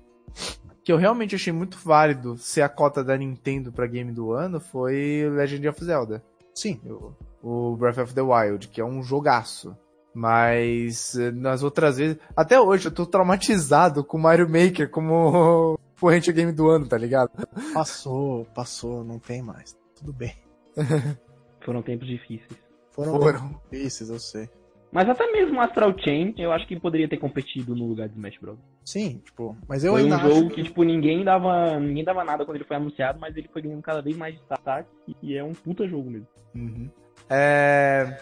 que 0.83 0.93
eu 0.93 0.97
realmente 0.97 1.37
achei 1.37 1.53
muito 1.53 1.79
válido 1.79 2.37
ser 2.37 2.63
a 2.63 2.69
cota 2.69 3.05
da 3.05 3.17
Nintendo 3.17 3.71
pra 3.71 3.87
game 3.87 4.11
do 4.11 4.33
ano 4.33 4.59
foi 4.59 5.29
Legend 5.31 5.69
of 5.69 5.85
Zelda. 5.85 6.23
Sim. 6.53 6.81
O, 6.85 7.71
o 7.73 7.77
Breath 7.77 7.99
of 7.99 8.13
the 8.13 8.23
Wild, 8.23 8.69
que 8.69 8.81
é 8.81 8.85
um 8.85 9.03
jogaço. 9.03 9.77
Mas 10.15 11.15
eh, 11.17 11.31
nas 11.31 11.63
outras 11.63 11.97
vezes, 11.97 12.19
até 12.37 12.61
hoje 12.61 12.89
eu 12.89 12.93
tô 12.93 13.07
traumatizado 13.07 14.05
com 14.05 14.19
Mario 14.19 14.49
Maker 14.49 14.91
como 14.91 15.79
corrente 16.03 16.33
game 16.33 16.51
do 16.51 16.69
ano, 16.69 16.89
tá 16.89 16.99
ligado? 16.99 17.31
Passou, 17.73 18.45
passou, 18.47 19.05
não 19.05 19.21
tem 19.21 19.41
mais. 19.41 19.79
Tudo 19.97 20.13
bem. 20.13 20.35
Foram 21.65 21.81
tempos 21.81 22.09
difíceis. 22.09 22.59
Foram, 22.91 23.21
Foram. 23.21 23.61
difíceis, 23.71 24.11
eu 24.11 24.19
sei. 24.19 24.51
Mas 24.91 25.09
até 25.09 25.31
mesmo 25.31 25.61
Astral 25.61 25.95
Chain, 25.97 26.35
eu 26.37 26.53
acho 26.53 26.67
que 26.67 26.79
poderia 26.79 27.09
ter 27.09 27.19
competido 27.19 27.75
no 27.75 27.87
lugar 27.87 28.09
de 28.09 28.15
Smash 28.15 28.37
Bros. 28.39 28.59
Sim, 28.85 29.23
tipo, 29.25 29.57
mas 29.69 29.85
eu 29.85 29.93
Foi 29.93 30.03
ainda 30.03 30.17
um 30.17 30.21
jogo 30.21 30.47
acho 30.47 30.55
que, 30.57 30.65
tipo, 30.65 30.83
ninguém 30.83 31.25
dava, 31.25 31.79
ninguém 31.79 32.05
dava 32.05 32.25
nada 32.25 32.45
quando 32.45 32.57
ele 32.57 32.65
foi 32.65 32.77
anunciado, 32.77 33.19
mas 33.21 33.35
ele 33.37 33.49
foi 33.51 33.63
ganhando 33.63 33.81
cada 33.81 34.03
vez 34.03 34.17
mais 34.17 34.35
destaque 34.35 34.91
e 35.23 35.37
é 35.37 35.45
um 35.45 35.53
puta 35.53 35.87
jogo 35.89 36.11
mesmo. 36.11 36.27
Uhum. 36.55 36.91
É... 37.31 38.19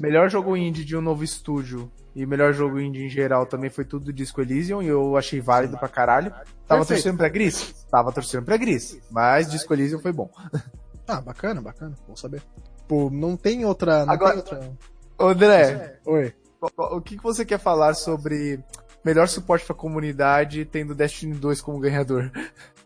Melhor 0.00 0.28
jogo 0.30 0.56
indie 0.56 0.84
de 0.84 0.96
um 0.96 1.00
novo 1.00 1.22
estúdio 1.24 1.90
e 2.14 2.24
melhor 2.26 2.52
jogo 2.52 2.80
indie 2.80 3.04
em 3.04 3.08
geral 3.10 3.44
também 3.46 3.68
foi 3.70 3.84
tudo 3.84 4.06
do 4.06 4.12
Disco 4.12 4.40
Elysium 4.40 4.82
e 4.82 4.86
eu 4.88 5.16
achei 5.16 5.40
válido 5.40 5.76
pra 5.78 5.88
caralho. 5.88 6.30
Tava 6.66 6.80
Perfeito. 6.80 6.88
torcendo 6.88 7.16
pra 7.18 7.28
Gris? 7.28 7.86
Tava 7.90 8.12
torcendo 8.12 8.44
pra 8.44 8.56
Gris, 8.56 8.98
mas 9.10 9.50
Disco 9.50 9.72
Elysium 9.74 10.00
foi 10.00 10.12
bom. 10.12 10.30
Ah, 11.08 11.20
bacana, 11.20 11.62
bacana, 11.62 11.94
vou 12.04 12.16
saber. 12.16 12.42
Pô, 12.88 13.08
não 13.08 13.36
tem 13.36 13.64
outra. 13.64 14.04
Não 14.04 14.12
Agora- 14.12 14.42
tem 14.42 14.56
outra. 14.58 14.72
André, 15.20 16.00
Oi. 16.04 16.34
o 16.76 17.00
que 17.00 17.16
que 17.16 17.22
você 17.22 17.44
quer 17.44 17.60
falar 17.60 17.94
sobre 17.94 18.58
melhor 19.04 19.28
suporte 19.28 19.64
pra 19.64 19.72
comunidade 19.72 20.64
tendo 20.64 20.96
Destiny 20.96 21.34
2 21.34 21.60
como 21.60 21.78
ganhador? 21.78 22.32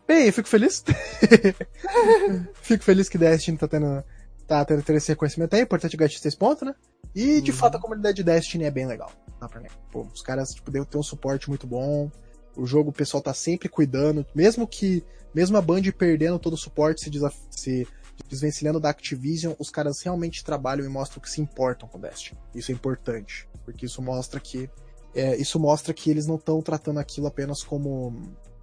Bem, 0.07 0.27
eu 0.27 0.33
fico 0.35 0.49
feliz. 0.51 0.85
fico 2.61 2.85
feliz 2.85 3.09
que 3.09 3.17
Destiny 3.19 3.57
tá 3.57 3.67
tendo, 3.67 4.05
tá 4.51 4.65
tendo, 4.65 4.83
esse 4.97 5.09
reconhecimento 5.13 5.55
aí, 5.55 5.63
importante 5.63 5.97
ganhar 5.97 6.11
esses 6.11 6.35
pontos, 6.35 6.67
né? 6.67 6.75
E 7.15 7.41
de 7.41 7.51
Uhum. 7.53 7.57
fato 7.57 7.77
a 7.77 7.81
comunidade 7.81 8.17
de 8.17 8.23
Destiny 8.25 8.65
é 8.65 8.71
bem 8.71 8.87
legal. 8.87 9.11
Dá 9.41 9.49
pra 9.49 9.61
negar. 9.61 9.77
Pô, 9.93 10.03
os 10.13 10.23
caras, 10.23 10.51
tipo, 10.51 10.71
deu 10.71 10.85
ter 10.85 10.99
um 10.99 11.03
suporte 11.03 11.49
muito 11.49 11.67
bom. 11.67 12.11
O 12.57 12.67
jogo 12.67 12.91
o 12.91 12.93
pessoal 12.93 13.23
tá 13.23 13.33
sempre 13.33 13.69
cuidando, 13.69 14.27
mesmo 14.35 14.67
que, 14.67 15.05
mesmo 15.35 15.57
a 15.57 15.63
Band 15.63 15.83
perdendo 15.97 16.39
todo 16.39 16.55
o 16.55 16.59
suporte, 16.59 17.03
se, 17.05 17.11
desaf- 17.11 17.39
se 17.51 17.87
desvencilhando 18.29 18.81
da 18.81 18.91
Activision, 18.91 19.55
os 19.59 19.71
caras 19.71 20.01
realmente 20.03 20.45
trabalham 20.45 20.85
e 20.85 20.89
mostram 20.89 21.23
que 21.23 21.31
se 21.31 21.41
importam 21.41 21.89
com 21.89 21.99
Destiny. 22.01 22.39
Isso 22.55 22.71
é 22.71 22.75
importante, 22.75 23.49
porque 23.65 23.87
isso 23.87 24.03
mostra 24.03 24.39
que 24.41 24.69
é, 25.15 25.37
isso 25.37 25.59
mostra 25.59 25.93
que 25.95 26.09
eles 26.11 26.27
não 26.27 26.37
estão 26.37 26.61
tratando 26.63 26.99
aquilo 27.01 27.27
apenas 27.27 27.63
como 27.65 28.13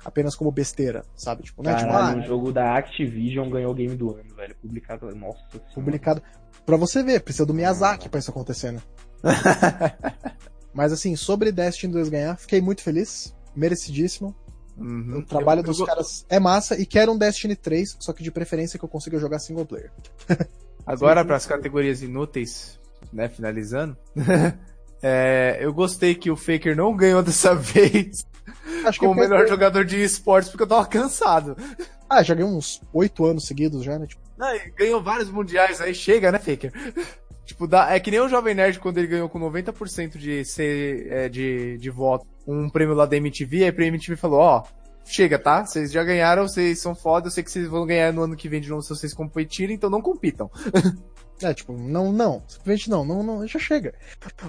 apenas 0.08 0.36
como 0.36 0.50
besteira, 0.50 1.04
sabe? 1.16 1.44
Tipo, 1.44 1.62
não 1.62 1.72
é 1.72 1.76
tipo, 1.76 1.92
Caralho, 1.92 2.18
ah, 2.20 2.24
um 2.24 2.26
jogo 2.26 2.52
da 2.54 2.78
Activision 2.78 3.50
ganhou 3.50 3.72
o 3.72 3.76
game 3.76 3.94
do 3.94 4.16
ano, 4.16 4.34
velho. 4.36 4.56
Publicado. 4.62 5.14
Nossa 5.14 5.38
senhora. 5.52 5.66
publicado. 5.76 6.24
Pra 6.66 6.78
você 6.78 7.04
ver, 7.04 7.20
precisa 7.22 7.46
do 7.46 7.54
Miyazaki 7.54 8.08
pra 8.08 8.18
isso 8.20 8.32
acontecer, 8.32 8.72
né? 8.72 8.82
Mas 10.74 10.94
assim, 10.94 11.16
sobre 11.16 11.52
Destiny 11.52 11.92
2 11.92 12.08
ganhar, 12.10 12.38
fiquei 12.38 12.62
muito 12.62 12.82
feliz. 12.82 13.36
Merecidíssimo. 13.56 14.34
Uhum. 14.78 15.18
O 15.20 15.26
trabalho 15.26 15.60
Eu- 15.60 15.64
eu 15.64 15.68
dos 15.68 15.80
go- 15.80 15.86
caras 15.86 16.26
é 16.30 16.40
massa 16.40 16.80
e 16.80 16.86
quero 16.86 17.12
um 17.12 17.18
Destiny 17.18 17.56
3, 17.56 17.98
só 18.00 18.14
que 18.14 18.24
de 18.24 18.32
preferência 18.32 18.78
que 18.80 18.86
eu 18.86 18.90
consiga 18.90 19.20
jogar 19.20 19.40
single 19.40 19.66
player. 19.66 19.92
Agora, 20.86 21.26
para 21.26 21.36
as 21.36 21.46
categorias 21.46 22.02
inúteis, 22.02 22.80
né, 23.12 23.28
finalizando. 23.28 23.98
é, 25.02 25.58
eu 25.60 25.74
gostei 25.74 26.16
que 26.16 26.30
o 26.32 26.36
Faker 26.38 26.76
não 26.78 26.96
ganhou 26.96 27.22
dessa 27.24 27.54
vez 27.56 28.26
Acho 28.86 29.00
que 29.00 29.06
como 29.06 29.20
o 29.20 29.24
eu- 29.24 29.30
melhor 29.30 29.48
jogador 29.48 29.84
de 29.86 30.02
esportes 30.04 30.50
porque 30.50 30.64
eu 30.64 30.68
tava 30.68 30.86
cansado. 30.86 31.56
Ah, 32.10 32.24
joguei 32.24 32.44
uns 32.46 32.82
8 32.94 33.26
anos 33.26 33.46
seguidos 33.46 33.84
já, 33.84 34.00
né? 34.00 34.08
Tipo, 34.08 34.22
Não, 34.38 34.48
ganhou 34.78 35.04
vários 35.04 35.30
mundiais, 35.30 35.82
aí 35.82 35.94
chega, 35.94 36.32
né, 36.32 36.40
Faker? 36.40 36.72
Tipo, 37.48 37.66
dá, 37.66 37.94
é 37.96 38.00
que 38.02 38.12
nem 38.12 38.20
o 38.20 38.28
Jovem 38.28 38.54
Nerd 38.54 38.78
quando 38.78 38.98
ele 38.98 39.08
ganhou 39.08 39.30
com 39.30 39.40
90% 39.40 40.18
de, 40.18 40.44
ser, 40.44 41.08
é, 41.10 41.30
de, 41.30 41.78
de 41.78 41.90
voto 41.90 42.28
um 42.46 42.70
prêmio 42.70 42.94
lá 42.94 43.06
da 43.06 43.16
MTV, 43.16 43.64
aí 43.64 43.70
a 43.70 43.84
MTV 43.88 44.18
falou, 44.18 44.40
ó, 44.40 44.64
chega, 45.06 45.40
tá? 45.40 45.66
Vocês 45.66 45.90
já 45.90 46.04
ganharam, 46.04 46.46
vocês 46.46 46.78
são 46.80 46.94
foda, 46.94 47.28
eu 47.28 47.32
sei 47.32 47.42
que 47.42 47.50
vocês 47.50 47.70
vão 47.70 47.86
ganhar 47.86 48.12
no 48.12 48.24
ano 48.24 48.36
que 48.36 48.50
vem 48.50 48.60
de 48.60 48.70
novo 48.70 48.82
se 48.82 48.90
vocês 48.90 49.14
competirem, 49.14 49.78
então 49.78 49.90
não 49.90 50.02
compitam. 50.02 50.52
é, 51.42 51.54
tipo, 51.54 51.72
não, 51.72 52.12
não, 52.12 52.44
simplesmente 52.50 52.90
não, 52.90 53.06
não, 53.06 53.24
não, 53.24 53.48
já 53.48 53.60
chega. 53.60 53.94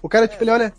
O 0.02 0.08
cara, 0.08 0.26
tipo, 0.26 0.42
ele 0.42 0.50
olha, 0.50 0.72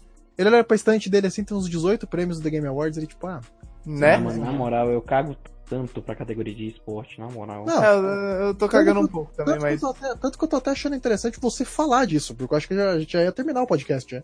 ele 0.48 0.56
olha 0.56 0.64
pra 0.64 0.76
estante 0.76 1.10
dele 1.10 1.28
assim, 1.28 1.44
tem 1.44 1.56
uns 1.56 1.70
18 1.70 2.08
prêmios 2.08 2.40
do 2.40 2.44
The 2.44 2.50
Game 2.50 2.68
Awards, 2.68 2.98
ele 2.98 3.08
tipo, 3.08 3.28
ah, 3.28 3.42
Né? 3.86 4.18
Não, 4.18 4.26
mano, 4.26 4.46
na 4.46 4.52
moral, 4.52 4.90
eu 4.90 5.02
cago 5.02 5.36
tanto 5.70 6.02
pra 6.02 6.16
categoria 6.16 6.54
de 6.56 6.68
esporte, 6.68 7.20
na 7.20 7.28
moral. 7.28 7.64
Não, 7.66 7.84
É, 7.84 7.94
eu, 7.94 8.04
eu 8.48 8.56
tô 8.56 8.68
cagando 8.68 9.00
um 9.02 9.04
Tanto- 9.04 9.12
pouco 9.12 9.32
também, 9.34 9.54
tanto, 9.54 9.62
mas... 9.62 9.80
que 9.80 9.86
eu 9.86 9.90
até, 9.92 10.16
tanto 10.16 10.38
que 10.38 10.44
eu 10.44 10.48
tô 10.48 10.56
até 10.58 10.72
achando 10.72 10.96
interessante 10.96 11.40
você 11.40 11.64
falar 11.64 12.06
disso, 12.06 12.34
porque 12.36 12.54
eu 12.54 12.58
acho 12.58 12.68
que 12.68 12.76
já, 12.76 12.92
a 12.92 13.00
gente 13.00 13.14
já 13.14 13.22
ia 13.24 13.32
terminar 13.32 13.62
o 13.62 13.68
podcast 13.68 14.10
já. 14.16 14.24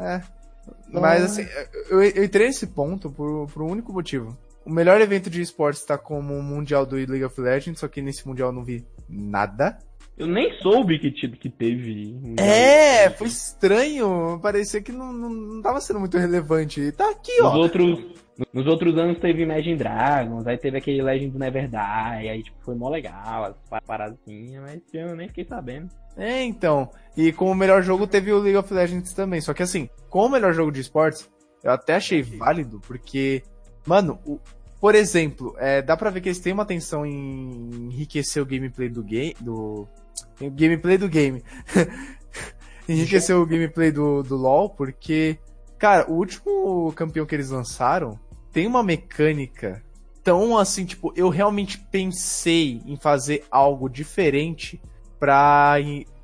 É. 0.00 0.22
Mas 0.88 1.22
assim, 1.24 1.46
eu, 1.90 2.02
eu 2.02 2.24
entrei 2.24 2.46
nesse 2.48 2.66
ponto 2.66 3.10
por, 3.10 3.46
por 3.48 3.62
um 3.62 3.70
único 3.70 3.92
motivo. 3.92 4.36
O 4.64 4.70
melhor 4.70 5.00
evento 5.00 5.30
de 5.30 5.40
esportes 5.40 5.84
tá 5.84 5.96
como 5.96 6.34
o 6.34 6.42
Mundial 6.42 6.84
do 6.84 6.96
League 6.96 7.24
of 7.24 7.40
Legends, 7.40 7.78
só 7.80 7.86
que 7.88 8.02
nesse 8.02 8.26
Mundial 8.26 8.48
eu 8.48 8.52
não 8.52 8.64
vi 8.64 8.84
nada. 9.08 9.78
Eu 10.16 10.26
nem 10.26 10.50
soube 10.60 10.98
que, 10.98 11.10
tipo, 11.10 11.36
que 11.36 11.50
teve. 11.50 12.18
um 12.22 12.34
É, 12.38 13.10
foi 13.10 13.26
estranho. 13.26 14.38
Parecia 14.42 14.80
que 14.80 14.90
não, 14.92 15.12
não, 15.12 15.28
não 15.28 15.62
tava 15.62 15.80
sendo 15.80 16.00
muito 16.00 16.16
relevante. 16.16 16.80
E 16.80 16.92
tá 16.92 17.10
aqui, 17.10 17.36
Nos 17.38 17.52
ó. 17.52 17.56
outros, 17.56 18.00
nos 18.52 18.66
outros 18.66 18.96
anos 18.96 19.18
teve 19.18 19.42
Imagine 19.42 19.76
Dragons, 19.76 20.46
aí 20.46 20.56
teve 20.56 20.78
aquele 20.78 21.02
Legend 21.02 21.30
do 21.32 21.38
Never 21.38 21.68
Die, 21.68 21.76
aí 22.30 22.42
tipo, 22.42 22.56
foi 22.64 22.74
mó 22.74 22.88
legal, 22.88 23.44
as 23.44 23.56
pa- 23.68 23.80
paradinhas, 23.86 24.62
mas 24.62 24.80
eu 24.94 25.14
nem 25.14 25.28
fiquei 25.28 25.44
sabendo. 25.44 25.90
É, 26.16 26.42
então. 26.44 26.88
E 27.14 27.30
como 27.32 27.54
melhor 27.54 27.82
jogo 27.82 28.06
teve 28.06 28.32
o 28.32 28.38
League 28.38 28.56
of 28.56 28.72
Legends 28.72 29.12
também. 29.12 29.40
Só 29.42 29.52
que 29.52 29.62
assim, 29.62 29.88
como 30.08 30.30
melhor 30.30 30.54
jogo 30.54 30.72
de 30.72 30.80
esportes, 30.80 31.28
eu 31.62 31.70
até 31.72 31.94
achei 31.96 32.22
válido, 32.22 32.80
porque, 32.86 33.42
mano, 33.86 34.18
o- 34.24 34.38
por 34.80 34.94
exemplo, 34.94 35.54
é, 35.58 35.82
dá 35.82 35.94
pra 35.96 36.08
ver 36.10 36.20
que 36.22 36.28
eles 36.28 36.38
têm 36.38 36.52
uma 36.54 36.62
atenção 36.62 37.04
em 37.04 37.88
enriquecer 37.90 38.42
o 38.42 38.46
gameplay 38.46 38.88
do 38.88 39.02
game. 39.02 39.34
Do. 39.40 39.86
O 40.40 40.50
Gameplay 40.50 40.98
do 40.98 41.08
game. 41.08 41.42
enriquecer 42.88 43.36
o 43.36 43.46
gameplay 43.46 43.90
do, 43.90 44.22
do 44.22 44.36
LoL, 44.36 44.70
porque, 44.70 45.38
cara, 45.78 46.10
o 46.10 46.14
último 46.14 46.92
campeão 46.94 47.26
que 47.26 47.34
eles 47.34 47.50
lançaram 47.50 48.18
tem 48.52 48.66
uma 48.66 48.82
mecânica 48.82 49.82
tão 50.22 50.56
assim, 50.56 50.84
tipo, 50.84 51.12
eu 51.16 51.28
realmente 51.28 51.78
pensei 51.78 52.82
em 52.84 52.96
fazer 52.96 53.44
algo 53.50 53.88
diferente 53.88 54.80
pra 55.18 55.76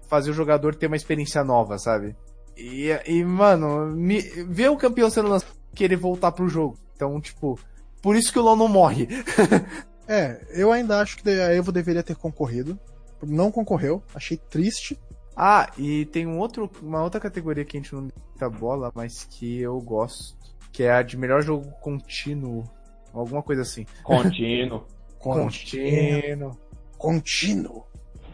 fazer 0.08 0.30
o 0.30 0.34
jogador 0.34 0.74
ter 0.74 0.86
uma 0.86 0.96
experiência 0.96 1.44
nova, 1.44 1.78
sabe? 1.78 2.16
E, 2.56 2.88
e 3.06 3.24
mano, 3.24 3.86
me, 3.94 4.20
ver 4.20 4.70
o 4.70 4.76
campeão 4.76 5.08
sendo 5.08 5.28
lançado 5.28 5.52
querer 5.74 5.96
voltar 5.96 6.32
pro 6.32 6.48
jogo. 6.48 6.76
Então, 6.94 7.20
tipo, 7.20 7.58
por 8.00 8.16
isso 8.16 8.32
que 8.32 8.38
o 8.38 8.42
LoL 8.42 8.56
não 8.56 8.68
morre. 8.68 9.08
É, 10.08 10.44
eu 10.50 10.72
ainda 10.72 11.00
acho 11.00 11.16
que 11.16 11.30
a 11.30 11.54
Evo 11.54 11.70
deveria 11.70 12.02
ter 12.02 12.16
concorrido. 12.16 12.78
Não 13.26 13.50
concorreu, 13.50 14.02
achei 14.14 14.36
triste. 14.36 14.98
Ah, 15.36 15.70
e 15.78 16.04
tem 16.06 16.26
um 16.26 16.38
outro, 16.38 16.70
uma 16.82 17.02
outra 17.02 17.20
categoria 17.20 17.64
que 17.64 17.76
a 17.76 17.80
gente 17.80 17.94
não 17.94 18.08
dá 18.38 18.48
bola, 18.48 18.92
mas 18.94 19.24
que 19.24 19.60
eu 19.60 19.80
gosto, 19.80 20.36
que 20.70 20.82
é 20.82 20.92
a 20.92 21.02
de 21.02 21.16
melhor 21.16 21.42
jogo 21.42 21.70
contínuo, 21.80 22.64
alguma 23.12 23.42
coisa 23.42 23.62
assim. 23.62 23.86
Contínuo. 24.02 24.84
Contínuo. 25.18 26.58
Contínuo. 26.98 27.86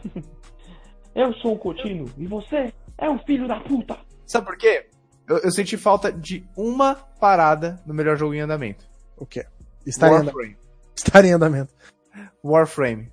eu 1.15 1.33
sou 1.35 1.53
o 1.53 1.59
Contínuo, 1.59 2.09
e 2.17 2.25
você 2.27 2.73
é 2.97 3.09
um 3.09 3.19
filho 3.19 3.47
da 3.47 3.59
puta. 3.59 3.97
Sabe 4.25 4.47
por 4.47 4.57
quê? 4.57 4.87
Eu, 5.27 5.37
eu 5.37 5.51
senti 5.51 5.77
falta 5.77 6.11
de 6.11 6.45
uma 6.57 6.95
parada 6.95 7.81
no 7.85 7.93
melhor 7.93 8.17
jogo 8.17 8.33
em 8.33 8.41
andamento. 8.41 8.89
O 9.15 9.25
quê? 9.25 9.45
Estar 9.85 10.11
em, 10.11 10.15
anda... 10.15 10.25
Warframe. 10.25 10.57
Estar 10.95 11.25
em 11.25 11.33
andamento. 11.33 11.73
Warframe. 12.43 13.11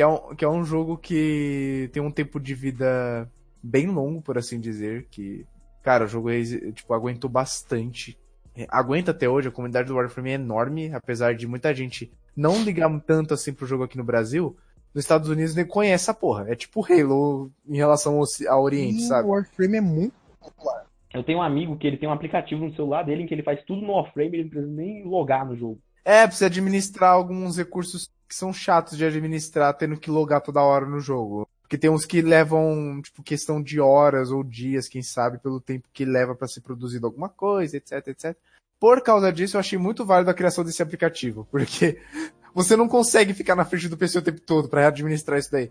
Que, 0.00 0.04
é 0.04 0.06
um, 0.06 0.34
que 0.34 0.44
é 0.46 0.48
um 0.48 0.64
jogo 0.64 0.96
que 0.96 1.90
tem 1.92 2.02
um 2.02 2.10
tempo 2.10 2.40
de 2.40 2.54
vida 2.54 3.30
bem 3.62 3.86
longo, 3.86 4.22
por 4.22 4.38
assim 4.38 4.58
dizer. 4.58 5.06
Que, 5.10 5.44
cara, 5.82 6.06
o 6.06 6.08
jogo 6.08 6.30
resi- 6.30 6.72
tipo, 6.72 6.94
aguentou 6.94 7.28
bastante. 7.28 8.18
É, 8.56 8.66
Aguenta 8.70 9.10
até 9.10 9.28
hoje, 9.28 9.48
a 9.48 9.52
comunidade 9.52 9.88
do 9.88 9.96
Warframe 9.96 10.30
é 10.30 10.34
enorme, 10.34 10.90
apesar 10.94 11.34
de 11.34 11.46
muita 11.46 11.74
gente 11.74 12.10
não 12.34 12.62
ligar 12.64 12.88
tanto 13.02 13.34
assim 13.34 13.52
pro 13.52 13.66
jogo 13.66 13.84
aqui 13.84 13.98
no 13.98 14.02
Brasil. 14.04 14.56
Nos 14.94 15.04
Estados 15.04 15.28
Unidos 15.28 15.54
nem 15.54 15.66
conhece 15.66 16.10
a 16.10 16.14
porra. 16.14 16.46
É 16.48 16.54
tipo 16.56 16.82
Halo 16.82 17.50
em 17.68 17.76
relação 17.76 18.14
ao, 18.18 18.24
ao 18.48 18.62
Oriente, 18.62 19.02
E 19.02 19.06
sabe? 19.06 19.28
o 19.28 19.32
Warframe 19.32 19.76
é 19.76 19.80
muito 19.82 20.14
popular. 20.40 20.86
Eu 21.12 21.22
tenho 21.22 21.40
um 21.40 21.42
amigo 21.42 21.76
que 21.76 21.86
ele 21.86 21.98
tem 21.98 22.08
um 22.08 22.12
aplicativo 22.12 22.64
no 22.64 22.74
celular 22.74 23.02
dele 23.02 23.24
em 23.24 23.26
que 23.26 23.34
ele 23.34 23.42
faz 23.42 23.62
tudo 23.66 23.82
no 23.82 23.92
Warframe, 23.92 24.28
ele 24.32 24.42
não 24.44 24.50
precisa 24.50 24.72
nem 24.72 25.04
logar 25.04 25.44
no 25.46 25.54
jogo. 25.54 25.78
É, 26.04 26.26
precisa 26.26 26.46
administrar 26.46 27.10
alguns 27.10 27.56
recursos 27.56 28.10
que 28.28 28.34
são 28.34 28.52
chatos 28.52 28.96
de 28.96 29.04
administrar, 29.04 29.74
tendo 29.74 29.98
que 29.98 30.10
logar 30.10 30.40
toda 30.40 30.62
hora 30.62 30.86
no 30.86 31.00
jogo. 31.00 31.48
Porque 31.62 31.78
tem 31.78 31.90
uns 31.90 32.04
que 32.04 32.22
levam, 32.22 33.00
tipo, 33.02 33.22
questão 33.22 33.62
de 33.62 33.80
horas 33.80 34.30
ou 34.30 34.42
dias, 34.42 34.88
quem 34.88 35.02
sabe, 35.02 35.38
pelo 35.38 35.60
tempo 35.60 35.88
que 35.92 36.04
leva 36.04 36.34
pra 36.34 36.48
ser 36.48 36.60
produzido 36.60 37.06
alguma 37.06 37.28
coisa, 37.28 37.76
etc, 37.76 38.08
etc. 38.08 38.36
Por 38.78 39.02
causa 39.02 39.32
disso, 39.32 39.56
eu 39.56 39.60
achei 39.60 39.78
muito 39.78 40.04
válido 40.04 40.30
a 40.30 40.34
criação 40.34 40.64
desse 40.64 40.82
aplicativo, 40.82 41.46
porque 41.50 42.00
você 42.54 42.76
não 42.76 42.88
consegue 42.88 43.34
ficar 43.34 43.54
na 43.54 43.64
frente 43.64 43.88
do 43.88 43.96
PC 43.96 44.18
o 44.18 44.22
tempo 44.22 44.40
todo 44.40 44.68
pra 44.68 44.88
administrar 44.88 45.38
isso 45.38 45.52
daí. 45.52 45.70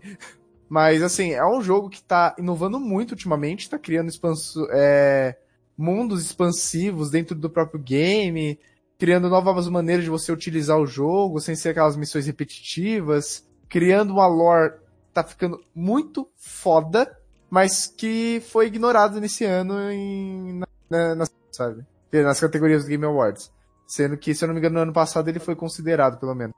Mas, 0.68 1.02
assim, 1.02 1.32
é 1.32 1.44
um 1.44 1.60
jogo 1.60 1.90
que 1.90 2.02
tá 2.02 2.34
inovando 2.38 2.78
muito 2.78 3.10
ultimamente, 3.10 3.68
tá 3.68 3.78
criando 3.78 4.08
expanso, 4.08 4.68
é, 4.70 5.36
mundos 5.76 6.24
expansivos 6.24 7.10
dentro 7.10 7.34
do 7.34 7.50
próprio 7.50 7.80
game, 7.80 8.58
criando 9.00 9.28
novas 9.30 9.66
maneiras 9.68 10.04
de 10.04 10.10
você 10.10 10.30
utilizar 10.30 10.78
o 10.78 10.86
jogo, 10.86 11.40
sem 11.40 11.56
ser 11.56 11.70
aquelas 11.70 11.96
missões 11.96 12.26
repetitivas, 12.26 13.44
criando 13.68 14.12
uma 14.12 14.26
lore 14.26 14.74
tá 15.12 15.24
ficando 15.24 15.60
muito 15.74 16.28
foda, 16.36 17.10
mas 17.50 17.86
que 17.88 18.40
foi 18.52 18.66
ignorado 18.66 19.18
nesse 19.20 19.44
ano 19.44 19.90
em, 19.90 20.58
na, 20.60 20.66
na- 20.90 21.14
nas, 21.16 21.34
sabe? 21.50 21.84
nas 22.12 22.38
categorias 22.38 22.84
do 22.84 22.88
Game 22.90 23.04
Awards. 23.04 23.50
Sendo 23.88 24.16
que, 24.16 24.34
se 24.34 24.44
eu 24.44 24.46
não 24.48 24.54
me 24.54 24.60
engano, 24.60 24.74
no 24.76 24.82
ano 24.82 24.92
passado 24.92 25.26
ele 25.28 25.40
foi 25.40 25.56
considerado, 25.56 26.20
pelo 26.20 26.34
menos. 26.34 26.54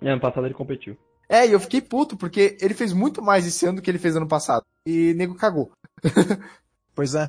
E 0.00 0.08
ano 0.08 0.20
passado 0.20 0.46
ele 0.46 0.54
competiu. 0.54 0.96
É, 1.28 1.46
e 1.46 1.52
eu 1.52 1.60
fiquei 1.60 1.82
puto, 1.82 2.16
porque 2.16 2.56
ele 2.60 2.72
fez 2.72 2.92
muito 2.94 3.20
mais 3.20 3.46
esse 3.46 3.66
ano 3.66 3.76
do 3.76 3.82
que 3.82 3.90
ele 3.90 3.98
fez 3.98 4.14
ano 4.16 4.28
passado. 4.28 4.64
E 4.86 5.12
nego 5.14 5.34
cagou. 5.34 5.70
Pois 6.94 7.14
é. 7.14 7.28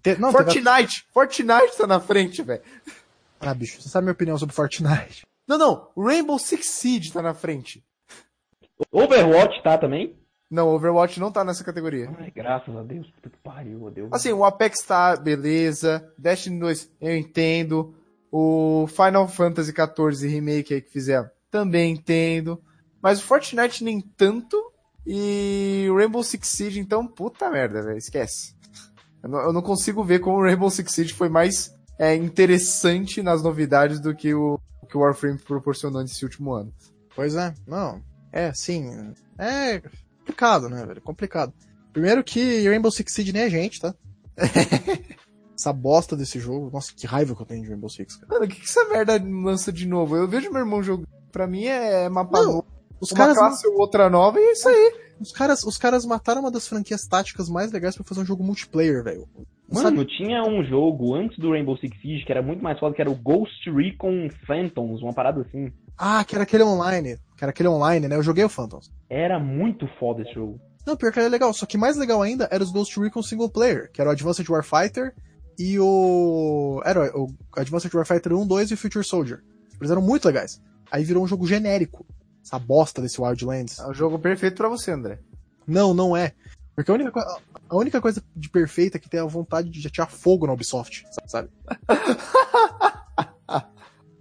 Te- 0.00 0.16
Não, 0.16 0.30
teve 0.32 0.44
Fortnite! 0.44 1.06
Fortnite 1.12 1.76
tá 1.76 1.86
na 1.88 1.98
frente, 1.98 2.40
velho. 2.40 2.62
Ah, 3.40 3.54
bicho, 3.54 3.80
você 3.80 3.88
sabe 3.88 4.02
a 4.02 4.06
minha 4.06 4.12
opinião 4.12 4.38
sobre 4.38 4.54
Fortnite. 4.54 5.26
Não, 5.46 5.56
não. 5.56 5.88
Rainbow 5.96 6.38
Six 6.38 6.66
Siege 6.66 7.12
tá 7.12 7.22
na 7.22 7.34
frente. 7.34 7.82
Overwatch 8.92 9.62
tá 9.62 9.78
também? 9.78 10.16
Não, 10.50 10.68
Overwatch 10.68 11.20
não 11.20 11.30
tá 11.30 11.44
nessa 11.44 11.62
categoria. 11.62 12.10
Ai, 12.18 12.30
graças 12.30 12.74
a 12.74 12.82
Deus, 12.82 13.10
puta 13.10 13.28
que 13.28 13.36
pariu, 13.38 13.78
meu 13.78 13.90
Deus. 13.90 14.08
Assim, 14.12 14.32
o 14.32 14.44
Apex 14.44 14.80
tá, 14.80 15.16
beleza. 15.16 16.10
Destiny 16.16 16.58
2, 16.58 16.90
eu 17.00 17.16
entendo. 17.16 17.94
O 18.30 18.86
Final 18.88 19.26
Fantasy 19.26 19.72
XIV 19.72 20.28
Remake 20.28 20.74
aí 20.74 20.82
que 20.82 20.90
fizeram, 20.90 21.30
também 21.50 21.92
entendo. 21.92 22.62
Mas 23.00 23.20
o 23.20 23.24
Fortnite 23.24 23.84
nem 23.84 24.00
tanto. 24.00 24.56
E 25.06 25.86
o 25.90 25.96
Rainbow 25.96 26.22
Six 26.22 26.48
Siege, 26.48 26.78
então, 26.80 27.06
puta 27.06 27.48
merda, 27.50 27.82
velho, 27.82 27.96
esquece. 27.96 28.54
Eu 29.22 29.28
não, 29.30 29.38
eu 29.40 29.52
não 29.52 29.62
consigo 29.62 30.04
ver 30.04 30.18
como 30.18 30.36
o 30.36 30.42
Rainbow 30.42 30.70
Six 30.70 30.92
Siege 30.92 31.14
foi 31.14 31.30
mais 31.30 31.74
é, 31.98 32.14
interessante 32.14 33.22
nas 33.22 33.42
novidades 33.42 34.00
do 34.00 34.14
que 34.14 34.32
o, 34.34 34.58
que 34.88 34.96
o 34.96 35.00
Warframe 35.00 35.38
proporcionou 35.38 36.02
nesse 36.02 36.24
último 36.24 36.52
ano. 36.52 36.72
Pois 37.14 37.34
é, 37.34 37.54
não. 37.66 38.00
É, 38.32 38.52
sim. 38.54 39.12
É 39.38 39.82
complicado, 40.18 40.68
né, 40.68 40.84
velho? 40.84 41.00
Complicado. 41.00 41.52
Primeiro 41.92 42.22
que 42.22 42.68
Rainbow 42.68 42.90
Six 42.90 43.12
Siege 43.12 43.32
nem 43.32 43.42
é 43.42 43.50
gente, 43.50 43.80
tá? 43.80 43.94
essa 45.58 45.72
bosta 45.72 46.16
desse 46.16 46.38
jogo. 46.38 46.70
Nossa, 46.72 46.92
que 46.94 47.06
raiva 47.06 47.34
que 47.34 47.42
eu 47.42 47.46
tenho 47.46 47.62
de 47.62 47.68
Rainbow 47.68 47.90
Six, 47.90 48.16
cara. 48.16 48.32
Mano, 48.32 48.44
o 48.44 48.48
que, 48.48 48.56
que 48.60 48.64
essa 48.66 48.84
merda 48.88 49.20
lança 49.22 49.72
de 49.72 49.86
novo? 49.86 50.16
Eu 50.16 50.28
vejo 50.28 50.50
meu 50.50 50.60
irmão 50.60 50.82
jogando. 50.82 51.08
Pra 51.32 51.46
mim 51.46 51.64
é 51.64 52.08
mapa 52.08 52.38
Não, 52.40 52.52
novo. 52.52 52.66
Os 53.00 53.10
Uma 53.10 53.18
caras, 53.18 53.36
classe 53.36 53.66
ou 53.66 53.78
outra 53.78 54.08
nova 54.08 54.40
e 54.40 54.42
é 54.42 54.52
isso 54.52 54.68
aí. 54.68 54.94
os, 55.20 55.32
caras, 55.32 55.62
os 55.64 55.76
caras 55.76 56.04
mataram 56.04 56.40
uma 56.40 56.50
das 56.50 56.66
franquias 56.66 57.02
táticas 57.02 57.48
mais 57.48 57.70
legais 57.70 57.94
pra 57.94 58.04
fazer 58.04 58.20
um 58.20 58.26
jogo 58.26 58.42
multiplayer, 58.42 59.02
velho. 59.02 59.28
Mano, 59.70 60.04
tinha 60.04 60.42
um 60.42 60.64
jogo 60.64 61.14
antes 61.14 61.38
do 61.38 61.50
Rainbow 61.50 61.76
Six 61.76 62.00
Siege 62.00 62.24
que 62.24 62.32
era 62.32 62.40
muito 62.40 62.62
mais 62.62 62.78
foda, 62.78 62.94
que 62.94 63.02
era 63.02 63.10
o 63.10 63.14
Ghost 63.14 63.70
Recon 63.70 64.28
Phantoms, 64.46 65.02
uma 65.02 65.12
parada 65.12 65.42
assim. 65.42 65.70
Ah, 65.96 66.24
que 66.24 66.34
era 66.34 66.44
aquele 66.44 66.62
online. 66.62 67.18
Que 67.36 67.44
era 67.44 67.50
aquele 67.50 67.68
online, 67.68 68.08
né? 68.08 68.16
Eu 68.16 68.22
joguei 68.22 68.44
o 68.44 68.48
Phantoms. 68.48 68.90
Era 69.10 69.38
muito 69.38 69.86
foda 69.98 70.22
esse 70.22 70.32
jogo. 70.32 70.58
Não, 70.86 70.96
pior 70.96 71.12
que 71.12 71.18
era 71.18 71.28
legal. 71.28 71.52
Só 71.52 71.66
que 71.66 71.76
mais 71.76 71.96
legal 71.98 72.22
ainda 72.22 72.48
era 72.50 72.64
os 72.64 72.72
Ghost 72.72 72.98
Recon 72.98 73.22
single 73.22 73.50
player, 73.50 73.90
que 73.92 74.00
era 74.00 74.08
o 74.08 74.12
Advanced 74.12 74.48
Warfighter 74.48 75.14
e 75.58 75.78
o. 75.78 76.80
Era 76.84 77.14
o 77.14 77.28
Advanced 77.54 77.92
Warfighter 77.92 78.32
1, 78.32 78.46
2 78.46 78.70
e 78.70 78.74
o 78.74 78.76
Future 78.76 79.04
Soldier. 79.04 79.42
Eles 79.78 79.90
eram 79.90 80.00
muito 80.00 80.24
legais. 80.24 80.62
Aí 80.90 81.04
virou 81.04 81.22
um 81.22 81.26
jogo 81.26 81.46
genérico. 81.46 82.06
Essa 82.42 82.58
bosta 82.58 83.02
desse 83.02 83.20
Wildlands. 83.20 83.78
É 83.78 83.86
o 83.86 83.92
jogo 83.92 84.18
perfeito 84.18 84.56
pra 84.56 84.68
você, 84.68 84.92
André. 84.92 85.18
Não, 85.66 85.92
não 85.92 86.16
é. 86.16 86.32
Porque 86.78 86.92
a 86.92 86.94
única, 86.94 87.10
co- 87.10 87.40
a 87.70 87.76
única 87.76 88.00
coisa 88.00 88.22
de 88.36 88.48
perfeita 88.48 88.98
é 88.98 89.00
que 89.00 89.08
tem 89.08 89.18
a 89.18 89.24
vontade 89.24 89.68
de 89.68 89.84
atirar 89.84 90.08
fogo 90.08 90.46
na 90.46 90.52
Ubisoft, 90.52 91.04
sabe? 91.26 91.48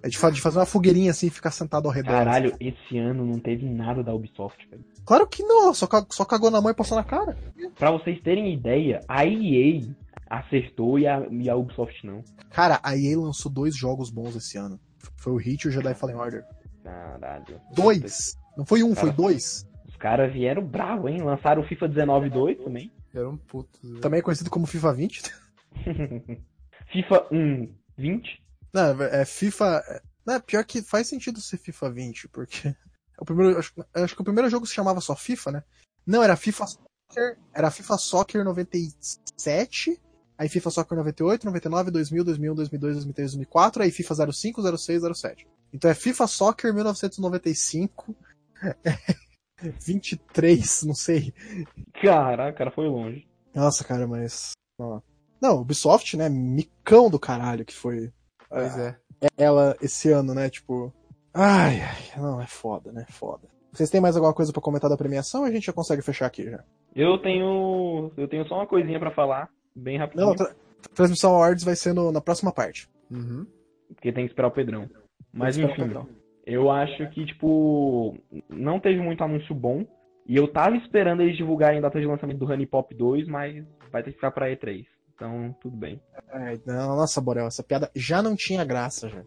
É 0.04 0.10
de, 0.10 0.18
fa- 0.18 0.30
de 0.30 0.40
fazer 0.42 0.60
uma 0.60 0.66
fogueirinha 0.66 1.10
assim 1.12 1.28
e 1.28 1.30
ficar 1.32 1.50
sentado 1.52 1.88
ao 1.88 1.92
redor. 1.94 2.12
Caralho, 2.12 2.56
esse 2.60 2.98
ano 2.98 3.26
não 3.26 3.40
teve 3.40 3.68
nada 3.68 4.04
da 4.04 4.14
Ubisoft, 4.14 4.68
velho. 4.70 4.84
Claro 5.06 5.28
que 5.28 5.44
não, 5.44 5.74
só, 5.74 5.86
ca- 5.88 6.06
só 6.12 6.24
cagou 6.24 6.50
na 6.52 6.62
mão 6.62 6.70
e 6.72 6.74
passou 6.76 6.96
na 6.98 7.04
cara. 7.04 7.36
Pra 7.78 7.92
vocês 7.92 8.20
terem 8.22 8.54
ideia, 8.54 9.02
a 9.08 9.26
EA 9.26 9.82
acertou 10.30 10.98
e 11.00 11.08
a, 11.08 11.28
e 11.32 11.50
a 11.50 11.56
Ubisoft 11.56 12.06
não. 12.06 12.24
Cara, 12.52 12.80
a 12.84 12.96
EA 12.96 13.20
lançou 13.20 13.52
dois 13.52 13.76
jogos 13.76 14.10
bons 14.12 14.36
esse 14.36 14.58
ano. 14.58 14.80
Foi 15.16 15.34
o 15.34 15.38
Hit 15.38 15.64
e 15.66 15.68
o 15.68 15.72
Jedi 15.72 15.94
Fallen 15.96 16.16
Order. 16.16 16.44
Caralho. 16.84 17.60
Dois! 17.76 18.38
Não 18.56 18.66
foi 18.66 18.84
um, 18.84 18.96
foi 18.96 19.10
Cara. 19.10 19.18
dois. 19.18 19.67
Os 19.98 20.02
caras 20.04 20.32
vieram 20.32 20.64
bravo, 20.64 21.10
hein? 21.10 21.24
Lançaram 21.24 21.64
o 21.64 21.68
FIFA 21.68 21.88
19 21.88 22.30
2 22.30 22.64
também. 22.64 22.92
Era 23.12 23.28
um 23.28 23.36
puto. 23.36 23.80
Também 24.00 24.20
é 24.20 24.22
conhecido 24.22 24.48
como 24.52 24.68
FIFA 24.68 24.94
20. 24.94 25.24
FIFA 26.94 27.28
1 27.32 27.74
20. 27.98 28.44
Não, 28.72 29.02
é 29.02 29.26
FIFA. 29.26 29.84
é- 29.88 30.02
Não, 30.24 30.40
pior 30.40 30.64
que 30.64 30.84
faz 30.84 31.08
sentido 31.08 31.42
ser 31.42 31.58
FIFA 31.58 31.90
20, 31.92 32.28
porque. 32.30 32.74
O 33.20 33.26
primeiro, 33.26 33.58
acho, 33.58 33.74
acho 33.96 34.16
que 34.16 34.22
o 34.22 34.24
primeiro 34.24 34.48
jogo 34.48 34.68
se 34.68 34.76
chamava 34.76 35.02
só 35.02 35.16
FIFA, 35.16 35.52
né? 35.54 35.64
Não, 36.06 36.22
era 36.22 36.36
FIFA 36.36 36.68
Soccer. 36.68 37.40
Era 37.52 37.72
FIFA 37.72 37.98
Soccer 37.98 38.44
97. 38.46 40.00
Aí 40.38 40.48
FIFA 40.48 40.70
Soccer 40.70 40.96
98, 41.00 41.44
99, 41.44 41.90
2000, 41.90 42.24
2001, 42.24 42.54
2002, 42.54 42.94
2003, 42.98 43.32
2004. 43.32 43.82
Aí 43.82 43.90
FIFA 43.90 44.32
05, 44.32 44.78
06, 44.78 45.02
07. 45.20 45.48
Então 45.74 45.90
é 45.90 45.96
FIFA 45.96 46.28
Soccer 46.28 46.72
1995. 46.72 48.16
23, 49.62 50.84
não 50.84 50.94
sei. 50.94 51.34
Caraca, 52.02 52.58
cara, 52.58 52.72
foi 52.72 52.88
longe. 52.88 53.28
Nossa, 53.54 53.84
cara, 53.84 54.08
mas. 54.08 54.52
ó. 54.80 55.02
Não, 55.42 55.62
Ubisoft, 55.62 56.16
né? 56.18 56.30
Micão 56.30 57.10
do 57.10 57.20
caralho 57.20 57.64
que 57.66 57.74
foi 57.76 58.12
Pois 58.50 58.78
é. 58.78 58.96
ela 59.38 59.76
esse 59.82 60.10
ano, 60.12 60.34
né? 60.34 60.50
Tipo. 60.50 60.94
Ai, 61.34 61.82
ai, 61.82 62.20
não, 62.22 62.42
é 62.42 62.48
foda, 62.48 62.92
né? 62.92 63.06
Foda. 63.10 63.48
Vocês 63.72 63.90
têm 63.90 64.02
mais 64.02 64.16
alguma 64.16 64.34
coisa 64.34 64.52
pra 64.52 64.62
comentar 64.62 64.90
da 64.90 64.98
premiação 64.98 65.42
ou 65.42 65.48
a 65.48 65.52
gente 65.52 65.66
já 65.68 65.74
consegue 65.74 66.02
fechar 66.02 66.26
aqui 66.26 66.50
já? 66.50 66.64
Eu 66.96 67.18
tenho. 67.20 68.12
Eu 68.18 68.28
tenho 68.28 68.48
só 68.48 68.56
uma 68.56 68.66
coisinha 68.68 69.00
pra 69.00 69.12
falar, 69.12 69.50
bem 69.76 69.98
rapidinho. 69.98 70.28
Não, 70.28 70.36
tra 70.36 70.56
transmissão 70.94 71.36
awards 71.36 71.64
vai 71.64 71.76
ser 71.76 71.94
no- 71.94 72.12
na 72.12 72.22
próxima 72.22 72.52
parte. 72.52 72.90
Uhum. 73.12 73.46
Porque 73.90 74.12
tem 74.12 74.26
que 74.26 74.32
esperar 74.32 74.48
o 74.48 74.52
Pedrão. 74.52 74.90
Mas 75.32 75.56
esperar 75.56 75.70
o 75.70 75.72
enfim, 75.74 75.84
Pedrão. 75.84 76.10
Eu 76.48 76.72
acho 76.72 77.10
que, 77.10 77.26
tipo, 77.26 78.18
não 78.50 78.80
teve 78.80 79.02
muito 79.02 79.22
anúncio 79.22 79.54
bom. 79.54 79.86
E 80.26 80.36
eu 80.36 80.48
tava 80.48 80.78
esperando 80.78 81.22
eles 81.22 81.36
divulgarem 81.36 81.82
data 81.82 82.00
de 82.00 82.06
lançamento 82.06 82.38
do 82.38 82.50
Honey 82.50 82.66
Pop 82.66 82.94
2, 82.96 83.28
mas 83.28 83.66
vai 83.92 84.02
ter 84.02 84.12
que 84.12 84.16
ficar 84.16 84.32
pra 84.32 84.50
E3. 84.50 84.86
Então, 85.14 85.54
tudo 85.62 85.76
bem. 85.76 86.02
Ai, 86.32 86.60
não, 86.66 86.96
nossa, 86.96 87.20
Borel, 87.20 87.48
essa 87.48 87.64
piada 87.64 87.92
já 87.94 88.22
não 88.22 88.36
tinha 88.36 88.64
graça 88.64 89.10
já. 89.10 89.24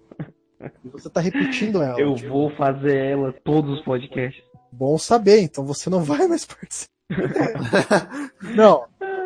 E 0.84 0.88
Você 0.88 1.10
tá 1.10 1.20
repetindo 1.20 1.82
ela. 1.82 2.01
Eu 2.01 2.14
tipo, 2.14 2.30
vou 2.30 2.51
fazer 2.56 2.97
ela 2.97 3.32
todos 3.44 3.78
os 3.78 3.84
podcasts. 3.84 4.42
Bom 4.72 4.97
saber, 4.97 5.40
então 5.40 5.64
você 5.64 5.90
não 5.90 6.02
vai 6.02 6.26
mais 6.26 6.47
participar. 6.47 6.90
não. 8.55 8.84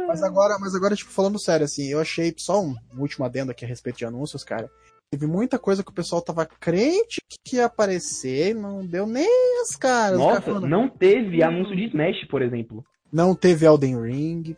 Mas 0.08 0.22
agora, 0.22 0.56
mas 0.60 0.74
agora, 0.74 0.96
tipo, 0.96 1.10
falando 1.10 1.38
sério, 1.40 1.64
assim, 1.64 1.86
eu 1.88 2.00
achei 2.00 2.32
só 2.36 2.60
um 2.60 2.74
último 2.96 3.24
adendo 3.24 3.50
aqui 3.50 3.64
a 3.64 3.68
respeito 3.68 3.98
de 3.98 4.04
anúncios, 4.04 4.42
cara. 4.44 4.70
Teve 5.14 5.28
muita 5.28 5.60
coisa 5.60 5.84
que 5.84 5.90
o 5.92 5.94
pessoal 5.94 6.20
tava 6.20 6.44
crente 6.44 7.20
que 7.44 7.54
ia 7.54 7.66
aparecer 7.66 8.50
e 8.50 8.54
não 8.54 8.84
deu 8.84 9.06
nem 9.06 9.28
as 9.62 9.76
caras. 9.76 10.18
Os 10.18 10.24
caras 10.24 10.38
Nossa, 10.40 10.42
falando, 10.42 10.66
não 10.66 10.88
teve 10.88 11.40
anúncio 11.40 11.76
de 11.76 11.84
Smash, 11.84 12.26
por 12.28 12.42
exemplo. 12.42 12.84
não 13.12 13.32
teve 13.32 13.64
Elden 13.64 14.02
Ring. 14.02 14.56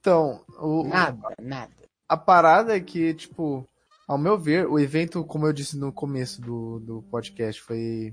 Então, 0.00 0.40
o, 0.60 0.82
Nada, 0.82 1.28
nada. 1.40 1.70
a 2.08 2.16
parada 2.16 2.76
é 2.76 2.80
que, 2.80 3.14
tipo, 3.14 3.64
ao 4.08 4.18
meu 4.18 4.36
ver, 4.36 4.66
o 4.66 4.80
evento, 4.80 5.22
como 5.24 5.46
eu 5.46 5.52
disse 5.52 5.78
no 5.78 5.92
começo 5.92 6.42
do, 6.42 6.80
do 6.80 7.02
podcast, 7.08 7.62
foi. 7.62 8.10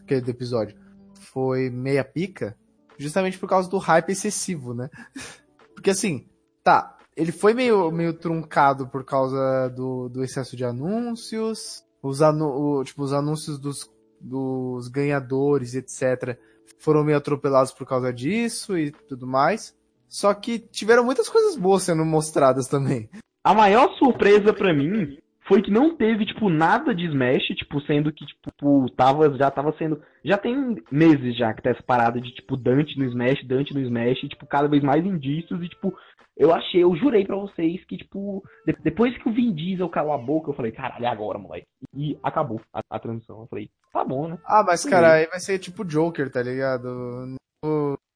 aquele 0.00 0.22
do 0.22 0.30
episódio, 0.30 0.78
foi 1.12 1.68
meia 1.68 2.02
pica, 2.04 2.56
justamente 2.96 3.38
por 3.38 3.50
causa 3.50 3.68
do 3.68 3.76
hype 3.76 4.08
excessivo, 4.12 4.72
né? 4.72 4.88
Porque 5.76 5.90
assim, 5.90 6.26
tá, 6.64 6.96
ele 7.18 7.32
foi 7.32 7.52
meio, 7.52 7.90
meio 7.90 8.12
truncado 8.14 8.86
por 8.86 9.04
causa 9.04 9.68
do, 9.70 10.08
do 10.08 10.22
excesso 10.22 10.56
de 10.56 10.64
anúncios, 10.64 11.82
os, 12.00 12.22
anu 12.22 12.46
o- 12.78 12.84
tipo, 12.84 13.02
os 13.02 13.12
anúncios 13.12 13.58
dos, 13.58 13.90
dos 14.20 14.86
ganhadores, 14.88 15.74
etc., 15.74 16.38
foram 16.78 17.02
meio 17.02 17.18
atropelados 17.18 17.72
por 17.72 17.84
causa 17.86 18.12
disso 18.12 18.78
e 18.78 18.92
tudo 18.92 19.26
mais. 19.26 19.74
Só 20.08 20.32
que 20.32 20.58
tiveram 20.60 21.04
muitas 21.04 21.28
coisas 21.28 21.56
boas 21.56 21.82
sendo 21.82 22.04
mostradas 22.04 22.68
também. 22.68 23.10
A 23.42 23.52
maior 23.52 23.90
surpresa 23.98 24.52
pra 24.54 24.72
mim 24.72 25.18
foi 25.48 25.62
que 25.62 25.70
não 25.70 25.96
teve, 25.96 26.26
tipo, 26.26 26.48
nada 26.48 26.94
de 26.94 27.06
Smash, 27.06 27.46
tipo, 27.56 27.80
sendo 27.80 28.12
que, 28.12 28.24
tipo, 28.26 28.90
tava, 28.94 29.34
já 29.36 29.50
tava 29.50 29.74
sendo. 29.78 30.00
Já 30.24 30.36
tem 30.38 30.76
meses 30.92 31.36
já 31.36 31.52
que 31.54 31.62
tá 31.62 31.70
essa 31.70 31.82
parada 31.82 32.20
de, 32.20 32.32
tipo, 32.34 32.56
Dante 32.56 32.98
no 32.98 33.04
Smash, 33.06 33.44
Dante 33.46 33.72
no 33.74 33.80
Smash, 33.80 34.22
e, 34.22 34.28
tipo, 34.28 34.46
cada 34.46 34.68
vez 34.68 34.82
mais 34.82 35.04
indícios, 35.04 35.60
e, 35.62 35.68
tipo, 35.68 35.92
eu 36.36 36.54
achei, 36.54 36.82
eu 36.84 36.94
jurei 36.94 37.24
pra 37.24 37.34
vocês 37.36 37.84
que, 37.86 37.96
tipo, 37.96 38.44
de- 38.66 38.76
depois 38.84 39.16
que 39.18 39.28
o 39.28 39.32
Vin 39.32 39.52
Diesel 39.52 39.88
calou 39.88 40.12
a 40.12 40.18
boca, 40.18 40.50
eu 40.50 40.54
falei, 40.54 40.70
caralho, 40.70 41.04
é 41.04 41.08
agora, 41.08 41.38
moleque. 41.38 41.66
E 41.96 42.16
acabou 42.22 42.60
a, 42.72 42.80
a 42.90 42.98
transmissão. 42.98 43.40
Eu 43.40 43.46
falei, 43.48 43.70
tá 43.92 44.04
bom, 44.04 44.28
né? 44.28 44.38
Ah, 44.44 44.62
mas 44.64 44.84
cara, 44.84 45.14
aí 45.14 45.26
vai 45.26 45.40
ser 45.40 45.58
tipo 45.58 45.84
Joker, 45.84 46.30
tá 46.30 46.42
ligado? 46.42 47.34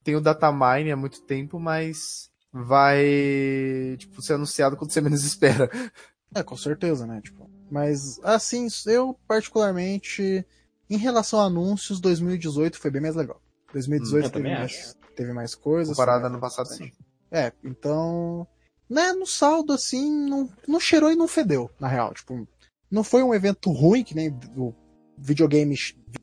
Tem 0.05 0.15
o 0.15 0.21
datamine 0.21 0.93
há 0.93 0.97
muito 0.97 1.23
tempo, 1.27 1.59
mas 1.59 2.29
vai, 2.53 3.97
tipo, 3.99 4.21
ser 4.21 4.35
anunciado 4.35 4.77
quando 4.77 4.93
você 4.93 5.01
menos 5.01 5.25
espera. 5.25 5.69
É, 6.35 6.43
com 6.43 6.57
certeza, 6.57 7.07
né? 7.07 7.21
Tipo, 7.23 7.51
mas, 7.71 8.21
assim, 8.23 8.69
eu 8.87 9.19
particularmente, 9.27 10.47
em 10.91 10.97
relação 10.97 11.41
a 11.41 11.45
anúncios, 11.45 12.01
2018 12.01 12.79
foi 12.79 12.91
bem 12.91 13.03
mais 13.03 13.17
legal. 13.17 13.41
2018 13.73 14.27
eu 14.27 14.31
teve, 14.31 14.45
também 14.45 14.59
mais, 14.59 14.97
teve 15.17 15.33
mais 15.33 15.55
coisas. 15.55 15.97
Comparado 15.97 16.21
foi 16.21 16.29
ano 16.29 16.39
mais 16.39 16.55
passado, 16.55 16.75
interessante. 16.75 17.13
É, 17.31 17.51
então, 17.65 18.47
né, 18.89 19.13
no 19.13 19.27
saldo, 19.27 19.73
assim, 19.73 20.11
não, 20.29 20.51
não 20.69 20.79
cheirou 20.79 21.11
e 21.11 21.17
não 21.17 21.27
fedeu, 21.27 21.71
na 21.81 21.89
real. 21.89 22.13
Tipo, 22.13 22.47
não 22.91 23.03
foi 23.03 23.23
um 23.23 23.33
evento 23.33 23.73
ruim, 23.73 24.05
que 24.05 24.15
nem 24.15 24.29
o 24.55 24.75
videogame 25.17 25.75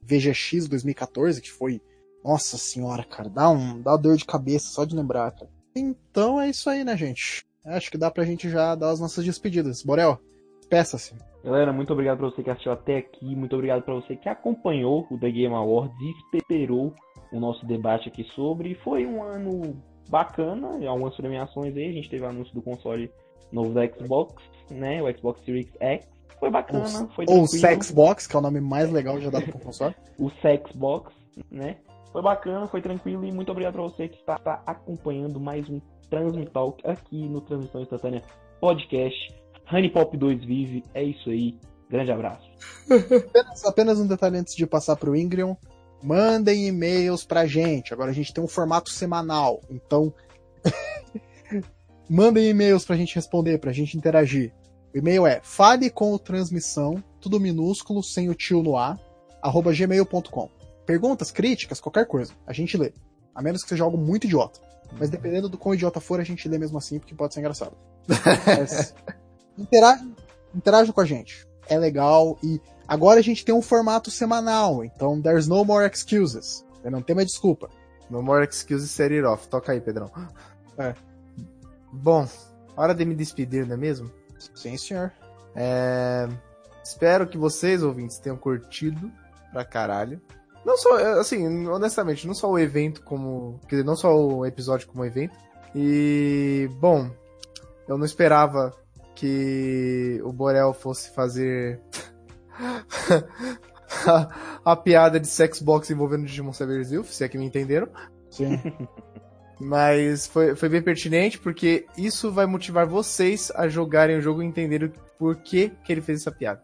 VGX 0.04 0.68
2014, 0.68 1.42
que 1.42 1.52
foi, 1.52 1.82
nossa 2.24 2.58
senhora, 2.58 3.04
cara, 3.04 3.28
dá, 3.28 3.50
um, 3.50 3.82
dá 3.82 3.92
uma 3.92 3.98
dor 3.98 4.18
de 4.18 4.26
cabeça 4.26 4.68
só 4.68 4.86
de 4.86 4.96
lembrar, 4.96 5.32
cara. 5.32 5.50
Então 5.76 6.40
é 6.40 6.50
isso 6.50 6.70
aí, 6.70 6.84
né, 6.84 6.96
gente? 6.96 7.44
Acho 7.70 7.92
que 7.92 7.98
dá 7.98 8.10
pra 8.10 8.24
gente 8.24 8.50
já 8.50 8.76
dar 8.76 8.90
as 8.90 9.00
nossas 9.00 9.24
despedidas. 9.24 9.84
Borel, 9.84 10.20
peça-se. 10.70 11.14
Galera, 11.44 11.72
muito 11.72 11.94
obrigado 11.94 12.18
pra 12.18 12.30
você 12.30 12.44
que 12.44 12.50
assistiu 12.50 12.72
até 12.72 12.98
aqui, 12.98 13.36
muito 13.36 13.54
obrigado 13.54 13.82
pra 13.84 13.94
você 13.94 14.16
que 14.16 14.28
acompanhou 14.28 15.08
o 15.10 15.18
The 15.18 15.32
Game 15.32 15.56
Awards 15.56 15.96
e 16.02 16.38
esperou 16.38 16.94
o 17.32 17.40
nosso 17.40 17.66
debate 17.66 18.10
aqui 18.10 18.26
sobre. 18.36 18.76
Foi 18.76 19.06
um 19.06 19.24
ano 19.24 19.82
bacana, 20.10 20.86
algumas 20.90 21.16
premiações 21.16 21.76
aí, 21.78 21.90
a 21.90 21.94
gente 21.94 22.10
teve 22.10 22.24
o 22.24 22.28
anúncio 22.28 22.54
do 22.54 22.62
console 22.62 23.10
novo 23.52 23.74
da 23.74 23.88
Xbox, 23.88 24.36
né, 24.70 25.02
o 25.02 25.18
Xbox 25.18 25.42
Series 25.46 25.70
X. 25.80 26.06
Foi 26.40 26.50
bacana, 26.50 26.86
foi 27.16 27.26
Ou 27.28 27.46
tranquilo. 27.46 27.48
Sexbox, 27.48 28.28
que 28.28 28.36
é 28.36 28.40
o 28.40 28.42
nome 28.42 28.62
mais 28.62 28.92
legal 28.92 29.20
já 29.20 29.30
dado 29.30 29.46
pro 29.46 29.60
console. 29.60 29.96
o 30.18 30.30
Sexbox, 30.42 31.14
né? 31.52 31.78
Foi 32.12 32.22
bacana, 32.22 32.68
foi 32.68 32.82
tranquilo 32.82 33.26
e 33.26 33.32
muito 33.32 33.52
obrigado 33.52 33.74
pra 33.74 33.84
você 33.84 34.08
que 34.08 34.18
está, 34.18 34.36
está 34.36 34.64
acompanhando 34.66 35.40
mais 35.40 35.70
um 35.70 35.80
Transmitalk 36.10 36.86
aqui 36.88 37.28
no 37.28 37.42
Transmissão 37.42 37.82
Instantânea 37.82 38.24
Podcast. 38.60 39.34
Honey 39.72 39.90
Pop 39.90 40.16
2 40.16 40.44
vive, 40.44 40.84
é 40.94 41.04
isso 41.04 41.30
aí. 41.30 41.58
Grande 41.90 42.12
abraço. 42.12 42.48
Apenas, 42.90 43.66
apenas 43.66 44.00
um 44.00 44.08
detalhe 44.08 44.38
antes 44.38 44.56
de 44.56 44.66
passar 44.68 44.96
pro 44.96 45.16
Ingrid. 45.16 45.58
Mandem 46.04 46.68
e-mails 46.68 47.24
pra 47.24 47.46
gente. 47.46 47.94
Agora 47.94 48.12
a 48.12 48.14
gente 48.14 48.34
tem 48.34 48.44
um 48.44 48.48
formato 48.48 48.90
semanal. 48.90 49.62
Então. 49.70 50.14
Mandem 52.10 52.50
e-mails 52.50 52.86
pra 52.86 52.96
gente 52.96 53.16
responder, 53.16 53.60
pra 53.60 53.72
gente 53.72 53.98
interagir. 53.98 54.54
O 54.94 54.98
e-mail 54.98 55.28
é 55.28 55.40
fale 55.44 55.90
com 55.90 56.14
o 56.14 56.20
transmissão, 56.20 57.04
tudo 57.22 57.40
minúsculo, 57.40 58.04
sem 58.04 58.30
o 58.30 58.34
tio 58.34 58.64
no 58.64 58.76
ar, 58.76 59.00
arroba 59.42 59.72
gmail.com. 59.72 60.50
Perguntas, 60.86 61.30
críticas, 61.30 61.80
qualquer 61.80 62.08
coisa, 62.08 62.34
a 62.48 62.54
gente 62.54 62.76
lê. 62.76 62.92
A 63.36 63.44
menos 63.44 63.62
que 63.62 63.70
seja 63.70 63.84
algo 63.84 63.98
muito 63.98 64.26
idiota. 64.26 64.60
Mas 64.98 65.10
dependendo 65.10 65.50
do 65.50 65.58
quão 65.58 65.74
idiota 65.74 66.00
for, 66.00 66.20
a 66.20 66.24
gente 66.24 66.48
lê 66.48 66.58
mesmo 66.58 66.78
assim, 66.78 67.00
porque 67.00 67.16
pode 67.16 67.34
ser 67.34 67.40
engraçado. 67.42 67.78
Mas, 68.46 68.94
interajam, 69.58 70.16
interajam 70.54 70.94
com 70.94 71.02
a 71.02 71.06
gente. 71.06 71.48
É 71.68 71.78
legal 71.78 72.38
e 72.44 72.60
agora 72.88 73.20
a 73.20 73.24
gente 73.24 73.46
tem 73.46 73.54
um 73.54 73.62
formato 73.62 74.10
semanal, 74.10 74.84
então 74.84 75.22
there's 75.22 75.48
no 75.48 75.64
more 75.64 75.88
excuses. 75.88 76.66
Não 76.84 77.02
tem 77.02 77.16
mais 77.16 77.28
desculpa. 77.28 77.70
No 78.10 78.24
more 78.24 78.48
excuses 78.48 78.90
set 78.90 79.14
it 79.14 79.24
off. 79.24 79.48
Toca 79.48 79.72
aí, 79.72 79.80
Pedrão. 79.80 80.10
É. 80.78 80.96
Bom, 81.92 82.28
hora 82.76 82.96
de 82.96 83.06
me 83.06 83.14
despedir, 83.14 83.68
não 83.68 83.76
é 83.76 83.78
mesmo? 83.78 84.12
Sim, 84.56 84.78
senhor. 84.78 85.12
É... 85.56 86.28
Espero 86.84 87.28
que 87.28 87.38
vocês, 87.38 87.84
ouvintes, 87.84 88.18
tenham 88.18 88.38
curtido 88.38 89.12
pra 89.52 89.64
caralho. 89.64 90.22
Não 90.66 90.78
só, 90.78 90.96
assim, 91.20 91.68
honestamente, 91.68 92.28
não 92.28 92.34
só 92.34 92.50
o 92.50 92.60
evento 92.60 93.02
como. 93.04 93.60
Quer 93.68 93.78
dizer, 93.78 93.86
não 93.86 93.96
só 93.96 94.16
o 94.16 94.46
episódio 94.46 94.88
como 94.88 95.06
evento. 95.06 95.36
E, 95.76 96.70
bom, 96.80 97.10
eu 97.88 97.98
não 97.98 98.06
esperava 98.06 98.74
que 99.16 100.22
o 100.24 100.32
Borel 100.32 100.74
fosse 100.74 101.10
fazer 101.12 101.82
a, 104.06 104.30
a, 104.72 104.76
piada 104.76 105.20
de 105.20 105.28
sexbox 105.28 105.90
envolvendo 105.90 106.26
Digimon 106.26 106.54
Cyber 106.54 106.84
Zilf, 106.84 107.12
se 107.12 107.24
é 107.24 107.28
que 107.28 107.38
me 107.38 107.46
entenderam. 107.46 107.88
Sim. 108.30 108.60
Mas 109.60 110.26
foi, 110.26 110.56
foi 110.56 110.70
bem 110.70 110.82
pertinente, 110.82 111.38
porque 111.38 111.86
isso 111.98 112.32
vai 112.32 112.46
motivar 112.46 112.88
vocês 112.88 113.52
a 113.54 113.68
jogarem 113.68 114.18
o 114.18 114.22
jogo 114.22 114.42
e 114.42 114.46
entenderem 114.46 114.92
por 115.18 115.36
que, 115.36 115.70
que 115.84 115.92
ele 115.92 116.02
fez 116.02 116.22
essa 116.22 116.32
piada. 116.32 116.64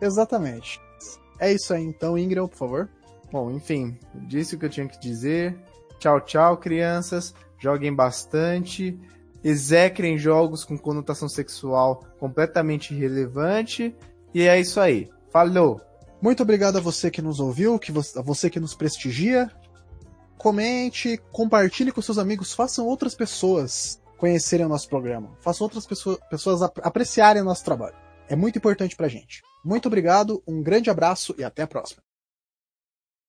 Exatamente. 0.00 0.80
É 1.38 1.52
isso 1.52 1.72
aí 1.72 1.82
então, 1.82 2.18
Ingram, 2.18 2.48
por 2.48 2.56
favor. 2.56 2.88
Bom, 3.30 3.50
enfim, 3.50 3.98
disse 4.14 4.54
o 4.54 4.58
que 4.58 4.66
eu 4.66 4.70
tinha 4.70 4.88
que 4.88 4.98
dizer. 4.98 5.58
Tchau, 5.98 6.20
tchau, 6.20 6.56
crianças. 6.56 7.34
Joguem 7.58 7.94
bastante. 7.94 8.98
Execrem 9.42 10.18
jogos 10.18 10.64
com 10.64 10.76
conotação 10.76 11.28
sexual 11.28 12.04
completamente 12.18 12.94
irrelevante. 12.94 13.94
E 14.34 14.42
é 14.42 14.58
isso 14.58 14.80
aí. 14.80 15.08
Falou! 15.30 15.80
Muito 16.20 16.42
obrigado 16.42 16.76
a 16.78 16.80
você 16.80 17.10
que 17.10 17.22
nos 17.22 17.38
ouviu, 17.38 17.78
que 17.78 17.92
a 17.92 18.22
você 18.22 18.50
que 18.50 18.58
nos 18.58 18.74
prestigia 18.74 19.48
comente, 20.38 21.20
compartilhe 21.32 21.92
com 21.92 22.00
seus 22.00 22.16
amigos, 22.16 22.54
façam 22.54 22.86
outras 22.86 23.14
pessoas 23.14 24.00
conhecerem 24.16 24.64
o 24.64 24.68
nosso 24.68 24.88
programa, 24.88 25.30
façam 25.40 25.64
outras 25.64 25.84
pessoas, 25.84 26.18
pessoas 26.30 26.62
apreciarem 26.62 27.42
o 27.42 27.44
nosso 27.44 27.64
trabalho. 27.64 27.96
É 28.28 28.36
muito 28.36 28.56
importante 28.56 28.96
pra 28.96 29.08
gente. 29.08 29.42
Muito 29.64 29.86
obrigado, 29.86 30.42
um 30.46 30.62
grande 30.62 30.90
abraço 30.90 31.34
e 31.38 31.44
até 31.44 31.62
a 31.62 31.66
próxima. 31.66 32.07